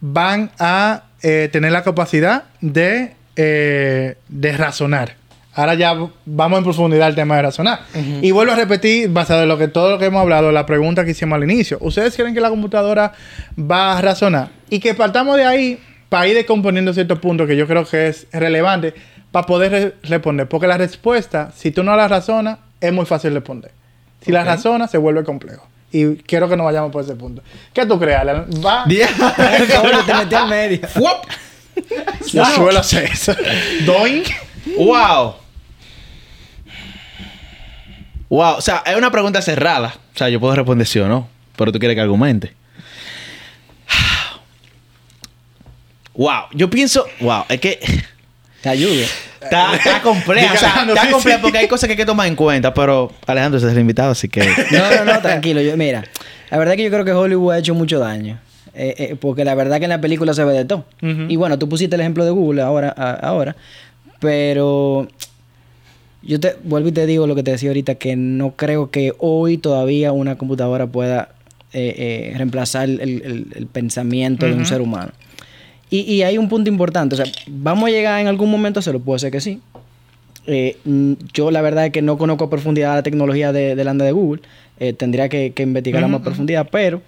van 0.02 0.52
a 0.60 1.06
eh, 1.24 1.50
tener 1.52 1.72
la 1.72 1.84
capacidad 1.84 2.44
de, 2.62 3.16
eh, 3.36 4.16
de 4.28 4.52
razonar. 4.52 5.16
Ahora 5.58 5.74
ya 5.74 5.96
vamos 6.26 6.58
en 6.60 6.64
profundidad 6.64 7.08
al 7.08 7.16
tema 7.16 7.36
de 7.36 7.42
razonar. 7.42 7.80
Y 8.22 8.32
vuelvo 8.32 8.54
a 8.54 8.56
repetir, 8.56 9.10
basado 9.10 9.42
en 9.42 9.50
lo 9.50 9.58
que 9.58 9.68
todo 9.68 9.90
lo 9.92 9.98
que 10.00 10.06
hemos 10.06 10.22
hablado, 10.22 10.52
la 10.52 10.66
pregunta 10.68 11.04
que 11.04 11.12
hicimos 11.12 11.36
al 11.36 11.44
inicio. 11.44 11.78
¿Ustedes 11.82 12.16
creen 12.16 12.34
que 12.36 12.42
la 12.42 12.50
computadora 12.50 13.14
va 13.60 13.98
a 13.98 14.02
razonar? 14.02 14.50
Y 14.70 14.80
que 14.80 14.94
partamos 14.94 15.36
de 15.36 15.46
ahí 15.46 15.80
para 16.10 16.28
ir 16.28 16.36
descomponiendo 16.36 16.94
ciertos 16.94 17.18
puntos 17.20 17.48
que 17.48 17.58
yo 17.58 17.66
creo 17.68 17.86
que 17.86 18.08
es 18.08 18.28
relevante 18.32 18.94
para 19.32 19.46
poder 19.48 19.72
re- 19.72 19.94
responder. 20.04 20.48
Porque 20.48 20.68
la 20.68 20.78
respuesta, 20.78 21.52
si 21.56 21.72
tú 21.72 21.84
no 21.84 21.96
la 21.96 22.08
razonas, 22.08 22.60
es 22.80 22.94
muy 22.94 23.06
fácil 23.08 23.34
responder. 23.34 23.72
Si 24.24 24.32
la 24.32 24.44
razonas, 24.44 24.92
se 24.92 24.98
vuelve 25.00 25.24
complejo. 25.24 25.68
Y 25.92 26.18
quiero 26.18 26.48
que 26.48 26.56
nos 26.56 26.66
vayamos 26.66 26.92
por 26.92 27.04
ese 27.04 27.16
punto. 27.16 27.42
¿Qué 27.74 27.86
tú 27.86 27.98
crees, 28.00 28.20
Alan? 28.20 28.46
¿Va? 28.64 28.86
Te 30.06 30.14
metí 30.14 30.36
al 30.36 30.50
medio. 30.50 30.80
Yo 32.32 32.46
suelo 32.46 32.80
hacer 32.80 33.06
eso. 33.06 33.34
Doing. 33.86 34.24
¡Wow! 34.78 35.34
¡Wow! 38.30 38.56
O 38.58 38.62
sea, 38.62 38.84
es 38.86 38.96
una 38.96 39.12
pregunta 39.12 39.42
cerrada. 39.42 39.94
O 40.14 40.18
sea, 40.18 40.30
yo 40.30 40.40
puedo 40.40 40.54
responder 40.56 40.86
sí 40.88 41.00
o 41.00 41.08
no. 41.08 41.28
Pero 41.56 41.72
tú 41.72 41.80
quieres 41.80 41.96
que 41.96 42.02
argumente. 42.02 42.54
Wow. 46.14 46.46
Yo 46.54 46.70
pienso, 46.70 47.06
wow, 47.20 47.44
es 47.48 47.60
que 47.60 47.80
Te 48.62 48.70
ayudo. 48.70 49.06
está, 49.40 49.76
está 49.76 50.02
compleja. 50.04 50.54
O 50.54 50.58
sea, 50.58 50.70
Alejandro, 50.70 50.96
está 50.96 51.06
sí, 51.08 51.14
compleja 51.14 51.38
sí. 51.38 51.42
porque 51.44 51.58
hay 51.60 51.68
cosas 51.68 51.88
que 51.88 51.94
hay 51.94 51.98
que 51.98 52.06
tomar 52.06 52.28
en 52.28 52.36
cuenta. 52.36 52.74
Pero 52.74 53.12
Alejandro 53.28 53.60
ese 53.60 53.68
es 53.68 53.74
el 53.74 53.80
invitado, 53.80 54.12
así 54.12 54.28
que. 54.28 54.42
No, 54.72 54.92
no, 54.96 55.14
no, 55.14 55.22
tranquilo. 55.22 55.62
Yo, 55.62 55.78
mira, 55.78 56.04
la 56.50 56.58
verdad 56.58 56.74
es 56.74 56.78
que 56.78 56.84
yo 56.86 56.90
creo 56.90 57.06
que 57.06 57.12
Hollywood 57.14 57.54
ha 57.54 57.60
hecho 57.60 57.76
mucho 57.76 58.00
daño. 58.00 58.40
Eh, 58.74 58.96
eh, 58.98 59.16
porque 59.20 59.44
la 59.46 59.54
verdad 59.56 59.78
que 59.80 59.86
en 59.86 59.90
la 59.92 60.02
película 60.02 60.34
se 60.34 60.44
ve 60.44 60.54
de 60.54 60.66
todo. 60.66 60.86
Y 61.02 61.36
bueno, 61.36 61.58
tú 61.60 61.70
pusiste 61.70 61.96
el 61.96 62.02
ejemplo 62.02 62.26
de 62.26 62.32
Google 62.32 62.62
ahora, 62.64 62.94
a- 62.98 63.14
ahora. 63.28 63.56
Pero 64.20 65.08
yo 66.24 66.40
te 66.40 66.56
vuelvo 66.64 66.90
y 66.90 66.92
te 66.92 67.06
digo 67.06 67.28
lo 67.28 67.36
que 67.36 67.44
te 67.44 67.52
decía 67.52 67.70
ahorita, 67.70 67.96
que 67.96 68.16
no 68.16 68.52
creo 68.56 68.90
que 68.92 69.14
hoy 69.20 69.58
todavía 69.58 70.12
una 70.12 70.38
computadora 70.38 70.88
pueda 70.88 71.30
eh, 71.74 72.32
eh, 72.32 72.34
reemplazar 72.38 72.90
el, 72.90 73.00
el- 73.02 73.48
el 73.56 73.68
pensamiento 73.68 74.46
de 74.46 74.54
un 74.56 74.66
ser 74.66 74.82
humano. 74.82 75.12
Y, 75.90 76.00
y 76.02 76.24
hay 76.24 76.38
un 76.38 76.50
punto 76.50 76.70
importante. 76.70 77.16
O 77.16 77.18
sea, 77.18 77.26
¿vamos 77.48 77.88
a 77.88 77.92
llegar 77.92 78.20
en 78.20 78.28
algún 78.28 78.50
momento? 78.52 78.82
Se 78.82 78.92
lo 78.92 79.00
puede 79.00 79.20
ser 79.20 79.32
que 79.32 79.42
sí. 79.42 79.62
Eh, 80.46 80.78
mm, 80.86 81.14
yo 81.34 81.52
la 81.52 81.62
verdad 81.62 81.86
es 81.88 81.92
que 81.92 82.02
no 82.02 82.18
conozco 82.18 82.46
a 82.46 82.50
profundidad 82.50 82.96
la 82.96 83.04
tecnología 83.04 83.52
de, 83.54 83.76
de 83.76 83.84
la 83.84 83.94
de 83.94 84.12
Google. 84.12 84.42
Tendría 84.98 85.28
que, 85.30 85.54
que 85.54 85.64
investigarla 85.64 86.08
Ujú, 86.08 86.12
más 86.14 86.22
a 86.22 86.24
profundidad. 86.26 86.68
Pero 86.72 87.02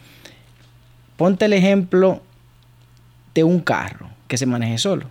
ponte 1.18 1.46
el 1.46 1.54
ejemplo 1.54 2.22
de 3.36 3.44
un 3.44 3.60
carro 3.60 4.10
que 4.28 4.38
se 4.38 4.46
maneje 4.46 4.78
solo. 4.78 5.06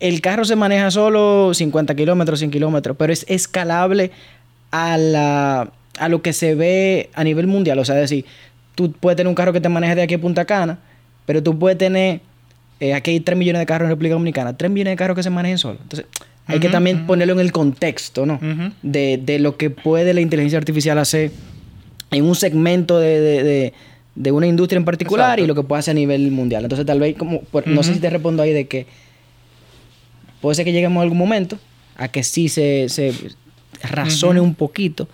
El 0.00 0.20
carro 0.20 0.44
se 0.44 0.56
maneja 0.56 0.90
solo 0.90 1.52
50 1.54 1.94
kilómetros, 1.94 2.38
100 2.40 2.50
kilómetros, 2.50 2.96
pero 2.98 3.12
es 3.12 3.24
escalable 3.28 4.10
a, 4.70 4.98
la, 4.98 5.70
a 5.98 6.08
lo 6.08 6.20
que 6.22 6.32
se 6.32 6.54
ve 6.54 7.10
a 7.14 7.24
nivel 7.24 7.46
mundial. 7.46 7.78
O 7.78 7.84
sea, 7.84 7.94
es 7.96 8.02
decir, 8.10 8.24
tú 8.74 8.92
puedes 8.92 9.16
tener 9.16 9.28
un 9.28 9.34
carro 9.34 9.52
que 9.52 9.60
te 9.60 9.68
maneje 9.68 9.94
de 9.94 10.02
aquí 10.02 10.14
a 10.14 10.20
Punta 10.20 10.44
Cana, 10.44 10.78
pero 11.26 11.42
tú 11.42 11.58
puedes 11.58 11.78
tener, 11.78 12.20
eh, 12.80 12.92
aquí 12.92 13.12
hay 13.12 13.20
3 13.20 13.38
millones 13.38 13.60
de 13.60 13.66
carros 13.66 13.86
en 13.86 13.90
República 13.90 14.14
Dominicana, 14.14 14.56
3 14.56 14.70
millones 14.70 14.92
de 14.92 14.96
carros 14.96 15.16
que 15.16 15.22
se 15.22 15.30
manejen 15.30 15.58
solos. 15.58 15.78
Entonces, 15.82 16.06
hay 16.46 16.60
que 16.60 16.68
también 16.68 17.06
ponerlo 17.06 17.32
en 17.34 17.40
el 17.40 17.52
contexto, 17.52 18.26
¿no? 18.26 18.38
De, 18.82 19.18
de 19.22 19.38
lo 19.38 19.56
que 19.56 19.70
puede 19.70 20.12
la 20.12 20.20
inteligencia 20.20 20.58
artificial 20.58 20.98
hacer 20.98 21.30
en 22.10 22.24
un 22.24 22.34
segmento 22.34 22.98
de, 22.98 23.20
de- 23.20 23.72
de- 24.14 24.32
una 24.32 24.46
industria 24.46 24.76
en 24.76 24.84
particular 24.84 25.26
Exacto. 25.30 25.44
y 25.44 25.46
lo 25.46 25.54
que 25.54 25.62
puede 25.62 25.80
hacer 25.80 25.92
a 25.92 25.94
nivel 25.94 26.30
mundial. 26.32 26.64
Entonces, 26.64 26.84
tal 26.84 27.00
vez, 27.00 27.16
como, 27.16 27.40
por- 27.42 27.66
no 27.66 27.82
sé 27.82 27.94
si 27.94 28.00
te 28.00 28.10
respondo 28.10 28.42
ahí 28.42 28.52
de 28.52 28.66
que 28.68 28.86
puede 30.44 30.56
ser 30.56 30.66
que 30.66 30.72
lleguemos 30.72 31.00
a 31.00 31.04
algún 31.04 31.16
momento 31.16 31.58
a 31.96 32.08
que 32.08 32.22
sí 32.22 32.50
se, 32.50 32.90
se 32.90 33.14
razone 33.82 34.40
un 34.40 34.54
poquito, 34.54 35.08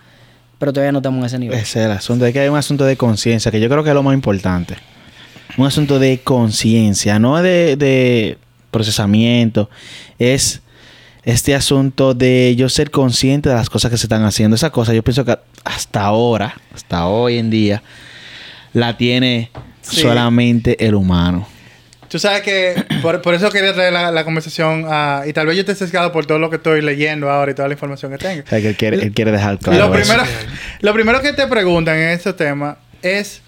pero 0.58 0.72
todavía 0.72 0.90
no 0.90 0.98
estamos 0.98 1.20
en 1.20 1.24
ese 1.26 1.38
nivel. 1.38 1.56
Ese 1.56 1.78
es 1.80 1.86
el 1.86 1.92
asunto. 1.92 2.26
Es 2.26 2.32
que 2.32 2.40
hay 2.40 2.48
un 2.48 2.56
asunto 2.56 2.84
de 2.84 2.96
conciencia, 2.96 3.52
que 3.52 3.60
yo 3.60 3.68
creo 3.68 3.84
que 3.84 3.90
es 3.90 3.94
lo 3.94 4.02
más 4.02 4.14
importante. 4.14 4.74
Un 5.56 5.66
asunto 5.66 6.00
de 6.00 6.18
conciencia, 6.18 7.20
no 7.20 7.40
de, 7.40 7.76
de 7.76 8.38
procesamiento. 8.72 9.70
Es 10.18 10.62
este 11.22 11.54
asunto 11.54 12.12
de 12.14 12.56
yo 12.56 12.68
ser 12.68 12.90
consciente 12.90 13.50
de 13.50 13.54
las 13.54 13.70
cosas 13.70 13.90
que 13.92 13.98
se 13.98 14.06
están 14.06 14.24
haciendo. 14.24 14.56
Esa 14.56 14.70
cosa, 14.70 14.92
yo 14.94 15.04
pienso 15.04 15.24
que 15.24 15.38
hasta 15.64 16.02
ahora, 16.04 16.54
hasta 16.74 17.06
hoy 17.06 17.38
en 17.38 17.50
día, 17.50 17.82
la 18.72 18.96
tiene 18.96 19.50
Sí. 19.82 20.00
solamente 20.02 20.86
el 20.86 20.94
humano. 20.94 21.46
Tú 22.10 22.18
sabes 22.18 22.42
que 22.42 22.74
por, 23.02 23.22
por 23.22 23.34
eso 23.34 23.50
quería 23.50 23.72
traer 23.72 23.92
la, 23.92 24.10
la 24.10 24.24
conversación 24.24 24.84
a- 24.88 25.22
y 25.26 25.32
tal 25.32 25.46
vez 25.46 25.56
yo 25.56 25.64
te 25.64 25.72
he 25.72 25.74
sesgado 25.76 26.10
por 26.10 26.26
todo 26.26 26.38
lo 26.40 26.50
que 26.50 26.56
estoy 26.56 26.82
leyendo 26.82 27.30
ahora 27.30 27.52
y 27.52 27.54
toda 27.54 27.68
la 27.68 27.74
información 27.74 28.10
que 28.10 28.18
tengo. 28.18 28.42
O 28.44 28.48
sea, 28.48 28.60
que 28.60 28.68
él 28.70 28.76
quiere, 28.76 28.96
él 29.02 29.12
quiere 29.12 29.30
dejar 29.30 29.58
claro 29.58 29.78
lo, 29.88 29.94
eso. 29.94 30.12
primero, 30.12 30.28
lo 30.80 30.92
primero 30.92 31.20
que 31.22 31.32
te 31.32 31.46
preguntan 31.46 31.96
en 31.96 32.08
este 32.10 32.32
tema 32.32 32.78
es, 33.00 33.40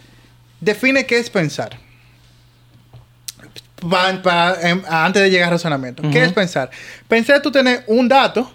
define 0.61 1.05
qué 1.07 1.19
es 1.19 1.29
pensar. 1.29 1.77
Pa- 3.91 4.23
pa- 4.23 4.57
em, 4.63 4.81
antes 4.89 5.23
de 5.23 5.31
llegar 5.31 5.49
al 5.49 5.55
razonamiento. 5.55 6.03
¿Qué 6.13 6.23
es 6.23 6.33
pensar? 6.33 6.71
Pensar 7.09 7.37
es 7.37 7.43
tú 7.43 7.51
tener 7.51 7.83
un 7.89 8.07
dato, 8.09 8.49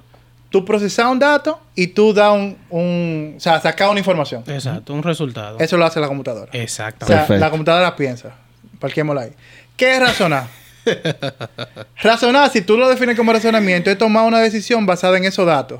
tú 0.49 0.63
procesar 0.63 1.07
un 1.07 1.19
dato 1.19 1.59
y 1.75 1.87
tú 1.87 2.13
dar 2.13 2.31
un, 2.31 2.57
un- 2.69 3.33
O 3.35 3.39
sea, 3.41 3.59
sacar 3.59 3.89
una 3.89 3.99
información. 3.99 4.43
Exacto, 4.47 4.93
un 4.93 5.03
resultado. 5.03 5.59
Eso 5.59 5.75
lo 5.75 5.85
hace 5.85 5.99
la 5.99 6.07
computadora. 6.07 6.49
O 6.53 6.57
Exactamente. 6.57 7.07
sea, 7.07 7.17
Perfecto. 7.27 7.39
la 7.45 7.49
computadora 7.49 7.95
piensa. 7.97 8.35
Parquémosla 8.79 9.21
ahí. 9.23 9.31
¿Qué 9.77 9.93
es 9.93 9.99
razonar? 9.99 10.47
razonar, 12.01 12.51
si 12.51 12.61
tú 12.61 12.77
lo 12.77 12.89
defines 12.89 13.15
como 13.15 13.31
razonamiento, 13.31 13.89
es 13.89 13.97
tomar 13.97 14.25
una 14.25 14.39
decisión 14.39 14.85
basada 14.85 15.17
en 15.17 15.25
esos 15.25 15.45
datos. 15.45 15.79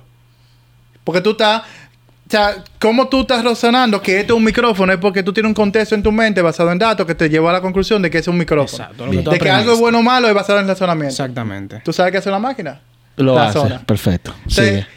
Porque 1.04 1.22
tú 1.22 1.32
estás... 1.32 1.64
O 1.64 2.30
sea, 2.30 2.62
¿cómo 2.78 3.08
tú 3.08 3.22
estás 3.22 3.42
razonando 3.42 4.02
que 4.02 4.20
esto 4.20 4.34
es 4.34 4.38
un 4.38 4.44
micrófono? 4.44 4.92
Es 4.92 5.00
porque 5.00 5.24
tú 5.24 5.32
tienes 5.32 5.48
un 5.50 5.54
contexto 5.54 5.96
en 5.96 6.04
tu 6.04 6.12
mente 6.12 6.42
basado 6.42 6.72
en 6.74 6.78
datos 6.78 7.08
que 7.08 7.16
te 7.16 7.30
llevó 7.30 7.48
a 7.48 7.54
la 7.54 7.62
conclusión 7.62 8.02
de 8.02 8.10
que 8.10 8.18
es 8.18 8.28
un 8.28 8.38
micrófono. 8.38 8.84
Exacto, 8.84 9.06
lo 9.06 9.12
que 9.12 9.18
tú 9.20 9.32
de 9.32 9.40
que 9.40 9.50
algo 9.50 9.72
es 9.72 9.80
bueno 9.80 10.00
o 10.00 10.04
malo 10.04 10.28
es 10.28 10.34
basado 10.34 10.60
en 10.60 10.68
razonamiento. 10.68 11.14
Exactamente. 11.14 11.82
¿Tú 11.86 11.94
sabes 11.94 12.12
qué 12.12 12.18
hace 12.18 12.30
la 12.30 12.40
máquina? 12.40 12.82
Lo 13.16 13.34
Razona. 13.34 13.76
hace. 13.76 13.86
Perfecto. 13.86 14.34
Entonces, 14.40 14.66
Sigue. 14.68 14.88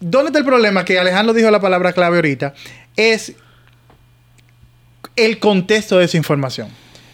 ¿Dónde 0.00 0.30
está 0.30 0.40
el 0.40 0.44
problema? 0.44 0.84
Que 0.84 0.98
Alejandro 0.98 1.32
dijo 1.32 1.48
la 1.52 1.60
palabra 1.60 1.92
clave 1.92 2.16
ahorita. 2.16 2.52
Es 2.96 3.32
el 5.14 5.38
contexto 5.38 5.98
de 5.98 6.06
esa 6.06 6.16
información. 6.16 6.68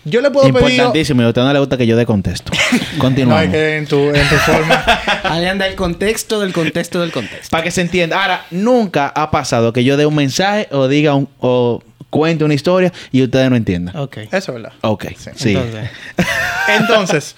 Yo 0.08 0.20
le 0.20 0.30
puedo 0.30 0.52
pedir... 0.52 0.70
Importantísimo. 0.72 1.22
Y 1.22 1.24
a 1.24 1.28
usted 1.28 1.42
no 1.42 1.52
le 1.52 1.58
gusta 1.58 1.76
que 1.76 1.86
yo 1.86 1.96
dé 1.96 2.06
contexto. 2.06 2.52
No, 2.72 2.98
Continuamos. 3.02 3.44
es 3.44 3.50
que 3.50 3.76
en 3.76 3.86
tu, 3.86 3.96
en 4.08 4.28
tu 4.28 4.34
forma... 4.36 4.84
Ahí 5.24 5.44
anda 5.46 5.66
el 5.66 5.74
contexto 5.74 6.40
del 6.40 6.52
contexto 6.52 7.00
del 7.00 7.12
contexto. 7.12 7.48
Para 7.50 7.62
que 7.64 7.70
se 7.70 7.80
entienda. 7.80 8.20
Ahora, 8.20 8.44
nunca 8.50 9.08
ha 9.08 9.30
pasado 9.30 9.72
que 9.72 9.84
yo 9.84 9.96
dé 9.96 10.04
un 10.06 10.14
mensaje 10.14 10.68
o 10.72 10.88
diga 10.88 11.14
un, 11.14 11.28
o 11.38 11.82
cuente 12.10 12.44
una 12.44 12.54
historia 12.54 12.92
y 13.12 13.22
ustedes 13.22 13.48
no 13.50 13.56
entiendan. 13.56 13.96
Ok. 13.96 14.16
Eso 14.18 14.36
es 14.36 14.46
verdad. 14.48 14.72
Ok, 14.82 15.06
Sí. 15.16 15.30
sí. 15.36 15.50
Entonces, 15.56 15.90
Entonces, 16.68 17.36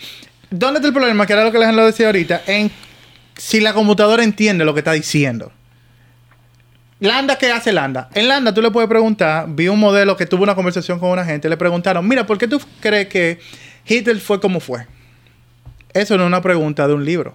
¿dónde 0.50 0.78
está 0.78 0.88
el 0.88 0.94
problema? 0.94 1.26
Que 1.26 1.32
era 1.34 1.44
lo 1.44 1.50
que 1.50 1.56
Alejandro 1.58 1.86
decía 1.86 2.06
ahorita. 2.06 2.42
En 2.46 2.70
si 3.36 3.60
la 3.60 3.72
computadora 3.72 4.22
entiende 4.24 4.64
lo 4.64 4.72
que 4.74 4.80
está 4.80 4.92
diciendo. 4.92 5.52
Landa, 7.00 7.36
¿qué 7.38 7.50
hace 7.50 7.72
Landa? 7.72 8.10
En 8.14 8.28
Landa 8.28 8.52
tú 8.52 8.60
le 8.60 8.70
puedes 8.70 8.88
preguntar, 8.88 9.46
vi 9.48 9.68
un 9.68 9.80
modelo 9.80 10.16
que 10.18 10.26
tuvo 10.26 10.42
una 10.42 10.54
conversación 10.54 10.98
con 10.98 11.10
una 11.10 11.24
gente, 11.24 11.48
le 11.48 11.56
preguntaron, 11.56 12.06
mira, 12.06 12.26
¿por 12.26 12.36
qué 12.36 12.46
tú 12.46 12.60
crees 12.80 13.08
que 13.08 13.40
Hitler 13.86 14.20
fue 14.20 14.38
como 14.38 14.60
fue? 14.60 14.86
Eso 15.94 16.18
no 16.18 16.24
es 16.24 16.26
una 16.26 16.42
pregunta 16.42 16.86
de 16.86 16.92
un 16.92 17.04
libro. 17.04 17.34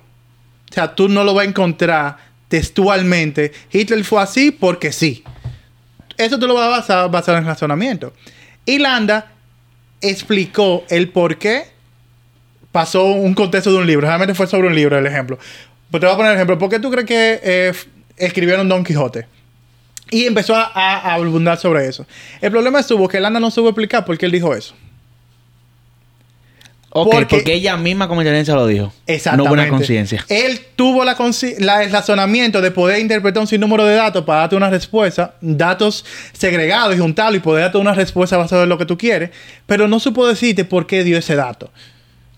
O 0.69 0.73
sea, 0.73 0.93
tú 0.93 1.09
no 1.09 1.23
lo 1.23 1.33
vas 1.33 1.47
a 1.47 1.49
encontrar 1.49 2.17
textualmente. 2.47 3.51
Hitler 3.71 4.03
fue 4.03 4.21
así 4.21 4.51
porque 4.51 4.91
sí. 4.91 5.23
Eso 6.15 6.37
tú 6.37 6.47
lo 6.47 6.53
vas 6.53 6.89
a 6.89 7.07
basar, 7.07 7.35
en 7.35 7.45
razonamiento. 7.45 8.13
Y 8.65 8.77
Landa 8.77 9.31
explicó 9.99 10.83
el 10.89 11.09
por 11.09 11.37
qué 11.37 11.63
pasó 12.71 13.05
un 13.05 13.33
contexto 13.33 13.71
de 13.71 13.79
un 13.79 13.87
libro. 13.87 14.05
Realmente 14.05 14.35
fue 14.35 14.45
sobre 14.45 14.67
un 14.67 14.75
libro 14.75 14.97
el 14.97 15.07
ejemplo. 15.07 15.39
Pues 15.89 16.01
te 16.01 16.05
voy 16.05 16.13
a 16.13 16.17
poner 16.17 16.31
el 16.33 16.37
ejemplo. 16.37 16.59
¿Por 16.59 16.69
qué 16.69 16.79
tú 16.79 16.91
crees 16.91 17.07
que 17.07 17.39
eh, 17.43 17.73
escribieron 18.17 18.69
Don 18.69 18.83
Quijote? 18.83 19.27
Y 20.11 20.25
empezó 20.25 20.55
a, 20.55 20.63
a- 20.73 20.97
a 20.97 21.13
abundar 21.15 21.57
sobre 21.57 21.87
eso. 21.87 22.05
El 22.41 22.51
problema 22.51 22.79
estuvo 22.79 23.07
que 23.07 23.19
Landa 23.19 23.39
no 23.39 23.49
supo 23.51 23.69
explicar 23.69 24.05
por 24.05 24.17
qué 24.17 24.25
él 24.27 24.31
dijo 24.31 24.53
eso. 24.55 24.75
Ok, 26.97 27.11
Porque- 27.11 27.35
porque, 27.37 27.53
ella 27.55 27.75
misma 27.75 28.07
como 28.07 28.21
inteligencia 28.21 28.55
lo 28.55 28.67
dijo. 28.67 28.93
Exactamente. 29.05 29.37
No 29.37 29.43
hubo 29.53 29.61
una 29.61 29.67
conciencia. 29.69 30.23
Él 30.29 30.61
tuvo 30.77 31.03
la 31.03 31.17
la- 31.59 31.83
el 31.83 31.91
razonamiento 31.91 32.61
de 32.61 32.71
poder 32.71 32.99
interpretar 32.99 33.41
un 33.41 33.47
sinnúmero 33.47 33.83
de 33.83 33.95
datos 33.95 34.23
para 34.23 34.41
darte 34.41 34.55
una 34.55 34.69
respuesta, 34.69 35.35
datos 35.41 36.05
segregados 36.31 36.95
y 36.95 36.99
juntarlos 36.99 37.37
y 37.37 37.39
poder 37.41 37.63
darte 37.63 37.79
una 37.79 37.93
respuesta 37.93 38.37
basada 38.37 38.63
en 38.63 38.69
lo 38.69 38.77
que 38.77 38.85
tú 38.85 38.97
quieres, 38.97 39.31
pero 39.65 39.89
no 39.89 39.99
supo 39.99 40.25
decirte 40.25 40.63
por 40.63 40.87
qué 40.87 41.03
dio 41.03 41.17
ese 41.17 41.35
dato. 41.35 41.69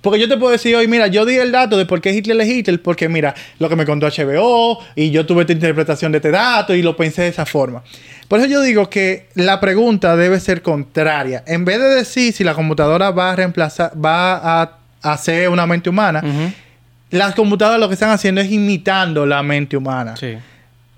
Porque 0.02 0.20
yo 0.20 0.30
te 0.30 0.38
puedo 0.38 0.52
decir 0.52 0.76
hoy, 0.76 0.88
mira, 0.88 1.08
yo 1.08 1.26
di 1.26 1.36
el 1.36 1.52
dato 1.52 1.78
de 1.78 1.86
por 1.86 2.02
qué 2.02 2.14
Hitler 2.14 2.40
es 2.42 2.48
Hitler, 2.48 2.82
porque 2.82 3.10
mira, 3.10 3.34
lo 3.60 3.68
que 3.68 3.76
me 3.76 3.86
contó 3.86 4.08
HBO 4.08 4.80
y 4.96 5.10
yo 5.10 5.26
tuve 5.26 5.42
esta 5.42 5.54
interpretación 5.54 6.12
de 6.12 6.20
este 6.20 6.32
dato 6.32 6.76
y 6.76 6.82
lo 6.82 6.96
pensé 6.96 7.24
de 7.24 7.30
esa 7.30 7.46
forma. 7.46 7.84
Por 8.28 8.40
eso 8.40 8.48
yo 8.48 8.62
digo 8.62 8.90
que 8.90 9.28
la 9.36 9.60
pregunta 9.60 10.16
debe 10.16 10.40
ser 10.40 10.62
contraria. 10.62 11.44
En 11.48 11.66
vez 11.66 11.80
de 11.80 11.90
decir 11.90 12.34
si 12.34 12.44
la 12.44 12.54
computadora 12.54 13.12
va 13.12 13.32
a 13.32 13.36
reemplazar, 13.36 13.92
va 13.94 14.62
a 14.62 14.78
hacer 15.02 15.50
una 15.50 15.66
mente 15.66 15.90
humana, 15.90 16.22
las 17.10 17.36
computadoras 17.36 17.80
lo 17.80 17.88
que 17.88 17.94
están 17.94 18.10
haciendo 18.10 18.42
es 18.42 18.52
imitando 18.52 19.26
la 19.26 19.42
mente 19.44 19.78
humana. 19.78 20.16
sí. 20.16 20.38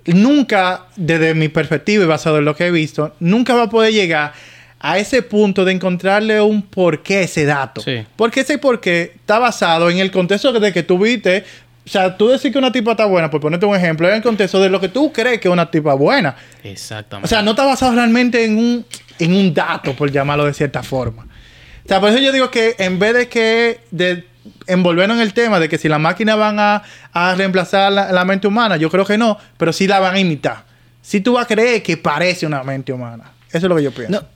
Nunca, 0.05 0.85
desde 0.95 1.35
mi 1.35 1.49
perspectiva 1.49 2.03
y 2.03 2.07
basado 2.07 2.39
en 2.39 2.45
lo 2.45 2.55
que 2.55 2.65
he 2.65 2.71
visto, 2.71 3.13
nunca 3.19 3.53
va 3.53 3.63
a 3.63 3.69
poder 3.69 3.93
llegar 3.93 4.33
a 4.79 4.97
ese 4.97 5.21
punto 5.21 5.65
de 5.65 5.73
encontrarle 5.73 6.41
un 6.41 6.61
porqué 6.61 7.17
a 7.17 7.21
ese 7.21 7.45
dato. 7.45 7.81
Sí. 7.81 8.05
Porque 8.15 8.41
ese 8.41 8.57
porqué 8.57 9.13
está 9.15 9.39
basado 9.39 9.89
en 9.89 9.99
el 9.99 10.11
contexto 10.11 10.53
de 10.53 10.71
que 10.71 10.83
tú 10.83 10.99
viste. 10.99 11.43
O 11.85 11.89
sea, 11.89 12.15
tú 12.15 12.27
decir 12.27 12.51
que 12.51 12.57
una 12.57 12.71
tipa 12.71 12.91
está 12.91 13.05
buena, 13.05 13.29
por 13.29 13.41
ponerte 13.41 13.65
un 13.65 13.75
ejemplo, 13.75 14.07
es 14.07 14.15
el 14.15 14.21
contexto 14.21 14.61
de 14.61 14.69
lo 14.69 14.79
que 14.79 14.89
tú 14.89 15.11
crees 15.11 15.39
que 15.39 15.47
es 15.47 15.51
una 15.51 15.69
tipa 15.69 15.93
buena. 15.95 16.35
Exactamente. 16.63 17.25
O 17.25 17.27
sea, 17.27 17.41
no 17.41 17.51
está 17.51 17.65
basado 17.65 17.93
realmente 17.93 18.45
en 18.45 18.57
un, 18.57 18.85
en 19.17 19.33
un 19.33 19.53
dato, 19.53 19.93
por 19.95 20.11
llamarlo 20.11 20.45
de 20.45 20.53
cierta 20.53 20.83
forma. 20.83 21.23
O 21.23 21.87
sea, 21.87 21.99
por 21.99 22.09
eso 22.09 22.19
yo 22.19 22.31
digo 22.31 22.51
que 22.51 22.75
en 22.77 22.99
vez 22.99 23.15
de 23.15 23.27
que 23.27 23.79
de 23.89 24.25
envolvernos 24.67 25.17
en 25.17 25.23
el 25.23 25.33
tema 25.33 25.59
de 25.59 25.67
que 25.67 25.77
si 25.77 25.89
las 25.89 25.99
máquinas 25.99 26.37
van 26.37 26.59
a, 26.59 26.83
a 27.11 27.35
reemplazar 27.35 27.91
la, 27.91 28.11
la 28.11 28.23
mente 28.23 28.47
humana, 28.47 28.77
yo 28.77 28.89
creo 28.89 29.03
que 29.03 29.17
no, 29.17 29.37
pero 29.57 29.73
sí 29.73 29.87
la 29.87 29.99
van 29.99 30.15
a 30.15 30.19
imitar. 30.19 30.63
Si 31.01 31.21
tú 31.21 31.33
vas 31.33 31.45
a 31.45 31.47
creer 31.47 31.81
que 31.81 31.97
parece 31.97 32.45
una 32.45 32.63
mente 32.63 32.93
humana. 32.93 33.31
Eso 33.49 33.57
es 33.57 33.63
lo 33.63 33.75
que 33.75 33.83
yo 33.83 33.91
pienso. 33.91 34.11
No, 34.11 34.27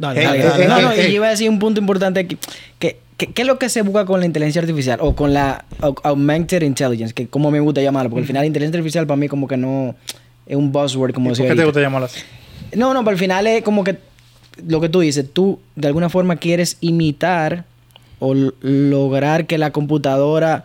dale, 0.00 0.20
Eh, 0.20 0.24
dale, 0.24 0.38
eh, 0.40 0.42
dale, 0.42 0.64
eh, 0.64 0.68
no, 0.68 0.74
dale. 0.80 1.02
no, 1.02 1.08
y 1.08 1.14
iba 1.14 1.26
a 1.26 1.30
decir 1.30 1.48
un 1.48 1.58
punto 1.58 1.80
importante 1.80 2.20
aquí, 2.20 2.36
que 2.78 2.98
¿qué, 3.16 3.26
qué 3.28 3.42
es 3.42 3.46
lo 3.46 3.58
que 3.58 3.68
se 3.68 3.82
busca 3.82 4.04
con 4.06 4.18
la 4.20 4.26
inteligencia 4.26 4.60
artificial? 4.62 4.98
O 5.02 5.14
con 5.14 5.32
la 5.34 5.64
au- 5.80 6.00
augmented 6.02 6.62
intelligence, 6.62 7.14
que 7.14 7.26
como 7.28 7.50
me 7.50 7.60
gusta 7.60 7.80
llamarlo, 7.82 8.10
porque 8.10 8.22
al 8.22 8.26
final 8.26 8.42
la 8.42 8.46
inteligencia 8.46 8.78
artificial 8.80 9.06
para 9.06 9.16
mí 9.18 9.28
como 9.28 9.46
que 9.46 9.56
no 9.56 9.94
es 10.46 10.56
un 10.56 10.72
buzzword, 10.72 11.12
como 11.14 11.26
¿Y 11.26 11.30
decía 11.30 11.44
¿Por 11.46 11.54
qué 11.54 11.60
te 11.60 11.64
gusta 11.66 11.80
llamarlo 11.80 12.06
así? 12.06 12.20
No, 12.74 12.92
no, 12.94 13.00
pero 13.04 13.12
al 13.12 13.18
final 13.18 13.46
es 13.46 13.62
como 13.62 13.84
que 13.84 13.96
lo 14.66 14.80
que 14.80 14.88
tú 14.88 15.00
dices, 15.00 15.26
tú 15.32 15.60
de 15.76 15.86
alguna 15.88 16.08
forma 16.08 16.36
quieres 16.36 16.76
imitar 16.80 17.64
o 18.18 18.34
lograr 18.34 19.46
que 19.46 19.58
la 19.58 19.70
computadora 19.70 20.64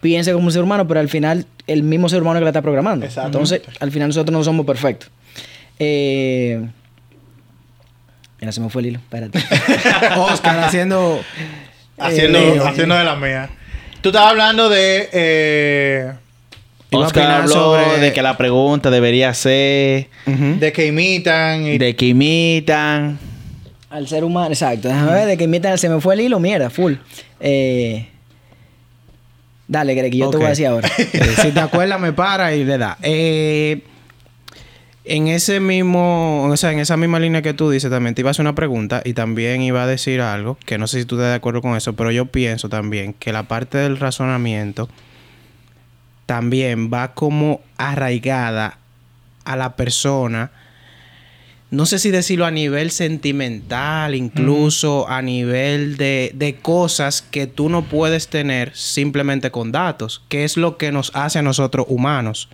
piense 0.00 0.32
como 0.32 0.46
un 0.46 0.52
ser 0.52 0.62
humano, 0.62 0.86
pero 0.86 1.00
al 1.00 1.08
final 1.08 1.44
el 1.66 1.82
mismo 1.82 2.08
ser 2.08 2.22
humano 2.22 2.38
que 2.38 2.44
la 2.44 2.50
está 2.50 2.62
programando. 2.62 3.04
Exactamente. 3.06 3.36
Entonces, 3.56 3.80
al 3.80 3.90
final 3.90 4.08
nosotros 4.08 4.32
no 4.32 4.44
somos 4.44 4.64
perfectos. 4.64 5.10
Eh... 5.78 6.66
Mira, 8.40 8.52
se 8.52 8.60
me 8.60 8.68
fue 8.70 8.82
el 8.82 8.88
hilo. 8.88 8.98
Espérate. 8.98 9.38
Oscar 10.16 10.58
haciendo... 10.60 11.20
Haciendo, 11.98 12.38
Eh, 12.38 12.60
haciendo 12.64 12.94
de 12.94 13.02
la 13.04 13.16
mía. 13.16 13.50
Tú 14.00 14.10
estabas 14.10 14.30
hablando 14.30 14.68
de... 14.68 15.08
eh, 15.12 16.12
Oscar 16.92 17.28
habló 17.42 17.52
sobre- 17.52 17.98
de 17.98 18.12
que 18.12 18.22
la 18.22 18.36
pregunta 18.36 18.88
debería 18.90 19.34
ser 19.34 20.06
de 20.24 20.72
que 20.72 20.86
imitan 20.86 21.66
y 21.66 21.76
de 21.76 21.96
que 21.96 22.06
imitan. 22.06 23.18
al 23.90 24.06
ser 24.06 24.22
humano, 24.22 24.50
exacto. 24.50 24.86
Déjame 24.88 25.10
ver 25.12 25.26
de 25.26 25.36
que 25.36 25.44
imitan, 25.44 25.76
se 25.76 25.88
me 25.88 26.00
fue 26.00 26.14
el 26.14 26.20
hilo, 26.20 26.38
mierda, 26.38 26.70
full. 26.70 26.94
Eh... 27.40 28.06
Dale, 29.66 29.94
Greg, 29.94 30.14
yo 30.14 30.30
te 30.30 30.36
voy 30.38 30.46
a 30.46 30.50
decir 30.50 30.66
ahora. 30.68 30.88
Eh, 30.96 31.34
si 31.42 31.50
te 31.50 31.60
acuerdas, 31.60 32.00
me 32.00 32.12
para 32.12 32.54
y 32.54 32.64
le 32.64 32.78
da. 32.78 32.96
Eh, 33.02 33.82
en 35.08 35.28
ese 35.28 35.58
mismo, 35.58 36.44
o 36.44 36.56
sea, 36.56 36.72
en 36.72 36.78
esa 36.78 36.96
misma 36.96 37.18
línea 37.18 37.42
que 37.42 37.54
tú 37.54 37.70
dices, 37.70 37.90
también 37.90 38.14
te 38.14 38.20
iba 38.20 38.30
a 38.30 38.32
hacer 38.32 38.42
una 38.42 38.54
pregunta 38.54 39.02
y 39.04 39.14
también 39.14 39.62
iba 39.62 39.82
a 39.82 39.86
decir 39.86 40.20
algo, 40.20 40.58
que 40.66 40.76
no 40.76 40.86
sé 40.86 41.00
si 41.00 41.04
tú 41.06 41.16
estás 41.16 41.30
de 41.30 41.36
acuerdo 41.36 41.62
con 41.62 41.76
eso, 41.76 41.94
pero 41.94 42.10
yo 42.10 42.26
pienso 42.26 42.68
también 42.68 43.14
que 43.14 43.32
la 43.32 43.48
parte 43.48 43.78
del 43.78 43.98
razonamiento 43.98 44.88
también 46.26 46.90
va 46.92 47.14
como 47.14 47.62
arraigada 47.78 48.78
a 49.44 49.56
la 49.56 49.76
persona. 49.76 50.50
No 51.70 51.86
sé 51.86 51.98
si 51.98 52.10
decirlo 52.10 52.44
a 52.44 52.50
nivel 52.50 52.90
sentimental, 52.90 54.14
incluso 54.14 55.08
a 55.08 55.22
nivel 55.22 55.96
de, 55.96 56.32
de 56.34 56.56
cosas 56.56 57.22
que 57.22 57.46
tú 57.46 57.70
no 57.70 57.84
puedes 57.84 58.28
tener 58.28 58.76
simplemente 58.76 59.50
con 59.50 59.72
datos, 59.72 60.22
que 60.28 60.44
es 60.44 60.58
lo 60.58 60.76
que 60.76 60.92
nos 60.92 61.12
hace 61.14 61.38
a 61.38 61.42
nosotros 61.42 61.86
humanos. 61.88 62.50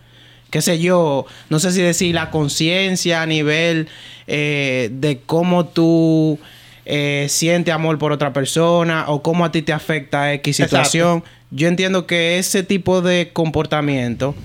Qué 0.55 0.63
sé 0.63 0.79
yo, 0.79 1.27
no 1.51 1.59
sé 1.59 1.73
si 1.73 1.83
decir 1.83 2.15
la 2.15 2.31
conciencia 2.31 3.23
a 3.23 3.27
nivel 3.27 3.89
eh, 4.29 4.89
de 4.93 5.19
cómo 5.19 5.67
tú 5.67 6.39
eh, 6.85 7.27
sientes 7.29 7.75
amor 7.75 7.99
por 7.99 8.13
otra 8.13 8.33
persona 8.33 9.07
o 9.09 9.21
cómo 9.21 9.45
a 9.45 9.51
ti 9.51 9.63
te 9.63 9.73
afecta 9.73 10.33
X 10.35 10.61
Exacto. 10.61 10.77
situación. 10.77 11.25
Yo 11.51 11.67
entiendo 11.67 12.07
que 12.07 12.39
ese 12.39 12.63
tipo 12.63 13.03
de 13.03 13.31
comportamiento 13.33 14.37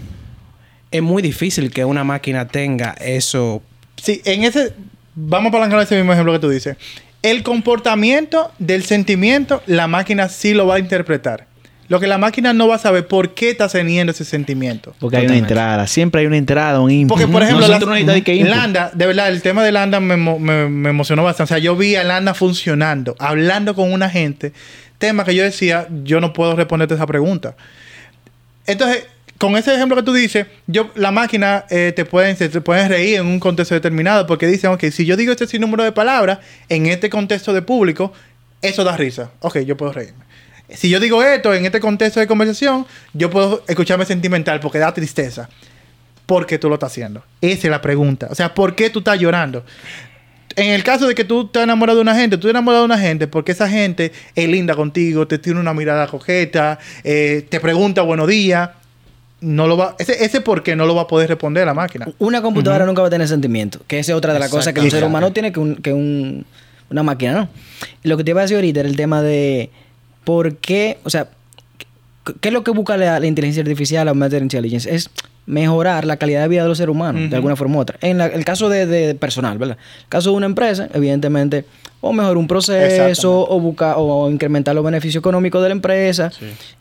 es 0.89 1.03
muy 1.03 1.21
difícil 1.21 1.69
que 1.69 1.85
una 1.85 2.03
máquina 2.03 2.47
tenga 2.47 2.95
eso. 2.99 3.61
Sí, 4.01 4.23
en 4.25 4.45
ese... 4.45 4.73
Vamos 5.13 5.49
a 5.49 5.51
palancar 5.51 5.79
ese 5.79 5.95
mismo 5.95 6.13
ejemplo 6.13 6.33
que 6.33 6.39
tú 6.39 6.49
dices. 6.49 6.75
El 7.21 7.43
comportamiento 7.43 8.51
del 8.57 8.83
sentimiento, 8.83 9.61
la 9.67 9.85
máquina 9.85 10.27
sí 10.27 10.55
lo 10.55 10.65
va 10.65 10.77
a 10.77 10.79
interpretar. 10.79 11.48
Lo 11.89 11.99
que 11.99 12.07
la 12.07 12.17
máquina 12.17 12.53
no 12.53 12.67
va 12.67 12.75
a 12.75 12.79
saber 12.79 13.07
por 13.07 13.33
qué 13.33 13.49
está 13.49 13.67
teniendo 13.67 14.11
ese 14.11 14.23
sentimiento. 14.23 14.95
Porque 14.99 15.17
hay 15.17 15.25
una 15.25 15.33
entrada. 15.37 15.87
Siempre 15.87 16.21
hay 16.21 16.27
una 16.27 16.37
entrada, 16.37 16.79
un 16.79 16.91
input. 16.91 17.17
Porque, 17.17 17.29
por 17.29 17.41
ejemplo, 17.43 17.67
la- 17.67 17.79
no 17.79 17.85
necesitamos 17.87 18.23
que 18.23 18.35
input. 18.35 18.49
Landa, 18.55 18.91
de 18.93 19.05
verdad, 19.07 19.29
el 19.29 19.41
tema 19.41 19.63
de 19.63 19.71
Landa 19.71 19.99
me, 19.99 20.15
me- 20.15 20.69
me 20.69 20.89
emocionó 20.91 21.23
bastante. 21.23 21.53
O 21.53 21.55
sea, 21.55 21.63
yo 21.63 21.75
vi 21.75 21.95
a 21.95 22.03
Landa 22.03 22.33
funcionando, 22.33 23.15
hablando 23.19 23.73
con 23.75 23.91
una 23.91 24.09
gente, 24.09 24.53
tema 24.99 25.25
que 25.25 25.33
yo 25.35 25.43
decía, 25.43 25.87
yo 26.03 26.21
no 26.21 26.31
puedo 26.31 26.55
responderte 26.55 26.93
esa 26.93 27.07
pregunta. 27.07 27.55
Entonces, 28.67 29.05
con 29.37 29.55
ese 29.55 29.73
ejemplo 29.73 29.95
que 29.97 30.03
tú 30.03 30.13
dices, 30.13 30.45
yo, 30.67 30.91
la 30.95 31.11
máquina 31.11 31.65
eh, 31.69 31.93
te, 31.95 32.05
pueden, 32.05 32.35
se 32.37 32.49
te 32.49 32.61
pueden 32.61 32.89
reír 32.89 33.19
en 33.19 33.25
un 33.25 33.39
contexto 33.39 33.73
determinado 33.73 34.27
porque 34.27 34.47
dicen, 34.47 34.69
ok, 34.71 34.83
si 34.91 35.05
yo 35.05 35.15
digo 35.17 35.31
este 35.31 35.47
sinnúmero 35.47 35.83
de 35.83 35.91
palabras 35.91 36.39
en 36.67 36.85
este 36.85 37.09
contexto 37.09 37.53
de 37.53 37.61
público, 37.61 38.13
eso 38.61 38.83
da 38.83 38.97
risa. 38.97 39.31
Ok, 39.39 39.59
yo 39.59 39.77
puedo 39.77 39.93
reírme. 39.93 40.28
Si 40.75 40.89
yo 40.89 40.99
digo 40.99 41.23
esto 41.23 41.53
en 41.53 41.65
este 41.65 41.79
contexto 41.79 42.19
de 42.19 42.27
conversación, 42.27 42.85
yo 43.13 43.29
puedo 43.29 43.63
escucharme 43.67 44.05
sentimental 44.05 44.59
porque 44.59 44.77
da 44.79 44.93
tristeza. 44.93 45.49
¿Por 46.25 46.45
qué 46.45 46.59
tú 46.59 46.69
lo 46.69 46.75
estás 46.75 46.91
haciendo? 46.91 47.23
Esa 47.41 47.67
es 47.67 47.71
la 47.71 47.81
pregunta. 47.81 48.27
O 48.29 48.35
sea, 48.35 48.53
¿por 48.53 48.75
qué 48.75 48.89
tú 48.89 48.99
estás 48.99 49.19
llorando? 49.19 49.65
En 50.55 50.69
el 50.71 50.83
caso 50.83 51.07
de 51.07 51.15
que 51.15 51.23
tú 51.23 51.45
estás 51.47 51.63
enamorado 51.63 51.97
de 51.97 52.01
una 52.03 52.15
gente, 52.15 52.37
tú 52.37 52.47
estás 52.47 52.51
enamorado 52.59 52.83
de 52.83 52.85
una 52.93 52.99
gente 52.99 53.27
porque 53.27 53.51
esa 53.53 53.69
gente 53.69 54.11
es 54.35 54.47
linda 54.49 54.75
contigo, 54.75 55.27
te 55.27 55.37
tiene 55.39 55.59
una 55.59 55.73
mirada 55.73 56.05
coqueta, 56.07 56.77
eh, 57.03 57.45
te 57.49 57.59
pregunta 57.59 58.01
buenos 58.01 58.27
días. 58.27 58.69
No 59.41 59.67
lo 59.67 59.77
va, 59.77 59.95
ese, 59.99 60.23
ese 60.25 60.41
por 60.41 60.63
qué 60.63 60.75
no 60.75 60.85
lo 60.85 60.93
va 60.95 61.03
a 61.03 61.07
poder 61.07 61.29
responder 61.29 61.65
la 61.65 61.73
máquina. 61.73 62.07
Una 62.19 62.41
computadora 62.41 62.85
nunca 62.85 63.01
va 63.01 63.07
a 63.07 63.11
tener 63.11 63.27
sentimiento, 63.27 63.79
que 63.87 63.97
esa 63.99 64.11
es 64.11 64.17
otra 64.17 64.33
de 64.33 64.39
las 64.39 64.49
cosas 64.51 64.73
que 64.73 64.81
un 64.81 64.91
ser 64.91 65.03
humano 65.05 65.31
tiene 65.31 65.53
que, 65.53 65.59
un- 65.61 65.75
que 65.77 65.93
un- 65.93 66.45
una 66.89 67.03
máquina, 67.03 67.33
¿no? 67.33 67.49
Lo 68.03 68.17
que 68.17 68.23
te 68.25 68.31
iba 68.31 68.41
a 68.41 68.43
decir 68.43 68.57
ahorita 68.57 68.81
era 68.81 68.89
el 68.89 68.97
tema 68.97 69.21
de 69.21 69.69
por 70.29 70.57
qué, 70.57 70.99
o 71.03 71.09
sea, 71.09 71.27
¿qué- 71.79 72.33
¿qué 72.39 72.49
es 72.49 72.53
lo 72.53 72.63
que 72.63 72.69
busca 72.69 72.95
la, 72.97 73.19
la 73.19 73.25
inteligencia 73.25 73.61
artificial, 73.63 74.05
la 74.05 74.11
augmented 74.11 74.43
intelligence? 74.43 74.87
Es 74.93 75.09
mejorar 75.47 76.05
la 76.05 76.17
calidad 76.17 76.43
de 76.43 76.47
vida 76.49 76.61
de 76.61 76.67
los 76.69 76.77
seres 76.77 76.93
humanos, 76.93 77.31
de 77.31 77.35
alguna 77.35 77.55
forma 77.55 77.77
u 77.77 77.79
otra. 77.79 77.97
En 78.01 78.19
la- 78.19 78.27
el 78.27 78.45
caso 78.45 78.69
de, 78.69 78.85
de 78.85 79.15
personal, 79.15 79.57
¿verdad? 79.57 79.77
El 80.03 80.09
caso 80.09 80.29
de 80.29 80.35
una 80.35 80.45
empresa, 80.45 80.87
evidentemente, 80.93 81.65
o 82.01 82.13
mejorar 82.13 82.37
un 82.37 82.45
proceso, 82.47 83.47
o 83.49 83.59
buscar, 83.59 83.95
o 83.97 84.29
incrementar 84.29 84.75
los 84.75 84.85
beneficios 84.85 85.19
económicos 85.19 85.63
de 85.63 85.69
la 85.69 85.73
empresa. 85.73 86.31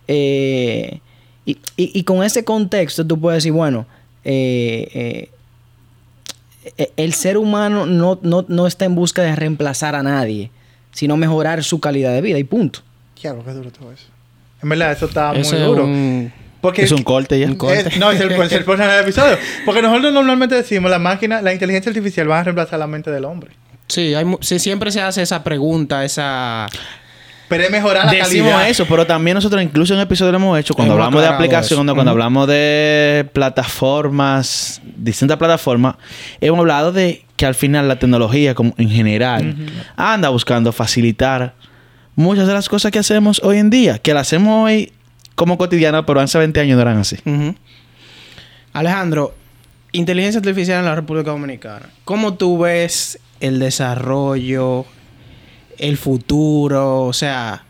Eh, 0.09 1.01
y, 1.46 1.53
y- 1.78 1.90
y 1.99 2.03
con 2.05 2.22
ese 2.22 2.44
contexto 2.44 3.07
tú 3.07 3.18
puedes 3.18 3.38
decir, 3.38 3.53
bueno, 3.53 3.86
eh, 4.24 5.30
eh, 6.76 6.90
el 6.99 7.14
ser 7.14 7.38
humano 7.38 7.86
no, 7.86 8.18
no, 8.22 8.44
no 8.46 8.66
está 8.66 8.84
en 8.84 8.94
busca 8.94 9.22
de 9.22 9.34
reemplazar 9.34 9.94
a 9.94 10.03
nadie, 10.03 10.51
sino 10.92 11.16
mejorar 11.16 11.64
su 11.64 11.80
calidad 11.80 12.12
de 12.12 12.20
vida 12.20 12.38
y 12.38 12.44
punto. 12.44 12.80
Diablo, 13.22 13.44
qué 13.44 13.52
duro 13.52 13.70
todo 13.70 13.92
eso. 13.92 14.06
En 14.62 14.68
verdad, 14.68 14.92
eso 14.92 15.06
está 15.06 15.32
muy 15.32 15.42
duro. 15.42 15.84
un- 15.84 16.32
Porque 16.60 16.82
Es 16.82 16.90
un 16.92 17.02
corte 17.04 17.38
ya. 17.38 17.46
Un 17.46 17.54
corte. 17.56 17.88
Es- 17.88 17.98
no, 17.98 18.10
es 18.10 18.20
el, 18.20 18.32
es 18.32 18.52
el 18.52 18.62
episodio. 19.02 19.38
Porque 19.64 19.80
nosotros 19.82 20.12
normalmente 20.12 20.54
decimos, 20.56 20.90
la 20.90 20.98
máquina, 20.98 21.40
la 21.40 21.52
inteligencia 21.52 21.90
artificial 21.90 22.28
va 22.30 22.40
a 22.40 22.44
reemplazar 22.44 22.78
la 22.78 22.86
mente 22.88 23.10
del 23.10 23.24
hombre. 23.24 23.52
Sí, 23.86 24.14
hay, 24.14 24.24
mu- 24.24 24.38
sí, 24.40 24.58
siempre 24.58 24.90
se 24.90 25.00
hace 25.00 25.22
esa 25.22 25.42
pregunta, 25.44 26.04
esa... 26.04 26.66
Pero 27.48 27.64
es 27.64 27.70
mejorar 27.70 28.04
la 28.04 28.12
Decimos 28.12 28.50
calidad. 28.52 28.68
eso, 28.68 28.84
pero 28.86 29.06
también 29.06 29.34
nosotros 29.34 29.62
incluso 29.62 29.94
en 29.94 30.00
episodios 30.00 30.32
lo 30.32 30.36
hemos 30.36 30.58
hecho 30.58 30.74
cuando 30.74 30.92
Hemos 30.92 31.06
hablamos 31.06 31.22
de 31.22 31.28
aplicaciones, 31.34 31.94
cuando 31.94 32.10
hablamos 32.10 32.46
de 32.46 33.26
plataformas, 33.32 34.80
distintas 34.96 35.36
plataformas, 35.38 35.94
hemos 36.42 36.58
hablado 36.58 36.92
de 36.92 37.24
que 37.36 37.46
al 37.46 37.54
final 37.54 37.88
la 37.88 37.98
tecnología 37.98 38.54
como 38.54 38.74
en 38.76 38.90
general 38.90 39.56
anda 39.96 40.28
buscando 40.28 40.72
facilitar 40.72 41.54
muchas 42.18 42.48
de 42.48 42.52
las 42.52 42.68
cosas 42.68 42.90
que 42.90 42.98
hacemos 42.98 43.40
hoy 43.44 43.58
en 43.58 43.70
día, 43.70 44.00
que 44.00 44.12
las 44.12 44.26
hacemos 44.26 44.64
hoy 44.64 44.92
como 45.36 45.56
cotidiana, 45.56 46.04
pero 46.04 46.18
hace 46.18 46.36
20 46.36 46.58
años 46.58 46.74
no 46.74 46.82
eran 46.82 46.98
así. 46.98 47.16
Alejandro, 48.72 49.36
inteligencia 49.92 50.40
artificial 50.40 50.80
en 50.80 50.86
la 50.86 50.96
República 50.96 51.30
Dominicana. 51.30 51.90
¿Cómo 52.04 52.34
tú 52.34 52.58
ves 52.58 53.20
el 53.38 53.61
desarrollo, 53.61 54.84
el 55.78 55.96
futuro? 55.96 57.04
O 57.04 57.12
sea, 57.12 57.64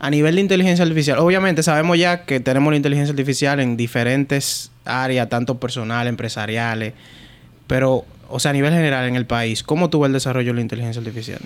a 0.00 0.10
nivel 0.10 0.34
de 0.34 0.40
inteligencia 0.40 0.82
artificial. 0.82 1.20
Obviamente 1.20 1.62
sabemos 1.62 1.96
ya 1.96 2.24
que 2.24 2.40
tenemos 2.40 2.72
la 2.72 2.76
inteligencia 2.76 3.12
artificial 3.12 3.60
en 3.60 3.76
diferentes 3.76 4.72
áreas, 4.84 5.28
tanto 5.28 5.60
personal, 5.60 6.08
empresariales. 6.08 6.94
Pero, 7.68 8.04
o 8.28 8.40
sea, 8.40 8.50
a 8.50 8.54
nivel 8.54 8.72
general 8.72 9.06
en 9.06 9.14
el 9.14 9.26
país, 9.26 9.62
¿cómo 9.62 9.88
tú 9.88 10.00
ves 10.00 10.08
el 10.08 10.14
desarrollo 10.14 10.48
de 10.48 10.54
la 10.54 10.62
inteligencia 10.62 10.98
artificial? 10.98 11.38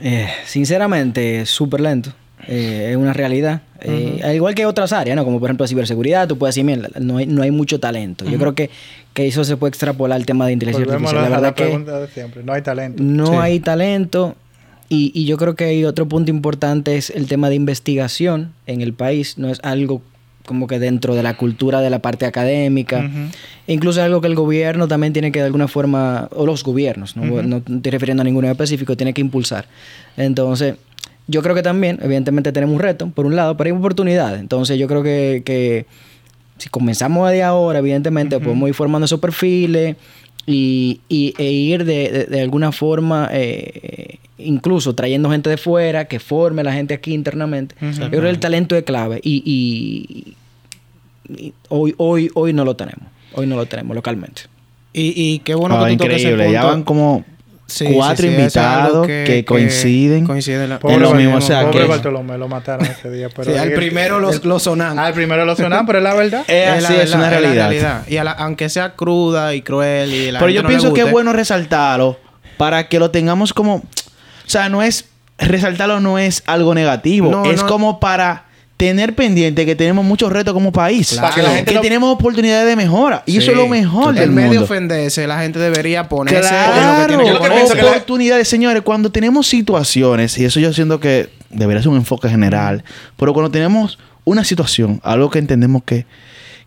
Eh, 0.00 0.28
sinceramente, 0.46 1.44
súper 1.46 1.80
lento. 1.80 2.12
Eh, 2.48 2.88
es 2.90 2.96
una 2.96 3.12
realidad. 3.12 3.62
Eh, 3.80 4.20
Al 4.24 4.34
igual 4.34 4.54
que 4.54 4.66
otras 4.66 4.92
áreas, 4.92 5.16
¿no? 5.16 5.24
Como 5.24 5.38
por 5.38 5.48
ejemplo 5.48 5.66
ciberseguridad, 5.66 6.26
tú 6.26 6.38
puedes 6.38 6.54
decir, 6.54 6.64
mira, 6.64 6.88
no 7.00 7.18
hay, 7.18 7.26
no 7.26 7.42
hay 7.42 7.50
mucho 7.50 7.78
talento. 7.78 8.24
Yo 8.24 8.38
creo 8.38 8.54
que, 8.54 8.68
que 9.14 9.26
eso 9.28 9.44
se 9.44 9.56
puede 9.56 9.68
extrapolar 9.70 10.16
al 10.16 10.26
tema 10.26 10.46
de 10.46 10.52
inteligencia 10.52 10.92
artificial. 10.92 11.22
la, 11.22 11.28
verdad 11.28 11.54
que 11.54 11.64
pregunta 11.64 12.00
de 12.00 12.08
siempre. 12.08 12.42
No 12.42 12.52
hay 12.52 12.62
talento. 12.62 13.02
no 13.02 13.26
Sí. 13.26 13.32
hay 13.34 13.60
talento. 13.60 14.34
Y, 14.88 15.10
y 15.14 15.24
yo 15.24 15.36
creo 15.38 15.54
que 15.54 15.64
hay 15.64 15.84
otro 15.84 16.06
punto 16.06 16.30
importante 16.30 16.96
es 16.96 17.10
el 17.10 17.26
tema 17.26 17.48
de 17.48 17.54
investigación 17.54 18.52
en 18.66 18.80
el 18.82 18.92
país. 18.92 19.38
No 19.38 19.48
es 19.48 19.60
algo 19.62 20.02
como 20.44 20.66
que 20.66 20.78
dentro 20.78 21.14
de 21.14 21.22
la 21.22 21.36
cultura 21.36 21.80
de 21.80 21.90
la 21.90 22.00
parte 22.00 22.26
académica. 22.26 23.08
Incluso 23.66 24.00
es 24.00 24.06
algo 24.06 24.20
que 24.20 24.26
el 24.26 24.34
gobierno 24.34 24.88
también 24.88 25.12
tiene 25.12 25.32
que 25.32 25.38
de 25.38 25.46
alguna 25.46 25.68
forma, 25.68 26.28
o 26.32 26.46
los 26.46 26.64
gobiernos, 26.64 27.16
no, 27.16 27.42
no 27.42 27.56
estoy 27.58 27.90
refiriendo 27.90 28.22
a 28.22 28.24
ninguno 28.24 28.48
en 28.48 28.52
específico, 28.52 28.96
tiene 28.96 29.12
que 29.12 29.20
impulsar. 29.20 29.66
Entonces, 30.16 30.76
yo 31.28 31.42
creo 31.42 31.54
que 31.54 31.62
también, 31.62 31.98
evidentemente 32.02 32.52
tenemos 32.52 32.74
un 32.74 32.80
reto, 32.80 33.08
por 33.08 33.26
un 33.26 33.36
lado, 33.36 33.56
pero 33.56 33.68
hay 33.68 33.76
oportunidades. 33.76 34.40
Entonces, 34.40 34.78
yo 34.78 34.88
creo 34.88 35.02
que, 35.02 35.42
que 35.44 35.86
si 36.58 36.68
comenzamos 36.68 37.30
de 37.30 37.42
ahora, 37.42 37.78
evidentemente, 37.78 38.38
podemos 38.40 38.68
ir 38.68 38.74
formando 38.74 39.04
esos 39.04 39.20
perfiles 39.20 39.96
y, 40.46 41.00
y- 41.08 41.34
e 41.38 41.50
ir 41.52 41.84
de, 41.84 42.10
de- 42.10 42.24
de 42.26 42.40
alguna 42.40 42.72
forma 42.72 43.28
eh, 43.32 44.18
incluso 44.38 44.94
trayendo 44.94 45.30
gente 45.30 45.48
de 45.50 45.56
fuera 45.56 46.06
que 46.06 46.18
forme 46.18 46.62
a 46.62 46.64
la 46.64 46.72
gente 46.72 46.94
aquí 46.94 47.14
internamente. 47.14 47.74
Yo 47.80 48.08
creo 48.10 48.22
que 48.22 48.30
el 48.30 48.38
talento 48.40 48.76
es 48.76 48.82
clave 48.84 49.20
y, 49.22 49.42
y- 49.46 50.34
y 51.34 51.52
hoy, 51.68 51.94
hoy, 51.96 52.30
hoy 52.34 52.52
no 52.52 52.64
lo 52.64 52.74
tenemos. 52.76 53.06
Hoy 53.34 53.46
no 53.46 53.56
lo 53.56 53.66
tenemos 53.66 53.94
localmente. 53.94 54.42
Y, 54.92 55.14
y 55.16 55.38
qué 55.38 55.54
bueno 55.54 55.76
Ah, 55.82 55.88
que 55.88 55.96
tú 55.96 56.04
ese 56.04 56.14
increíble. 56.32 56.52
Ya 56.52 56.64
van 56.64 56.82
como 56.82 57.24
Sí, 57.72 57.86
cuatro 57.92 58.16
sí, 58.16 58.22
sí, 58.22 58.28
es 58.28 58.38
invitados 58.38 59.06
que, 59.06 59.44
coinciden. 59.46 60.26
coinciden 60.26 60.68
la- 60.68 60.78
Pobre, 60.78 60.94
en 60.96 61.02
lo 61.02 61.14
mismo, 61.14 61.32
Bartolomé, 61.32 61.44
o 61.44 61.46
sea, 61.60 61.66
pobre 61.70 61.80
que- 61.84 61.88
Bartolomé, 61.88 62.38
lo 62.38 62.48
mataron 62.48 62.84
ese 62.86 63.10
día. 63.10 63.28
Pero 63.34 63.52
Sí, 63.52 63.58
al 63.58 63.68
el- 63.68 63.74
primero 63.74 64.16
el- 64.16 64.22
los, 64.22 64.44
los 64.44 64.62
sonan. 64.62 64.98
Al 64.98 65.14
primero 65.14 65.44
lo 65.44 65.56
sonaron, 65.56 65.86
pero 65.86 65.98
es 65.98 66.04
la 66.04 66.14
verdad. 66.14 66.44
Es 66.48 66.82
la 66.82 66.88
así, 66.88 66.94
es 66.98 67.10
verdad, 67.10 67.18
una 67.18 67.30
la 67.30 67.38
realidad. 67.68 68.06
Y 68.08 68.16
a 68.18 68.24
la- 68.24 68.32
aunque 68.32 68.68
sea 68.68 68.94
cruda 68.94 69.54
y 69.54 69.62
cruel 69.62 70.12
y 70.12 70.30
la 70.30 70.38
Pero 70.38 70.48
gente 70.48 70.54
yo 70.56 70.62
no 70.62 70.68
le 70.68 70.74
pienso 70.76 70.94
que 70.94 71.00
es 71.02 71.10
bueno 71.10 71.32
resaltarlo 71.32 72.18
para 72.58 72.88
que 72.88 72.98
lo 72.98 73.10
tengamos 73.10 73.52
como... 73.52 73.76
O 73.76 73.82
sea, 74.46 74.68
no 74.68 74.82
es... 74.82 75.06
Resaltarlo 75.38 75.98
no 76.00 76.18
es 76.18 76.42
algo 76.46 76.74
negativo. 76.74 77.30
No, 77.30 77.44
es 77.50 77.62
no. 77.62 77.66
como 77.66 77.98
para 78.00 78.44
tener 78.88 79.14
pendiente 79.14 79.64
que 79.64 79.76
tenemos 79.76 80.04
muchos 80.04 80.32
retos 80.32 80.52
como 80.52 80.72
país. 80.72 81.10
Claro. 81.12 81.32
Que 81.36 81.42
la 81.42 81.50
gente 81.50 81.64
que 81.70 81.74
lo- 81.76 81.80
tenemos 81.82 82.12
oportunidades 82.12 82.66
de 82.66 82.74
mejora. 82.74 83.22
Y 83.26 83.32
Sí. 83.32 83.38
eso 83.38 83.52
es 83.52 83.56
lo 83.56 83.68
mejor 83.68 84.12
del 84.12 84.24
En 84.30 84.34
vez 84.34 84.44
de 84.46 84.48
mundo. 84.50 84.64
ofenderse, 84.64 85.26
la 85.28 85.40
gente 85.40 85.60
debería 85.60 86.08
ponerse 86.08 86.38
en 86.38 86.44
lo 86.44 86.50
que 86.50 86.80
Claro, 86.80 87.06
tiene 87.06 87.22
que 87.22 87.28
Yo 87.28 87.34
lo 87.34 87.40
que 87.40 87.48
ponerse. 87.48 87.64
pienso 87.66 87.74
que 87.76 87.82
la- 87.82 87.90
oportunidades, 87.90 88.48
señores. 88.48 88.82
Cuando 88.82 89.12
tenemos 89.12 89.46
situaciones, 89.46 90.36
y 90.36 90.44
eso 90.44 90.58
yo 90.58 90.72
siento 90.72 90.98
que 90.98 91.28
debería 91.50 91.80
ser 91.80 91.90
un 91.90 91.96
enfoque 91.98 92.28
general, 92.28 92.82
pero 93.16 93.32
cuando 93.32 93.52
tenemos 93.52 93.98
una 94.24 94.42
situación, 94.42 95.00
algo 95.04 95.30
que 95.30 95.38
entendemos 95.38 95.84
que, 95.84 96.04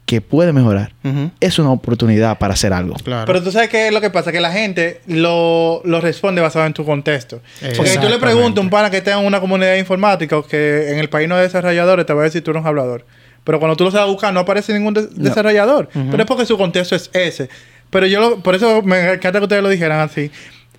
que 0.05 0.21
puede 0.21 0.53
mejorar, 0.53 0.93
es 1.39 1.57
una 1.57 1.71
oportunidad 1.71 2.37
para 2.37 2.53
hacer 2.53 2.73
algo. 2.73 2.93
Claro. 2.95 3.25
Pero 3.25 3.41
tú 3.41 3.51
sabes 3.51 3.69
qué 3.69 3.87
es 3.87 3.93
lo 3.93 4.01
que 4.01 4.11
pasa, 4.11 4.31
que 4.31 4.39
la 4.39 4.51
gente 4.51 5.01
lo, 5.07 5.81
lo 5.83 5.99
responde 5.99 6.41
basado 6.41 6.65
en 6.67 6.73
tu 6.73 6.85
contexto. 6.85 7.41
Porque 7.75 7.89
si 7.89 7.97
tú 7.97 8.07
le 8.07 8.19
preguntas 8.19 8.59
a 8.59 8.61
un 8.61 8.69
pana 8.69 8.91
que 8.91 9.01
tenga 9.01 9.17
una 9.17 9.39
comunidad 9.39 9.75
informática 9.77 10.37
o 10.37 10.45
que 10.45 10.91
en 10.91 10.99
el 10.99 11.09
país 11.09 11.27
no 11.27 11.35
hay 11.35 11.41
desarrolladores, 11.41 12.05
te 12.05 12.13
va 12.13 12.21
a 12.21 12.25
decir 12.25 12.43
tú 12.43 12.51
eres 12.51 12.61
un 12.61 12.67
hablador. 12.67 13.05
Pero 13.43 13.59
cuando 13.59 13.75
tú 13.75 13.83
lo 13.83 13.91
sabes 13.91 14.07
buscar, 14.11 14.31
no 14.33 14.41
aparece 14.41 14.73
ningún 14.73 14.93
des- 14.93 15.15
desarrollador. 15.15 15.89
Pero 15.91 16.17
es 16.21 16.25
porque 16.27 16.45
su 16.45 16.55
contexto 16.57 16.95
es 16.95 17.09
ese. 17.13 17.49
Pero 17.89 18.05
yo, 18.05 18.19
lo- 18.19 18.39
por 18.41 18.53
eso 18.53 18.83
me 18.83 19.13
encanta 19.13 19.39
que 19.39 19.43
ustedes 19.45 19.63
lo 19.63 19.69
dijeran 19.69 20.01
así. 20.01 20.29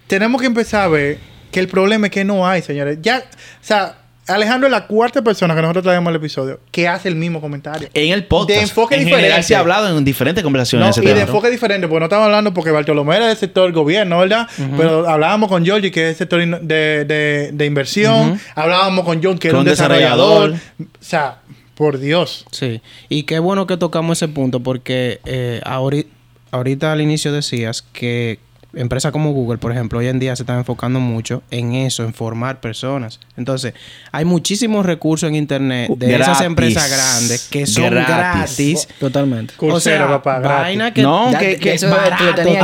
Tenemos 0.06 0.40
que 0.40 0.46
empezar 0.46 0.82
a 0.82 0.88
ver 0.88 1.18
que 1.50 1.58
el 1.58 1.66
problema 1.68 2.06
es 2.06 2.12
que 2.12 2.24
no 2.24 2.46
hay, 2.46 2.62
señores. 2.62 2.98
Ya, 3.02 3.18
o 3.18 3.64
sea, 3.64 3.98
Alejandro 4.28 4.66
es 4.66 4.72
la 4.72 4.86
cuarta 4.86 5.22
persona 5.22 5.54
que 5.54 5.62
nosotros 5.62 5.84
traemos 5.84 6.08
al 6.10 6.16
episodio 6.16 6.60
que 6.70 6.88
hace 6.88 7.08
el 7.08 7.14
mismo 7.14 7.40
comentario. 7.40 7.88
En 7.94 8.12
el 8.12 8.24
podcast. 8.24 8.48
De 8.58 8.60
enfoque 8.62 8.94
en 8.96 9.00
diferente. 9.02 9.22
general 9.26 9.44
se 9.44 9.54
ha 9.54 9.60
hablado 9.60 9.96
en 9.96 10.04
diferentes 10.04 10.42
conversaciones 10.42 10.84
No, 10.84 10.90
ese 10.90 11.02
y 11.02 11.14
de 11.14 11.20
enfoque 11.22 11.48
diferente, 11.50 11.86
porque 11.86 12.00
no 12.00 12.06
estamos 12.06 12.24
hablando 12.26 12.52
porque 12.52 12.70
Bartolomé 12.70 13.16
era 13.16 13.28
del 13.28 13.36
sector 13.36 13.70
gobierno, 13.72 14.18
¿verdad? 14.18 14.48
Pero 14.76 15.08
hablábamos 15.08 15.48
con 15.48 15.64
Georgie, 15.64 15.90
que 15.90 16.06
es 16.06 16.10
el 16.10 16.16
sector 16.16 16.44
de, 16.62 17.04
de- 17.04 17.50
de 17.52 17.66
inversión. 17.66 18.40
Hablábamos 18.54 19.04
con 19.04 19.22
John, 19.22 19.38
que 19.38 19.48
era 19.48 19.58
un 19.58 19.60
un 19.62 19.66
desarrollador. 19.66 20.52
desarrollador. 20.52 20.86
O 21.00 21.04
sea, 21.04 21.38
por 21.74 21.98
Dios. 21.98 22.46
Sí, 22.50 22.80
y 23.08 23.24
qué 23.24 23.38
bueno 23.38 23.66
que 23.66 23.76
tocamos 23.76 24.18
ese 24.18 24.28
punto 24.28 24.60
porque 24.60 25.20
eh, 25.24 25.60
ahorita, 25.64 26.08
ahorita 26.50 26.92
al 26.92 27.00
inicio 27.00 27.32
decías 27.32 27.82
que 27.92 28.38
empresas 28.76 29.12
como 29.12 29.32
Google, 29.32 29.58
por 29.58 29.72
ejemplo, 29.72 29.98
hoy 29.98 30.08
en 30.08 30.18
día 30.18 30.36
se 30.36 30.42
están 30.42 30.58
enfocando 30.58 31.00
mucho 31.00 31.42
en 31.50 31.74
eso, 31.74 32.04
en 32.04 32.14
formar 32.14 32.60
personas. 32.60 33.20
Entonces, 33.36 33.74
hay 34.12 34.24
muchísimos 34.24 34.86
recursos 34.86 35.28
en 35.28 35.34
Internet 35.34 35.90
de 35.96 36.14
esas 36.14 36.26
Gratis. 36.28 36.46
empresas 36.46 36.90
grandes 36.90 37.48
que 37.50 37.66
son 37.66 37.90
Gratis. 37.90 38.06
gratis. 38.08 38.88
Totalmente. 39.00 39.54
O 39.56 39.58
Coursera, 39.58 40.06
sea, 40.06 40.22
papá, 40.22 40.38
vaina 40.40 40.92
que... 40.92 41.02
No, 41.02 41.32
Ya, 41.32 41.38
que, 41.38 41.56
que 41.56 41.74
eso 41.74 41.88
barato, 41.90 42.24
lo 42.24 42.34
tenía. 42.34 42.60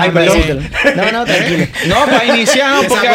No, 0.96 1.12
no, 1.12 1.24
tranquilo. 1.24 1.66
No, 1.86 2.04
para 2.06 2.24
iniciar, 2.24 2.82
no, 2.82 2.88
porque... 2.88 3.08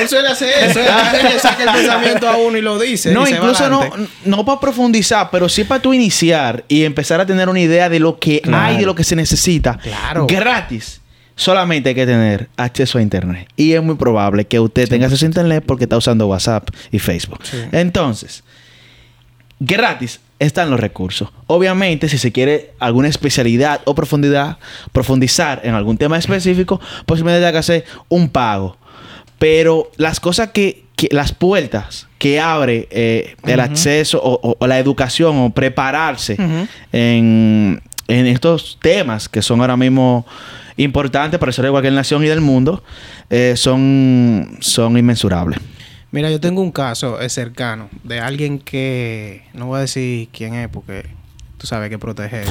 Él 0.00 0.08
suele 0.08 0.28
hacer 0.28 0.70
eso, 0.70 0.80
él 0.80 1.40
saca 1.40 1.62
el 1.64 1.70
pensamiento 1.70 2.28
a 2.28 2.36
uno 2.36 2.56
y 2.56 2.62
lo 2.62 2.78
dice. 2.78 3.12
No, 3.12 3.26
incluso 3.28 3.68
no, 3.68 3.90
no 4.24 4.44
para 4.44 4.60
profundizar, 4.60 5.28
pero 5.30 5.48
sí 5.48 5.64
para 5.64 5.80
tú 5.80 5.92
iniciar 5.92 6.64
y 6.68 6.84
empezar 6.84 7.20
a 7.20 7.26
tener 7.26 7.48
una 7.48 7.60
idea 7.60 7.88
de 7.88 8.00
lo 8.00 8.18
que 8.18 8.42
hay, 8.52 8.76
de 8.78 8.86
lo 8.86 8.94
que 8.94 9.04
se 9.04 9.16
necesita. 9.16 9.78
Claro. 9.78 10.26
Gratis. 10.26 11.00
Solamente 11.36 11.90
hay 11.90 11.94
que 11.94 12.06
tener 12.06 12.48
acceso 12.56 12.98
a 12.98 13.02
Internet. 13.02 13.48
Y 13.56 13.72
es 13.74 13.82
muy 13.82 13.94
probable 13.96 14.46
que 14.46 14.58
usted 14.58 14.88
tenga 14.88 15.04
acceso 15.06 15.24
a 15.24 15.28
Internet 15.28 15.62
porque 15.66 15.84
está 15.84 15.96
usando 15.96 16.26
WhatsApp 16.26 16.70
y 16.90 16.98
Facebook. 16.98 17.40
Entonces, 17.72 18.42
gratis 19.60 20.20
están 20.38 20.70
los 20.70 20.80
recursos. 20.80 21.28
Obviamente, 21.46 22.08
si 22.08 22.18
se 22.18 22.32
quiere 22.32 22.72
alguna 22.78 23.08
especialidad 23.08 23.80
o 23.84 23.94
profundidad, 23.94 24.58
profundizar 24.92 25.60
en 25.64 25.74
algún 25.74 25.96
tema 25.96 26.18
específico, 26.18 26.80
posiblemente 27.06 27.46
hay 27.46 27.52
que 27.52 27.58
hacer 27.58 27.84
un 28.08 28.28
pago. 28.28 28.76
Pero 29.38 29.90
las 29.96 30.20
cosas 30.20 30.50
que, 30.50 30.84
que- 30.96 31.08
las 31.10 31.32
puertas 31.32 32.06
que 32.18 32.40
abre 32.40 32.88
eh, 32.90 33.36
el 33.44 33.60
acceso 33.60 34.18
o, 34.22 34.40
o- 34.42 34.56
o 34.58 34.66
la 34.66 34.78
educación 34.78 35.36
o 35.38 35.50
prepararse 35.50 36.36
en, 36.92 37.82
en 38.08 38.26
estos 38.26 38.78
temas 38.80 39.28
que 39.28 39.42
son 39.42 39.60
ahora 39.60 39.76
mismo 39.76 40.26
importantes 40.76 41.38
para 41.38 41.50
el 41.50 41.52
desarrollo 41.52 41.70
de 41.70 41.74
cualquier 41.74 41.94
nación 41.94 42.24
y 42.24 42.28
del 42.28 42.40
mundo, 42.40 42.82
eh, 43.30 43.54
son, 43.56 44.58
son 44.60 44.96
inmensurables. 44.96 45.58
Mira, 46.10 46.30
yo 46.30 46.40
tengo 46.40 46.62
un 46.62 46.72
caso 46.72 47.20
eh, 47.20 47.28
cercano 47.28 47.88
de 48.04 48.20
alguien 48.20 48.58
que 48.58 49.42
no 49.52 49.66
voy 49.66 49.78
a 49.78 49.80
decir 49.80 50.28
quién 50.32 50.54
es 50.54 50.68
porque 50.68 51.04
tú 51.58 51.66
sabes 51.66 51.90
que 51.90 51.98
proteger. 51.98 52.46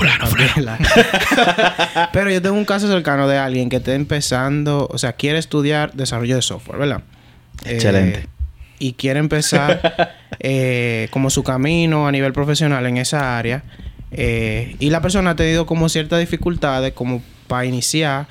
Pero 2.14 2.32
yo 2.32 2.42
tengo 2.42 2.56
un 2.56 2.66
caso 2.66 2.88
cercano 2.88 3.28
de 3.28 3.38
alguien 3.38 3.70
que 3.70 3.78
está 3.78 3.94
empezando, 3.94 4.88
o 4.92 4.98
sea, 4.98 5.14
quiere 5.14 5.40
estudiar 5.40 5.94
desarrollo 5.94 6.36
de 6.36 6.42
software, 6.42 6.80
¿verdad? 6.80 7.02
Excelente. 7.64 8.20
Eh, 8.20 8.28
y 8.80 8.94
quiere 8.94 9.20
empezar 9.20 10.16
eh, 10.40 11.08
como 11.12 11.30
su 11.30 11.44
camino 11.44 12.08
a 12.08 12.12
nivel 12.12 12.34
profesional 12.34 12.86
en 12.86 12.98
esa 12.98 13.38
área. 13.38 13.64
eh, 14.12 14.76
y 14.80 14.90
la 14.90 15.02
persona 15.02 15.32
ha 15.32 15.36
tenido 15.36 15.66
como 15.66 15.90
ciertas 15.90 16.20
dificultades 16.20 16.94
como 16.94 17.22
para 17.48 17.66
iniciar. 17.66 18.28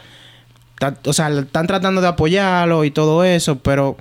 O 1.05 1.13
sea, 1.13 1.29
están 1.29 1.67
tratando 1.67 2.01
de 2.01 2.09
apoyarlo 2.09 2.85
y 2.85 2.91
todo 2.91 3.25
eso, 3.25 3.59
pero 3.59 3.97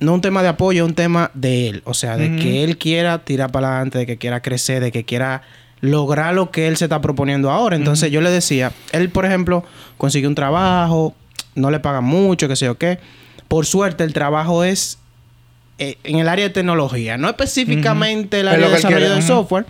no 0.00 0.14
un 0.14 0.20
tema 0.20 0.42
de 0.42 0.48
apoyo, 0.48 0.84
es 0.84 0.88
un 0.88 0.94
tema 0.94 1.30
de 1.34 1.68
él. 1.68 1.82
O 1.84 1.94
sea, 1.94 2.16
de 2.16 2.36
que 2.36 2.64
él 2.64 2.76
quiera 2.78 3.24
tirar 3.24 3.50
para 3.50 3.68
adelante, 3.68 3.98
de 3.98 4.06
que 4.06 4.18
quiera 4.18 4.40
crecer, 4.40 4.82
de 4.82 4.92
que 4.92 5.04
quiera 5.04 5.42
lograr 5.80 6.34
lo 6.34 6.50
que 6.50 6.66
él 6.66 6.76
se 6.76 6.86
está 6.86 7.00
proponiendo 7.00 7.50
ahora. 7.50 7.76
Entonces 7.76 8.10
yo 8.10 8.20
le 8.20 8.30
decía, 8.30 8.72
él, 8.92 9.10
por 9.10 9.24
ejemplo, 9.24 9.64
consiguió 9.96 10.28
un 10.28 10.34
trabajo, 10.34 11.14
no 11.54 11.70
le 11.70 11.80
pagan 11.80 12.04
mucho, 12.04 12.48
qué 12.48 12.56
sé 12.56 12.66
yo 12.66 12.76
qué. 12.76 12.98
Por 13.48 13.66
suerte, 13.66 14.04
el 14.04 14.12
trabajo 14.12 14.64
es 14.64 14.98
eh, 15.78 15.98
en 16.04 16.18
el 16.18 16.28
área 16.28 16.44
de 16.44 16.50
tecnología, 16.50 17.16
no 17.16 17.28
específicamente 17.28 18.40
el 18.40 18.48
área 18.48 18.68
de 18.68 18.74
desarrollo 18.74 19.14
de 19.14 19.22
software, 19.22 19.66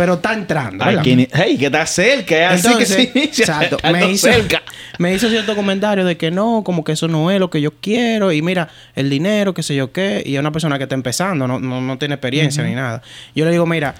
pero 0.00 0.14
está 0.14 0.32
entrando. 0.32 0.82
Ay, 0.82 0.96
que, 1.02 1.28
hey, 1.30 1.58
que 1.58 1.66
está 1.66 1.84
cerca, 1.84 2.52
así 2.52 2.66
Entonces, 2.68 2.96
que 3.12 3.12
sí, 3.12 3.40
exacto, 3.42 3.76
está 3.76 3.92
me 3.92 4.10
hizo, 4.10 4.32
cerca. 4.32 4.62
me 4.96 5.12
hizo 5.12 5.28
cierto 5.28 5.54
comentario 5.54 6.06
de 6.06 6.16
que 6.16 6.30
no, 6.30 6.62
como 6.64 6.84
que 6.84 6.92
eso 6.92 7.06
no 7.06 7.30
es 7.30 7.38
lo 7.38 7.50
que 7.50 7.60
yo 7.60 7.72
quiero. 7.82 8.32
Y 8.32 8.40
mira, 8.40 8.70
el 8.94 9.10
dinero, 9.10 9.52
qué 9.52 9.62
sé 9.62 9.74
yo 9.74 9.92
qué. 9.92 10.22
Y 10.24 10.36
es 10.36 10.40
una 10.40 10.52
persona 10.52 10.78
que 10.78 10.84
está 10.84 10.94
empezando, 10.94 11.46
no, 11.46 11.60
no, 11.60 11.82
no 11.82 11.98
tiene 11.98 12.14
experiencia 12.14 12.64
ni 12.64 12.74
nada. 12.74 13.02
Yo 13.34 13.44
le 13.44 13.50
digo, 13.50 13.66
mira, 13.66 13.94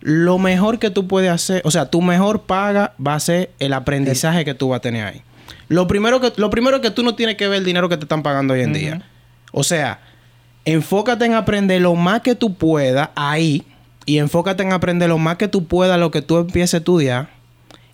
lo 0.00 0.40
mejor 0.40 0.80
que 0.80 0.90
tú 0.90 1.06
puedes 1.06 1.30
hacer, 1.30 1.62
o 1.64 1.70
sea, 1.70 1.86
tu 1.86 2.02
mejor 2.02 2.42
paga 2.42 2.94
va 3.00 3.14
a 3.14 3.20
ser 3.20 3.52
el 3.60 3.74
aprendizaje 3.74 4.44
que 4.44 4.54
tú 4.54 4.70
vas 4.70 4.78
a 4.78 4.80
tener 4.80 5.06
ahí. 5.06 5.22
Lo 5.68 5.86
primero 5.86 6.20
que, 6.20 6.32
lo 6.34 6.50
primero 6.50 6.80
que 6.80 6.90
tú 6.90 7.04
no 7.04 7.14
tienes 7.14 7.36
que 7.36 7.46
ver 7.46 7.58
el 7.58 7.64
dinero 7.64 7.88
que 7.88 7.96
te 7.96 8.06
están 8.06 8.24
pagando 8.24 8.54
hoy 8.54 8.62
en 8.62 8.72
día. 8.72 9.02
O 9.52 9.62
sea, 9.62 10.00
enfócate 10.64 11.26
en 11.26 11.34
aprender 11.34 11.80
lo 11.80 11.94
más 11.94 12.22
que 12.22 12.34
tú 12.34 12.54
puedas 12.54 13.10
ahí. 13.14 13.64
Y 14.08 14.18
enfócate 14.18 14.62
en 14.62 14.72
aprender 14.72 15.08
lo 15.08 15.18
más 15.18 15.36
que 15.36 15.48
tú 15.48 15.66
puedas 15.66 16.00
lo 16.00 16.10
que 16.10 16.22
tú 16.22 16.38
empieces 16.38 16.74
a 16.74 16.76
estudiar. 16.78 17.28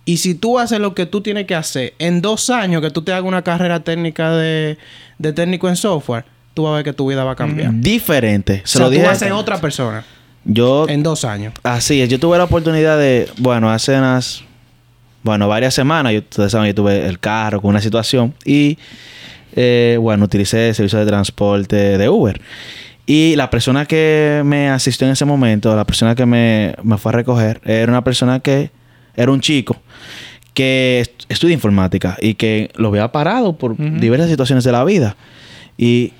Y 0.05 0.17
si 0.17 0.33
tú 0.35 0.59
haces 0.59 0.79
lo 0.79 0.93
que 0.95 1.05
tú 1.05 1.21
tienes 1.21 1.45
que 1.45 1.55
hacer 1.55 1.93
en 1.99 2.21
dos 2.21 2.49
años 2.49 2.81
que 2.81 2.89
tú 2.91 3.01
te 3.01 3.11
hagas 3.11 3.25
una 3.25 3.41
carrera 3.43 3.81
técnica 3.81 4.31
de, 4.31 4.77
de 5.17 5.33
técnico 5.33 5.67
en 5.67 5.75
software, 5.75 6.23
tú 6.53 6.63
vas 6.63 6.71
a 6.71 6.75
ver 6.77 6.85
que 6.85 6.93
tu 6.93 7.07
vida 7.09 7.23
va 7.23 7.31
a 7.31 7.35
cambiar. 7.35 7.71
Diferente. 7.73 8.61
O 8.63 8.67
Se 8.67 8.73
sea, 8.77 8.81
lo 8.81 8.87
tú 8.87 8.91
dije. 8.93 9.03
vas 9.05 9.17
a 9.17 9.25
ser 9.25 9.31
otra 9.33 9.59
persona 9.59 10.05
Yo, 10.45 10.85
en 10.87 11.03
dos 11.03 11.25
años. 11.25 11.53
así 11.63 12.01
es. 12.01 12.07
Yo 12.07 12.17
tuve 12.19 12.37
la 12.37 12.45
oportunidad 12.45 12.97
de, 12.97 13.27
bueno, 13.39 13.69
hace 13.71 13.97
unas, 13.97 14.43
bueno, 15.23 15.47
varias 15.49 15.73
semanas. 15.73 16.13
Yo, 16.13 16.19
ustedes 16.19 16.51
saben, 16.51 16.67
yo 16.67 16.75
tuve 16.75 17.07
el 17.07 17.19
carro 17.19 17.59
con 17.59 17.71
una 17.71 17.81
situación 17.81 18.33
y, 18.45 18.77
eh, 19.55 19.97
bueno, 19.99 20.23
utilicé 20.25 20.69
el 20.69 20.75
servicio 20.75 20.99
de 20.99 21.07
transporte 21.07 21.97
de 21.97 22.07
Uber. 22.09 22.39
Y 23.05 23.35
la 23.35 23.49
persona 23.49 23.85
que 23.85 24.41
me 24.45 24.69
asistió 24.69 25.05
en 25.05 25.13
ese 25.13 25.25
momento, 25.25 25.75
la 25.75 25.85
persona 25.85 26.15
que 26.15 26.25
me, 26.25 26.73
me 26.83 26.97
fue 26.97 27.11
a 27.11 27.13
recoger, 27.13 27.61
era 27.63 27.91
una 27.91 28.03
persona 28.03 28.39
que 28.39 28.71
era 29.15 29.31
un 29.31 29.41
chico 29.41 29.77
que 30.53 31.01
est- 31.01 31.23
estudia 31.29 31.53
informática 31.53 32.17
y 32.21 32.33
que 32.33 32.71
lo 32.75 32.87
había 32.87 33.11
parado 33.11 33.57
por 33.57 33.75
diversas 33.77 34.29
situaciones 34.29 34.63
de 34.63 34.71
la 34.71 34.83
vida. 34.83 35.15
Y 35.77 36.13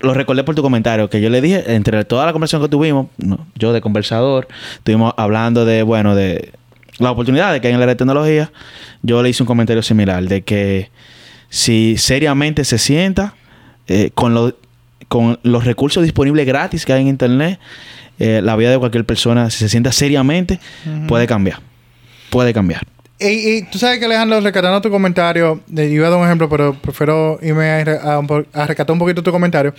lo 0.00 0.12
recordé 0.14 0.42
por 0.44 0.54
tu 0.54 0.62
comentario, 0.62 1.08
que 1.08 1.20
yo 1.20 1.30
le 1.30 1.40
dije, 1.40 1.74
entre 1.74 2.04
toda 2.04 2.26
la 2.26 2.32
conversación 2.32 2.60
que 2.62 2.68
tuvimos, 2.68 3.06
no, 3.18 3.46
yo 3.54 3.72
de 3.72 3.80
conversador, 3.80 4.48
estuvimos 4.74 5.14
hablando 5.16 5.64
de, 5.64 5.84
bueno, 5.84 6.14
de 6.16 6.52
las 6.98 7.12
oportunidades 7.12 7.60
que 7.60 7.68
hay 7.68 7.72
en 7.72 7.78
la 7.78 7.84
área 7.84 7.94
de 7.94 7.98
tecnología. 7.98 8.52
Yo 9.02 9.22
le 9.22 9.30
hice 9.30 9.42
un 9.42 9.46
comentario 9.46 9.82
similar, 9.82 10.24
de 10.24 10.42
que 10.42 10.90
si 11.48 11.96
seriamente 11.96 12.64
se 12.64 12.78
sienta, 12.78 13.34
eh, 13.86 14.10
con, 14.12 14.34
lo- 14.34 14.56
con 15.12 15.38
los 15.42 15.66
recursos 15.66 16.02
disponibles 16.02 16.46
gratis 16.46 16.86
que 16.86 16.94
hay 16.94 17.02
en 17.02 17.08
Internet, 17.08 17.58
eh, 18.18 18.40
la 18.42 18.56
vida 18.56 18.70
de 18.70 18.78
cualquier 18.78 19.04
persona, 19.04 19.50
si 19.50 19.58
se 19.58 19.68
sienta 19.68 19.92
seriamente, 19.92 20.58
puede 21.06 21.26
cambiar. 21.26 21.60
Puede 22.30 22.54
cambiar. 22.54 22.80
Y, 23.20 23.26
y 23.26 23.62
tú 23.70 23.78
sabes 23.78 23.98
que 23.98 24.06
Alejandro, 24.06 24.40
rescatando 24.40 24.80
tu 24.80 24.88
comentario, 24.88 25.60
yo 25.68 25.82
iba 25.82 26.06
a 26.06 26.10
dar 26.10 26.18
un 26.18 26.24
ejemplo, 26.24 26.48
pero 26.48 26.72
prefiero 26.72 27.38
irme 27.42 27.68
a, 27.68 28.22
a 28.54 28.66
rescatar 28.66 28.90
un 28.94 28.98
poquito 28.98 29.22
tu 29.22 29.30
comentario. 29.30 29.74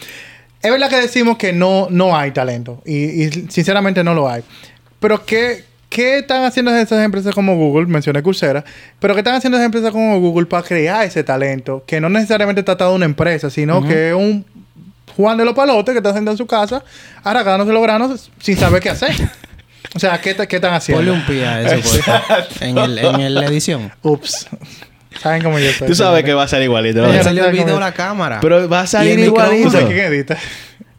Es 0.61 0.69
verdad 0.69 0.87
que 0.87 0.97
decimos 0.97 1.35
que 1.35 1.51
no, 1.51 1.87
no 1.89 2.15
hay 2.15 2.29
talento. 2.29 2.83
Y, 2.85 3.23
y 3.23 3.31
sinceramente 3.49 4.03
no 4.03 4.13
lo 4.13 4.29
hay. 4.29 4.43
Pero 4.99 5.25
¿qué, 5.25 5.63
¿qué 5.89 6.19
están 6.19 6.43
haciendo 6.43 6.75
esas 6.75 7.03
empresas 7.03 7.33
como 7.33 7.55
Google? 7.55 7.87
Mencioné 7.87 8.21
Coursera. 8.21 8.63
Pero 8.99 9.15
¿qué 9.15 9.21
están 9.21 9.33
haciendo 9.33 9.57
esas 9.57 9.65
empresas 9.65 9.91
como 9.91 10.19
Google 10.19 10.45
para 10.45 10.61
crear 10.61 11.03
ese 11.03 11.23
talento? 11.23 11.83
Que 11.87 11.99
no 11.99 12.07
necesariamente 12.07 12.59
está 12.59 12.73
atado 12.73 12.91
a 12.91 12.95
una 12.95 13.05
empresa, 13.05 13.49
sino 13.49 13.83
que 13.83 14.09
es 14.09 14.13
un 14.13 14.45
Juan 15.15 15.37
de 15.37 15.45
los 15.45 15.53
Palotes 15.53 15.93
que 15.93 15.97
está 15.99 16.09
haciendo 16.09 16.31
en 16.31 16.37
su 16.37 16.45
casa, 16.47 16.83
arrancándose 17.23 17.71
los 17.71 17.81
granos 17.83 18.29
sin 18.39 18.57
saber 18.57 18.81
qué 18.81 18.89
hacer. 18.89 19.13
o 19.95 19.99
sea, 19.99 20.19
¿qué, 20.21 20.35
qué 20.47 20.55
están 20.55 20.73
haciendo? 20.73 20.99
Ponle 21.03 21.11
un 21.11 21.25
pie 21.25 21.45
a 21.45 21.61
eso, 21.61 21.89
por 21.89 22.01
favor. 22.03 22.45
en, 22.61 22.77
el, 22.77 22.97
en 22.99 23.19
el- 23.21 23.33
la 23.35 23.45
edición. 23.45 23.91
Ups. 24.01 24.47
¿Saben 25.21 25.43
cómo 25.43 25.59
yo 25.59 25.71
soy? 25.71 25.87
Tú 25.87 25.93
sabes 25.95 26.23
que 26.23 26.33
va 26.33 26.43
a 26.43 26.47
salir 26.47 26.65
igualito. 26.65 27.01
¿no? 27.01 27.79
La 27.79 27.91
cámara. 27.93 28.39
Pero 28.41 28.67
va 28.67 28.81
a 28.81 28.87
salir 28.87 29.19
igualito. 29.19 29.65
¿Tú 29.65 29.71
sabes 29.71 29.87
quién 29.87 29.99
edita? 30.11 30.37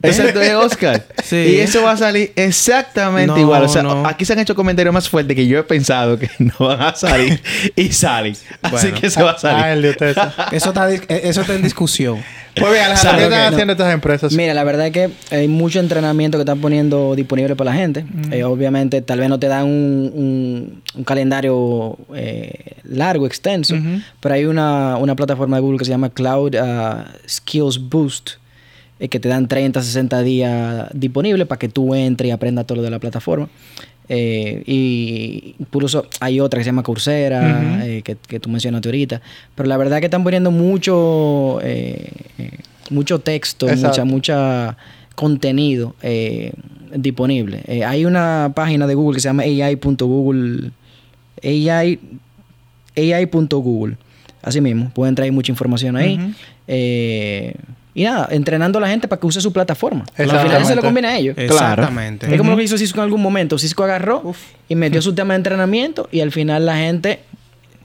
Exacto, 0.06 0.40
es 0.40 0.54
Oscar. 0.54 1.06
Sí. 1.24 1.36
Y 1.36 1.56
eso 1.58 1.82
va 1.82 1.92
a 1.92 1.96
salir 1.96 2.32
exactamente 2.36 3.28
No, 3.32 3.38
igual. 3.38 3.64
O 3.64 3.68
sea, 3.68 3.82
no. 3.82 4.06
aquí 4.06 4.24
se 4.24 4.32
han 4.34 4.38
hecho 4.38 4.54
comentarios 4.54 4.92
más 4.92 5.08
fuertes 5.08 5.34
que 5.36 5.46
yo 5.46 5.58
he 5.58 5.62
pensado 5.62 6.18
que 6.18 6.28
no 6.38 6.52
van 6.58 6.82
a 6.82 6.94
salir 6.94 7.40
y 7.76 7.90
salen. 7.92 8.34
Así 8.62 8.86
Bueno. 8.88 9.00
que 9.00 9.10
se 9.10 9.22
va 9.22 9.30
a 9.32 9.38
salir. 9.38 9.96
Eso 10.52 10.68
está, 10.70 10.92
eh, 10.92 11.00
eso 11.08 11.40
está 11.40 11.54
en 11.54 11.62
discusión. 11.62 12.22
Pues 12.56 12.70
bien, 12.72 12.84
Alejandro, 12.84 13.10
Sabe 13.10 13.18
¿qué 13.18 13.24
están 13.34 13.52
haciendo 13.52 13.72
estas 13.72 13.92
empresas? 13.94 14.32
Mira, 14.32 14.54
la 14.54 14.62
verdad 14.62 14.86
es 14.86 14.92
que 14.92 15.10
hay 15.34 15.48
mucho 15.48 15.80
entrenamiento 15.80 16.38
que 16.38 16.42
están 16.42 16.60
poniendo 16.60 17.16
disponible 17.16 17.56
para 17.56 17.70
la 17.72 17.76
gente. 17.76 18.04
Eh, 18.30 18.44
obviamente, 18.44 19.02
tal 19.02 19.18
vez 19.18 19.28
no 19.28 19.40
te 19.40 19.48
dan 19.48 19.64
un, 19.64 20.12
un- 20.14 20.82
un 20.94 21.04
calendario 21.04 21.98
eh, 22.14 22.76
largo, 22.84 23.26
extenso, 23.26 23.74
pero 24.20 24.36
hay 24.36 24.44
una, 24.44 24.96
una 24.98 25.16
plataforma 25.16 25.56
de 25.56 25.62
Google 25.62 25.78
que 25.78 25.84
se 25.84 25.90
llama 25.90 26.10
Cloud 26.10 26.54
ah, 26.54 27.06
Skills 27.28 27.80
Boost, 27.88 28.30
eh, 29.00 29.08
que 29.08 29.20
te 29.20 29.28
dan 29.28 29.48
30, 29.48 29.82
60 29.82 30.22
días 30.22 30.88
disponibles 30.92 31.46
para 31.46 31.58
que 31.58 31.68
tú 31.68 31.94
entres 31.94 32.28
y 32.28 32.30
aprendas 32.30 32.66
todo 32.66 32.76
lo 32.76 32.82
de 32.82 32.90
la 32.90 32.98
plataforma. 32.98 33.48
Eh, 34.08 34.62
y 34.66 35.54
incluso 35.58 36.06
hay 36.20 36.38
otra 36.40 36.58
que 36.58 36.64
se 36.64 36.68
llama 36.68 36.82
Coursera, 36.82 37.86
eh, 37.86 38.02
que, 38.02 38.16
que 38.16 38.38
tú 38.40 38.48
mencionaste 38.50 38.88
ahorita. 38.88 39.22
Pero 39.54 39.68
la 39.68 39.76
verdad 39.76 39.98
que 40.00 40.06
están 40.06 40.22
poniendo 40.22 40.50
mucho, 40.50 41.58
eh, 41.62 42.10
eh, 42.38 42.50
mucho 42.90 43.18
texto, 43.20 43.66
Exacto. 43.68 44.04
mucha, 44.04 44.04
mucha 44.04 44.76
contenido 45.14 45.94
eh, 46.02 46.52
disponible. 46.94 47.62
Hay 47.86 48.04
una 48.04 48.52
página 48.54 48.86
de 48.86 48.94
Google 48.94 49.16
que 49.16 49.20
se 49.20 49.28
llama 49.28 49.42
AI.google. 49.44 50.70
AI, 51.42 51.98
AI.google. 52.96 53.96
Así 54.42 54.60
mismo, 54.60 54.90
pueden 54.90 55.14
traer 55.14 55.32
mucha 55.32 55.50
información 55.50 55.96
ahí. 55.96 56.18
Y 57.94 58.04
nada, 58.04 58.28
entrenando 58.30 58.78
a 58.78 58.82
la 58.82 58.88
gente 58.88 59.06
para 59.08 59.20
que 59.20 59.26
use 59.26 59.40
su 59.40 59.52
plataforma. 59.52 60.04
Al 60.18 60.28
final 60.28 60.64
se 60.66 60.74
lo 60.74 60.82
conviene 60.82 61.08
a 61.08 61.16
ellos. 61.18 61.36
Exactamente. 61.38 62.26
Es 62.32 62.38
como 62.38 62.50
lo 62.50 62.56
que 62.56 62.64
hizo 62.64 62.76
Cisco 62.78 62.98
en 62.98 63.04
algún 63.04 63.22
momento. 63.22 63.56
Cisco 63.58 63.84
agarró 63.84 64.34
y 64.68 64.74
metió 64.74 65.00
su 65.00 65.14
tema 65.14 65.34
de 65.34 65.38
entrenamiento 65.38 66.08
y 66.10 66.20
al 66.20 66.32
final 66.32 66.66
la 66.66 66.76
gente 66.76 67.20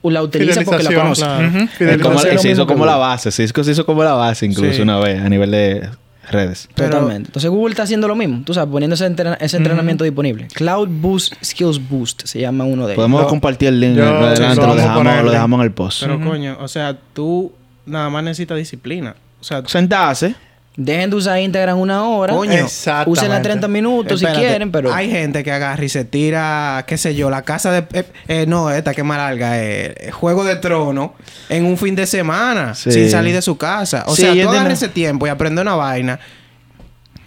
la 0.02 0.22
utiliza 0.22 0.62
porque 0.62 0.82
la 0.82 0.94
conoce. 0.94 1.22
claro. 1.22 2.02
Como, 2.02 2.18
se 2.18 2.50
hizo 2.50 2.66
como 2.66 2.86
la 2.86 2.96
base. 2.96 3.30
Cisco 3.30 3.62
se 3.62 3.72
hizo 3.72 3.84
como 3.86 4.02
la 4.02 4.14
base 4.14 4.46
incluso 4.46 4.72
Sí. 4.72 4.82
una 4.82 4.98
vez 4.98 5.20
a 5.20 5.28
nivel 5.28 5.50
de 5.50 5.88
redes. 6.30 6.68
Pero- 6.74 6.90
Totalmente. 6.90 7.28
Entonces 7.28 7.50
Google 7.50 7.70
está 7.72 7.82
haciendo 7.82 8.08
lo 8.08 8.14
mismo, 8.14 8.42
tú 8.44 8.54
sabes, 8.54 8.70
poniendo 8.70 8.94
ese, 8.94 9.04
entrena- 9.06 9.36
ese 9.40 9.56
entrenamiento 9.58 10.04
disponible. 10.04 10.46
Cloud 10.54 10.88
Boost 10.88 11.34
Skills 11.44 11.80
Boost 11.88 12.24
se 12.24 12.40
llama 12.40 12.64
uno 12.64 12.86
de 12.86 12.92
ellos. 12.92 12.96
Podemos 12.96 13.22
Yo- 13.22 13.28
compartir 13.28 13.68
el 13.68 13.80
link 13.80 13.96
yo- 13.96 14.04
adelante, 14.04 14.60
sí, 14.62 14.66
lo, 14.66 14.74
dejamos, 14.74 15.24
lo 15.24 15.30
dejamos 15.32 15.58
en 15.58 15.64
el 15.64 15.72
post. 15.72 16.02
Pero 16.02 16.20
coño, 16.20 16.56
o 16.60 16.68
sea, 16.68 16.96
tú 17.12 17.52
nada 17.84 18.08
más 18.10 18.22
necesitas 18.24 18.56
disciplina. 18.58 19.16
O 19.40 19.44
sea, 19.44 19.62
Sentarse. 19.66 20.34
Dejen 20.76 21.10
de 21.10 21.16
usar 21.16 21.38
Instagram 21.40 21.78
una 21.78 22.04
hora. 22.04 22.32
Coño. 22.34 22.52
Exactamente. 22.52 23.10
Úsenla 23.10 23.42
30 23.42 23.68
minutos 23.68 24.14
espérate, 24.14 24.40
si 24.40 24.46
quieren, 24.46 24.72
pero 24.72 24.94
hay 24.94 25.10
gente 25.10 25.42
que 25.44 25.50
agarra 25.52 25.84
y 25.84 25.88
se 25.88 26.04
tira, 26.04 26.84
qué 26.86 26.96
sé 26.96 27.14
yo, 27.14 27.28
la 27.28 27.42
casa 27.42 27.72
de 27.72 27.84
eh, 27.92 28.04
eh, 28.28 28.44
no, 28.46 28.70
esta 28.70 28.94
que 28.94 29.02
más 29.02 29.18
larga, 29.18 29.62
eh, 29.62 30.10
Juego 30.12 30.44
de 30.44 30.56
Trono 30.56 31.14
en 31.48 31.66
un 31.66 31.76
fin 31.76 31.96
de 31.96 32.06
semana 32.06 32.74
Sí. 32.74 32.92
sin 32.92 33.10
salir 33.10 33.34
de 33.34 33.42
su 33.42 33.58
casa. 33.58 34.04
O 34.06 34.14
Sí, 34.14 34.22
sea, 34.22 34.32
tú 34.32 34.48
agarras 34.48 34.74
ese 34.74 34.88
tiempo 34.88 35.26
y 35.26 35.30
aprendes 35.30 35.60
una 35.62 35.74
vaina 35.74 36.20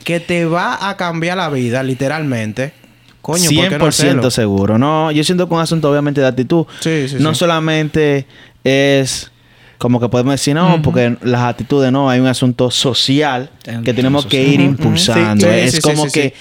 que 0.04 0.20
te 0.20 0.46
va 0.46 0.90
a 0.90 0.98
cambiar 0.98 1.38
la 1.38 1.50
vida, 1.50 1.84
literalmente. 1.84 2.74
Coño, 3.22 3.44
¿por 3.44 3.70
qué 3.70 3.78
no 3.78 3.92
100% 3.92 4.32
seguro. 4.32 4.78
No, 4.78 5.12
yo 5.12 5.24
siento 5.24 5.48
que 5.48 5.54
un 5.54 5.62
asunto 5.62 5.90
obviamente 5.92 6.22
de 6.22 6.28
actitud. 6.28 6.66
Sí, 6.80 7.08
sí, 7.08 7.18
no 7.20 7.34
sí. 7.34 7.40
solamente 7.40 8.26
es 8.64 9.32
como 9.84 10.00
que 10.00 10.08
podemos 10.08 10.36
decir 10.36 10.56
no, 10.56 10.82
porque 10.82 11.18
las 11.24 11.42
actitudes 11.42 11.92
no, 11.92 12.10
hay 12.10 12.22
un 12.22 12.28
asunto 12.28 12.72
social 12.72 13.50
que 13.84 13.94
tenemos 13.94 14.26
que 14.26 14.42
ir 14.42 14.62
impulsando. 14.62 15.46
Sí, 15.46 15.54
es 15.54 15.72
sí, 15.74 15.82
como 15.82 16.06
sí, 16.06 16.12
que 16.14 16.34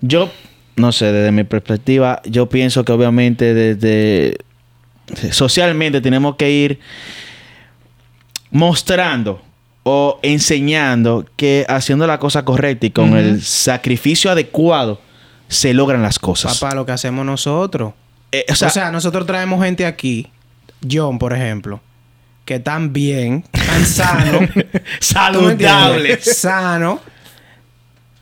yo, 0.00 0.28
no 0.74 0.90
sé, 0.90 1.12
desde 1.12 1.30
mi 1.30 1.44
perspectiva, 1.44 2.20
yo 2.24 2.48
pienso 2.48 2.84
que 2.84 2.90
obviamente 2.90 3.54
desde 3.54 4.36
socialmente 5.30 6.00
tenemos 6.00 6.34
que 6.34 6.50
ir 6.50 6.80
mostrando 8.50 9.40
o 9.84 10.18
enseñando 10.24 11.24
que 11.36 11.64
haciendo 11.68 12.08
la 12.08 12.18
cosa 12.18 12.44
correcta 12.44 12.86
y 12.86 12.90
con 12.90 13.16
el 13.16 13.42
sacrificio 13.42 14.28
adecuado 14.28 15.00
se 15.46 15.72
logran 15.72 16.02
las 16.02 16.18
cosas. 16.18 16.58
Papá, 16.58 16.74
lo 16.74 16.84
que 16.84 16.90
hacemos 16.90 17.24
nosotros. 17.24 17.92
Eh, 18.32 18.44
o 18.50 18.56
sea, 18.56 18.90
nosotros 18.90 19.24
traemos 19.24 19.64
gente 19.64 19.86
aquí, 19.86 20.26
John, 20.90 21.20
por 21.20 21.32
ejemplo, 21.32 21.80
que 22.52 22.60
tan 22.60 22.92
bien, 22.92 23.44
tan 23.50 23.86
sano, 23.86 24.40
¿tú 24.52 24.58
me 24.58 24.66
saludable. 25.00 26.20
sano, 26.20 27.00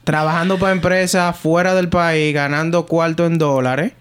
trabajando 0.04 0.56
para 0.56 0.70
empresas 0.70 1.36
fuera 1.36 1.74
del 1.74 1.88
país, 1.88 2.32
ganando 2.32 2.86
cuarto 2.86 3.26
en 3.26 3.38
dólares. 3.38 3.92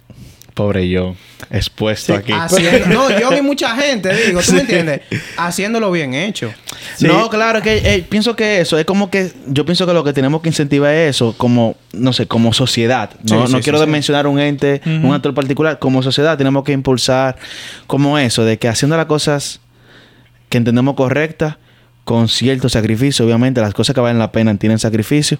Pobre 0.53 0.87
yo, 0.87 1.15
expuesto 1.49 2.13
aquí. 2.13 2.31
Haciendo, 2.31 2.87
no, 2.89 3.19
yo 3.19 3.35
y 3.35 3.41
mucha 3.41 3.75
gente, 3.75 4.13
digo, 4.27 4.41
¿tú 4.41 4.53
me 4.53 4.61
entiendes? 4.61 5.01
Haciéndolo 5.37 5.89
bien 5.91 6.13
hecho. 6.13 6.53
Sí. 6.95 7.07
No, 7.07 7.27
claro, 7.29 7.61
que 7.63 7.77
eh, 7.77 8.05
pienso 8.07 8.35
que 8.35 8.59
eso 8.61 8.77
es 8.77 8.85
como 8.85 9.09
que 9.09 9.31
yo 9.47 9.65
pienso 9.65 9.87
que 9.87 9.93
lo 9.93 10.03
que 10.03 10.13
tenemos 10.13 10.41
que 10.41 10.49
incentivar 10.49 10.93
es 10.93 11.15
eso, 11.15 11.33
como, 11.37 11.75
no 11.93 12.13
sé, 12.13 12.27
como 12.27 12.53
sociedad. 12.53 13.09
No, 13.23 13.47
Sí, 13.47 13.53
no 13.53 13.57
sí, 13.57 13.63
quiero 13.63 13.79
sí, 13.79 13.85
sí. 13.85 13.89
mencionar 13.89 14.27
un 14.27 14.39
ente, 14.39 14.81
un 14.85 15.11
actor 15.11 15.33
particular, 15.33 15.79
como 15.79 16.03
sociedad 16.03 16.37
tenemos 16.37 16.63
que 16.63 16.73
impulsar 16.73 17.35
como 17.87 18.19
eso, 18.19 18.45
de 18.45 18.59
que 18.59 18.67
haciendo 18.67 18.95
las 18.95 19.07
cosas 19.07 19.61
que 20.49 20.57
entendemos 20.57 20.95
correctas, 20.95 21.55
con 22.03 22.27
cierto 22.27 22.69
sacrificio, 22.69 23.25
obviamente, 23.25 23.61
las 23.61 23.73
cosas 23.73 23.93
que 23.93 24.01
valen 24.01 24.17
la 24.19 24.31
pena 24.31 24.55
tienen 24.57 24.79
sacrificio, 24.79 25.37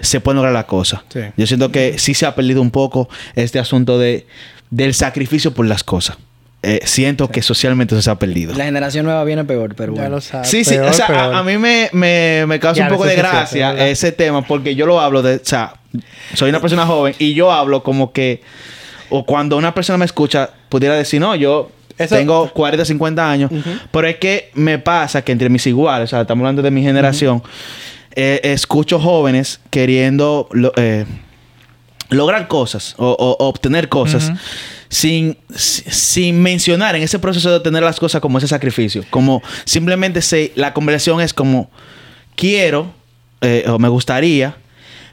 se 0.00 0.20
pueden 0.20 0.36
lograr 0.36 0.52
las 0.52 0.64
cosas. 0.64 1.00
Sí. 1.12 1.20
Yo 1.36 1.46
siento 1.46 1.70
que 1.70 1.98
sí 1.98 2.14
se 2.14 2.26
ha 2.26 2.34
perdido 2.34 2.60
un 2.60 2.70
poco 2.72 3.08
este 3.36 3.58
asunto 3.60 3.98
de, 3.98 4.26
del 4.70 4.94
sacrificio 4.94 5.54
por 5.54 5.66
las 5.66 5.84
cosas. 5.84 6.16
Eh, 6.64 6.80
siento 6.84 7.28
que 7.28 7.42
socialmente 7.42 7.94
eso 7.94 8.02
se 8.02 8.10
ha 8.10 8.16
perdido. 8.16 8.54
la 8.54 8.64
generación 8.64 9.04
nueva 9.04 9.22
viene 9.24 9.44
peor, 9.44 9.74
pero 9.76 9.94
Ya 9.94 10.02
bueno. 10.02 10.16
lo 10.16 10.20
sabes. 10.20 10.48
Sí, 10.48 10.64
sí, 10.64 10.74
peor, 10.74 10.90
o 10.90 10.92
sea, 10.92 11.06
a, 11.06 11.38
a 11.38 11.42
mí 11.42 11.58
me, 11.58 11.88
me, 11.92 12.44
me 12.46 12.60
causa 12.60 12.78
Ya, 12.78 12.84
un 12.86 12.92
poco 12.92 13.04
de 13.04 13.16
gracia 13.16 13.88
ese 13.88 14.12
tema 14.12 14.42
porque 14.42 14.74
yo 14.76 14.86
lo 14.86 15.00
hablo 15.00 15.22
de, 15.22 15.36
o 15.36 15.40
sea, 15.42 15.74
soy 16.34 16.50
una 16.50 16.60
persona 16.60 16.86
joven 16.86 17.14
y 17.18 17.34
yo 17.34 17.50
hablo 17.52 17.82
como 17.82 18.12
que, 18.12 18.42
o 19.10 19.26
cuando 19.26 19.56
una 19.56 19.74
persona 19.74 19.98
me 19.98 20.04
escucha, 20.04 20.50
pudiera 20.68 20.94
decir, 20.94 21.20
no, 21.20 21.34
yo 21.34 21.70
Eso- 21.98 22.16
tengo 22.16 22.48
40, 22.52 22.84
50 22.84 23.30
años, 23.30 23.50
pero 23.90 24.06
es 24.08 24.16
que 24.16 24.50
me 24.54 24.78
pasa 24.78 25.22
que 25.22 25.32
entre 25.32 25.48
mis 25.48 25.66
iguales, 25.66 26.08
o 26.08 26.10
sea, 26.10 26.20
estamos 26.22 26.42
hablando 26.42 26.62
de 26.62 26.70
mi 26.70 26.82
generación, 26.82 27.42
eh, 28.14 28.40
escucho 28.44 28.98
jóvenes 29.00 29.60
queriendo 29.70 30.48
lo- 30.52 30.72
eh, 30.76 31.04
lograr 32.10 32.46
cosas 32.48 32.94
o, 32.98 33.36
obtener 33.38 33.88
cosas 33.88 34.32
sin, 34.88 35.38
si- 35.54 35.82
sin 35.90 36.42
mencionar 36.42 36.94
en 36.96 37.02
ese 37.02 37.18
proceso 37.18 37.48
de 37.50 37.56
obtener 37.56 37.82
las 37.82 37.98
cosas 37.98 38.20
como 38.20 38.36
ese 38.38 38.48
sacrificio. 38.48 39.02
Como 39.08 39.42
simplemente 39.64 40.20
se, 40.20 40.52
la 40.54 40.74
conversación 40.74 41.20
es 41.22 41.32
como 41.32 41.70
quiero 42.36 42.92
eh, 43.40 43.64
o 43.68 43.78
me 43.78 43.88
gustaría, 43.88 44.56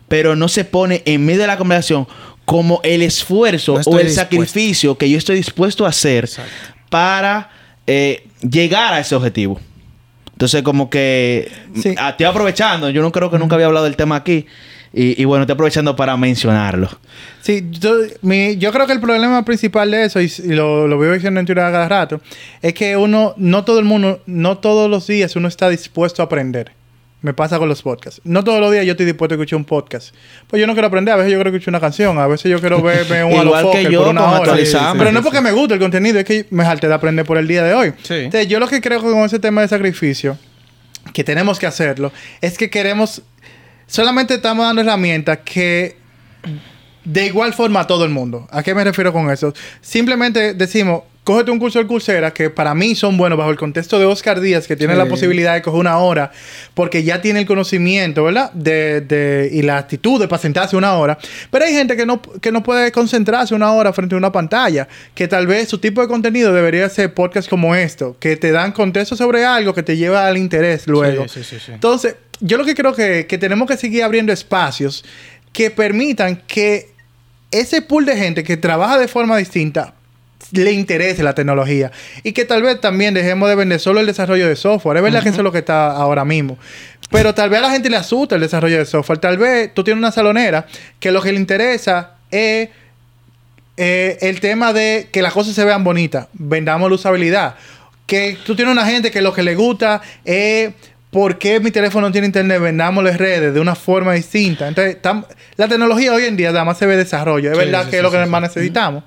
pero 0.10 0.36
no 0.36 0.48
se 0.50 0.66
pone 0.66 1.02
en 1.06 1.26
medio 1.26 1.42
de 1.42 1.48
la 1.48 1.58
conversación 1.58 2.08
como 2.50 2.82
el 2.84 3.02
esfuerzo 3.04 3.74
No 3.74 3.78
o 3.86 4.00
el 4.00 4.08
dispuesto. 4.08 4.22
sacrificio 4.22 4.98
que 4.98 5.10
yo 5.10 5.18
estoy 5.18 5.36
dispuesto 5.36 5.86
a 5.86 5.90
hacer 5.90 6.26
Exacto. 6.26 6.52
para 6.90 7.50
eh, 7.88 8.24
llegar 8.42 8.94
a 8.94 9.00
ese 9.00 9.16
objetivo. 9.16 9.60
Entonces, 10.32 10.62
como 10.64 10.90
que 10.90 11.52
Sí. 11.76 11.94
ah, 11.98 12.10
estoy 12.12 12.26
aprovechando. 12.26 12.90
Yo 12.90 13.02
no 13.02 13.12
creo 13.12 13.30
que 13.30 13.38
nunca 13.38 13.56
había 13.56 13.68
hablado 13.68 13.86
del 13.86 13.96
tema 13.96 14.16
aquí. 14.16 14.46
Y, 14.92 15.22
y 15.22 15.26
bueno, 15.26 15.44
estoy 15.44 15.54
aprovechando 15.54 15.96
para 15.96 16.18
mencionarlo. 16.18 16.90
Sí, 17.42 17.68
yo, 17.70 17.96
mi- 18.24 18.58
yo 18.58 18.72
creo 18.72 18.88
que 18.88 18.94
el 18.94 19.00
problema 19.02 19.46
principal 19.46 19.92
de 19.92 20.06
eso, 20.06 20.20
y, 20.20 20.32
y 20.44 20.54
lo, 20.54 20.88
lo 20.88 20.98
veo 20.98 21.14
diciendo 21.14 21.40
en 21.40 21.46
Twitter 21.46 21.64
cada 21.72 21.88
rato, 21.88 22.22
es 22.62 22.74
que 22.74 22.98
uno, 22.98 23.36
no 23.38 23.64
todo 23.66 23.78
el 23.78 23.86
mundo, 23.86 24.24
no 24.26 24.58
todos 24.58 24.90
los 24.90 25.06
días 25.06 25.36
uno 25.36 25.48
está 25.48 25.70
dispuesto 25.70 26.24
a 26.24 26.26
aprender. 26.26 26.72
Me 27.22 27.34
pasa 27.34 27.58
con 27.60 27.68
los 27.68 27.82
podcasts. 27.82 28.22
No 28.24 28.44
todos 28.46 28.62
los 28.62 28.72
días 28.72 28.86
yo 28.86 28.92
estoy 28.92 29.06
dispuesto 29.06 29.34
a 29.34 29.38
escuchar 29.38 29.58
un 29.58 29.66
podcast. 29.66 30.16
Pues 30.48 30.60
yo 30.60 30.68
no 30.68 30.74
quiero 30.74 30.88
aprender. 30.88 31.14
A 31.14 31.18
veces 31.18 31.34
yo 31.34 31.38
quiero 31.38 31.50
escuchar 31.50 31.72
una 31.74 31.82
canción. 31.82 32.18
A 32.18 32.28
veces 32.28 32.50
yo 32.50 32.60
quiero 32.62 32.82
verme 32.82 33.26
un 33.26 33.32
Igual 33.46 33.72
que 33.72 33.92
yo 33.92 34.04
por 34.04 34.10
una 34.12 34.40
hora. 34.40 34.56
Pero 34.98 35.12
no 35.12 35.20
es 35.20 35.26
porque 35.26 35.42
me 35.42 35.52
guste 35.52 35.74
el 35.74 35.80
contenido. 35.82 36.20
Es 36.20 36.26
que 36.26 36.46
me 36.50 36.64
jalté 36.64 36.88
de 36.88 36.94
aprender 36.94 37.26
por 37.26 37.38
el 37.38 37.48
día 37.48 37.64
de 37.64 37.74
hoy. 37.74 37.94
Sí. 38.04 38.14
Entonces, 38.14 38.48
yo 38.48 38.60
lo 38.60 38.68
que 38.68 38.80
creo 38.80 39.02
con 39.02 39.20
ese 39.26 39.40
tema 39.40 39.62
de 39.62 39.68
sacrificio, 39.68 40.38
que 41.14 41.26
tenemos 41.26 41.60
que 41.60 41.68
hacerlo, 41.68 42.12
es 42.40 42.58
que 42.58 42.70
queremos... 42.70 43.22
Solamente 43.86 44.36
estamos 44.36 44.66
dando 44.66 44.82
herramientas 44.82 45.40
que 45.44 45.98
de 47.04 47.26
igual 47.26 47.54
forma 47.54 47.82
a 47.82 47.88
todo 47.88 48.06
el 48.06 48.12
mundo. 48.12 48.48
¿A 48.52 48.64
qué 48.64 48.76
me 48.76 48.84
refiero 48.84 49.12
con 49.12 49.30
eso? 49.32 49.54
Simplemente 49.82 50.54
decimos, 50.54 51.04
cógete 51.24 51.52
un 51.52 51.60
curso 51.60 51.78
de 51.78 51.86
Coursera 51.86 52.32
que 52.34 52.50
para 52.50 52.74
mí 52.74 52.96
son 52.96 53.16
buenos 53.18 53.38
bajo 53.38 53.52
el 53.52 53.58
contexto 53.58 54.00
de 54.00 54.06
Oscar 54.06 54.40
Díaz, 54.42 54.66
que 54.66 54.76
tiene 54.76 54.94
Sí. 54.94 54.98
la 55.00 55.06
posibilidad 55.06 55.54
de 55.54 55.62
coger 55.62 55.80
una 55.80 55.98
hora, 56.00 56.32
porque 56.74 57.04
ya 57.04 57.22
tiene 57.22 57.42
el 57.42 57.46
conocimiento, 57.46 58.24
¿verdad? 58.24 58.52
De, 58.54 59.02
de- 59.02 59.50
y 59.52 59.62
la 59.62 59.78
actitud 59.78 60.20
de 60.20 60.28
para 60.28 60.42
sentarse 60.42 60.76
una 60.76 60.96
hora. 60.96 61.20
Pero 61.52 61.66
hay 61.66 61.74
gente 61.74 61.96
que 61.96 62.06
no, 62.08 62.20
que 62.22 62.52
no 62.52 62.64
puede 62.64 62.92
concentrarse 62.92 63.54
una 63.54 63.72
hora 63.74 63.94
frente 63.94 64.16
a 64.16 64.18
una 64.18 64.32
pantalla, 64.32 64.88
que 65.14 65.28
tal 65.28 65.46
vez 65.46 65.70
su 65.70 65.78
tipo 65.78 66.02
de 66.02 66.08
contenido 66.08 66.52
debería 66.52 66.90
ser 66.90 67.14
podcast 67.14 67.48
como 67.48 67.76
esto, 67.76 68.16
que 68.20 68.36
te 68.36 68.52
dan 68.52 68.72
contexto 68.72 69.16
sobre 69.16 69.46
algo 69.46 69.74
que 69.76 69.84
te 69.84 69.98
lleva 69.98 70.26
al 70.28 70.38
interés 70.38 70.88
luego. 70.88 71.28
Sí, 71.28 71.44
sí. 71.44 71.58
Entonces, 71.72 72.16
yo 72.40 72.58
lo 72.58 72.66
que 72.66 72.74
creo 72.74 72.96
que, 72.96 73.28
que 73.28 73.38
tenemos 73.38 73.68
que 73.68 73.78
seguir 73.78 74.02
abriendo 74.04 74.34
espacios 74.34 75.06
que 75.54 75.70
permitan 75.70 76.42
que 76.48 76.90
ese 77.52 77.82
pool 77.82 78.06
de 78.06 78.16
gente 78.16 78.44
que 78.44 78.58
trabaja 78.58 78.98
de 78.98 79.08
forma 79.08 79.38
distinta 79.38 79.94
le 80.52 80.72
interese 80.72 81.22
la 81.24 81.34
tecnología 81.34 81.92
y 82.24 82.32
que 82.32 82.46
tal 82.46 82.64
vez 82.64 82.80
también 82.82 83.14
dejemos 83.14 83.50
de 83.50 83.56
vender 83.56 83.80
solo 83.80 84.00
el 84.00 84.06
desarrollo 84.06 84.48
de 84.48 84.56
software. 84.56 84.98
Es 84.98 85.04
verdad 85.04 85.24
que 85.24 85.30
eso 85.30 85.40
es 85.40 85.44
lo 85.44 85.52
que 85.52 85.60
está 85.60 85.92
ahora 85.92 86.26
mismo. 86.26 86.58
Pero 87.12 87.34
tal 87.34 87.50
vez 87.50 87.60
a 87.60 87.64
la 87.64 87.72
gente 87.72 87.90
le 87.90 87.98
asusta 87.98 88.36
el 88.36 88.42
desarrollo 88.42 88.78
de 88.78 88.86
software. 88.86 89.20
Tal 89.20 89.38
vez 89.38 89.74
tú 89.74 89.84
tienes 89.84 90.00
una 90.00 90.12
salonera 90.12 90.68
que 91.00 91.12
lo 91.12 91.22
que 91.22 91.32
le 91.32 91.40
interesa 91.40 92.16
es 92.32 92.70
eh, 93.78 94.18
el 94.22 94.40
tema 94.40 94.74
de 94.74 95.10
que 95.12 95.22
las 95.22 95.34
cosas 95.34 95.56
se 95.56 95.64
vean 95.66 95.84
bonitas, 95.84 96.28
vendamos 96.34 96.90
la 96.90 96.96
usabilidad. 96.96 97.56
Que 98.06 98.38
tú 98.46 98.56
tienes 98.56 98.72
una 98.72 98.86
gente 98.86 99.12
que 99.12 99.22
lo 99.22 99.34
que 99.34 99.44
le 99.44 99.56
gusta 99.56 100.02
es 100.26 100.72
por 101.12 101.38
qué 101.40 101.60
mi 101.60 101.72
teléfono 101.72 102.08
no 102.08 102.12
tiene 102.12 102.28
internet, 102.28 102.62
vendamos 102.62 103.04
las 103.04 103.18
redes 103.18 103.54
de 103.54 103.60
una 103.60 103.76
forma 103.76 104.14
distinta. 104.14 104.68
Entonces, 104.68 104.98
la 105.56 105.68
tecnología 105.68 106.14
hoy 106.14 106.26
en 106.26 106.36
día 106.38 106.50
además 106.50 106.78
se 106.78 106.86
ve 106.86 106.98
desarrollo. 106.98 107.52
Es 107.52 107.58
Sí, 107.58 107.66
verdad 107.66 107.82
sí, 107.82 107.86
que 107.86 107.92
sí, 107.92 107.98
es 107.98 108.04
lo 108.04 108.12
que 108.12 108.26
más 108.26 108.42
necesitamos. 108.42 109.04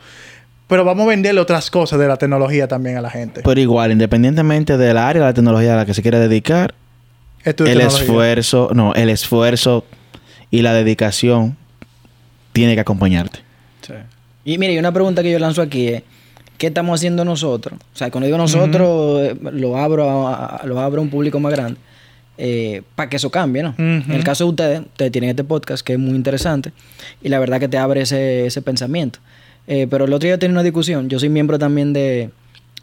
Pero 0.72 0.86
vamos 0.86 1.04
a 1.04 1.08
venderle 1.10 1.38
otras 1.38 1.70
cosas 1.70 1.98
de 1.98 2.08
la 2.08 2.16
tecnología 2.16 2.66
también 2.66 2.96
a 2.96 3.02
la 3.02 3.10
gente. 3.10 3.42
Pero 3.44 3.60
igual, 3.60 3.92
independientemente 3.92 4.78
del 4.78 4.96
área 4.96 5.20
de 5.20 5.28
la 5.28 5.34
tecnología 5.34 5.74
a 5.74 5.76
la 5.76 5.84
que 5.84 5.92
se 5.92 6.00
quiere 6.00 6.18
dedicar, 6.18 6.72
el 7.44 7.54
tecnología. 7.54 7.86
esfuerzo, 7.88 8.70
no, 8.72 8.94
el 8.94 9.10
esfuerzo 9.10 9.84
y 10.50 10.62
la 10.62 10.72
dedicación 10.72 11.58
tiene 12.54 12.74
que 12.74 12.80
acompañarte. 12.80 13.40
Y 14.46 14.56
mire, 14.56 14.72
y 14.72 14.78
una 14.78 14.92
pregunta 14.92 15.22
que 15.22 15.30
yo 15.30 15.38
lanzo 15.38 15.60
aquí 15.60 15.88
es, 15.88 16.02
¿qué 16.56 16.68
estamos 16.68 16.98
haciendo 16.98 17.22
nosotros? 17.24 17.78
O 17.94 17.96
sea, 17.96 18.10
cuando 18.10 18.24
digo 18.24 18.38
nosotros, 18.38 19.20
eh, 19.24 19.36
lo 19.52 19.76
abro 19.76 20.26
a, 20.26 20.56
a- 20.56 20.66
lo 20.66 20.80
abro 20.80 21.00
a 21.00 21.04
un 21.04 21.10
público 21.10 21.38
más 21.38 21.52
grande, 21.52 21.78
para 22.94 23.10
que 23.10 23.16
eso 23.18 23.30
cambie, 23.30 23.62
¿no? 23.62 23.74
En 23.76 24.10
el 24.10 24.24
caso 24.24 24.44
de 24.44 24.50
ustedes, 24.50 24.80
ustedes 24.80 25.12
tienen 25.12 25.28
este 25.28 25.44
podcast 25.44 25.84
que 25.86 25.92
es 25.92 25.98
muy 25.98 26.14
interesante 26.16 26.72
y 27.22 27.28
la 27.28 27.38
verdad 27.38 27.60
que 27.60 27.68
te 27.68 27.76
abre 27.76 28.00
ese, 28.00 28.46
ese 28.46 28.62
pensamiento. 28.62 29.18
Eh, 29.66 29.86
pero 29.88 30.04
el 30.06 30.12
otro 30.12 30.26
día 30.26 30.38
tenía 30.38 30.52
una 30.54 30.62
discusión, 30.62 31.08
yo 31.08 31.18
soy 31.18 31.28
miembro 31.28 31.58
también 31.58 31.92
de, 31.92 32.30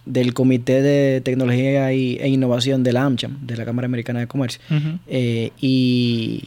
del 0.06 0.34
Comité 0.34 0.82
de 0.82 1.22
Tecnología 1.22 1.92
y, 1.94 2.18
e 2.20 2.28
Innovación 2.30 2.84
de 2.84 2.94
la 2.94 3.04
AmCham, 3.04 3.38
de 3.46 3.58
la 3.58 3.66
Cámara 3.66 3.86
Americana 3.86 4.20
de 4.20 4.28
Comercio. 4.28 4.62
Eh, 5.08 5.52
y, 5.60 6.46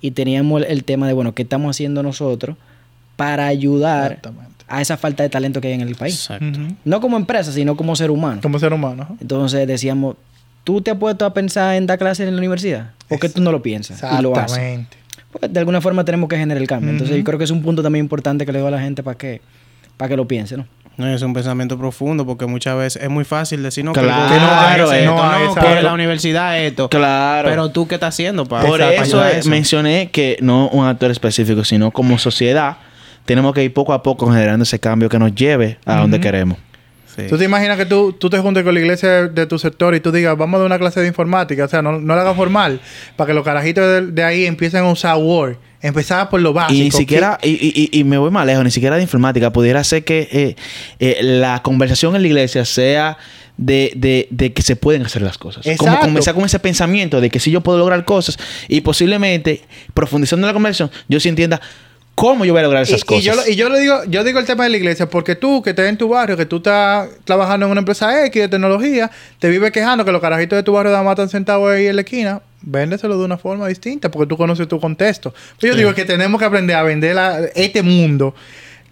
y 0.00 0.10
teníamos 0.12 0.62
el, 0.62 0.70
el 0.70 0.84
tema 0.84 1.06
de, 1.06 1.12
bueno, 1.14 1.34
¿qué 1.34 1.42
estamos 1.42 1.74
haciendo 1.76 2.02
nosotros 2.02 2.56
para 3.16 3.46
ayudar 3.46 4.20
a 4.68 4.80
esa 4.80 4.96
falta 4.96 5.22
de 5.22 5.28
talento 5.28 5.60
que 5.60 5.68
hay 5.68 5.74
en 5.74 5.80
el 5.80 5.94
país? 5.94 6.14
Exacto. 6.14 6.58
No 6.84 7.00
como 7.00 7.16
empresa, 7.16 7.52
sino 7.52 7.76
como 7.76 7.96
ser 7.96 8.10
humano. 8.10 8.40
Como 8.42 8.58
ser 8.58 8.72
humano. 8.72 9.04
ajá. 9.04 9.14
Entonces 9.20 9.66
decíamos, 9.66 10.16
¿tú 10.64 10.80
te 10.80 10.90
has 10.90 10.96
puesto 10.98 11.24
a 11.24 11.32
pensar 11.34 11.76
en 11.76 11.86
dar 11.86 11.98
clases 11.98 12.28
en 12.28 12.34
la 12.34 12.38
universidad? 12.38 12.90
¿Por 13.08 13.18
qué 13.18 13.28
tú 13.28 13.40
no 13.40 13.52
lo 13.52 13.62
piensas? 13.62 14.00
Y 14.00 14.22
lo 14.22 14.36
haces. 14.36 14.58
Exactamente. 14.58 14.96
Porque 15.32 15.48
de 15.48 15.58
alguna 15.58 15.80
forma 15.80 16.04
tenemos 16.04 16.28
que 16.28 16.36
generar 16.36 16.60
el 16.60 16.68
cambio. 16.68 16.90
Entonces 16.90 17.16
yo 17.16 17.24
creo 17.24 17.38
que 17.38 17.44
es 17.44 17.50
un 17.50 17.62
punto 17.62 17.82
también 17.82 18.04
importante 18.04 18.44
que 18.44 18.52
le 18.52 18.58
doy 18.58 18.68
a 18.68 18.70
la 18.72 18.80
gente 18.80 19.02
para 19.02 19.16
que, 19.16 19.40
para 19.96 20.10
que 20.10 20.16
lo 20.16 20.26
piense, 20.26 20.56
¿no? 20.56 20.66
No, 20.96 21.08
es 21.08 21.22
un 21.22 21.32
pensamiento 21.32 21.78
profundo 21.78 22.26
porque 22.26 22.46
muchas 22.46 22.76
veces 22.76 23.02
es 23.02 23.08
muy 23.08 23.24
fácil 23.24 23.62
decir 23.62 23.84
no, 23.84 23.92
Claro, 23.92 24.28
que 24.28 24.34
eh, 24.34 24.98
es 24.98 25.02
esto, 25.02 25.14
no, 25.14 25.32
no, 25.32 25.44
exacto. 25.46 25.74
que 25.74 25.82
la 25.82 25.94
universidad 25.94 26.58
es 26.58 26.70
esto. 26.70 26.90
Claro. 26.90 27.48
Pero 27.48 27.70
tú 27.70 27.88
qué 27.88 27.94
estás 27.94 28.14
haciendo 28.14 28.44
para 28.44 28.66
Por 28.66 28.80
para 28.80 28.92
eso, 28.92 29.18
ayudar 29.18 29.26
a 29.26 29.38
eh, 29.38 29.42
mencioné 29.46 30.10
que 30.10 30.36
no 30.42 30.68
un 30.68 30.86
actor 30.86 31.10
específico, 31.10 31.64
sino 31.64 31.90
como 31.90 32.18
sociedad, 32.18 32.76
tenemos 33.24 33.54
que 33.54 33.64
ir 33.64 33.72
poco 33.72 33.94
a 33.94 34.02
poco 34.02 34.30
generando 34.30 34.64
ese 34.64 34.78
cambio 34.78 35.08
que 35.08 35.18
nos 35.18 35.34
lleve 35.34 35.78
a 35.86 35.96
donde 35.96 36.20
queremos. 36.20 36.58
Sí. 37.16 37.24
¿Tú 37.28 37.36
te 37.36 37.44
imaginas 37.44 37.76
que 37.76 37.84
tú, 37.84 38.14
tú 38.14 38.30
te 38.30 38.38
juntes 38.38 38.62
con 38.62 38.72
la 38.72 38.80
iglesia 38.80 39.08
de, 39.10 39.28
de 39.28 39.46
tu 39.46 39.58
sector 39.58 39.94
y 39.94 40.00
tú 40.00 40.12
digas, 40.12 40.36
vamos 40.36 40.56
a 40.56 40.58
dar 40.60 40.66
una 40.66 40.78
clase 40.78 41.00
de 41.00 41.08
informática? 41.08 41.64
O 41.64 41.68
sea, 41.68 41.82
no, 41.82 41.98
no 42.00 42.14
la 42.14 42.22
hagas 42.22 42.36
formal, 42.36 42.80
para 43.16 43.28
que 43.28 43.34
los 43.34 43.44
carajitos 43.44 43.84
de, 43.84 44.12
de 44.12 44.24
ahí 44.24 44.46
empiecen 44.46 44.84
a 44.84 44.90
usar 44.90 45.16
Word. 45.16 45.56
Empezar 45.82 46.28
por 46.30 46.40
lo 46.40 46.52
básico. 46.52 46.78
Y 46.78 46.84
ni 46.84 46.90
siquiera, 46.92 47.38
y, 47.42 47.48
y- 47.50 47.98
y- 47.98 48.04
me 48.04 48.16
voy 48.16 48.30
más 48.30 48.46
lejos, 48.46 48.62
ni 48.64 48.70
siquiera 48.70 48.96
de 48.96 49.02
informática, 49.02 49.52
pudiera 49.52 49.82
ser 49.84 50.04
que 50.04 50.28
eh, 50.30 50.56
eh, 51.00 51.18
la 51.22 51.60
conversación 51.62 52.14
en 52.16 52.22
la 52.22 52.28
iglesia 52.28 52.64
sea 52.64 53.18
de, 53.56 53.92
de- 53.96 54.28
de 54.30 54.52
que 54.52 54.62
se 54.62 54.76
pueden 54.76 55.04
hacer 55.04 55.22
las 55.22 55.38
cosas. 55.38 55.66
Como 55.76 55.90
comenzar 56.00 56.34
con 56.34 56.44
ese 56.44 56.58
pensamiento 56.60 57.20
de 57.20 57.30
que 57.30 57.40
si 57.40 57.50
yo 57.50 57.60
puedo 57.62 57.78
lograr 57.78 58.04
cosas 58.04 58.38
y 58.68 58.80
posiblemente 58.80 59.62
profundizando 59.92 60.46
en 60.46 60.48
la 60.48 60.54
conversación, 60.54 60.90
yo 61.08 61.18
sí 61.20 61.28
entienda 61.28 61.60
cómo 62.14 62.44
yo 62.44 62.52
voy 62.52 62.60
a 62.60 62.62
lograr 62.64 62.82
esas 62.82 63.00
y, 63.00 63.04
cosas. 63.04 63.22
Y 63.22 63.26
yo, 63.26 63.34
lo- 63.34 63.48
y 63.48 63.56
yo 63.56 63.68
lo 63.68 63.78
digo, 63.78 64.04
yo 64.08 64.22
digo 64.24 64.38
el 64.38 64.46
tema 64.46 64.64
de 64.64 64.70
la 64.70 64.76
iglesia 64.76 65.08
porque 65.08 65.34
tú 65.34 65.62
que 65.62 65.70
estás 65.70 65.86
en 65.86 65.96
tu 65.96 66.08
barrio, 66.08 66.36
que 66.36 66.46
tú 66.46 66.56
estás 66.58 67.08
trabajando 67.24 67.66
en 67.66 67.72
una 67.72 67.80
empresa 67.80 68.24
X 68.26 68.42
de 68.42 68.48
tecnología, 68.48 69.10
te 69.38 69.48
vives 69.48 69.72
quejando 69.72 70.04
que 70.04 70.12
los 70.12 70.20
carajitos 70.20 70.56
de 70.56 70.62
tu 70.62 70.72
barrio 70.72 70.92
nada 70.92 71.02
más 71.04 71.12
están 71.12 71.28
sentados 71.30 71.70
ahí 71.70 71.86
en 71.86 71.96
la 71.96 72.02
esquina, 72.02 72.40
véndeselo 72.60 73.18
de 73.18 73.24
una 73.24 73.38
forma 73.38 73.66
distinta 73.66 74.10
porque 74.10 74.28
tú 74.28 74.36
conoces 74.36 74.68
tu 74.68 74.78
contexto. 74.80 75.34
Pero 75.60 75.72
yo 75.72 75.78
digo 75.78 75.94
que 75.94 76.04
tenemos 76.04 76.38
que 76.38 76.44
aprender 76.44 76.76
a 76.76 76.82
vender 76.82 77.14
la- 77.14 77.40
este 77.54 77.82
mundo. 77.82 78.34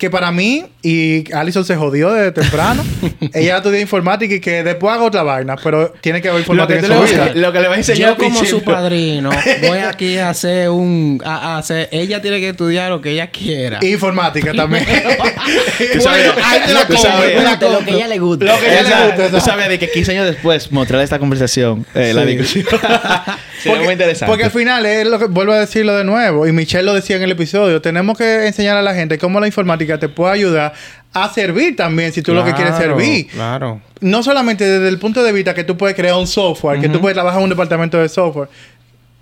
Que 0.00 0.08
para 0.08 0.32
mí, 0.32 0.64
y 0.82 1.30
Alison 1.34 1.62
se 1.62 1.76
jodió 1.76 2.10
desde 2.10 2.32
temprano, 2.32 2.82
ella 3.34 3.58
estudió 3.58 3.78
informática 3.78 4.34
y 4.34 4.40
que 4.40 4.62
después 4.64 4.94
haga 4.94 5.04
otra 5.04 5.22
vaina, 5.22 5.56
pero 5.62 5.92
tiene 6.00 6.22
que 6.22 6.30
haber 6.30 6.38
lo, 6.38 6.40
informática 6.40 6.80
que 6.80 6.86
en 6.86 6.92
tú 7.00 7.06
su 7.06 7.16
le, 7.16 7.22
vida. 7.22 7.32
lo 7.34 7.52
que 7.52 7.60
le 7.60 7.68
va 7.68 7.74
a 7.74 7.76
enseñar 7.76 8.10
Yo 8.12 8.16
como 8.16 8.42
su 8.46 8.62
padrino 8.62 9.28
voy 9.68 9.76
aquí 9.80 10.16
a 10.16 10.30
hacer 10.30 10.70
un... 10.70 11.20
A, 11.22 11.36
a 11.54 11.58
hacer, 11.58 11.90
ella 11.92 12.22
tiene 12.22 12.40
que 12.40 12.48
estudiar 12.48 12.88
lo 12.90 13.02
que 13.02 13.10
ella 13.10 13.26
quiera. 13.30 13.78
Informática 13.84 14.54
también. 14.54 14.86
Tú 15.92 16.00
sabes- 16.00 16.32
Bueno, 16.34 16.46
ahí 16.46 16.60
te 16.66 16.72
la 16.72 16.86
tú 16.86 16.94
compro, 16.94 17.10
sabes- 17.10 17.36
te 17.36 17.42
la 17.42 17.56
De 17.56 17.70
lo 17.70 17.84
que 17.84 17.90
ella 17.90 18.08
le 18.08 18.18
gusta. 18.18 18.44
Lo 18.46 18.58
que 18.58 18.66
ella 18.80 18.82
le 19.00 19.06
gusta, 19.06 19.28
tú 19.30 19.40
sabes 19.44 19.68
de 19.68 19.78
que 19.78 19.90
15 19.90 20.12
años 20.12 20.26
después 20.26 20.72
mostrar 20.72 21.02
esta 21.02 21.18
conversación, 21.18 21.84
eh, 21.94 22.12
la 22.14 22.24
discusión. 22.24 22.64
Sería 22.64 23.38
Porque, 23.74 23.84
muy 23.84 23.92
interesante. 23.92 24.26
porque 24.30 24.44
al 24.44 24.50
final 24.50 24.86
es 24.86 25.06
lo 25.06 25.18
que 25.18 25.26
vuelvo 25.26 25.52
a 25.52 25.58
decirlo 25.60 25.94
de 25.94 26.04
nuevo 26.04 26.46
y 26.46 26.52
Michelle 26.52 26.84
lo 26.84 26.94
decía 26.94 27.16
en 27.16 27.22
el 27.22 27.32
episodio, 27.32 27.82
tenemos 27.82 28.16
que 28.16 28.46
enseñar 28.46 28.78
a 28.78 28.82
la 28.82 28.94
gente 28.94 29.18
cómo 29.18 29.38
la 29.38 29.46
informática 29.46 29.89
te 29.98 30.08
puede 30.08 30.32
ayudar 30.34 30.72
a 31.12 31.32
servir 31.32 31.74
también 31.76 32.12
si 32.12 32.22
tú 32.22 32.32
lo 32.34 32.44
que 32.44 32.54
quieres 32.54 32.76
servir. 32.76 33.26
Claro. 33.28 33.80
No 34.00 34.22
solamente 34.22 34.64
desde 34.64 34.88
el 34.88 34.98
punto 34.98 35.22
de 35.22 35.32
vista 35.32 35.54
que 35.54 35.64
tú 35.64 35.76
puedes 35.76 35.96
crear 35.96 36.14
un 36.16 36.26
software, 36.26 36.80
que 36.80 36.88
tú 36.88 37.00
puedes 37.00 37.14
trabajar 37.14 37.38
en 37.40 37.44
un 37.44 37.50
departamento 37.50 37.98
de 37.98 38.08
software. 38.08 38.48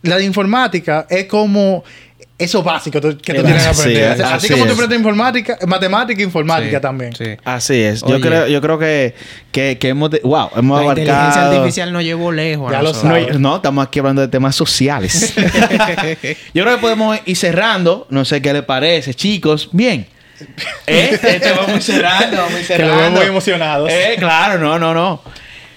La 0.02 0.16
de 0.16 0.24
informática 0.24 1.06
es 1.10 1.24
como 1.24 1.82
eso 2.36 2.62
básico 2.62 3.00
que 3.00 3.00
tú 3.00 3.08
Es 3.08 3.18
tienes 3.42 3.62
que 3.64 3.68
aprender. 3.68 4.16
Sí, 4.16 4.22
así 4.22 4.34
así 4.34 4.48
como 4.50 4.62
tú 4.64 4.68
es. 4.68 4.74
aprendes 4.74 4.98
informática, 5.00 5.58
matemática 5.66 6.20
e 6.20 6.24
informática 6.24 6.76
Sí, 6.76 6.80
también. 6.82 7.12
Sí. 7.16 7.24
Así 7.44 7.80
es. 7.82 8.02
Yo 8.06 8.20
creo, 8.20 8.46
yo 8.46 8.60
creo 8.60 8.78
que, 8.78 9.14
que, 9.50 9.76
que 9.78 9.88
hemos... 9.88 10.10
de- 10.12 10.20
wow, 10.22 10.50
hemos 10.56 10.78
La 10.80 10.88
inteligencia 10.90 11.24
abarcado... 11.32 11.56
artificial 11.56 11.92
nos 11.92 12.04
llevó 12.04 12.30
lejos. 12.30 12.70
Ya 12.70 12.80
lo. 12.80 12.92
No, 12.92 13.38
no, 13.40 13.56
estamos 13.56 13.84
aquí 13.86 13.98
hablando 13.98 14.22
de 14.22 14.28
temas 14.28 14.54
sociales. 14.54 15.34
Yo 16.54 16.62
creo 16.64 16.76
que 16.76 16.80
podemos 16.80 17.18
ir 17.24 17.36
cerrando. 17.36 18.06
No 18.10 18.24
sé 18.24 18.40
qué 18.40 18.52
le 18.52 18.62
parece, 18.62 19.14
chicos. 19.14 19.70
Bien. 19.72 20.06
¿Eh? 20.86 21.10
Este 21.22 21.50
lo 21.50 21.80
cerrando. 21.80 22.48
veo 22.96 23.10
muy 23.10 23.26
emocionados. 23.26 23.90
Eh, 23.92 24.16
claro, 24.18 24.58
no, 24.58 24.78
no, 24.78 24.94
no. 24.94 25.22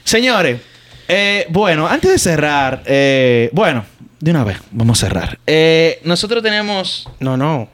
Señores, 0.04 0.60
eh, 1.08 1.46
bueno, 1.50 1.88
antes 1.88 2.12
de 2.12 2.18
cerrar, 2.20 2.82
eh, 2.86 3.50
bueno, 3.54 3.86
de 4.20 4.32
una 4.32 4.44
vez, 4.44 4.58
vamos 4.72 5.02
a 5.04 5.08
cerrar. 5.08 5.40
Eh, 5.48 6.00
nosotros 6.04 6.42
tenemos... 6.44 7.08
No, 7.20 7.38
no. 7.38 7.68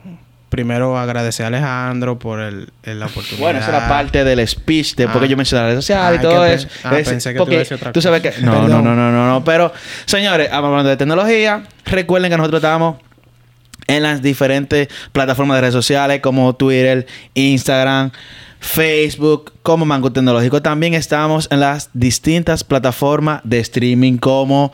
Primero 0.48 0.96
agradecer 0.98 1.44
a 1.44 1.48
Alejandro 1.48 2.18
por 2.18 2.40
el, 2.40 2.70
el- 2.82 2.98
la 3.00 3.06
oportunidad. 3.06 3.38
Bueno, 3.38 3.58
esa 3.58 3.68
era 3.68 3.86
parte 3.86 4.24
del 4.24 4.48
speech 4.48 4.94
de 4.94 5.06
por 5.06 5.20
qué 5.20 5.26
Ah. 5.26 5.28
yo 5.28 5.36
mencioné 5.36 5.62
las 5.62 5.70
redes 5.72 5.84
sociales 5.84 6.20
y 6.22 6.26
Ah, 6.26 6.28
todo 6.30 6.42
que 6.42 6.48
pe- 6.48 6.54
eso. 6.54 6.68
ah, 6.84 6.98
Es- 6.98 7.08
pensé 7.08 7.28
que 7.32 7.34
tú 7.38 7.44
porque 7.44 7.58
decir 7.58 7.74
otra 7.76 7.92
Tú 7.92 8.00
sabes 8.00 8.22
que... 8.22 8.30
cosa. 8.30 8.40
No, 8.46 8.66
no, 8.66 8.80
no, 8.80 8.94
no, 8.94 9.12
no, 9.12 9.28
no. 9.28 9.44
Pero, 9.44 9.72
señores, 10.06 10.48
hablando 10.50 10.88
de 10.88 10.96
tecnología, 10.96 11.64
recuerden 11.84 12.30
que 12.30 12.38
nosotros 12.38 12.60
estamos 12.60 12.96
en 13.88 14.04
las 14.04 14.22
diferentes 14.22 14.88
plataformas 15.10 15.56
de 15.56 15.60
redes 15.62 15.74
sociales 15.74 16.20
como 16.20 16.54
Twitter, 16.54 17.06
Instagram, 17.34 18.12
Facebook, 18.60 19.54
como 19.62 19.84
Mango 19.84 20.12
Tecnológico. 20.12 20.62
También 20.62 20.94
estamos 20.94 21.48
en 21.50 21.60
las 21.60 21.90
distintas 21.94 22.62
plataformas 22.62 23.40
de 23.42 23.58
streaming 23.58 24.18
como 24.18 24.72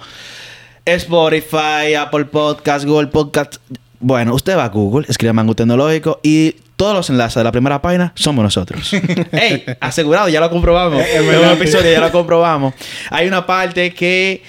Spotify, 0.84 1.94
Apple 1.98 2.26
Podcast, 2.26 2.84
Google 2.84 3.06
Podcast. 3.06 3.56
Bueno, 4.00 4.34
usted 4.34 4.56
va 4.56 4.64
a 4.64 4.68
Google, 4.68 5.06
escribe 5.08 5.32
Mango 5.32 5.54
Tecnológico 5.54 6.20
y 6.22 6.56
todos 6.76 6.94
los 6.94 7.08
enlaces 7.08 7.36
de 7.36 7.44
la 7.44 7.52
primera 7.52 7.80
página 7.80 8.12
somos 8.16 8.42
nosotros. 8.42 8.92
¡Ey! 9.32 9.64
Asegurado, 9.80 10.28
ya 10.28 10.40
lo 10.40 10.50
comprobamos. 10.50 11.02
En 11.06 11.24
un 11.24 11.50
episodio 11.50 11.90
ya 11.90 12.00
lo 12.00 12.10
comprobamos. 12.10 12.74
Hay 13.10 13.28
una 13.28 13.46
parte 13.46 13.94
que 13.94 14.42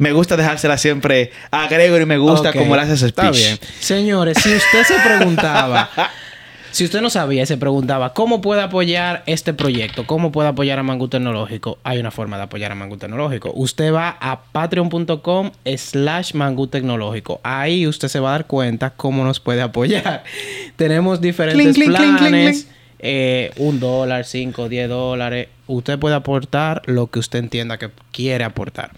me 0.00 0.12
gusta 0.12 0.34
dejársela 0.36 0.78
siempre 0.78 1.30
a 1.50 1.68
Gregory, 1.68 2.06
me 2.06 2.16
gusta 2.16 2.48
Ok, 2.50 2.56
cómo 2.56 2.74
le 2.74 2.82
hace 2.82 2.94
ese 2.94 3.08
speech. 3.10 3.36
Está 3.36 3.48
bien. 3.48 3.58
Señores, 3.80 4.38
si 4.42 4.48
usted 4.54 4.82
se 4.84 4.94
preguntaba, 5.06 5.90
si 6.70 6.84
usted 6.84 7.02
no 7.02 7.10
sabía 7.10 7.42
y 7.42 7.46
se 7.46 7.58
preguntaba 7.58 8.14
cómo 8.14 8.40
puede 8.40 8.62
apoyar 8.62 9.22
este 9.26 9.52
proyecto, 9.52 10.06
cómo 10.06 10.32
puede 10.32 10.48
apoyar 10.48 10.78
a 10.78 10.82
Mango 10.82 11.08
Tecnológico, 11.08 11.78
hay 11.84 11.98
una 11.98 12.10
forma 12.10 12.38
de 12.38 12.44
apoyar 12.44 12.72
a 12.72 12.74
Mango 12.74 12.96
Tecnológico. 12.96 13.52
Usted 13.54 13.92
va 13.92 14.16
a 14.20 14.40
patreon.com 14.40 15.50
slash 15.76 16.32
Mango 16.32 16.66
Tecnológico. 16.68 17.40
Ahí 17.42 17.86
usted 17.86 18.08
se 18.08 18.20
va 18.20 18.30
a 18.30 18.32
dar 18.32 18.46
cuenta 18.46 18.90
cómo 18.90 19.22
nos 19.22 19.38
puede 19.38 19.60
apoyar. 19.60 20.24
Tenemos 20.76 21.20
diferentes 21.20 21.74
clink, 21.74 21.90
planes. 21.90 22.18
clink, 22.18 22.52
clink. 22.54 22.66
eh, 23.00 23.50
un 23.56 23.80
dólar, 23.80 24.24
cinco, 24.24 24.68
diez 24.70 24.88
dólares. 24.88 25.48
Usted 25.66 25.98
puede 25.98 26.14
aportar 26.16 26.80
lo 26.86 27.08
que 27.08 27.18
usted 27.18 27.38
entienda 27.38 27.78
que 27.78 27.90
quiere 28.12 28.44
aportar. 28.44 28.90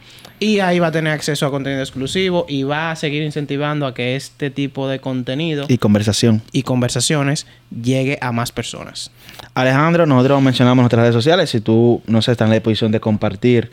Y 0.43 0.59
ahí 0.59 0.81
va 0.81 0.89
a 0.89 0.93
tener 0.93 1.13
acceso 1.13 1.47
a 1.47 1.51
contenido 1.51 1.81
exclusivo 1.83 2.47
y 2.49 2.65
va 2.65 2.91
a 2.91 2.97
seguir 2.97 3.23
incentivando 3.23 3.87
a 3.87 3.95
que 3.95 4.17
este 4.17 4.51
tipo 4.51 4.89
de 4.89 4.99
contenido 4.99 5.67
Y 5.69 5.79
conversación. 5.79 6.43
y 6.51 6.63
conversaciones 6.65 7.47
llegue 7.71 8.19
a 8.21 8.33
más 8.33 8.51
personas. 8.51 9.13
Alejandro, 9.55 10.05
nosotros 10.05 10.43
mencionamos 10.43 10.83
nuestras 10.83 11.03
redes 11.03 11.15
sociales. 11.15 11.51
Si 11.51 11.61
tú, 11.61 12.03
no 12.07 12.23
sé, 12.23 12.33
estás 12.33 12.47
en 12.47 12.51
la 12.51 12.55
disposición 12.57 12.91
de 12.91 12.99
compartir 12.99 13.71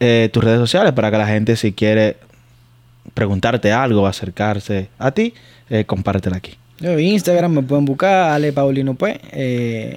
eh, 0.00 0.28
tus 0.32 0.44
redes 0.44 0.58
sociales 0.58 0.92
para 0.92 1.10
que 1.10 1.16
la 1.16 1.26
gente, 1.26 1.56
si 1.56 1.72
quiere 1.72 2.16
preguntarte 3.14 3.72
algo, 3.72 4.06
acercarse 4.06 4.88
a 4.98 5.12
ti, 5.12 5.32
eh, 5.70 5.84
compártela 5.84 6.36
aquí. 6.36 6.56
Yo, 6.78 6.98
Instagram 6.98 7.52
me 7.52 7.62
pueden 7.62 7.84
buscar, 7.84 8.32
Ale 8.32 8.52
Paulino 8.52 8.94
pues. 8.94 9.16
eh, 9.30 9.96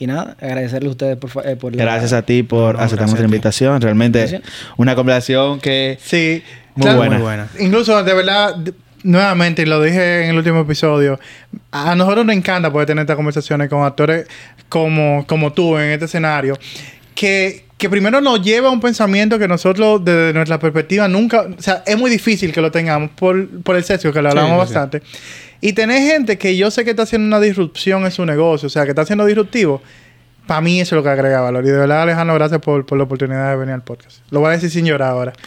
y 0.00 0.06
nada, 0.08 0.34
agradecerle 0.40 0.88
a 0.88 0.90
ustedes 0.92 1.16
por, 1.18 1.30
eh, 1.46 1.54
por 1.56 1.76
la- 1.76 1.84
Gracias 1.84 2.12
a 2.12 2.22
ti 2.22 2.42
por 2.42 2.74
No, 2.76 2.80
aceptar 2.80 3.06
nuestra 3.06 3.24
invitación. 3.26 3.80
Realmente 3.80 4.40
una 4.78 4.96
conversación 4.96 5.60
que 5.60 5.98
Sí. 6.02 6.42
Muy 6.74 6.84
Claro, 6.84 6.98
buena. 6.98 7.14
Muy 7.16 7.22
buena. 7.22 7.48
Incluso, 7.58 8.02
de 8.02 8.14
verdad, 8.14 8.56
nuevamente, 9.02 9.62
y 9.62 9.66
lo 9.66 9.82
dije 9.82 10.24
en 10.24 10.30
el 10.30 10.36
último 10.38 10.60
episodio, 10.60 11.18
a 11.70 11.94
nosotros 11.94 12.24
nos 12.24 12.34
encanta 12.34 12.72
poder 12.72 12.86
tener 12.86 13.02
estas 13.02 13.16
conversaciones 13.16 13.68
con 13.68 13.84
actores 13.84 14.26
como, 14.68 15.26
como 15.26 15.52
tú 15.52 15.76
en 15.78 15.90
este 15.90 16.06
escenario, 16.06 16.56
que, 17.14 17.64
que 17.76 17.90
primero 17.90 18.20
nos 18.20 18.40
lleva 18.42 18.68
a 18.68 18.70
un 18.70 18.80
pensamiento 18.80 19.38
que 19.38 19.48
nosotros, 19.48 20.02
desde 20.04 20.32
nuestra 20.32 20.58
perspectiva, 20.58 21.08
nunca, 21.08 21.42
o 21.42 21.60
sea, 21.60 21.82
es 21.86 21.98
muy 21.98 22.10
difícil 22.10 22.52
que 22.52 22.60
lo 22.60 22.70
tengamos 22.70 23.10
por, 23.10 23.48
por 23.62 23.76
el 23.76 23.84
sexo, 23.84 24.12
que 24.12 24.22
lo 24.22 24.28
hablamos 24.30 24.68
sí, 24.68 24.74
sí. 24.74 24.98
Y 25.60 25.72
tener 25.74 26.00
gente 26.02 26.38
que 26.38 26.56
yo 26.56 26.70
sé 26.70 26.84
que 26.84 26.90
está 26.90 27.02
haciendo 27.02 27.26
una 27.26 27.40
disrupción 27.40 28.04
en 28.04 28.10
su 28.10 28.24
negocio, 28.24 28.66
o 28.66 28.70
sea, 28.70 28.84
que 28.84 28.90
está 28.90 29.04
siendo 29.04 29.26
disruptivo. 29.26 29.82
Para 30.46 30.60
mí 30.62 30.80
eso 30.80 30.94
es 30.94 30.98
lo 30.98 31.02
que 31.02 31.10
agrega 31.10 31.40
valor. 31.42 31.64
Y 31.64 31.68
de 31.68 31.76
verdad, 31.78 32.02
Alejandro, 32.02 32.34
gracias 32.34 32.60
por, 32.60 32.84
por 32.86 32.96
la 32.98 33.04
oportunidad 33.04 33.50
de 33.50 33.56
venir 33.56 33.74
al 33.74 33.82
podcast. 33.82 34.18
Lo 34.30 34.40
voy 34.40 34.48
a 34.48 34.52
decir 34.52 34.70
sin 34.70 34.84
llorar 34.86 35.10
ahora. 35.10 35.32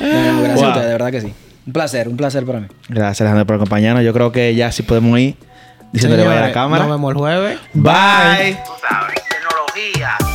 No, 0.00 0.06
no, 0.32 0.40
gracias 0.42 0.56
Wow. 0.56 0.64
a 0.64 0.68
ustedes, 0.70 0.86
de 0.86 0.92
verdad 0.92 1.10
que 1.12 1.20
sí. 1.20 1.32
Un 1.66 1.72
placer, 1.72 2.08
un 2.08 2.16
placer 2.16 2.44
para 2.44 2.60
mí. 2.60 2.66
Gracias 2.88 3.20
Alejandro 3.20 3.46
por 3.46 3.56
acompañarnos. 3.56 4.02
Yo 4.04 4.12
creo 4.12 4.32
que 4.32 4.52
ya 4.54 4.72
sí 4.72 4.82
podemos 4.82 5.18
ir 5.20 5.36
diciéndole 5.92 6.24
vaya 6.24 6.44
a 6.44 6.48
la 6.48 6.52
cámara. 6.52 6.84
Nos 6.84 6.92
vemos 6.96 7.12
el 7.12 7.16
jueves. 7.18 7.58
Bye. 7.74 8.58
Tú 8.66 8.72
sabes, 8.86 9.22
tecnología. 9.28 10.33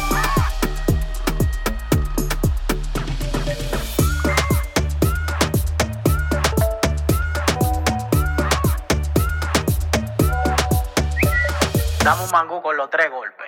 Dame 12.10 12.24
un 12.24 12.32
mangú 12.32 12.60
con 12.60 12.76
los 12.76 12.90
tres 12.90 13.12
golpes. 13.12 13.39